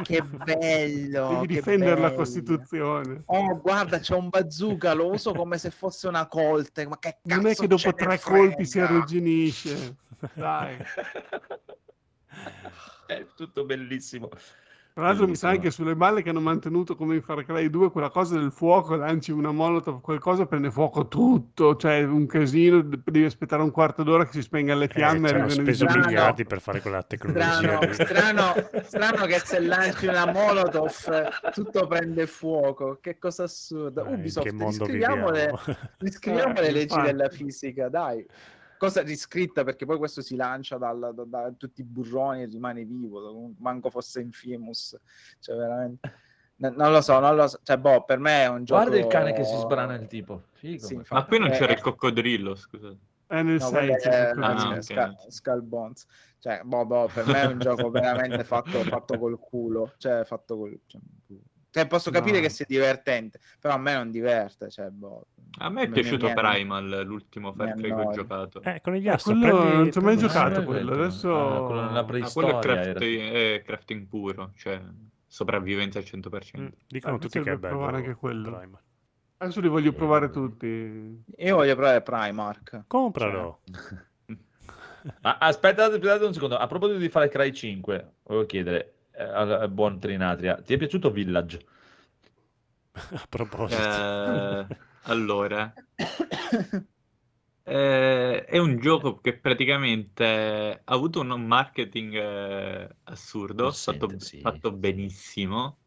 [0.01, 1.29] Che bello.
[1.41, 2.15] Devi difendere la bello.
[2.15, 3.21] Costituzione.
[3.25, 6.87] Oh, guarda, c'è un bazooka, lo uso come se fosse una colte.
[6.87, 8.39] Ma che cazzo Non è che dopo tre frega?
[8.39, 9.95] colpi si arrugginisce.
[10.33, 10.77] Dai.
[13.05, 14.29] È tutto bellissimo.
[14.93, 17.91] Tra l'altro mi sa anche sulle balle che hanno mantenuto come in Far Cry 2
[17.91, 23.23] quella cosa del fuoco, lanci una molotov, qualcosa prende fuoco tutto, cioè un casino, devi
[23.23, 26.05] aspettare un quarto d'ora che si spenga le Eh, fiamme ci e hanno speso Strano.
[26.05, 27.53] miliardi per fare quella tecnologia.
[27.53, 28.53] Strano, strano,
[28.83, 32.97] strano che se lanci una molotov tutto prende fuoco.
[33.01, 34.05] Che cosa assurda.
[34.05, 35.53] Eh, Ubisoft, riscriviamo le,
[35.99, 37.05] riscriviamo Eh, le leggi infatti.
[37.11, 38.25] della fisica, dai.
[38.81, 42.83] Cosa riscritta perché poi questo si lancia dal- da, da tutti i burroni e rimane
[42.83, 44.99] vivo, manco fosse Infamous.
[45.39, 46.11] Cioè, veramente.
[46.55, 47.59] n- Non lo so, non lo so.
[47.61, 48.81] Cioè, boh, per me è un gioco...
[48.81, 50.45] Guarda il cane che si sbrana il tipo.
[50.53, 50.87] Figo.
[50.87, 51.21] Sì, ma- infatti.
[51.21, 51.75] Ma qui non Eh, c'era eh.
[51.75, 52.97] il coccodrillo, scusate.
[53.27, 54.73] È nel No, 6 quello c'è è Ah, coccodrillo.
[54.73, 54.81] ok.
[54.83, 56.05] Skull, Skull Bones.
[56.39, 59.93] Cioè, boh, boh, per me è un gioco veramente fatto, fatto col culo.
[59.99, 60.79] Cioè, fatto col...
[60.87, 60.99] Cioè,
[61.71, 62.43] cioè, posso capire No.
[62.43, 64.69] che sia divertente, però a me non diverte.
[64.69, 65.25] Cioè, boh,
[65.59, 68.61] A me è piaciuto mi- Primal, l'ultimo Far Cry che ho giocato.
[68.61, 71.03] Eh, con gli Eh, astro, quello prendi- non ci ho mai giocato Ah, quello, quello.
[71.03, 71.29] adesso...
[71.35, 73.55] Ah, quello Ah, quello è, crafting, era.
[73.55, 74.81] è crafting puro, cioè
[75.27, 76.61] sopravvivenza al 100%.
[76.61, 77.75] Mm, Dicono Ah, tutti che è bello.
[77.75, 78.49] provare anche quello.
[78.57, 78.79] Primal.
[79.37, 80.67] Adesso li voglio provare tutti.
[81.37, 82.83] Io voglio provare Primark.
[82.87, 83.61] Compralo.
[85.21, 86.57] Ma aspettate, aspettate un secondo.
[86.57, 91.11] A proposito di Far Cry 5, volevo chiedere eh, al buon Trinatria, ti è piaciuto
[91.11, 91.65] Village?
[93.15, 93.81] A proposito.
[93.83, 94.67] Eh,
[95.03, 95.73] allora,
[97.63, 104.39] Eh, è un gioco che praticamente ha avuto un marketing eh, assurdo, fatto, Possente, sì.
[104.41, 105.79] fatto benissimo.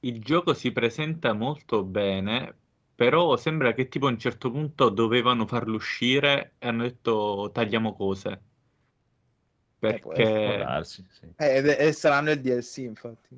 [0.00, 2.58] Il gioco si presenta molto bene,
[2.94, 7.94] però sembra che tipo a un certo punto dovevano farlo uscire e hanno detto tagliamo
[7.94, 8.45] cose.
[9.78, 10.56] Eh, Perché...
[10.58, 11.26] darsi, sì.
[11.36, 13.36] Eh, e saranno il DLC, infatti.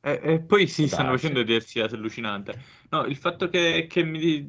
[0.00, 1.28] E, e poi si Può stanno darsi.
[1.28, 2.58] facendo DLC allucinante.
[2.90, 4.46] No, il fatto che, che mi,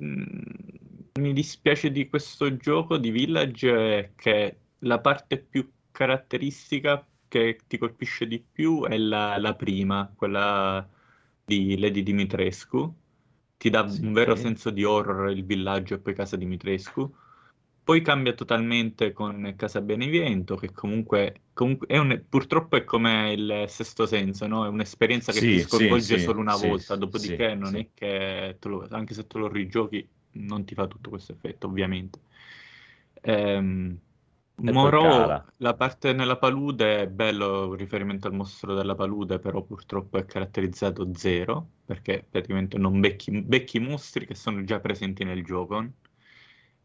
[1.14, 7.78] mi dispiace di questo gioco di Village è che la parte più caratteristica che ti
[7.78, 10.88] colpisce di più è la, la prima, quella
[11.44, 12.96] di Lady Dimitrescu.
[13.58, 14.04] Ti dà Sì.
[14.06, 17.14] un vero senso di horror il villaggio e poi casa Dimitrescu.
[17.90, 23.66] Poi cambia totalmente con Casa Benevento, che comunque, comunque è un- purtroppo è come il
[23.68, 24.64] sesto senso, no?
[24.64, 28.58] È un'esperienza che Sì, ti sconvolge sì, solo una sì, volta, dopodiché non è che
[28.62, 32.20] lo- anche se te lo rigiochi non ti fa tutto questo effetto, ovviamente.
[33.22, 34.00] Ehm,
[34.98, 35.46] cala.
[35.58, 41.10] la parte nella palude è bello, riferimento al mostro della palude, però purtroppo è caratterizzato
[41.16, 45.92] zero, perché praticamente non becchi, becchi mostri che sono già presenti nel gioco.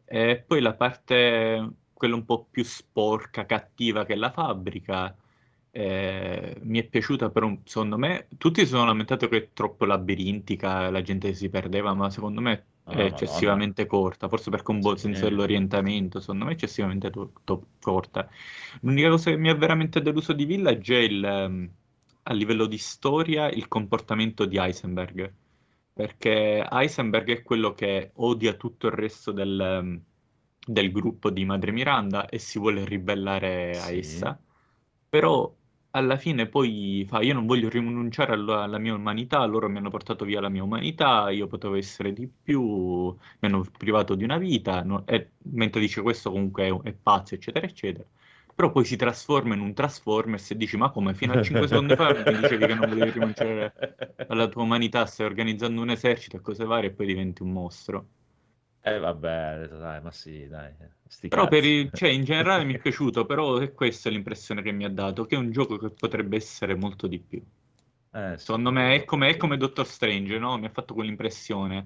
[0.05, 5.15] E poi la parte, quella un po' più sporca, cattiva che è la fabbrica,
[5.71, 10.89] eh, mi è piaciuta, però secondo me tutti si sono lamentati che è troppo labirintica,
[10.89, 13.11] la gente si perdeva, ma secondo me Ah, è Madonna.
[13.11, 15.01] eccessivamente corta, forse perché un buon Sì.
[15.01, 18.29] senso dell'orientamento, secondo me è eccessivamente to- to- corta.
[18.81, 21.69] L'unica cosa che mi ha veramente deluso di Village è il, ehm,
[22.23, 25.33] a livello di storia il comportamento di Heisenberg,
[25.95, 30.03] perché Heisenberg è quello che odia tutto il resto del, ehm,
[30.67, 33.97] del gruppo di Madre Miranda e si vuole ribellare a Sì.
[33.97, 34.39] essa,
[35.09, 35.53] però
[35.91, 39.89] alla fine poi fa io non voglio rinunciare alla, alla mia umanità, loro mi hanno
[39.89, 43.17] portato via la mia umanità, io potevo essere di più, mi
[43.47, 47.65] hanno privato di una vita, no- e mentre dice questo comunque è, è pazzo, eccetera,
[47.65, 48.05] eccetera.
[48.55, 51.93] Però poi si trasforma in un Transformers e dici, ma come, fino a 5 secondi
[51.93, 53.73] fa mi dicevi che non volevi rinunciare
[54.27, 58.07] alla tua umanità, stai organizzando un esercito e cose varie e poi diventi un mostro.
[58.81, 60.73] Eh vabbè, dai, ma sì, dai.
[61.07, 64.85] Sti Però il- cioè, in generale mi è piaciuto, però è questa l'impressione che mi
[64.85, 67.43] ha dato, che è un gioco che potrebbe essere molto di più.
[68.13, 68.45] Eh, sì.
[68.45, 70.57] Secondo me è come, è come Doctor Strange, no?
[70.57, 71.85] Mi ha fatto quell'impressione.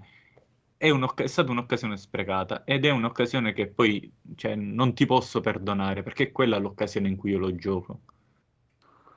[0.79, 6.03] È, è stata un'occasione sprecata ed è un'occasione che poi cioè, non ti posso perdonare
[6.03, 7.99] perché è quella l'occasione in cui io lo gioco.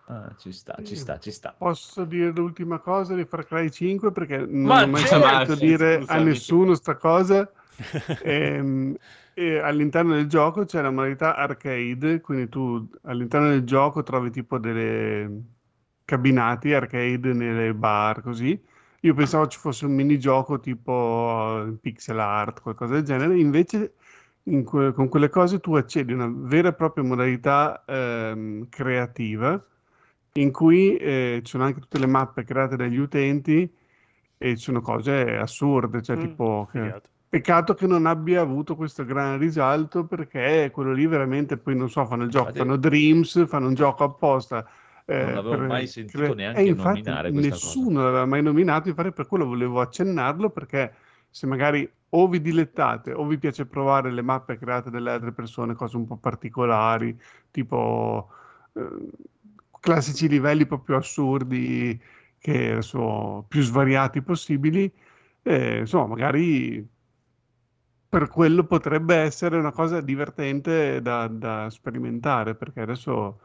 [0.09, 1.55] Ah, ci sta, ci sta, ci sta.
[1.57, 5.53] Posso dire l'ultima cosa di Far Cry 5 perché non Ma ho mai certo!
[5.53, 6.25] sentito dire a Scusami.
[6.25, 7.51] nessuno sta cosa.
[8.25, 8.95] Ehm,
[9.35, 14.59] e all'interno del gioco c'è la modalità arcade, quindi tu all'interno del gioco trovi tipo
[14.59, 15.43] delle
[16.05, 18.61] cabinati arcade nelle bar così.
[19.05, 23.95] Io pensavo ci fosse un minigioco tipo eh, pixel art, qualcosa del genere, invece
[24.45, 29.61] in que- con quelle cose tu accedi a una vera e propria modalità ehm, creativa
[30.35, 33.71] in cui eh, ci sono anche tutte le mappe create dagli utenti
[34.39, 36.97] e ci sono cose assurde, cioè Mm, tipo che-
[37.29, 42.05] peccato che non abbia avuto questo gran risalto perché quello lì veramente poi non so,
[42.07, 44.67] fanno il gioco, fanno Dreams, fanno un gioco apposta.
[45.07, 48.89] Eh, Non l'avevo per mai sentito cre- neanche e infatti nominare nessuno l'aveva mai nominato,
[48.89, 50.95] infatti per quello volevo accennarlo perché
[51.31, 55.75] se magari o vi dilettate o vi piace provare le mappe create dalle altre persone,
[55.75, 57.19] cose un po' particolari,
[57.51, 58.29] tipo
[58.75, 59.11] eh,
[59.81, 62.01] classici livelli proprio assurdi
[62.39, 64.93] che sono più svariati possibili,
[65.43, 66.87] eh, insomma, magari
[68.09, 73.41] per quello potrebbe essere una cosa divertente da, da sperimentare, perché adesso,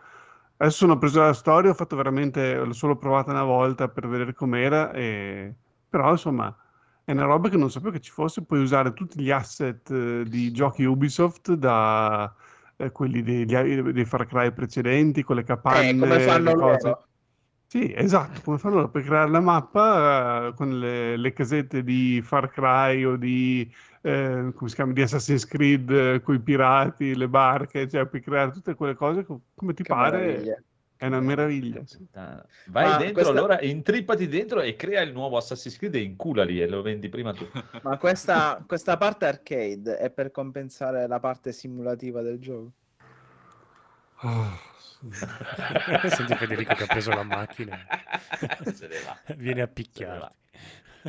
[0.58, 4.34] adesso sono preso la storia, ho fatto veramente, l'ho solo provata una volta per vedere
[4.34, 5.56] com'era, e-
[5.90, 6.56] però insomma
[7.04, 10.24] è una roba che non sapevo che ci fosse, puoi usare tutti gli asset eh,
[10.28, 12.34] di giochi Ubisoft da
[12.76, 13.56] eh, quelli degli-
[13.92, 16.90] dei Far Cry precedenti, con le capanne, Eh, come fanno le cose.
[16.90, 17.08] loro.
[17.70, 22.22] Sì, esatto, come fanno loro per creare la mappa eh, con le, le casette di
[22.24, 23.70] Far Cry o di,
[24.08, 28.52] eh, come si chiama, di Assassin's Creed con i pirati, le barche, cioè puoi creare
[28.52, 30.62] tutte quelle cose co- come ti Che pare, meraviglia.
[30.96, 31.82] è una meraviglia.
[31.86, 32.08] sì.
[32.12, 36.62] Vai Ma dentro, questa- allora intrippati dentro e crea il nuovo Assassin's Creed e inculali
[36.62, 37.46] e lo vendi prima tu.
[37.84, 42.72] Ma questa, questa parte arcade è per compensare la parte simulativa del gioco.
[44.22, 44.58] Ah,
[46.10, 47.78] Senti Federico che ha preso la macchina.
[48.74, 49.36] Se ne va.
[49.36, 50.36] Viene a picchiarti.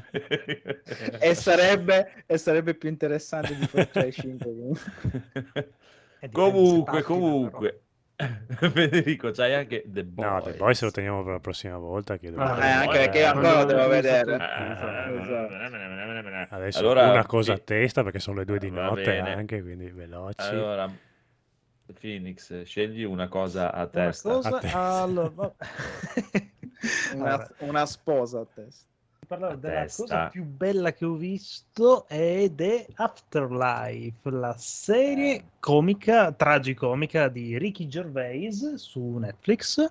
[1.21, 5.73] E sarebbe, e sarebbe più interessante di Far Cry 5 comunque.
[6.21, 7.81] Eh, Comunque, comunque.
[8.19, 10.29] Federico, c'hai anche The Boys.
[10.29, 12.17] No, The Boys lo teniamo per la prossima volta.
[12.19, 14.35] Che devo Ah, Eh, anche perché ancora devo vedere.
[14.35, 17.63] Eh, Adesso Allora, una cosa a sì.
[17.65, 19.35] testa perché sono le due di Va notte bene.
[19.35, 20.49] anche, quindi veloci.
[20.49, 20.91] Allora,
[22.01, 24.33] Phoenix, scegli una cosa a Una testa.
[24.33, 24.71] cosa- A te.
[24.73, 25.55] allora, va-
[27.15, 28.87] Una, una sposa a testa.
[29.29, 30.03] Parlare A della testa.
[30.03, 37.87] cosa più bella che ho visto è The Afterlife, la serie comica, tragicomica di Ricky
[37.87, 39.87] Gervais su Netflix.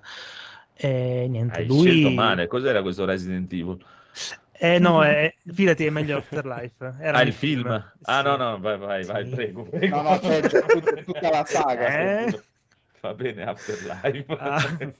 [0.74, 1.80] E niente, Hai lui...
[1.80, 2.46] scelto male.
[2.46, 3.78] Cos'era questo Resident Evil?
[4.52, 5.32] Eh no, è...
[5.52, 6.96] fidati, è meglio Afterlife.
[7.00, 7.92] Era Ah, il film?
[8.02, 9.30] Ah, no, no, vai, vai, vai, Sì.
[9.30, 9.96] prego, prego.
[9.96, 11.98] No, no, peggio, tut- tutta la saga.
[12.00, 12.42] Eh?
[13.00, 14.24] Va bene, Afterlife.
[14.40, 14.58] Ah,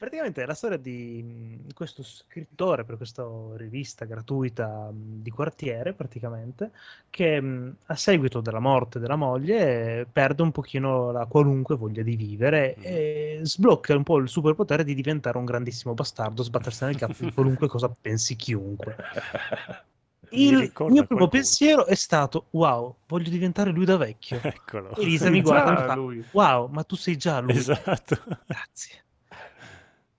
[0.00, 3.22] praticamente è la storia di questo scrittore per questa
[3.56, 6.70] rivista gratuita di quartiere, praticamente,
[7.10, 7.36] che
[7.84, 12.82] a seguito della morte della moglie perde un pochino la qualunque voglia di vivere Mm.
[12.84, 17.32] e sblocca un po' il superpotere di diventare un grandissimo bastardo, sbattersi nel capo di
[17.32, 18.96] qualunque cosa pensi chiunque.
[20.32, 21.28] Il mio primo qualcuno.
[21.28, 24.38] pensiero è stato: Wow, voglio diventare lui da vecchio.
[24.42, 24.94] Eccolo.
[24.96, 26.24] Elisa mi guarda e mi fa: lui.
[26.32, 27.56] Wow, ma tu sei già lui.
[27.56, 28.16] Esatto.
[28.46, 29.04] Grazie.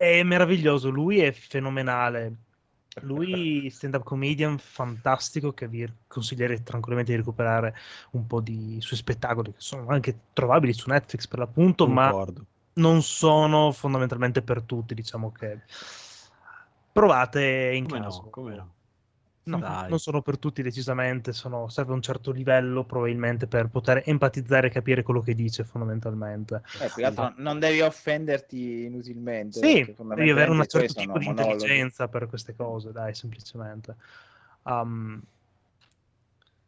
[0.02, 2.36] È meraviglioso, lui è fenomenale.
[3.02, 7.76] Lui, stand-up comedian fantastico, che vi consiglierei tranquillamente di recuperare
[8.14, 12.46] un po' di suoi spettacoli, che sono anche trovabili su Netflix per l'appunto, ma Concordo.
[12.74, 15.62] non sono fondamentalmente per tutti, diciamo che
[16.92, 18.22] provate in Come caso.
[18.24, 18.74] no, come no.
[19.52, 19.90] No, Dai.
[19.90, 24.70] non sono per tutti decisamente, sono- serve un certo livello probabilmente per poter empatizzare e
[24.70, 26.62] capire quello che dice fondamentalmente.
[26.80, 29.60] Eh, più altro non devi offenderti inutilmente.
[29.60, 31.52] Sì, devi avere un certo tipo di monologhi.
[31.54, 33.96] intelligenza per queste cose, dai, semplicemente.
[34.64, 35.22] Um,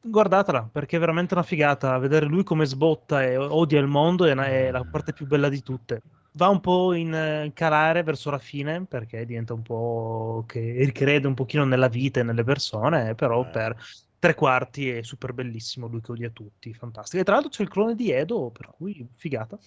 [0.01, 1.97] guardatela, perché è veramente una figata.
[1.99, 5.47] Vedere lui come sbotta e odia il mondo è, una- è la parte più bella
[5.47, 6.01] di tutte.
[6.35, 11.27] Va un po' in eh, calare verso la fine, perché diventa un po' che ricrede
[11.27, 13.49] un pochino nella vita e nelle persone, però Eh.
[13.49, 13.75] per
[14.17, 17.21] tre quarti è super bellissimo, lui che odia tutti, fantastico.
[17.21, 19.57] E tra l'altro c'è il clone di Edo, per cui figata.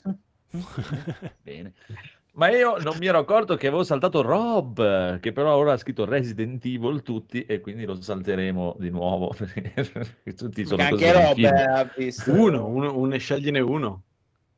[1.43, 1.73] Bene.
[2.37, 6.05] Ma io non mi ero accorto che avevo saltato Rob, che però ora ha scritto
[6.05, 9.33] Resident Evil tutti e quindi lo salteremo di nuovo.
[9.37, 12.33] perché tutti sono anche Rob eh, ha visto.
[12.33, 14.03] Uno, uno, uno, scegliene uno.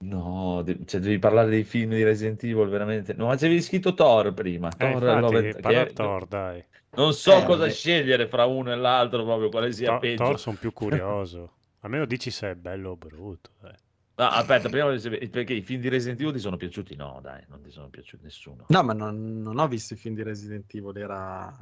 [0.00, 3.14] No, de- cioè, devi parlare dei film di Resident Evil, veramente.
[3.14, 4.68] No, ma c'avevi scritto Thor prima.
[4.68, 6.64] Eh, Thor infatti, Love parla che- Thor, dai.
[6.92, 7.70] Non so Eh, cosa vabbè.
[7.70, 10.24] scegliere fra uno e l'altro, proprio quale sia Thor, peggio.
[10.24, 11.52] Thor sono più curioso.
[11.80, 13.50] Almeno dici se è bello o brutto.
[13.60, 13.74] dai.
[14.20, 14.86] Ah, aspetta, prima
[15.30, 16.96] perché i film di Resident Evil ti sono piaciuti?
[16.96, 18.64] No, dai, non ti sono piaciuti nessuno.
[18.68, 21.52] No, ma non, non ho visto i film di Resident Evil, era,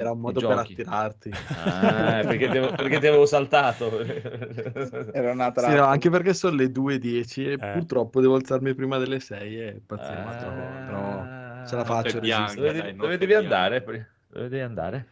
[0.00, 1.30] era un modo per attirarti.
[1.30, 4.00] Ah, perché, ti avevo, perché ti avevo saltato.
[5.12, 7.56] Era una Sì, no, anche perché sono le 2.10 e Eh.
[7.56, 11.22] purtroppo devo alzarmi prima delle 6 e pazienza, Ah, però
[11.66, 12.18] ce la faccio.
[12.20, 12.54] Bianca.
[12.54, 13.56] Dove, dai, dove devi bianca.
[13.56, 13.82] andare?
[14.28, 15.06] Dove devi andare?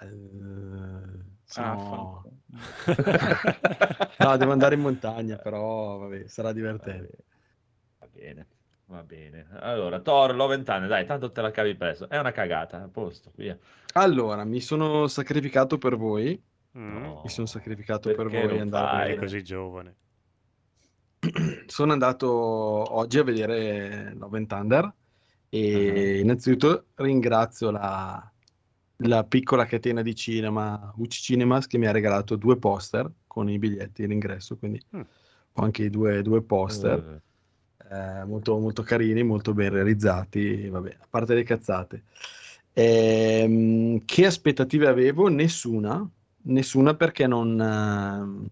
[0.00, 2.32] Eh, Ah, sono- fanculo.
[4.18, 7.10] No, devo andare in montagna, però vabbè, sarà divertente.
[7.98, 8.46] Va bene,
[8.86, 9.46] va bene.
[9.60, 12.08] Allora, Thor, Love and Thunder, dai, tanto te la cavi presto.
[12.08, 13.58] È una cagata, a posto, via.
[13.94, 16.40] Allora, mi sono sacrificato per voi.
[16.78, 19.16] Mm, No, Mi sono sacrificato per voi andare fai?
[19.16, 19.94] Così giovane.
[21.66, 24.92] Sono andato oggi a vedere Love and Thunder
[25.48, 26.20] e Ah.
[26.20, 28.32] innanzitutto ringrazio la,
[28.98, 33.58] la piccola catena di cinema UC Cinemas che mi ha regalato due poster con i
[33.58, 35.00] biglietti all'ingresso, quindi Mm.
[35.54, 36.98] ho anche i due, due poster.
[36.98, 37.22] Eh,
[37.90, 42.02] eh, molto, molto carini, molto ben realizzati, vabbè, a parte le cazzate.
[42.72, 45.28] Ehm, che aspettative avevo?
[45.28, 46.08] Nessuna,
[46.42, 48.46] nessuna perché non, ehm,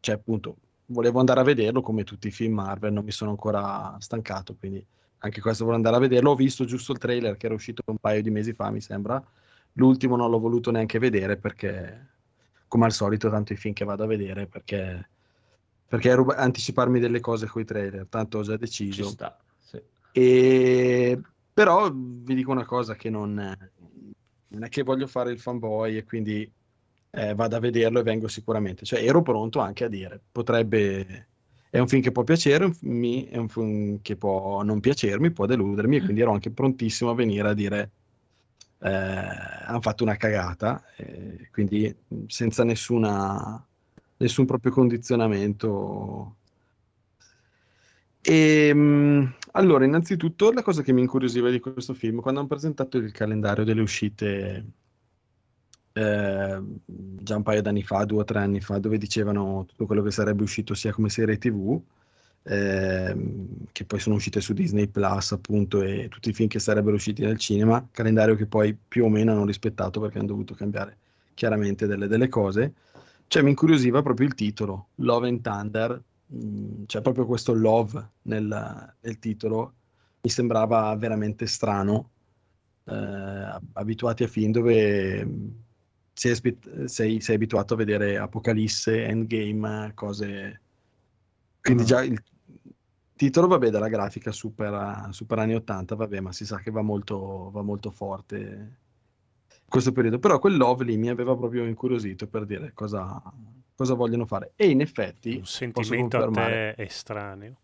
[0.00, 0.56] cioè appunto,
[0.86, 4.84] volevo andare a vederlo come tutti i film Marvel, non mi sono ancora stancato, quindi
[5.18, 6.30] anche questo volevo andare a vederlo.
[6.30, 9.22] Ho visto giusto il trailer che era uscito un paio di mesi fa, mi sembra.
[9.74, 12.08] L'ultimo non l'ho voluto neanche vedere perché,
[12.68, 15.08] come al solito, tanto i film che vado a vedere perché,
[15.88, 19.04] perché ruba- anticiparmi delle cose con i trailer, tanto ho già ci deciso.
[19.04, 19.80] sta, sì.
[20.12, 21.20] E...
[21.52, 23.32] Però vi dico una cosa che non,
[24.48, 26.50] non è che voglio fare il fanboy e quindi
[27.10, 28.84] eh, vado a vederlo e vengo sicuramente.
[28.84, 31.28] Cioè ero pronto anche a dire, potrebbe...
[31.68, 35.96] È un film che può piacere, è un film che può non piacermi, può deludermi
[35.96, 37.90] e quindi ero anche prontissimo a venire a dire
[38.78, 41.94] eh, hanno fatto una cagata, eh, quindi
[42.26, 43.64] senza nessuna,
[44.18, 46.36] nessun proprio condizionamento.
[48.22, 52.98] E, mh, allora, innanzitutto, la cosa che mi incuriosiva di questo film, quando hanno presentato
[52.98, 54.64] il calendario delle uscite
[55.92, 60.02] eh, già un paio d'anni fa, due o tre anni fa, dove dicevano tutto quello
[60.02, 61.80] che sarebbe uscito sia come serie TV,
[62.42, 66.96] ehm, che poi sono uscite su Disney Plus, appunto, e tutti i film che sarebbero
[66.96, 70.98] usciti nel cinema, calendario che poi più o meno hanno rispettato perché hanno dovuto cambiare
[71.34, 72.74] chiaramente delle, delle cose.
[73.28, 78.94] Cioè, mi incuriosiva proprio il titolo, Love and Thunder, mm, c'è proprio questo love nel,
[79.00, 79.74] nel titolo,
[80.22, 82.10] mi sembrava veramente strano,
[82.84, 85.48] eh, abituati a film dove mm,
[86.12, 86.34] sei,
[86.84, 90.60] sei- sei abituato a vedere Apocalisse, Endgame, cose...
[91.60, 92.22] Quindi già il
[93.16, 97.50] titolo, vabbè, della grafica super, super anni 80, vabbè, ma si sa che va molto,
[97.50, 98.78] va molto forte
[99.68, 100.18] questo periodo.
[100.18, 103.22] Però quel love lì mi aveva proprio incuriosito per dire cosa,
[103.74, 104.52] cosa vogliono fare.
[104.56, 107.56] E in effetti, Un sentimento a te estraneo.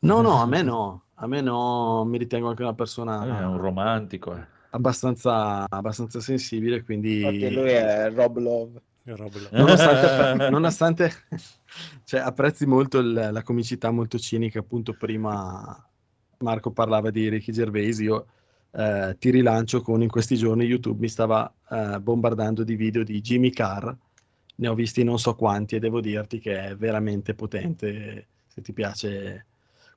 [0.00, 3.44] No, no, a me no, a me no, mi ritengo anche una persona Eh, È
[3.44, 4.34] un romantico.
[4.36, 4.44] eh.
[4.70, 8.80] abbastanza, abbastanza sensibile, quindi Infatti lui è Rob Love.
[9.50, 11.12] nonostante, nonostante
[12.04, 15.88] cioè, apprezzi molto il- la comicità molto cinica, appunto prima
[16.38, 18.26] Marco parlava di Ricky Gervais, io
[18.74, 23.20] eh, ti rilancio con in questi giorni YouTube mi stava eh, bombardando di video di
[23.20, 23.92] Jimmy Carr,
[24.54, 28.72] ne ho visti non so quanti e devo dirti che è veramente potente se ti
[28.72, 29.46] piace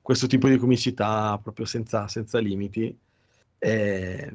[0.02, 2.96] questo tipo di comicità proprio senza, senza limiti.
[3.58, 4.32] E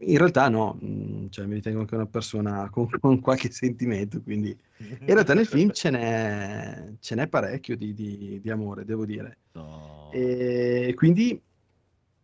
[0.00, 4.56] in realtà no, mm, cioè mi ritengo anche una persona con, con qualche sentimento, quindi
[4.78, 9.38] in realtà nel film ce n'è, ce n'è parecchio di, di- di amore, devo dire.
[10.12, 11.40] E quindi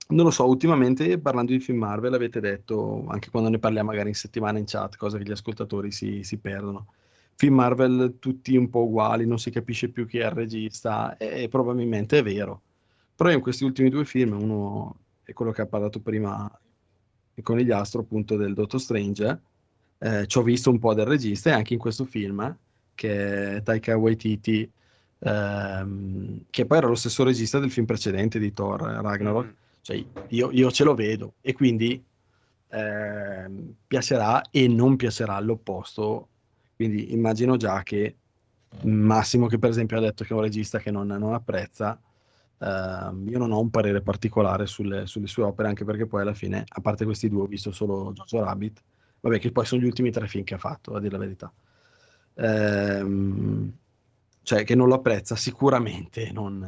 [0.09, 4.09] non lo so, ultimamente parlando di film Marvel avete detto, anche quando ne parliamo magari
[4.09, 6.89] in settimana in chat, cosa che gli ascoltatori si, si perdono.
[7.37, 11.49] Film Marvel tutti un po' uguali, non si capisce più chi è il regista, e
[11.49, 12.63] probabilmente è vero.
[13.17, 16.51] Però in questi ultimi due film, uno è quello che ha parlato prima
[17.35, 19.41] il conigliastro, appunto, del Dottor Strange,
[19.99, 22.57] eh, ci ho visto un po' del regista e anche in questo film,
[22.95, 24.71] che è Taika Waititi,
[25.19, 29.55] ehm, che poi era lo stesso regista del film precedente di Thor, eh, Ragnarok.
[29.85, 32.03] Cioè, io, io ce lo vedo e quindi
[32.69, 36.31] ehm, piacerà e non piacerà all'opposto.
[36.75, 38.17] Quindi immagino già che
[38.85, 42.01] Massimo, che per esempio ha detto che è un regista che non, non apprezza,
[42.59, 46.35] ehm, io non ho un parere particolare sulle, sulle sue opere, anche perché poi alla
[46.35, 48.83] fine, a parte questi due, ho visto solo Jojo Rabbit,
[49.21, 51.53] vabbè, che poi sono gli ultimi tre film che ha fatto, a dire la verità.
[52.37, 53.73] Ehm,
[54.43, 56.59] cioè, che non lo apprezza, sicuramente non,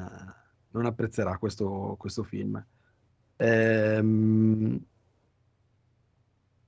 [0.71, 2.63] non apprezzerà questo, questo film.
[3.37, 4.85] Ehm,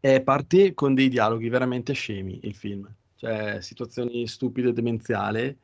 [0.00, 5.58] e parte con dei dialoghi veramente scemi il film, cioè situazioni stupide e demenziali,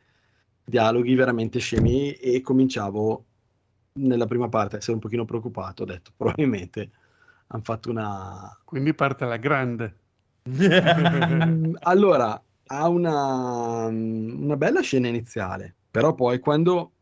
[0.64, 3.24] dialoghi veramente scemi e cominciavo
[4.00, 6.90] nella prima parte a essere un pochino preoccupato, ho detto probabilmente
[7.48, 8.58] hanno fatto una...
[8.64, 9.98] Quindi parte alla grande.
[10.48, 16.92] Mm, allora, ha una, una bella scena iniziale, però poi quando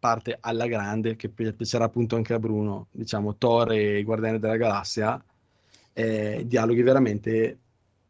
[0.00, 4.40] parte alla grande, che pi- piacerà appunto anche a Bruno, diciamo Thor e i Guardiani
[4.40, 5.22] della Galassia,
[5.92, 7.58] eh, dialoghi veramente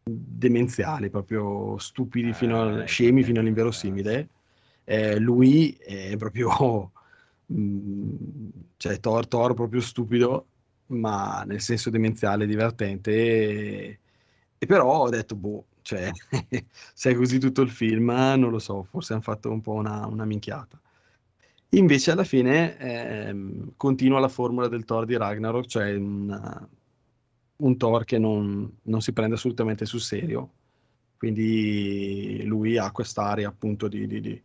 [0.04, 4.28] demenziali, proprio stupidi fino al, scemi fino all'inverosimile.
[4.84, 6.92] Eh, lui è proprio,
[7.52, 8.14] mm,
[8.76, 10.46] cioè Thor, Thor proprio stupido,
[10.86, 13.10] ma nel senso demenziale, divertente.
[13.12, 13.98] E,
[14.58, 16.10] e però ho detto, boh, cioè,
[16.94, 20.06] se è così tutto il film, non lo so, forse hanno fatto un po' una,
[20.06, 20.80] una minchiata.
[21.70, 26.66] Invece alla fine ehm, continua la formula del Thor di Ragnarok, cioè un,
[27.56, 30.50] un Thor che non, non si prende assolutamente sul serio.
[31.16, 34.42] Quindi lui ha quest'aria appunto di, di- di-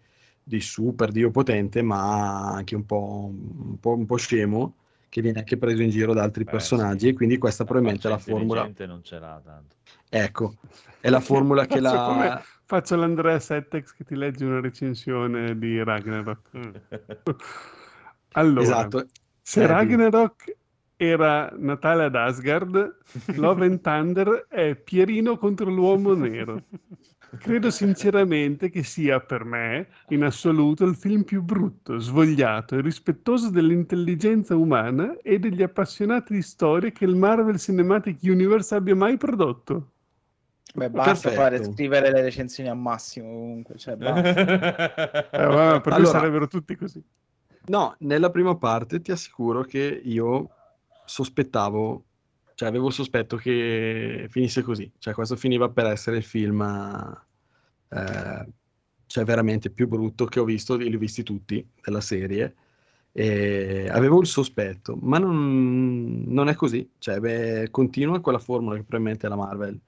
[0.47, 4.75] di super dio potente, ma anche un po', un po', un po' scemo,
[5.09, 7.07] che viene anche preso in giro da altri personaggi.
[7.07, 8.71] E quindi questa probabilmente è la formula.
[8.85, 9.75] Non ce l'ha tanto.
[10.09, 10.55] Ecco,
[10.99, 12.43] è la formula che la...
[12.67, 16.49] Faccio l'Andrea Settex che ti legge una recensione di Ragnarok.
[18.37, 19.05] Allora, Esatto.
[19.41, 20.57] se Eh, Ragnarok
[20.97, 22.97] era Natale ad Asgard,
[23.35, 26.65] Love and Thunder è Pierino contro l'uomo nero.
[27.37, 33.49] Credo sinceramente che sia per me, in assoluto, il film più brutto, svogliato e rispettoso
[33.49, 39.94] dell'intelligenza umana e degli appassionati di storia che il Marvel Cinematic Universe abbia mai prodotto.
[40.75, 41.35] Beh, basta Perfetto.
[41.35, 45.29] fare scrivere le recensioni a Massimo comunque, cioè basta.
[45.31, 47.03] Eh, vabbè, per Allora- sarebbero tutti così.
[47.67, 50.49] No, nella prima parte ti assicuro che io
[51.05, 52.03] sospettavo,
[52.53, 56.61] cioè avevo il sospetto che finisse così, cioè questo finiva per essere il film
[57.89, 58.45] eh,
[59.07, 62.55] cioè veramente più brutto che ho visto, li ho visti tutti della serie,
[63.11, 68.83] e avevo il sospetto, ma non, non è così, cioè beh, continua quella formula che
[68.83, 69.79] probabilmente la Marvel eh,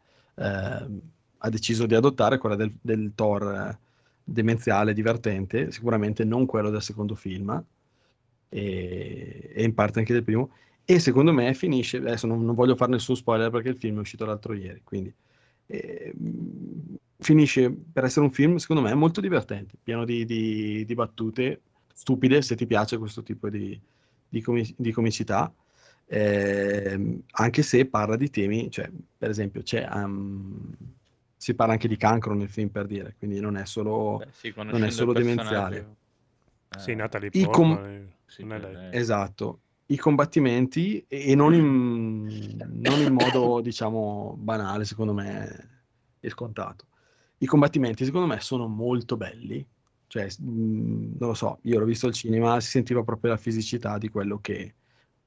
[0.43, 3.79] ha deciso di adottare, quella del, del Thor eh,
[4.23, 7.63] demenziale, divertente, sicuramente non quello del secondo film,
[8.49, 10.51] e, e in parte anche del primo.
[10.85, 13.99] E secondo me finisce, adesso non, non voglio fare nessun spoiler perché il film è
[13.99, 15.13] uscito l'altro ieri, quindi
[15.67, 16.13] eh,
[17.19, 21.61] finisce per essere un film, secondo me, molto divertente, pieno di, di- di battute
[21.93, 23.79] stupide, se ti piace questo tipo di,
[24.29, 25.53] di comi- di comicità,
[26.09, 30.73] Ehm, anche se parla di temi, cioè, per esempio, c'è, um,
[31.35, 34.53] si parla anche di cancro nel film, per dire, quindi non è solo, Beh, sì,
[34.55, 35.75] non è solo demenziale.
[35.75, 35.95] personaggio.
[36.77, 38.95] Sì, Natalie Portman, com- eh, Sì, non è per lei.
[38.95, 45.69] Esatto, i combattimenti e e non in, non in modo, diciamo, banale, secondo me,
[46.19, 46.85] e scontato.
[47.39, 49.65] I combattimenti, secondo me, sono molto belli,
[50.07, 53.97] cioè, mh, non lo so, io l'ho visto al cinema, si sentiva proprio la fisicità
[53.97, 54.73] di quello che...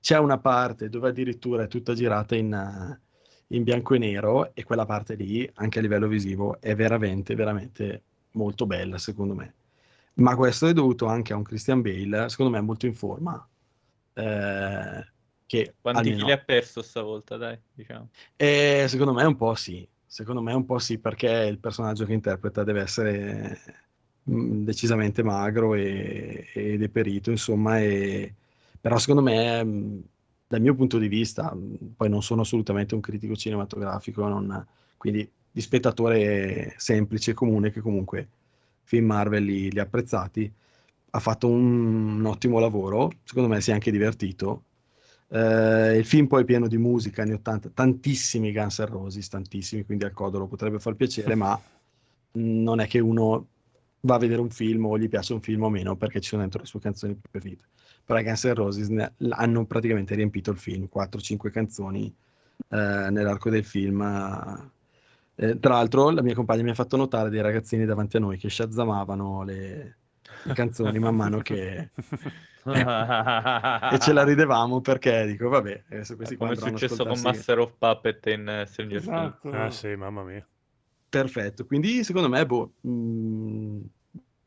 [0.01, 3.01] C'è una parte dove addirittura è tutta girata in, eh,
[3.49, 8.03] in bianco e nero e quella parte lì, anche a livello visivo, è veramente, veramente
[8.33, 9.55] molto bella, secondo me.
[10.15, 13.47] Ma questo è dovuto anche a un Christian Bale, secondo me, molto in forma.
[14.15, 15.07] eh,
[15.47, 18.09] che Quanti almeno- chili ha perso stavolta, dai, diciamo.
[18.37, 22.13] eh, secondo me un po' sì, secondo me un po' sì perché il personaggio che
[22.13, 23.59] interpreta deve essere
[24.31, 28.35] mm, decisamente magro e, e deperito, insomma, e...
[28.81, 30.03] però secondo me,
[30.47, 31.57] dal mio punto di vista,
[31.97, 38.29] poi non sono assolutamente un critico cinematografico, non- quindi di spettatore semplice, comune, che comunque
[38.83, 40.53] film Marvel li, li ha apprezzati,
[41.13, 44.65] ha fatto un, un ottimo lavoro, secondo me si è anche divertito.
[45.29, 49.85] Eh, il film poi è pieno di musica anni 80, tantissimi Guns N' Roses, tantissimi,
[49.85, 51.61] quindi al codolo potrebbe far piacere, ma
[52.33, 53.47] non è che uno
[54.01, 56.43] va a vedere un film o gli piace un film o meno perché ci sono
[56.43, 57.65] dentro le sue canzoni preferite.
[58.11, 62.13] Però i Guns N' Roses ne- hanno praticamente riempito il film, 4-5 canzoni
[62.69, 62.77] eh,
[63.09, 64.01] nell'arco del film.
[65.37, 68.37] Eh, tra l'altro la mia compagna mi ha fatto notare dei ragazzini davanti a noi
[68.37, 69.97] che shazzamavano le,
[70.43, 71.91] le canzoni man mano che...
[72.73, 77.61] e ce la ridevamo perché dico, vabbè, adesso questi qua Come è successo con Master
[77.61, 79.13] of Puppet in eh, Stranger Things.
[79.13, 79.51] Esatto.
[79.53, 80.45] Ah sì, mamma mia.
[81.09, 83.81] Perfetto, quindi secondo me, boh, mh,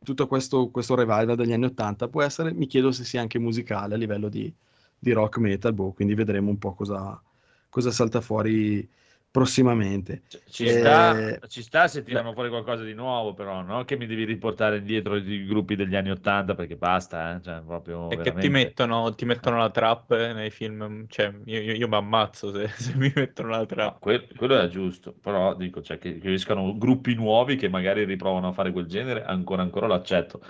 [0.03, 3.95] tutto questo, questo revival degli anni 80 può essere, mi chiedo se sia anche musicale
[3.95, 4.53] a livello di,
[4.97, 7.21] di rock metal, boh, quindi vedremo un po' cosa,
[7.69, 8.87] cosa salta fuori
[9.33, 10.21] prossimamente.
[10.47, 13.83] Ci Eh, sta, ci sta se tirano fuori qualcosa di nuovo, però, no?
[13.83, 17.41] Che mi devi riportare indietro i gruppi degli anni Ottanta perché basta, eh?
[17.41, 21.61] Cioè, proprio E che ti veramente- mettono, ti mettono la trap nei film, cioè io,
[21.61, 23.97] io, io mi ammazzo se, se mi mettono la trap.
[23.99, 28.49] Que- quello è giusto, però dico, cioè, che, che escano gruppi nuovi che magari riprovano
[28.49, 30.41] a fare quel genere, ancora ancora lo accetto.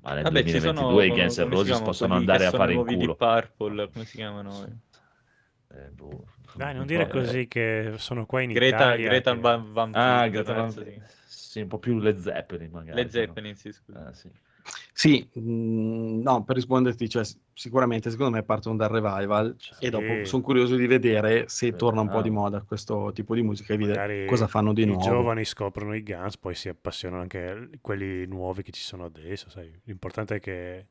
[0.00, 2.78] Ma nel Vabbè, ci 2022 sono i Guns N' Roses possono andare a fare in
[2.78, 3.14] nuovi di culo.
[3.14, 4.50] Purple, come si chiamano?
[5.70, 6.24] Eh, boh.
[6.54, 9.08] Dai, non dire così che sono qua in Greta, Italia.
[9.08, 11.00] Greta che- Van, Van Ah, Greta Van sì.
[11.26, 13.06] Sì, un po' più Led Zeppelin magari.
[13.06, 13.10] Però.
[13.10, 14.06] Zeppelin, sì, scusa.
[14.06, 14.30] Ah, sì.
[14.92, 17.24] Sì, mh, no, per risponderti, cioè,
[17.54, 22.08] sicuramente secondo me partono dal revival e dopo sono curioso di vedere se torna un
[22.10, 25.02] po' di moda questo tipo di musica e vedere cosa fanno di i nuovo.
[25.02, 29.72] giovani scoprono i Guns, poi si appassionano anche quelli nuovi che ci sono adesso, sai.
[29.84, 30.86] L'importante è che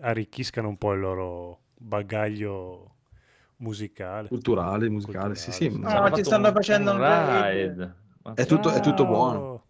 [0.00, 2.94] arricchiscano un po' il loro bagaglio
[3.58, 4.28] musicale.
[4.28, 5.68] Culturale, musicale, sì, sì.
[5.68, 6.98] Culturale, ma- No, ci stanno un- facendo un.
[6.98, 9.64] Ma- È tutto, è tutto buono.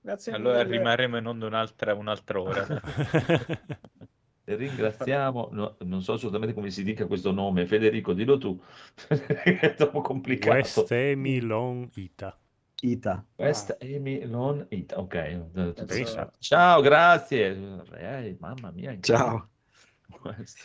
[0.00, 0.76] Grazie Allora mille.
[0.76, 2.66] rimarremo in onda un'altra, un'altra ora.
[4.48, 8.56] Ringraziamo, no, non so assolutamente come si dica questo nome, Federico, dillo tu,
[9.08, 10.54] è troppo complicato.
[10.54, 12.38] West Emilon Ita.
[12.82, 13.26] Ita.
[13.34, 15.74] West Emilon It, ok.
[15.86, 16.30] Pensa.
[16.38, 17.82] Ciao, grazie.
[17.96, 18.96] Eh, mamma mia.
[19.00, 19.48] Ciao.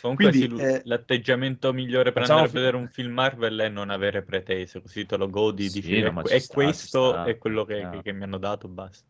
[0.00, 3.90] Comunque Quindi, sì, eh, l'atteggiamento migliore per andare a vedere un film Marvel è non
[3.90, 6.14] avere pretese, così te lo godi Sì, di film.
[6.14, 7.90] no, E sta, questo è quello che, Ah.
[7.90, 9.06] che- che mi hanno dato, basta.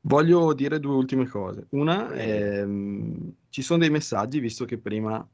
[0.00, 1.66] Voglio dire due ultime cose.
[1.70, 5.26] Una, ehm, ci sono dei messaggi, visto che prima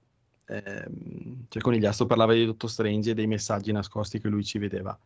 [0.46, 4.98] ehm, cioè Conigliastro parlava di Dottor Strange e dei messaggi nascosti che lui ci vedeva.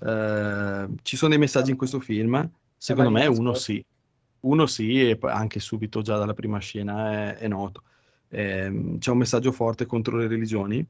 [0.00, 3.84] Eh, ci sono dei messaggi in questo film, secondo me uno sì,
[4.40, 7.82] uno sì e poi anche subito già dalla prima scena è, è noto.
[8.34, 10.84] Ehm, c'è un messaggio forte contro le religioni,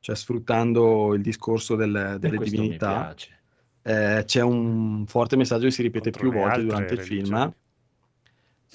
[0.00, 3.04] cioè sfruttando il discorso del- E delle divinità.
[3.04, 3.40] piace.
[3.82, 7.28] Eh, c'è un forte messaggio che si ripete Contro più volte durante il religioni.
[7.28, 7.54] film.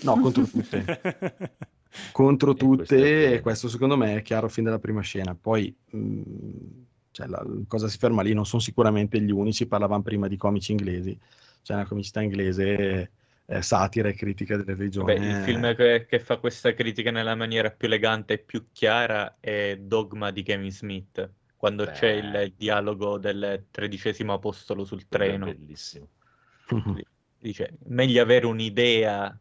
[0.04, 1.02] No, contro tutte.
[2.12, 5.36] Contro E tutte, e questo secondo me è chiaro fin dalla prima scena.
[5.40, 6.22] Poi, mh,
[7.12, 10.38] cioè, la, la cosa si ferma lì, non sono sicuramente gli unici, parlavamo prima di
[10.38, 11.18] comici inglesi,
[11.64, 13.12] c'è una comicità inglese,
[13.48, 15.16] eh, satira e critica delle religioni.
[15.16, 19.38] Beh, il film che, che fa questa critica nella maniera più elegante e più chiara
[19.40, 21.92] è Dogma di Kevin Smith, quando Beh.
[21.92, 25.46] c'è il dialogo del tredicesimo apostolo sul treno.
[25.46, 26.08] Bellissimo.
[27.40, 29.40] Dice, meglio avere un'idea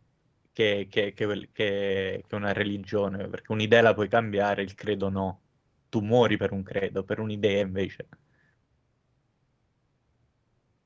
[0.52, 5.40] che, che- che- che- una religione, perché un'idea la puoi cambiare, il credo no.
[5.88, 8.06] Tu muori per un credo, per un'idea invece.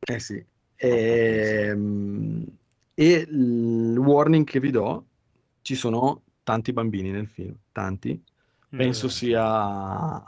[0.08, 0.44] Eh sì.
[0.76, 2.44] Ehm,
[3.01, 5.07] E, il warning che vi do,
[5.62, 8.23] ci sono tanti bambini nel film, tanti.
[8.69, 9.09] Penso Eh.
[9.09, 10.23] sia,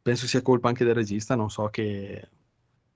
[0.00, 2.28] penso sia colpa anche del regista, non so che,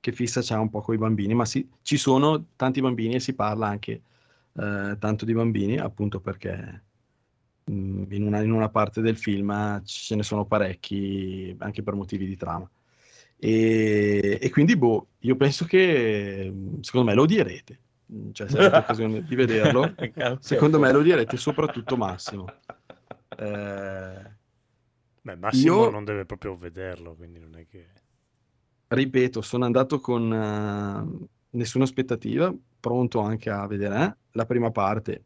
[0.00, 3.20] che fissa c'ha un po' con i bambini, ma sì, ci sono tanti bambini e
[3.20, 3.92] si parla anche
[4.54, 6.82] eh, tanto di bambini, appunto perché
[7.64, 12.26] mh, in una, in una parte del film ce ne sono parecchi, anche per motivi
[12.26, 12.66] di trama.
[13.36, 16.50] E, e quindi, boh, io penso che
[16.80, 17.78] secondo me lo odierete.
[18.32, 19.94] Cioè, se avete occasione di vederlo,
[20.40, 22.46] secondo me lo odierete, soprattutto Massimo.
[23.36, 24.30] Eh,
[25.22, 27.86] Beh, Massimo io- non deve proprio vederlo, quindi non è che...
[28.88, 35.24] ripeto, sono andato con eh, nessuna aspettativa, pronto anche a vedere eh, la prima parte.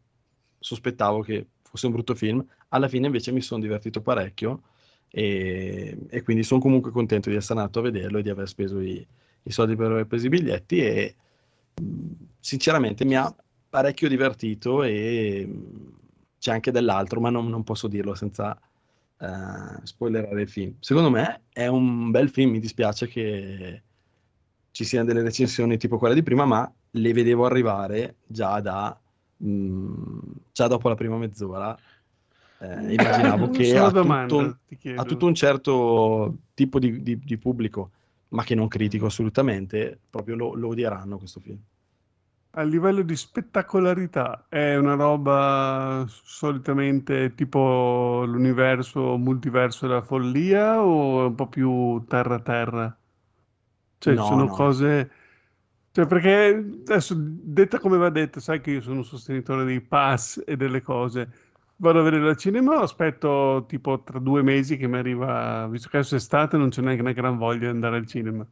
[0.59, 4.63] Sospettavo che fosse un brutto film, alla fine invece mi sono divertito parecchio
[5.09, 8.81] e, e quindi sono comunque contento di essere andato a vederlo e di aver speso
[8.81, 9.07] i,
[9.43, 11.17] i soldi per aver preso i biglietti e
[12.41, 13.35] sinceramente mi ha
[13.69, 15.49] parecchio divertito e
[16.39, 18.57] c'è anche dell'altro, ma non, non posso dirlo senza
[19.19, 19.27] eh,
[19.83, 20.75] spoilerare il film.
[20.81, 23.83] Secondo me è un bel film, mi dispiace che
[24.71, 28.99] ci siano delle recensioni tipo quella di prima, ma le vedevo arrivare già da
[29.37, 30.19] mh,
[30.53, 31.77] già dopo la prima mezz'ora.
[32.59, 34.59] Eh, immaginavo che a tutto, domanda,
[34.97, 37.91] a tutto un certo tipo di, di- di pubblico,
[38.29, 41.59] ma che non critico assolutamente, proprio lo, lo odieranno questo film.
[42.59, 51.27] A livello di spettacolarità, è una roba solitamente tipo l'universo multiverso della follia o è
[51.27, 52.99] un po' più terra-terra?
[53.99, 54.49] Cioè, No, sono no.
[54.49, 55.11] cose...
[55.93, 56.55] Cioè, perché
[56.89, 60.83] adesso, detta come va detta, sai che io sono un sostenitore dei pass e delle
[60.83, 61.31] cose.
[61.79, 65.89] Vado a vedere al cinema o aspetto tipo tra due mesi che mi arriva, visto
[65.91, 68.47] che adesso è estate, non c'è neanche una gran voglia di andare al cinema.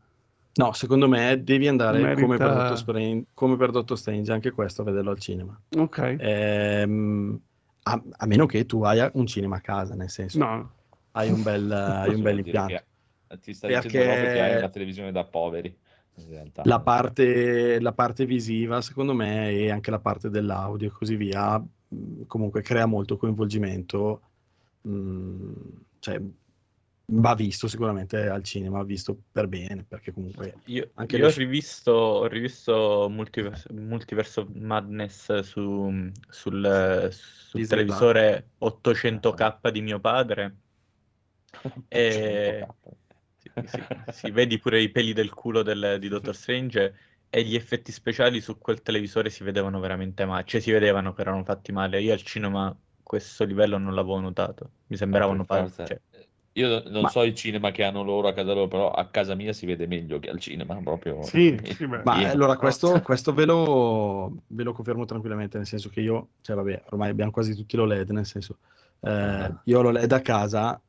[0.57, 4.51] No, secondo me devi andare come per Merita- Doctor Strange, come per Doctor Strange, anche
[4.51, 5.59] questo a vederlo al cinema.
[5.79, 6.17] Ok.
[6.19, 7.41] Ehm,
[7.85, 10.71] a, a meno che tu hai un cinema a casa, nel senso, No,
[11.13, 12.75] hai un bel, hai un bel impianto.
[13.27, 15.75] che ti sta Perché- dicendo proprio che hai una televisione da poveri.
[16.63, 21.61] La parte, la parte visiva, secondo me, e anche la parte dell'audio e così via,
[22.27, 24.23] comunque crea molto coinvolgimento.
[24.83, 25.53] mh,
[25.99, 26.21] cioè,
[27.07, 31.35] va visto sicuramente al cinema, visto per bene, perché comunque Io, Anche io lo ho
[31.37, 40.57] rivisto, ho rivisto Multiverse, Multiverse of Madness su, sul, sul televisore 800k di mio padre.
[41.89, 42.67] E
[43.39, 46.95] sì, sì, sì, vedi pure i peli del culo del- di Doctor Strange
[47.35, 51.23] e gli effetti speciali su quel televisore si vedevano veramente male, cioè si vedevano che
[51.23, 52.01] erano fatti male.
[52.01, 52.73] Io al cinema
[53.03, 55.85] questo livello non l'avevo notato, mi sembravano pa- forza.
[55.85, 56.01] cioè,
[56.53, 59.35] Io non Ma- so i cinema che hanno loro a casa loro, però a casa
[59.35, 61.21] mia si vede meglio che al cinema, proprio.
[61.23, 61.85] Sì, sì.
[62.05, 66.55] Ma allora questo, questo ve, lo, ve lo confermo tranquillamente, nel senso che io, cioè
[66.55, 68.59] vabbè, ormai abbiamo quasi tutti l'OLED, nel senso,
[69.01, 70.81] eh, io ho l'OLED a casa,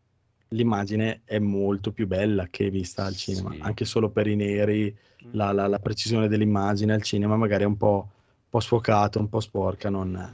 [0.55, 3.59] l'immagine è molto più bella che vista al cinema, Sì.
[3.61, 4.95] anche solo per i neri,
[5.31, 9.29] la, la- la precisione dell'immagine al cinema magari è un po', un po' sfocata, un
[9.29, 10.33] po' sporca, non...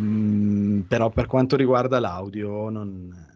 [0.00, 3.28] Mm, però per quanto riguarda l'audio, non...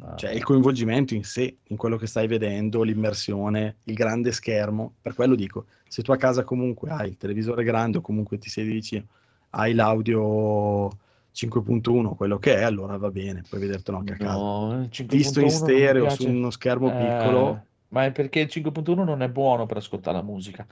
[0.00, 4.94] Ah, Cioè, il coinvolgimento in sé, in quello che stai vedendo, l'immersione, il grande schermo,
[5.00, 8.48] per quello dico, se tu a casa comunque hai il televisore grande o comunque ti
[8.48, 9.04] siedi vicino,
[9.50, 10.88] hai l'audio
[11.32, 14.34] 5.1, quello che è, allora va bene, puoi vedertelo anche a casa.
[14.36, 18.48] No, il 5.1 Visto in stereo su uno schermo Eh, piccolo, ma è perché il
[18.48, 20.66] 5.1 non è buono per ascoltare la musica.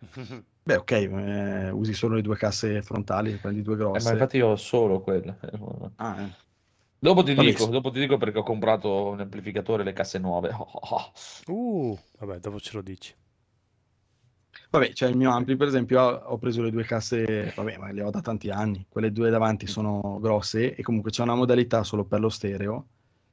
[0.64, 4.12] beh ok, eh, usi solo le due casse frontali, prendi due Eh, ma grosse.
[4.12, 5.36] infatti io ho solo quella.
[5.96, 6.36] Ah, eh.
[6.98, 10.18] Dopo ti Vabbè, dico, dopo ti dico perché ho comprato un amplificatore e le casse
[10.18, 10.50] nuove.
[10.52, 11.12] Oh, oh.
[11.48, 13.14] Uh, vabbè, dopo ce lo dici.
[14.70, 18.02] Vabbè, cioè il mio ampli, per esempio, ho, preso le due casse, vabbè, ma le
[18.02, 18.86] ho da tanti anni.
[18.88, 22.88] Quelle due davanti sono grosse e comunque c'è una modalità solo per lo stereo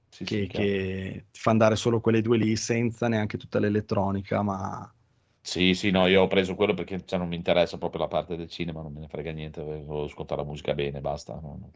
[0.09, 4.41] Sì, che, sì, che ti fa andare solo quelle due lì senza neanche tutta l'elettronica,
[4.41, 4.93] ma
[5.41, 8.35] Sì, sì, no, io ho preso quello perché cioè, non mi interessa proprio la parte
[8.37, 11.33] del cinema, non me ne frega niente, volevo ascoltare la musica bene, basta.
[11.33, 11.71] no.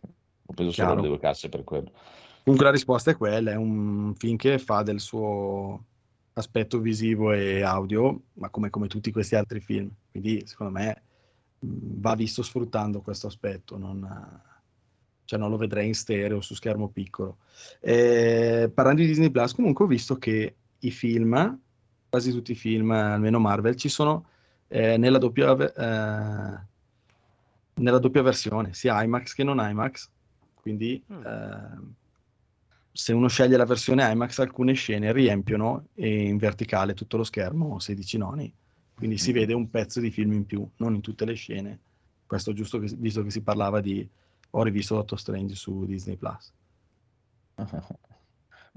[0.49, 1.01] Ho preso solo Chiaro.
[1.01, 1.91] le due casse per quello.
[2.43, 5.85] comunque la risposta è quella, è un film che fa del suo
[6.37, 9.89] aspetto visivo e audio, ma come, come tutti questi altri film.
[10.11, 11.01] Quindi secondo me
[11.59, 11.67] mh,
[11.99, 14.07] va visto sfruttando questo aspetto, non,
[15.25, 17.37] cioè non lo vedrei in stereo su schermo piccolo.
[17.79, 21.59] Eh, parlando di Disney Plus, comunque ho visto che i film,
[22.09, 24.27] quasi tutti i film, almeno Marvel, ci sono
[24.67, 26.59] eh, nella doppia, eh,
[27.75, 30.09] nella doppia versione, sia IMAX che non IMAX.
[30.61, 31.25] Quindi Mm.
[32.97, 38.17] Se uno sceglie la versione IMAX, alcune scene riempiono in verticale tutto lo schermo 16
[38.17, 38.51] noni.
[38.95, 41.79] Quindi si vede un pezzo di film in più, non in tutte le scene.
[42.25, 44.09] Questo giusto che- visto che si parlava di
[44.49, 46.51] ho rivisto Doctor Strange su Disney Plus.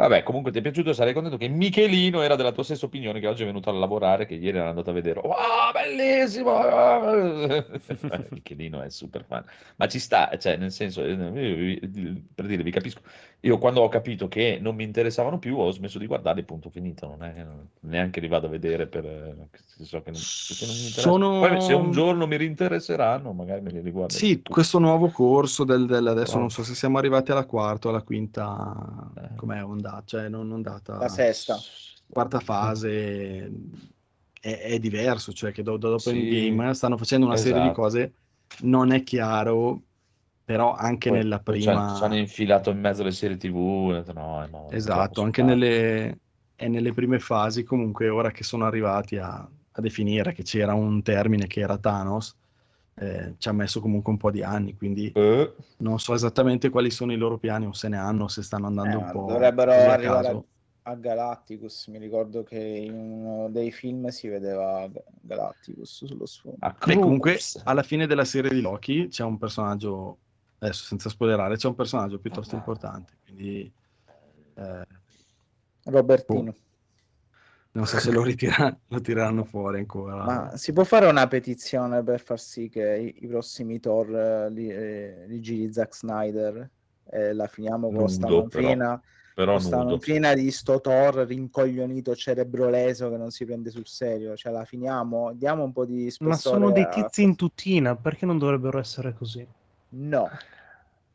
[0.01, 3.27] Vabbè, comunque ti è piaciuto, sarei contento che Michelino era della tua stessa opinione che
[3.27, 5.20] oggi è venuto a lavorare, che ieri era andato a vedere.
[5.20, 5.35] Wow,
[5.75, 6.59] bellissimo!
[8.31, 9.45] Michelino è super fan.
[9.77, 11.81] Ma ci sta, cioè, nel senso, eh,
[12.35, 13.03] per dire, vi capisco.
[13.41, 17.07] Io quando ho capito che non mi interessavano più, ho smesso di guardarli, punto finito.
[17.07, 17.47] Non è
[17.81, 19.05] neanche li vado a vedere per...
[19.05, 19.35] eh,
[19.83, 20.81] so che non, perché non mi.
[20.91, 24.12] Sono- Poi se un giorno mi rinteresseranno, magari me li riguardo.
[24.12, 26.41] Sì, questo nuovo corso del, del- adesso Oh.
[26.41, 29.35] non so se siamo arrivati alla quarta o alla quinta, Eh.
[29.37, 31.57] com'è ondata, cioè non ondata, La sesta.
[32.09, 33.51] quarta fase
[34.41, 36.10] è, è diverso, cioè che do- dopo Sì.
[36.47, 37.81] Endgame stanno facendo una serie di Esatto.
[37.81, 38.15] cose,
[38.62, 39.83] non è chiaro,
[40.44, 41.94] però anche Poi- nella prima...
[41.97, 44.02] ci hanno infilato in mezzo alle serie TV.
[44.15, 46.20] no, no, Esatto, anche nelle,
[46.57, 51.02] e nelle prime fasi, comunque, ora che sono arrivati a, a definire che c'era un
[51.02, 52.36] termine che era Thanos,
[53.01, 56.91] eh, ci ha messo comunque un po' di anni, quindi Eh, non so esattamente quali
[56.91, 59.73] sono i loro piani o se ne hanno, se stanno andando Eh, un po' dovrebbero
[59.73, 60.43] arrivare a,
[60.83, 61.87] a Galacticus.
[61.87, 66.59] Mi ricordo che in uno dei film si vedeva Ga- Galacticus sullo sfondo.
[66.61, 70.19] a Beh, comunque, alla fine della serie di Loki c'è un personaggio,
[70.59, 72.20] adesso senza spoilerare, c'è un personaggio Ah.
[72.20, 73.73] piuttosto importante, quindi
[74.55, 74.87] eh,
[75.85, 76.55] Robertino.
[77.73, 80.17] Non so se lo, ritira- lo tireranno fuori ancora.
[80.23, 84.51] Ma si può fare una petizione per far sì che i, i prossimi Thor eh,
[84.51, 86.71] li, eh, li giri Zack Snyder
[87.05, 88.75] e la finiamo con Nudo, sta però.
[88.75, 89.01] manfrina,
[89.35, 94.37] Però con sta manfrina di sto Thor rincoglionito, cerebroleso che non si prende sul serio.
[94.37, 97.95] Cioè la finiamo, diamo un po' di spessore Ma sono dei a- tizi in tutina,
[97.97, 99.47] perché non dovrebbero essere così?
[99.93, 100.29] No,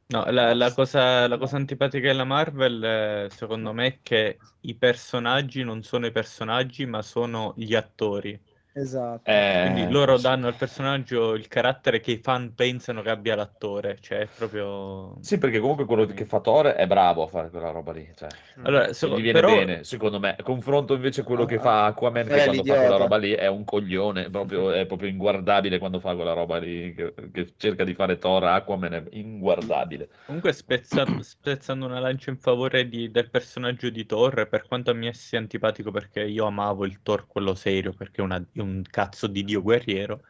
[0.07, 4.75] No, la, la cosa, la cosa antipatica della Marvel, eh, secondo me, è che i
[4.75, 8.39] personaggi non sono i personaggi, ma sono gli attori.
[8.77, 9.29] Esatto.
[9.29, 13.97] Eh, Quindi loro danno al personaggio il carattere che i fan pensano che abbia l'attore,
[14.01, 15.17] cioè è proprio...
[15.21, 18.11] Sì, perché comunque quello che fa Thor è bravo a fare quella roba lì.
[18.15, 18.29] Cioè,
[18.63, 20.35] Allora, e so- gli viene però- bene, secondo me.
[20.43, 24.29] Confronto invece quello che fa Aquaman, che quando fa quella roba lì è un coglione,
[24.29, 28.43] proprio, è proprio inguardabile quando fa quella roba lì, che, che cerca di fare Thor,
[28.43, 30.09] Aquaman è inguardabile.
[30.25, 35.11] Comunque spezza- spezzando una lancia in favore di- del personaggio di Thor, per quanto mi
[35.13, 39.43] sia antipatico perché io amavo il Thor quello serio, perché è, una- un cazzo di
[39.43, 40.23] dio guerriero.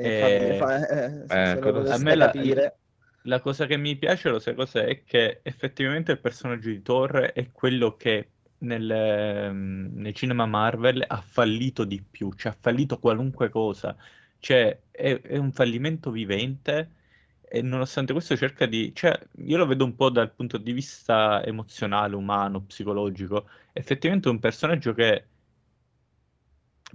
[0.00, 0.86] Eh, Eh, fa-
[1.28, 2.78] eh, quello- poteste a me la- capire.
[3.24, 4.84] La cosa che mi piace, lo sai cos'è?
[4.86, 11.04] È che effettivamente il personaggio di Thor è quello che nel, ehm, nel cinema Marvel
[11.06, 13.96] ha fallito di più, cioè ha fallito qualunque cosa,
[14.38, 16.94] cioè è, è un fallimento vivente
[17.42, 21.44] e nonostante questo cerca di, cioè io lo vedo un po' dal punto di vista
[21.44, 25.26] emozionale, umano, psicologico, effettivamente è un personaggio che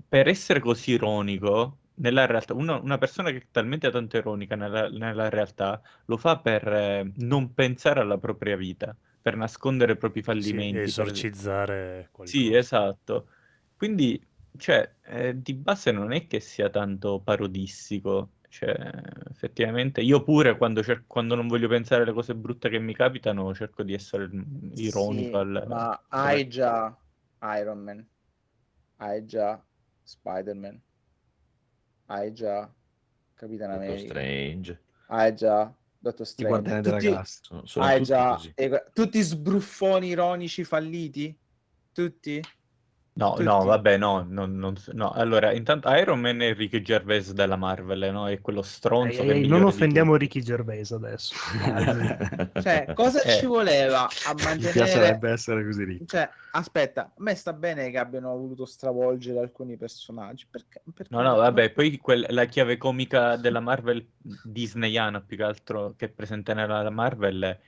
[0.07, 4.90] per essere così ironico nella realtà, una, una persona che è talmente tanto ironica nella,
[4.90, 10.22] nella realtà lo fa per eh, non pensare alla propria vita, per nascondere i propri
[10.38, 10.93] Sì, fallimenti.
[10.93, 12.51] per- esorcizzare qualcosa.
[12.51, 13.30] Sì, esatto.
[13.75, 14.19] Quindi,
[14.57, 18.33] cioè, eh, di base non è che sia tanto parodistico.
[18.49, 18.74] Cioè,
[19.30, 23.53] effettivamente, io pure quando, cer- quando non voglio pensare alle cose brutte che mi capitano,
[23.53, 25.38] cerco di essere mm, ironico.
[25.38, 26.95] Sì, al- ma hai già
[27.41, 28.07] Iron Man,
[28.98, 29.65] hai già
[30.06, 30.82] Spider-Man,
[32.06, 32.72] hai già
[33.34, 34.82] Capitan Doctor America, Strange.
[35.08, 36.61] hai già Doctor Strange.
[36.82, 37.43] Della Tutti, Galassia.
[37.43, 38.53] Sono, sono hai tutti già così.
[38.93, 41.38] tutti sbruffoni ironici falliti?
[41.92, 42.42] Tutti?
[43.18, 43.44] No, Tutti.
[43.44, 45.11] no, vabbè, no, non- non no.
[45.11, 48.27] Allora, intanto Iron Man è Ricky Gervais della Marvel, no?
[48.27, 50.18] È quello stronzo Ehi, che non di offendiamo.
[50.18, 51.34] Ricky Gervais adesso.
[52.61, 53.38] Cioè, cosa Eh.
[53.38, 56.06] ci voleva a Mi mantenere piacerebbe essere così ricco.
[56.08, 60.45] Cioè, aspetta, a me sta bene che abbiano voluto stravolgere alcuni personaggi.
[60.50, 64.06] Perché, perché No, no, vabbè, poi quel- la chiave comica della Marvel
[64.44, 67.60] disneyana più che altro che è presente nella Marvel è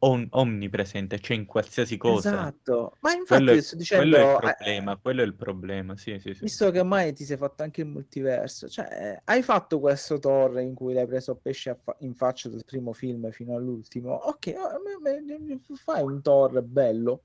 [0.00, 2.30] on- omnipresente, cioè in qualsiasi cosa.
[2.30, 5.34] Esatto, ma infatti Quello è, sto quello è dicendo, il eh, problema, quello è il
[5.34, 6.40] problema, sì, sì, sì.
[6.42, 10.60] visto che ormai ti sei fatto anche il multiverso, cioè, eh, hai fatto questo Thor
[10.60, 14.56] in cui l'hai preso pesce fa- in faccia dal primo film fino all'ultimo, ok, eh,
[15.02, 17.24] me- fai un Thor bello,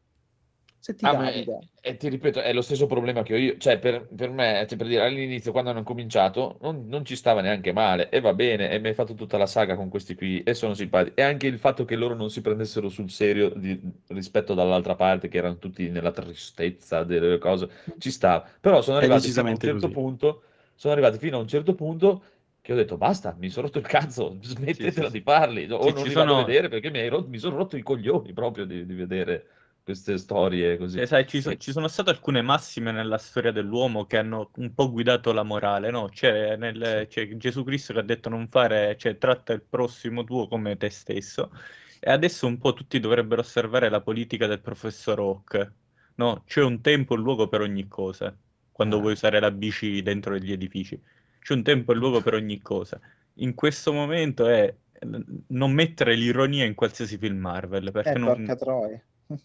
[0.80, 1.54] se ti Ah, ma capita.
[1.54, 3.58] è- e ti ripeto, è lo stesso problema che ho io.
[3.58, 7.40] Cioè, per, per me, cioè, per dire, all'inizio, quando hanno cominciato, non, non ci stava
[7.42, 8.10] neanche male.
[8.10, 10.74] E va bene, e mi hai fatto tutta la saga con questi qui, e sono
[10.74, 11.16] simpatici.
[11.16, 15.30] E anche il fatto che loro non si prendessero sul serio di- rispetto dall'altra parte,
[15.30, 18.46] che erano tutti nella tristezza delle cose, ci stava.
[18.60, 19.90] Però sono arrivati a un certo così.
[19.90, 20.44] punto,
[20.76, 22.24] sono arrivati fino a un certo punto
[22.62, 25.92] che ho detto basta, mi sono rotto il cazzo, smettetela sì, di farli, o Sì,
[25.92, 28.34] non li vado a sono- vedere perché mi, hai rotto- mi sono rotto i coglioni
[28.34, 29.48] proprio di, di vedere
[29.84, 31.00] queste storie così.
[31.00, 34.74] Eh, sai, ci, so- ci sono state alcune massime nella storia dell'uomo che hanno un
[34.74, 36.10] po' guidato la morale, no?
[36.10, 40.48] C'è, nel- c'è Gesù Cristo che ha detto non fare, cioè tratta il prossimo tuo
[40.48, 41.52] come te stesso.
[42.00, 45.72] E adesso un po' tutti dovrebbero osservare la politica del professor Hawk,
[46.16, 46.44] no?
[46.46, 48.36] C'è un tempo e un luogo per ogni cosa,
[48.72, 49.00] quando Ah.
[49.00, 51.02] vuoi usare la bici dentro gli edifici.
[51.40, 53.00] C'è un tempo e un luogo per ogni cosa.
[53.36, 54.74] In questo momento è
[55.48, 59.02] non mettere l'ironia in qualsiasi film Marvel, perché Eh, non, troia.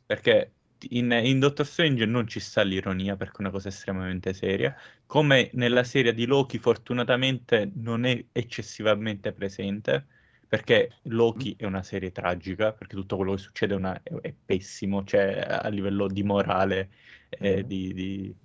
[0.07, 0.53] Perché
[0.91, 4.75] in, in Doctor Strange non ci sta l'ironia perché è una cosa estremamente seria,
[5.07, 10.07] come nella serie di Loki fortunatamente non è eccessivamente presente,
[10.49, 14.33] perché Loki è una serie tragica, perché tutto quello che succede è, una- è- è
[14.45, 16.91] pessimo, cioè a livello di morale,
[17.31, 18.37] eh, di, di-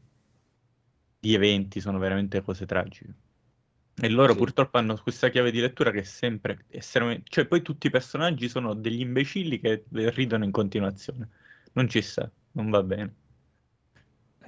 [1.20, 3.16] di eventi, sono veramente cose tragiche.
[4.02, 4.38] E loro Sì.
[4.38, 7.26] purtroppo hanno questa chiave di lettura che è sempre estremamente...
[7.30, 11.30] Cioè poi tutti i personaggi sono degli imbecilli che ridono in continuazione.
[11.74, 13.14] Non ci sta, non va bene.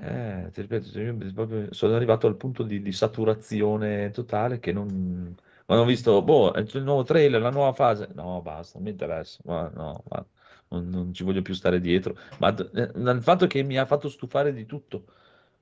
[0.03, 5.35] Eh, ti ripeto, sono arrivato al punto di, di saturazione totale che non...
[5.65, 8.91] Quando ho visto, boh, è il nuovo trailer, la nuova fase, no, basta, non mi
[8.91, 10.25] interessa, ma no, ma
[10.69, 12.17] non, non ci voglio più stare dietro.
[12.39, 15.05] Ma eh, dal fatto che mi ha fatto stufare di tutto,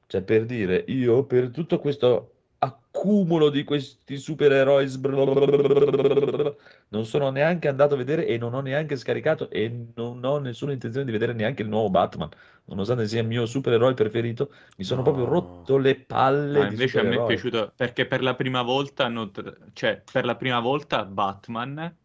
[0.07, 6.55] cioè per dire, io per tutto questo accumulo di questi supereroi sbr-
[6.89, 10.73] non sono neanche andato a vedere e non ho neanche scaricato e non ho nessuna
[10.73, 12.29] intenzione di vedere neanche il nuovo Batman
[12.65, 15.31] nonostante sia il mio supereroe preferito, mi sono proprio No.
[15.31, 19.31] rotto le palle di invece a me è piaciuto perché per la prima volta, hanno
[19.73, 21.95] cioè per la prima volta Batman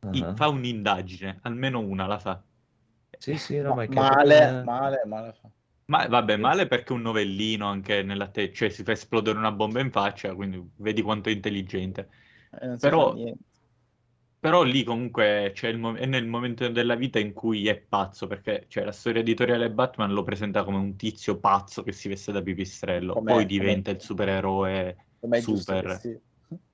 [0.00, 0.34] Ah.
[0.34, 2.40] fa un'indagine, almeno una la fa.
[3.18, 5.32] Sì, sì, no, ma è che Male, proprio- male, male.
[5.32, 5.48] fa.
[5.86, 9.52] Ma vabbè, male perché è un novellino anche nella te, cioè si fa esplodere una
[9.52, 12.08] bomba in faccia, quindi vedi quanto è intelligente.
[12.50, 13.14] E si Però-.
[14.38, 18.26] Però lì comunque c'è il mo- è nel momento della vita in cui è pazzo,
[18.28, 22.30] perché cioè, la storia editoriale Batman lo presenta come un tizio pazzo che si veste
[22.32, 26.00] da pipistrello, Com'è- poi com'è- diventa il supereroe Com'è super.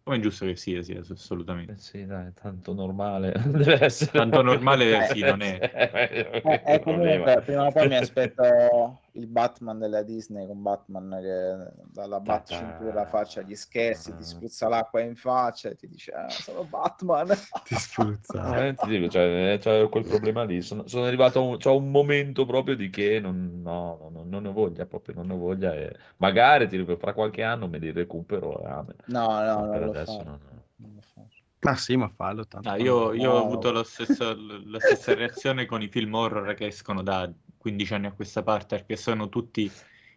[0.03, 1.73] Come è giusto che sia, sì, assolutamente.
[1.73, 3.33] Eh sì, dai, tanto normale.
[3.47, 4.11] Deve essere...
[4.19, 5.61] Tanto normale, Eh, sì, non è.
[6.45, 11.85] Eh, eh, comunque, prima o poi mi aspetto il Batman della Disney con Batman che
[11.93, 16.29] dalla bat cintura faccia gli scherzi, ti spruzza l'acqua in faccia e ti dice ah,
[16.31, 17.29] sono Batman.
[17.65, 18.43] Ti spruzza.
[18.43, 20.63] No, eh, ti dico, cioè, c'è quel problema lì.
[20.63, 24.25] Sono, sono arrivato a un, c'ho un momento proprio di che non, no, no, no,
[24.25, 25.75] non ne ho voglia, proprio non ne ho voglia.
[25.75, 28.63] E magari ti dico, fra qualche anno me li recupero.
[28.63, 28.97] e amen.
[29.07, 30.25] No, no, non lo adesso fa.
[30.25, 30.65] no, no.
[30.77, 31.21] Non lo fa.
[31.61, 32.69] Ma sì, ma fallo tanto.
[32.69, 33.45] Ah, io, io ho No.
[33.45, 34.35] avuto lo stesso-
[34.65, 37.31] la stessa reazione con i film horror che escono da
[37.63, 39.71] 15 anni a questa parte, perché sono tutti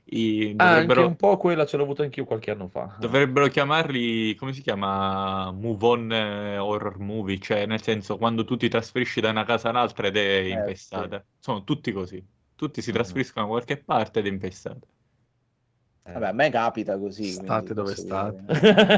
[0.05, 0.53] i...
[0.57, 2.95] Ah, anche dovrebbero, un po' quella ce l'ho avuta anch'io qualche anno fa.
[2.97, 5.51] dovrebbero chiamarli, come si chiama?
[5.51, 9.69] Move on eh, horror movie, cioè nel senso quando tu ti trasferisci da una casa
[9.69, 10.51] all'altra ed è sì.
[10.51, 11.25] infestata.
[11.39, 12.23] Sono tutti così.
[12.55, 12.95] Tutti si Mhm.
[12.95, 14.87] trasferiscono da qualche parte ed è infestata.
[16.07, 16.11] Eh.
[16.13, 17.23] Vabbè, a me capita così.
[17.31, 18.43] State dove state.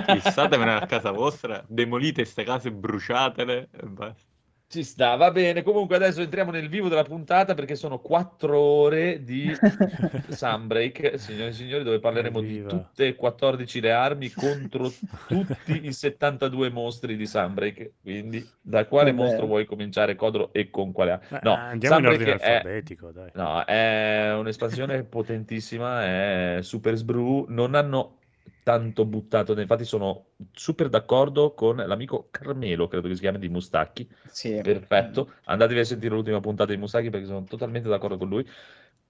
[0.05, 4.26] Sì, Statevene a casa vostra, demolite queste case, bruciatele e basta.
[4.69, 5.63] Ci sta, va bene.
[5.63, 9.55] Comunque adesso entriamo nel vivo della puntata perché sono quattro ore di
[10.27, 12.67] Sunbreak, signori e signori, dove parleremo di Evviva.
[12.67, 14.89] tutte e 14 le armi contro
[15.25, 17.93] tutti i 72 mostri di Sunbreak.
[18.01, 19.23] Quindi, da quale Vabbè.
[19.23, 21.25] mostro vuoi cominciare, Codro, e con quale arma?
[21.29, 23.29] Beh, No, andiamo in Sunbreak ordine è- alfabetico, dai.
[23.35, 28.16] No, è un'espansione potentissima, è super sbru, non hanno
[28.63, 34.09] tanto buttato, infatti sono super d'accordo con l'amico Carmelo, credo che si chiami, di Mustacchi,
[34.25, 34.59] Sì.
[34.61, 38.45] perfetto, andatevi a sentire l'ultima puntata di Mustacchi perché sono totalmente d'accordo con lui,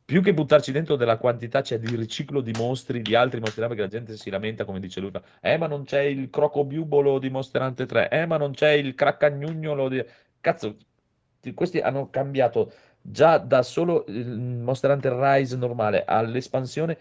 [0.05, 3.81] più che buttarci dentro della quantità c'è di riciclo di mostri, di altri mostri, perché
[3.81, 7.61] la gente si lamenta, come dice lui, eh ma non c'è il crocobiubolo di Monster
[7.61, 10.03] Hunter 3, eh ma non c'è il craccagnugnolo di...
[10.39, 10.77] Cazzo,
[11.41, 16.97] ti- questi hanno cambiato già da solo il Monster Hunter Rise normale all'espansione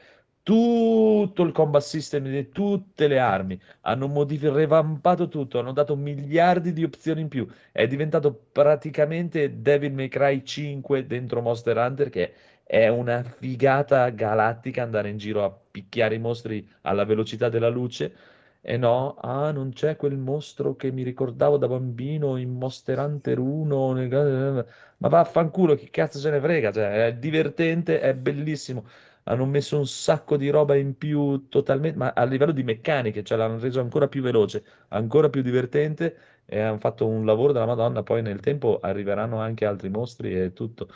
[0.47, 6.73] tutto il combat system di tutte le armi hanno modificato, revampato tutto, hanno dato miliardi
[6.73, 7.49] di opzioni in più.
[7.73, 14.83] È diventato praticamente Devil May Cry 5 dentro Monster Hunter, che è una figata galattica
[14.85, 18.15] andare in giro a picchiare i mostri alla velocità della luce.
[18.61, 23.39] E no, ah, non c'è quel mostro che mi ricordavo da bambino in Monster Hunter
[23.39, 23.93] 1.
[23.93, 24.67] nel-
[24.99, 26.73] Ma vaffanculo, chi cazzo se ne frega?
[26.73, 28.85] Cioè, è divertente, è bellissimo
[29.29, 33.37] hanno messo un sacco di roba in più totalmente, ma a livello di meccaniche, cioè
[33.39, 38.03] l'hanno reso ancora più veloce, ancora più divertente e hanno fatto un lavoro della Madonna,
[38.03, 40.89] poi nel tempo arriveranno anche altri mostri e tutto.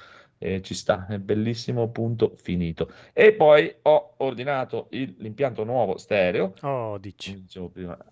[0.42, 2.90] E ci sta, è bellissimo, punto finito.
[3.12, 6.54] E poi ho ordinato il- l'impianto nuovo stereo.
[6.62, 7.44] Oh, dici.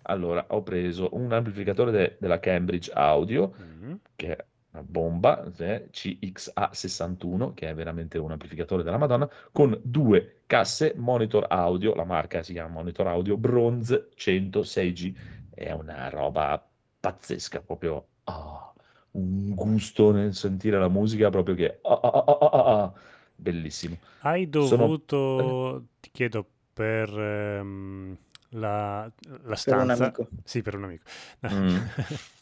[0.03, 3.93] Allora ho preso un amplificatore de- della Cambridge Audio, Mm.
[4.15, 10.93] che una bomba, eh, CXA61, che è veramente un amplificatore della Madonna, con due casse
[10.95, 15.13] monitor audio, la marca si chiama Monitor Audio Bronze 106G,
[15.53, 16.63] è una roba
[16.99, 18.71] pazzesca, proprio ah,
[19.11, 22.93] un gusto nel sentire la musica, proprio che ah, ah,
[23.35, 23.97] bellissimo.
[24.19, 28.17] Hai Sono- dovuto, ti chiedo, per ehm,
[28.49, 30.03] la, la un stanza...
[30.03, 30.27] amico.
[30.43, 31.03] Sì, per un amico.
[31.51, 31.77] Mm.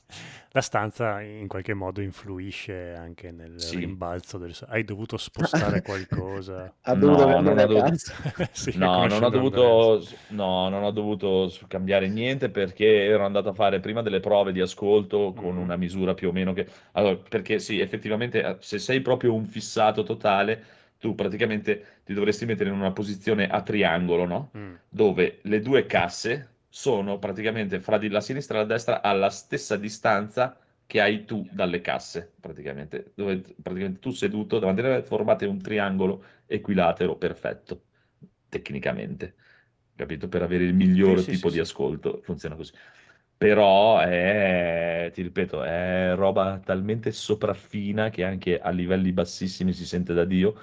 [0.51, 3.77] La stanza in qualche modo influisce anche nel Sì.
[3.77, 4.55] rimbalzo del...
[4.67, 6.73] Hai dovuto spostare qualcosa?
[6.81, 7.95] Ha dovuto No, non ho dovuto-.
[8.51, 13.53] Sì, No, non ho dovuto, no, non ho dovuto cambiare niente perché ero andato a
[13.53, 15.57] fare prima delle prove di ascolto con Mm.
[15.57, 16.67] una misura più o meno che...
[16.93, 20.63] Allora, perché sì, effettivamente eh, se sei proprio un fissato totale,
[20.99, 24.51] tu praticamente ti dovresti mettere in una posizione a triangolo, no?
[24.55, 24.75] Mm.
[24.89, 30.57] Dove le due casse sono praticamente fra la sinistra e la destra alla stessa distanza
[30.85, 33.11] che hai tu dalle casse, praticamente.
[33.15, 37.85] Dove praticamente tu seduto davanti a te formate un triangolo equilatero perfetto,
[38.49, 39.35] tecnicamente,
[39.95, 40.27] capito?
[40.27, 41.59] Per avere il miglior Sì, tipo sì, di sì.
[41.59, 42.73] ascolto, funziona così.
[43.37, 50.13] Però è, ti ripeto, è roba talmente sopraffina che anche a livelli bassissimi si sente
[50.13, 50.55] da Dio.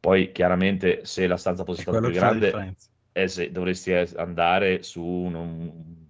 [0.00, 2.68] Poi chiaramente se la stanza fosse stata più grande,
[3.28, 6.08] se dovresti es- andare su un, un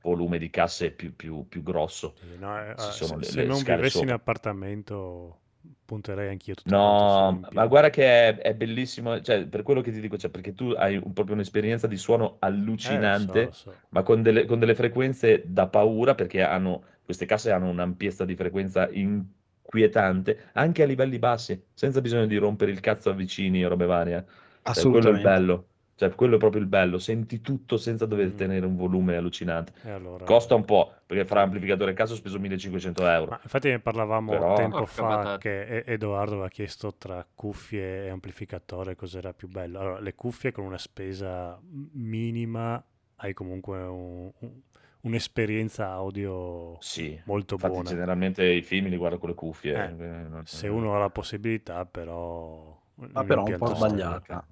[0.00, 2.14] volume di casse più, più- più grosso.
[2.20, 4.12] No, eh, eh, se, le- se le non vivessi in sopra.
[4.12, 5.40] appartamento
[5.84, 10.00] punterei anch'io No, in ma guarda che è, è bellissimo, cioè, per quello che ti
[10.00, 12.38] dico, cioè, perché tu hai un- proprio un'esperienza di suono
[12.82, 13.82] Eh, lo so, allucinante, lo so.
[13.90, 18.34] ma con delle, con delle frequenze da paura, perché hanno, queste casse hanno un'ampiezza di
[18.34, 23.68] frequenza inquietante, anche a livelli bassi, senza bisogno di rompere il cazzo a vicini e
[23.68, 24.16] robe varie.
[24.18, 24.24] eh.
[24.72, 25.14] Cioè, quello è Assolutamente.
[25.14, 28.36] bello, cioè, quello è proprio il bello, senti tutto senza dover Mm.
[28.36, 29.72] tenere un volume allucinante.
[29.82, 30.24] E allora...
[30.24, 33.30] Costa un po', perché fra amplificatore e caso ho speso 1500 euro.
[33.30, 35.38] Ma infatti ne parlavamo Però- tempo Porca fa patata.
[35.38, 39.80] che Edoardo aveva chiesto tra cuffie e amplificatore cos'era più bello.
[39.80, 41.58] Allora, le cuffie con una spesa
[41.92, 42.82] minima
[43.16, 44.60] hai comunque un- un-
[45.00, 47.88] un'esperienza audio Sì, molto infatti buona.
[47.88, 49.72] generalmente i film li guardo con le cuffie.
[49.74, 52.76] Eh, eh, non- Se uno ha la possibilità, però...
[52.96, 54.44] Ma però un po' impianto sbagliato.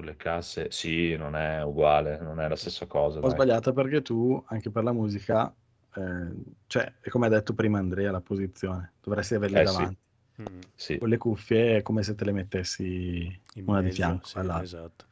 [0.00, 3.20] Con le casse, sì, non è uguale, non è la stessa cosa.
[3.20, 3.36] Po' dai.
[3.36, 5.54] sbagliata perché tu, anche per la musica,
[5.94, 6.32] eh,
[6.66, 8.94] cioè, è come ha detto prima Andrea, la posizione.
[9.02, 9.72] Dovresti averle Eh, sì.
[9.72, 9.98] davanti.
[10.40, 13.96] Mm, Sì, Con le cuffie è come se te le mettessi in una di mezzo,
[13.96, 14.62] fianco sì, all'altra.
[14.62, 15.04] esatto.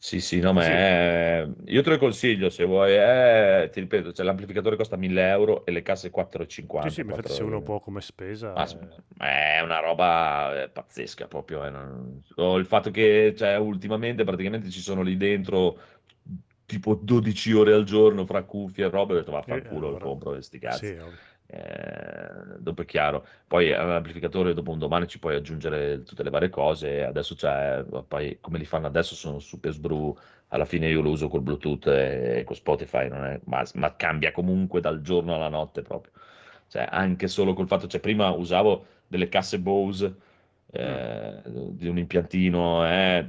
[0.00, 0.70] Sì, sì, no, ma Sì.
[0.70, 2.92] è- io te lo consiglio se vuoi.
[2.94, 6.88] eh, ti ripeto, cioè, l'amplificatore costa 1000 euro e le casse 4,50.
[6.88, 8.52] Sì, sì, ma infatti se 4 uno può come spesa...
[8.54, 8.78] Ma eh, s-
[9.16, 11.64] è una roba eh, pazzesca proprio.
[11.64, 15.78] eh, non- o il fatto che cioè, ultimamente praticamente ci sono lì dentro
[16.66, 19.14] tipo 12 ore al giorno fra cuffie e robe.
[19.14, 20.92] Ho detto vaffanculo, allora- lo compro questi cazzi.
[20.92, 21.18] sì, ovvio.
[21.50, 23.26] Eh, dopo è chiaro.
[23.46, 27.04] Poi all'amplificatore dopo un domani ci puoi aggiungere tutte le varie cose.
[27.04, 30.14] Adesso c'è, poi come li fanno adesso sono super sbru.
[30.48, 34.32] Alla fine io lo uso col Bluetooth e con Spotify, non è- ma, ma cambia
[34.32, 36.12] comunque dal giorno alla notte proprio.
[36.68, 40.14] Cioè, anche solo col fatto, cioè, prima usavo delle casse Bose
[40.70, 43.26] eh, di un impiantino eh,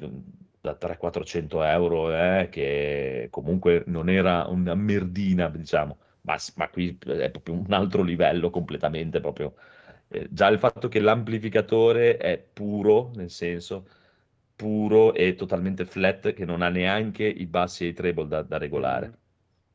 [0.61, 5.98] da 300-400 euro, eh, che comunque non era una merdina, diciamo,
[6.30, 9.56] ma, ma qui è proprio un altro livello completamente, proprio.
[10.08, 13.88] Eh, già il fatto che l'amplificatore è puro, nel senso
[14.56, 18.58] puro e totalmente flat, che non ha neanche i bassi e i treble da, da
[18.58, 19.14] regolare, Mm.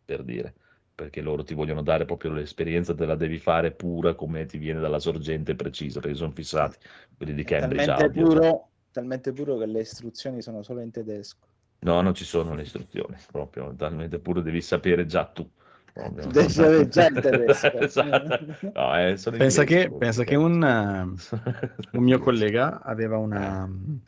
[0.04, 0.54] per dire
[0.94, 4.78] perché loro ti vogliono dare proprio l'esperienza, te la devi fare pura come ti viene
[4.78, 6.78] dalla sorgente precisa, perché sono fissati
[7.16, 8.28] quelli di Cambridge talmente Audio.
[8.28, 11.48] puro, talmente puro che le istruzioni sono solo in tedesco.
[11.80, 15.50] No, non ci sono le istruzioni, proprio talmente puro, devi sapere già tu.
[15.94, 16.26] Proprio.
[16.26, 17.72] Devi sapere già il tedesco.
[17.78, 18.44] Esatto.
[18.74, 23.62] No, eh, Pensa che, pensa che un, eh, un mio collega aveva una...
[23.64, 24.00] un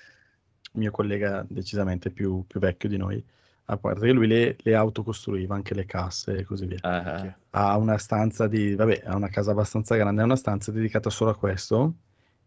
[0.73, 3.25] mio collega decisamente più, più vecchio di noi,
[3.67, 6.79] a parte che lui le, le autocostruiva, anche le casse e così via.
[6.83, 7.35] Ah.
[7.51, 8.75] Ha una stanza di...
[8.75, 11.95] vabbè, ha una casa abbastanza grande, ha una stanza dedicata solo a questo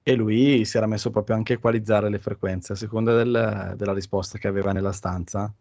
[0.04, 3.94] e lui si era messo proprio anche a equalizzare le frequenze a seconda del- della
[3.94, 5.54] risposta che aveva nella stanza.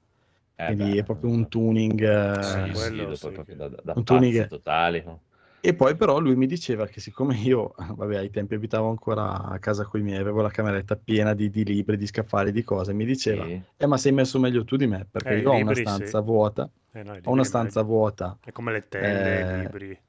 [0.59, 2.01] Eh, Quindi beh, è proprio un tuning...
[2.03, 5.03] eh, Sì, sì, quello dopo sì proprio che- da, da un tuning- totali.
[5.05, 5.23] no?
[5.61, 9.59] E poi però lui mi diceva che siccome io, vabbè, ai tempi abitavo ancora a
[9.59, 12.93] casa con i miei, avevo la cameretta piena di, di libri, di scaffali, di cose,
[12.95, 13.63] mi diceva, Sì.
[13.77, 16.05] eh ma sei messo meglio tu di me, perché Eh, io ho una libri, sì.
[16.05, 20.01] stanza vuota, Eh, no, ho una stanza vuota, È come le tende, Eh, i libri.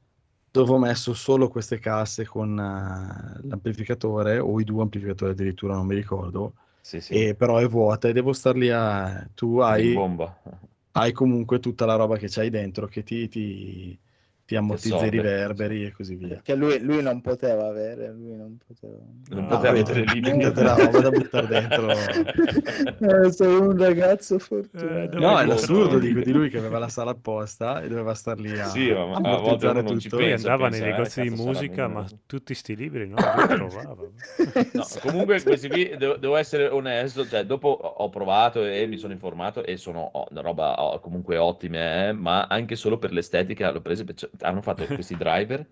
[0.52, 5.86] dove ho messo solo queste casse con eh, l'amplificatore o i due amplificatori addirittura, non
[5.88, 7.14] mi ricordo, Sì, sì.
[7.14, 9.28] e però è vuota e devo star lì a...
[9.34, 9.96] Tu hai,
[10.92, 14.00] hai comunque tutta la roba che c'hai dentro che ti, ti,
[14.50, 16.42] ti ammortizza i riverberi e così via.
[16.42, 18.98] Che lui, lui non poteva avere, lui non poteva.
[19.30, 20.22] Non Ah, poteva mettere lì.
[20.40, 21.88] tutta la roba da buttare dentro.
[23.00, 25.18] Eh, sono un ragazzo Eh, fortunato.
[25.20, 26.00] dove No, è l'assurdo visto?
[26.00, 29.20] di, di lui che aveva la sala apposta e doveva star lì a, Sì, ma
[29.22, 30.18] a volte ammortizzare uno non ci tutto.
[30.18, 34.12] Lui pensa, andava nei eh, negozi di musica, ma tutti sti libri no, lui trovava.
[34.74, 39.14] No, comunque questi qui devo, devo essere onesto, cioè dopo ho provato e mi sono
[39.14, 43.72] informato e sono oh, una roba oh, comunque ottime, eh, ma anche solo per l'estetica
[43.72, 45.66] l'ho preso, perché hanno fatto questi driver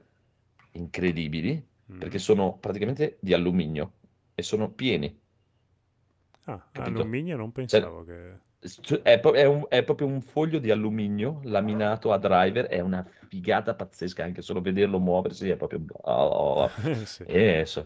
[0.71, 1.99] incredibili Mm.
[1.99, 3.93] perché sono praticamente di alluminio
[4.35, 5.17] e sono pieni.
[6.45, 6.99] Ah, capito?
[7.01, 8.45] alluminio non pensavo che...
[8.81, 12.79] Cioè, È, pro- è un- è proprio un foglio di alluminio laminato a driver, è
[12.79, 15.83] una figata pazzesca, anche solo vederlo muoversi è proprio...
[16.01, 16.69] oh, oh.
[17.05, 17.23] Sì.
[17.23, 17.85] E so-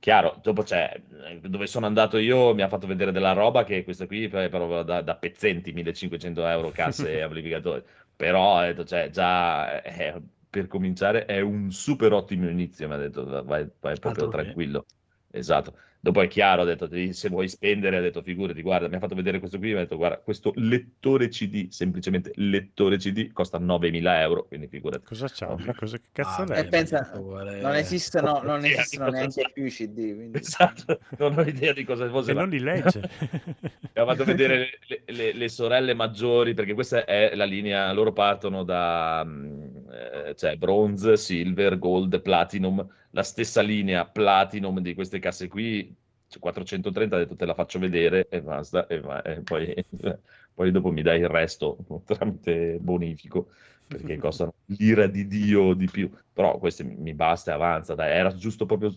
[0.00, 0.98] Chiaro, dopo c'è,
[1.42, 4.82] dove sono andato io mi ha fatto vedere della roba che questa qui è proprio
[4.82, 7.84] da, da pezzenti, 1500 euro casse e amplificatori,
[8.16, 12.96] però ho detto, cioè, già è- per cominciare è un super ottimo inizio, mi ha
[12.96, 14.58] detto, vai, vai proprio Altro che.
[14.58, 14.86] tranquillo,
[15.30, 15.76] esatto.
[16.02, 18.98] Dopo è chiaro, ho detto, "Devi- se vuoi spendere, ha detto, figurati, guarda, mi ha
[18.98, 23.58] fatto vedere questo qui, mi ha detto, guarda, questo lettore CD, semplicemente lettore CD, costa
[23.58, 25.04] 9000 euro, quindi figurati.
[25.04, 25.54] Cosa c'ha?
[25.56, 26.56] Che cosa, che cazzo Ah?
[26.56, 30.38] E pensa, non esistono, non esistono neanche più i CD, quindi...
[30.38, 32.32] Esatto, non ho idea di cosa fosse.
[32.32, 33.00] Ma- non li legge.
[33.20, 38.14] Mi ha fatto vedere le, le- le sorelle maggiori, perché questa è la linea, loro
[38.14, 45.18] partono da mm, eh, cioè bronze, silver, gold, platinum, la stessa linea platinum di queste
[45.18, 45.94] casse qui,
[46.26, 49.74] cioè 430, ha detto te la faccio vedere e basta, e, va- e poi,
[50.54, 53.50] poi dopo mi dai il resto tramite bonifico,
[53.86, 58.32] perché costano l'ira di Dio di più, però queste mi, basta e avanza, dai, era
[58.34, 58.92] giusto proprio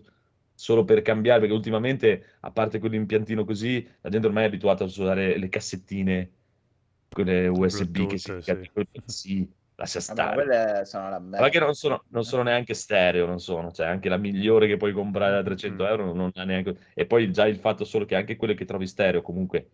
[0.54, 4.88] solo per cambiare, perché ultimamente, a parte quell'impiantino così, la gente ormai è abituata a
[4.88, 6.32] usare le cassettine,
[7.10, 8.32] quelle USB che si
[8.74, 9.30] Bluetooth, sì.
[9.40, 10.36] sì, lascia Vabbè, stare.
[10.36, 11.42] quelle sono la merda.
[11.42, 14.78] Ma che non sono, non sono neanche stereo, non sono, cioè anche la migliore che
[14.78, 15.88] puoi comprare da 300 Mm.
[15.88, 16.78] euro non ha neanche...
[16.94, 19.70] E poi già il fatto solo che anche quelle che trovi stereo comunque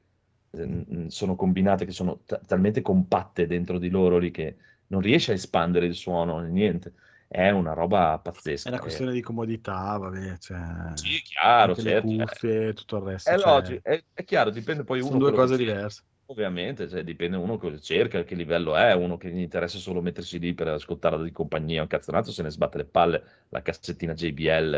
[0.52, 5.32] eh, sono combinate, che sono ta- talmente compatte dentro di loro lì che non riesci
[5.32, 6.94] a espandere il suono, niente.
[7.28, 8.70] È una roba pazzesca.
[8.70, 8.84] È una eh.
[8.84, 10.58] questione di comodità, vabbè, cioè,
[10.96, 12.08] Sì, chiaro, certo.
[12.08, 12.18] le eh.
[12.18, 13.30] cuffie e tutto il resto.
[13.30, 16.04] È cioè, logico, è, è chiaro, dipende poi uno sono due cose diverse.
[16.32, 20.38] Ovviamente, cioè, dipende uno cosa cerca, che livello è, uno che gli interessa solo mettersi
[20.38, 24.74] lì per ascoltarla di compagnia, un cazzonato se ne sbatte le palle, la cassettina JBL,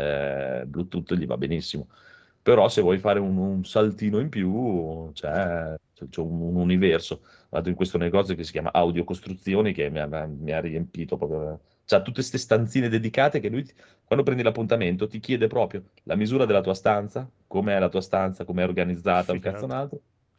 [0.62, 1.88] eh, Bluetooth gli va benissimo.
[2.40, 7.22] Però se vuoi fare un, un saltino in più, c'è, c'è- c'è un, un universo.
[7.50, 11.18] Vado in questo negozio che si chiama Audio Costruzioni che mi ha, mi ha riempito
[11.18, 11.60] proprio.
[11.84, 13.64] C'ha tutte queste stanzine dedicate che lui,
[14.04, 18.44] quando prendi l'appuntamento, ti chiede proprio la misura della tua stanza, com'è la tua stanza,
[18.44, 19.66] com'è organizzata, un Figata.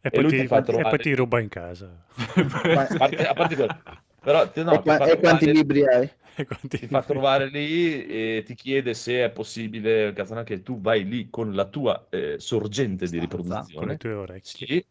[0.04, 1.86] E E poi, ti, ti fa e trovare- poi ti ruba in casa.
[2.14, 3.74] A parte, a parte quello.
[4.22, 6.10] Però no, e, qua- fa e quanti trovare- libri hai?
[6.36, 10.78] E quanti- ti fa trovare lì e ti chiede se è possibile, cazzo, che tu
[10.80, 13.96] vai lì con la tua eh, sorgente di Stanza, con le riproduzione.
[13.96, 14.66] tue orecchie.
[14.66, 14.84] Sì,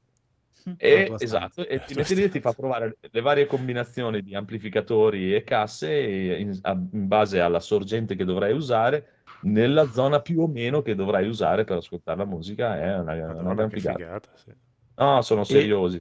[0.65, 1.23] La e, stanza.
[1.25, 2.59] esatto, e ti metti lì e ti fa stanza.
[2.59, 8.15] provare le varie combinazioni di amplificatori e casse e in, a- in base alla sorgente
[8.15, 9.09] che dovrai usare
[9.41, 12.79] nella zona più o meno che dovrai usare per ascoltare la musica.
[12.79, 13.97] È una, una Madonna, gran che figata.
[13.97, 14.29] figata.
[14.35, 14.51] sì.
[14.97, 15.99] No, sono seriosi.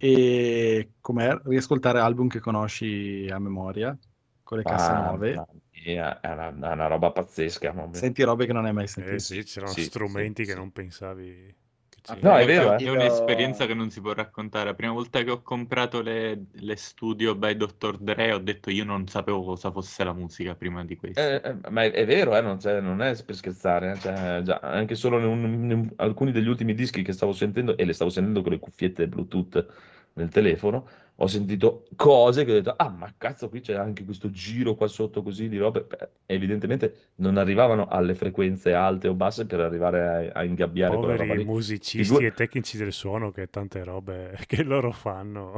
[0.00, 1.36] E com'è?
[1.44, 3.96] Riascoltare album che conosci a memoria,
[4.42, 5.44] con le casse Ah, nuove.
[5.84, 7.72] mia, è una, è una roba pazzesca.
[7.90, 9.14] Senti robe che non hai mai sentito.
[9.14, 10.58] Eh sì, c'erano Sì, strumenti sì, che sì.
[10.58, 11.56] non pensavi
[12.14, 12.34] c'erano.
[12.34, 12.84] No, è vero, eh.
[12.84, 14.66] È un'esperienza che non si può raccontare.
[14.66, 17.98] La prima volta che ho comprato le, le studio by Dr.
[17.98, 21.20] Dre ho detto io non sapevo cosa fosse la musica prima di questo.
[21.20, 24.58] Eh, eh, ma è, è vero, eh, non, non è per scherzare, eh, cioè, già,
[24.62, 28.10] anche solo in, un- in alcuni degli ultimi dischi che stavo sentendo, e le stavo
[28.10, 29.66] sentendo con le cuffiette Bluetooth
[30.14, 30.88] nel telefono,
[31.20, 34.86] ho sentito cose che ho detto, ah, ma cazzo, qui c'è anche questo giro qua
[34.88, 35.82] sotto così di robe.
[35.84, 41.16] Beh, evidentemente non arrivavano alle frequenze alte o basse per arrivare a, a ingabbiare quella
[41.16, 41.44] roba Poveri lì.
[41.44, 45.52] musicisti Figu- e tecnici del suono che tante robe che loro fanno.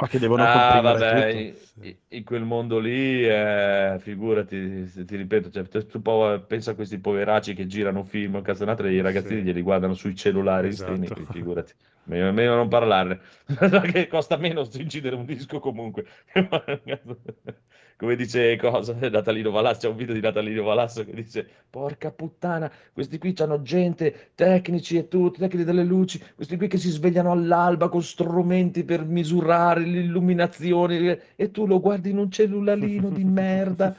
[0.00, 1.48] Ma che devono Ah, comprimere vabbè, tutto.
[1.80, 6.74] in, in quel mondo lì, eh, figurati, se ti ripeto, cioè, tu- po- pensa a
[6.74, 9.42] questi poveracci che girano film, cazzonate, e i ragazzini Sì.
[9.42, 10.72] glieli guardano sui cellulari Esatto.
[10.72, 11.72] streaming, figurati,
[12.08, 13.20] meglio, meglio non parlarne,
[13.92, 16.04] che costa meno incidere un disco comunque.
[17.98, 18.94] Come dice cosa?
[18.94, 23.60] Natalino Valasso, c'è un video di Natalino Valasso che dice porca puttana, questi qui hanno
[23.62, 28.84] gente, tecnici e tutto, tecnici delle luci, questi qui che si svegliano all'alba con strumenti
[28.84, 33.96] per misurare l'illuminazione e tu lo guardi in un cellularino di merda.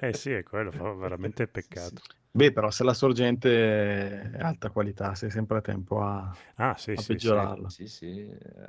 [0.00, 2.02] Eh sì, è quello, fa veramente peccato.
[2.30, 6.94] Beh, però se la sorgente è alta qualità, sei sempre a tempo a, Ah, sì,
[6.94, 7.68] a sì, peggiorarla.
[7.68, 8.26] Sì, sì,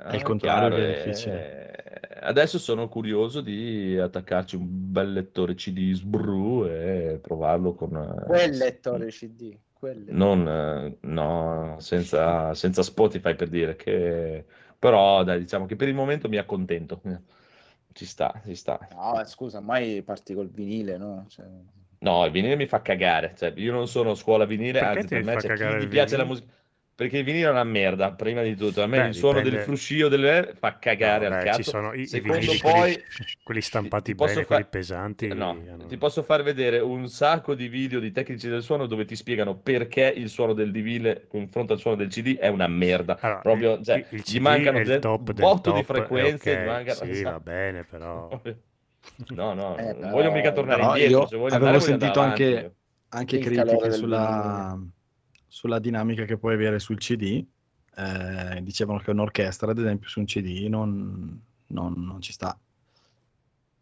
[0.08, 2.00] È il ah, contrario chiaro, è eh, difficile.
[2.20, 7.96] Adesso sono curioso di attaccarci un bel lettore CD Sbru e provarlo con...
[7.96, 9.58] eh, Quel lettore CD.
[9.72, 10.16] Quel lettore.
[10.16, 14.44] Non, eh, no, senza, senza Spotify per dire che...
[14.78, 17.00] Però dai, diciamo che per il momento mi accontento.
[17.92, 18.78] Ci sta, ci sta.
[18.88, 21.24] No, scusa, mai parti col vinile, no?
[21.28, 21.46] Cioè,
[22.02, 23.34] No, il vinile mi fa cagare.
[23.36, 26.24] Cioè, io non sono scuola vinile, Perché anzi per me c'è chi gli piace la
[26.24, 26.52] musica.
[27.00, 28.82] Perché il vinile è una merda, prima di tutto.
[28.82, 31.62] A me Beh, il suono dipende- del fruscio delle fa cagare No, al cazzo.
[31.62, 33.04] ci sono i, i vinili, poi quelli,
[33.42, 35.28] quelli stampati bene, fa- quelli pesanti.
[35.28, 39.06] No, hanno- ti posso far vedere un sacco di video di tecnici del suono dove
[39.06, 43.16] ti spiegano perché il suono del vinile confronto al suono del CD è una merda.
[43.20, 45.78] Allora, Proprio, cioè, il, il gli CD mancano è il de- top del di top,
[45.78, 48.40] è frequenze, ok, gli mancano- Sì, va bene, però...
[49.34, 52.42] No, no, Eh, non voglio mica tornare Però indietro, io se voglio avevo sentito avanti.
[52.44, 52.74] anche,
[53.08, 54.78] anche critiche sulla,
[55.46, 57.44] sulla dinamica che puoi avere sul CD.
[57.96, 62.58] Eh, dicevano che un'orchestra, ad esempio, su un CD non, non- non ci sta.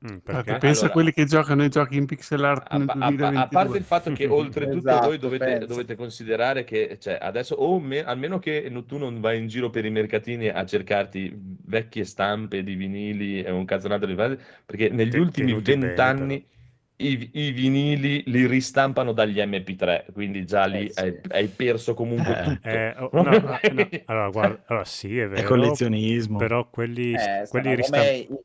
[0.06, 0.52] Mm, Ah, perché?
[0.58, 3.06] pensa Allora- a quelli che giocano ai giochi in pixel art A, nel a- a-
[3.06, 3.48] a 2022.
[3.50, 8.04] parte il fatto che oltretutto Esatto, voi dovete, dovete considerare che cioè, adesso o me-
[8.04, 12.74] almeno che tu non vai in giro per i mercatini a cercarti vecchie stampe di
[12.76, 16.46] vinili e un cazzonato di perché negli Te- ultimi vent'anni
[17.00, 21.00] i, i vinili li ristampano dagli MP3 quindi già lì Eh, sì.
[21.00, 22.44] hai, hai perso comunque Eh.
[22.44, 26.38] tutto Eh, oh, no, no, no, allora, guarda, allora sì, è È vero, collezionismo.
[26.38, 28.40] però quelli, eh, quelli sono ristam- come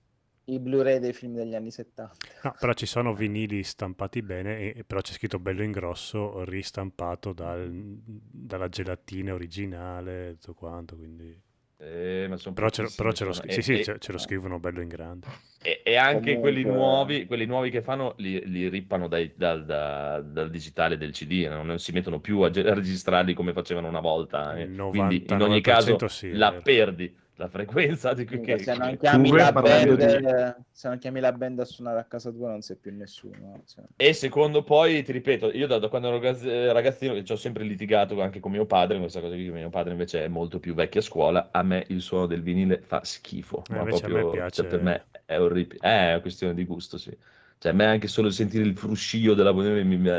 [0.46, 2.14] i, Blu-ray dei film degli anni 70.
[2.44, 7.32] no, però ci sono vinili stampati bene, e, però c'è scritto bello in grosso, ristampato
[7.34, 11.40] dal- dalla gelatina originale, tutto quanto, quindi...
[11.78, 14.06] Eh, ma sono Però ce lo, però ce lo pochissimi, scri- sì, sono- sì, ce,
[14.06, 15.28] ce lo scrivono bello in grande.
[15.62, 19.66] E, e anche quelli Comunque- nuovi, quelli nuovi che fanno li, li rippano dai- dal,
[19.66, 23.52] da- dal digitale del CD, non, non si mettono più a, ge- a registrarli come
[23.52, 24.56] facevano una volta.
[24.58, 24.70] eh.
[24.74, 26.62] Quindi in ogni caso 99% sì, la vero.
[26.62, 31.20] perdi, la frequenza di cui che, se, non chiami la band, di- se non chiami
[31.20, 33.64] la band a suonare a casa tua non sei più nessuno.
[33.66, 33.84] cioè.
[33.96, 37.36] E secondo poi, ti ripeto, io da, da quando ero eh, ragazzino, che ci ho
[37.36, 40.74] sempre litigato anche con mio padre, questa cosa qui, mio padre invece è molto più
[40.74, 43.92] vecchio a scuola, a me il suono del vinile fa schifo, Eh, ma a me
[43.92, 47.16] proprio, piace- cioè, per me è orribile, Eh, è una questione di gusto, sì.
[47.64, 49.96] Cioè, a me anche solo sentire il fruscio della vinile mi...
[49.96, 50.10] mi-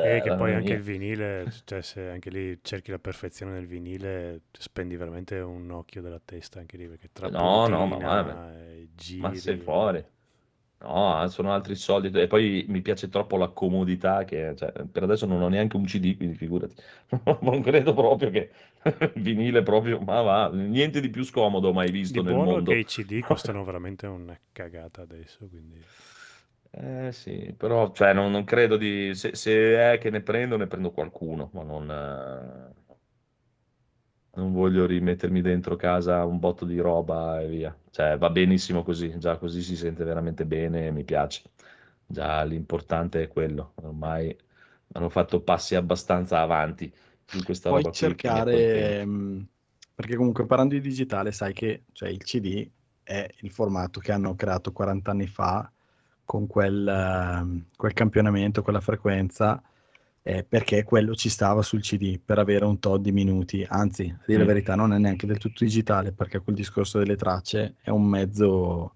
[0.00, 0.74] E eh, che poi anche mia.
[0.74, 6.02] il vinile, cioè se anche lì cerchi la perfezione nel vinile, spendi veramente un occhio
[6.02, 8.54] della testa anche lì, perché tra No, no, ma guarda,
[8.94, 9.30] giri...
[9.30, 10.04] Ma sei fuori.
[10.80, 12.08] No, sono altri soldi.
[12.20, 15.84] E poi mi piace troppo la comodità che, cioè, per adesso non ho neanche un
[15.84, 16.74] CD, quindi figurati.
[17.42, 18.50] Non credo proprio che
[19.14, 22.72] il vinile proprio, ma va, niente di più scomodo mai visto Di nel buono mondo.
[22.72, 25.80] che i CD costano veramente una cagata adesso, quindi...
[26.70, 29.14] Eh sì, però cioè, non, non credo di...
[29.14, 31.90] Se, se è che ne prendo, ne prendo qualcuno, ma non...
[31.90, 32.76] eh,
[34.36, 37.76] Non voglio rimettermi dentro casa un botto di roba e via.
[37.90, 41.42] Cioè, va benissimo così, già così si sente veramente bene e mi piace.
[42.06, 43.72] Già l'importante è quello.
[43.82, 44.34] Ormai
[44.92, 46.92] hanno fatto passi abbastanza avanti
[47.24, 49.48] su questa Puoi roba mi cercare, mh,
[49.94, 52.70] perché comunque parlando di digitale, sai che cioè, il CD
[53.02, 55.70] è il formato che hanno creato 40 anni fa
[56.28, 59.62] con quel, ehm, quel campionamento, quella frequenza,
[60.22, 63.64] eh, perché quello ci stava sul CD per avere un tot di minuti.
[63.66, 64.46] Anzi, a dire la Mm.
[64.46, 68.94] verità, non è neanche del tutto digitale, perché quel discorso delle tracce è un mezzo,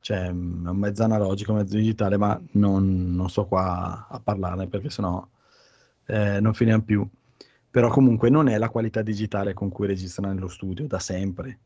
[0.00, 4.68] cioè, è un mezzo analogico, un mezzo digitale, ma non, non sto qua a parlarne
[4.68, 5.26] perché sennò
[6.06, 7.08] eh, non finiamo più
[7.70, 11.58] però comunque non è la qualità digitale con cui registrano nello studio da sempre.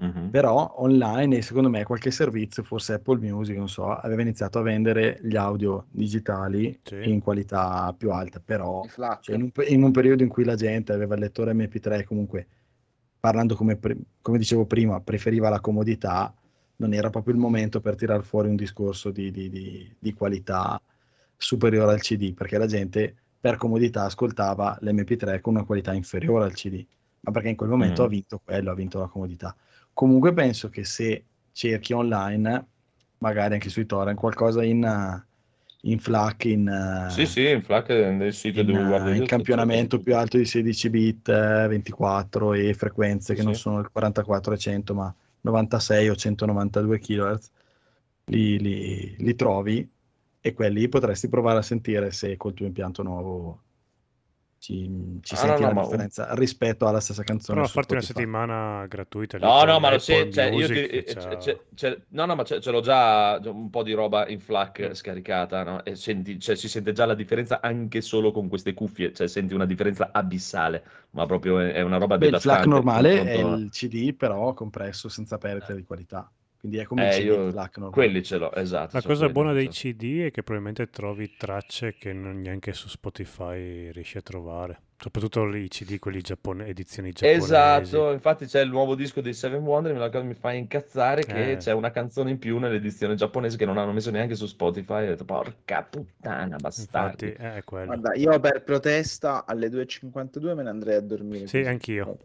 [0.00, 0.30] Mhm.
[0.30, 4.62] Però online e secondo me qualche servizio, forse Apple Music, non so, aveva iniziato a
[4.62, 7.10] vendere gli audio digitali Sì.
[7.10, 8.84] in qualità più alta, però
[9.20, 12.46] cioè, in, un, in un periodo in cui la gente aveva il lettore MP3, comunque
[13.18, 13.76] parlando come,
[14.22, 16.32] come dicevo prima, preferiva la comodità,
[16.76, 20.80] non era proprio il momento per tirar fuori un discorso di, di- di- di qualità
[21.36, 26.52] superiore al CD, perché la gente per comodità ascoltava l'MP3 con una qualità inferiore al
[26.54, 26.86] CD,
[27.22, 28.04] ma perché in quel momento Mm.
[28.04, 29.56] ha vinto quello, ha vinto la comodità.
[29.98, 32.66] Comunque penso che se cerchi online,
[33.18, 35.26] magari anche sui torrent, qualcosa in, eh,
[35.90, 39.16] in FLAC, in, eh, Sì, sì, in FLAC nel sito in, dove eh, guardo in
[39.16, 43.80] io, campionamento più alto di 16 bit, eh, 24 e frequenze che Sì, non sono
[43.80, 47.50] il 44 e 100 ma 96 o 192 kHz,
[48.26, 49.90] li, li- li trovi
[50.40, 53.62] e quelli potresti provare a sentire se col tuo impianto nuovo
[54.58, 57.68] ci, ci Ah, senti no, no, la ma un- differenza rispetto alla stessa canzone Però
[57.72, 61.04] farti una settimana gratuita lì No, con no, ma lo sai, cioè, io Music, ti-
[61.04, 64.40] c'ha- c'è- c'è- c'è- no, no, ma ce l'ho già un po' di roba in
[64.40, 65.84] FLAC scaricata, no?
[65.84, 69.54] E senti, cioè, si sente già la differenza anche solo con queste cuffie, cioè senti
[69.54, 72.62] una differenza abissale, ma proprio è, è una roba Beh, il devastante.
[72.64, 76.28] FLAC normale è il CD però compresso senza perdite di qualità,
[76.58, 77.92] quindi è come il Eh, CD io il FLAC normale.
[78.02, 78.90] quelli ce l'ho, esatto.
[78.96, 79.68] La cosa buona dei.
[79.68, 84.80] CD è che probabilmente trovi tracce che non neanche su Spotify riesci a trovare.
[85.00, 87.44] Soprattutto i CD, quelli giappone- edizioni giapponesi.
[87.44, 91.52] Esatto, infatti c'è il nuovo disco dei Seven Wonder, la cosa mi fa incazzare che
[91.52, 91.56] Eh.
[91.58, 95.10] c'è una canzone in più nell'edizione giapponese che non hanno messo neanche su Spotify, ho
[95.10, 97.26] detto porca puttana, bastardi.
[97.26, 97.86] Infatti, eh, è quello.
[97.86, 101.46] Guarda, io per protesta alle 2.52 me ne andrei a dormire.
[101.46, 101.68] Sì, così.
[101.70, 102.18] anch'io.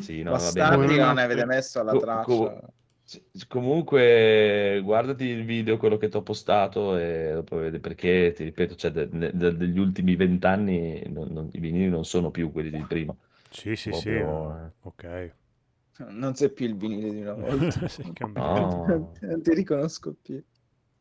[0.00, 2.24] Sì, no, Bastardi non avete messo alla Co- traccia.
[2.24, 2.60] co-
[3.04, 8.44] sì, comunque, guardati il video, quello che ti ho postato, e dopo vedi perché, ti
[8.44, 12.82] ripeto, cioè, de- de- de- degli ultimi vent'anni i vinili non sono più quelli di
[12.88, 13.14] prima.
[13.50, 15.34] Sì, sì, sì, Proprio, eh, ok.
[16.08, 17.80] Non sei più il vinile di una volta.
[18.34, 19.12] No.
[19.20, 20.42] Non ti riconosco più.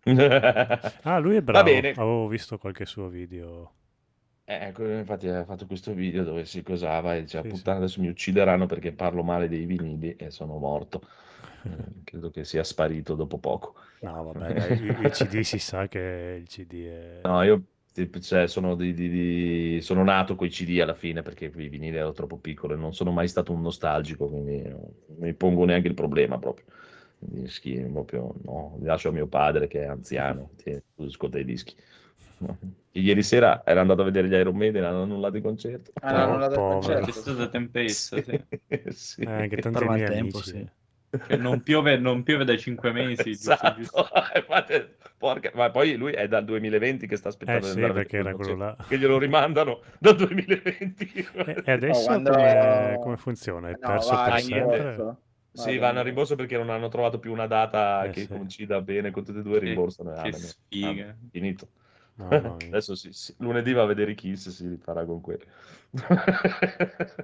[1.03, 1.69] Ah, lui è Va bravo.
[1.69, 1.89] bene.
[1.91, 3.71] Avevo visto qualche suo video.
[4.45, 7.53] Eh, Ecco, infatti ha fatto questo video dove si cosava e diceva, Sì, sì.
[7.53, 11.01] puttana, adesso mi uccideranno perché parlo male dei vinili e sono morto.
[11.63, 11.71] Eh,
[12.03, 13.75] credo che sia sparito dopo poco.
[14.01, 17.25] No, vabbè, dai, il, CD si sa che il CD è...
[17.25, 17.63] No, io
[18.21, 21.95] cioè, sono, di- di- di- sono nato con i CD alla fine perché i vinili
[21.95, 24.81] ero troppo piccolo e non sono mai stato un nostalgico, quindi non
[25.19, 26.65] mi pongo neanche il problema proprio.
[27.19, 31.39] I dischi proprio no, li lascio a mio padre che è anziano, ti tu ascolta
[31.39, 31.73] i dischi.
[32.45, 32.57] No.
[32.95, 35.91] Ieri sera era andato a vedere gli Iron Maiden, hanno annullato il concerto.
[36.01, 36.81] Ah, no, non l'ha dato il povero.
[36.99, 37.19] C'è concerto.
[37.31, 38.43] stata tempesta, sì.
[38.89, 39.21] Sì.
[39.21, 39.49] Eh, miei
[39.85, 40.41] maltempo, amici.
[40.43, 40.69] sì.
[41.27, 43.31] Cioè, non, piove, non piove da cinque mesi.
[43.33, 44.07] giusto, Esatto, giusto.
[44.35, 44.83] infatti,
[45.17, 48.45] porca- ma poi lui è dal 2020 che sta aspettando Eh sì, perché era quel
[48.45, 48.65] quello là.
[48.75, 51.27] concerto, che glielo rimandano dal 2020.
[51.45, 53.69] E, e adesso Oh, quando- come, come funziona?
[53.69, 54.77] È No, perso va, per sempre?
[54.77, 55.17] rimborso.
[55.55, 58.27] Sì, Va, vanno a rimborso perché non hanno trovato più una data Eh, che sì.
[58.27, 60.11] coincida bene con tutte e due, Che- rimborsano.
[60.11, 60.33] e che amen.
[60.39, 61.07] sfiga.
[61.09, 61.67] Ah, finito.
[62.67, 65.43] Adesso sì, sì, lunedì va a vedere i Kiss, si rifarà con quelli.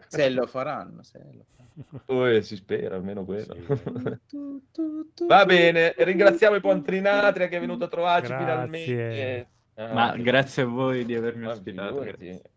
[0.08, 2.03] Se lo faranno, se lo faranno.
[2.08, 3.56] Oh, si spera, almeno quello.
[4.27, 5.26] Sì.
[5.27, 8.45] Va bene, ringraziamo i Pontrinatria che è venuto a trovarci Grazie.
[8.45, 9.48] finalmente.
[9.76, 12.06] Ah, Ma grazie a voi di avermi Ma ospitato.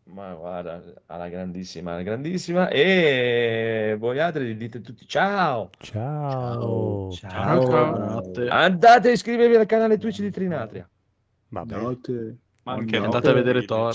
[0.04, 2.68] ma guarda, alla grandissima, alla grandissima.
[2.68, 5.70] E voi altri dite tutti ciao.
[5.78, 7.12] Ciao.
[7.12, 7.92] Ciao, Ciao.
[7.92, 8.48] buonanotte.
[8.48, 10.88] Andate a iscrivervi al canale Twitch di Trinatria.
[11.52, 11.80] Vabbè.
[11.80, 13.94] Date, Ma anche Andate a vedere Thor.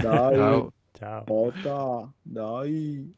[0.00, 0.72] dai, Ciao.
[0.92, 1.24] Ciao.
[1.26, 3.14] Ota, dai.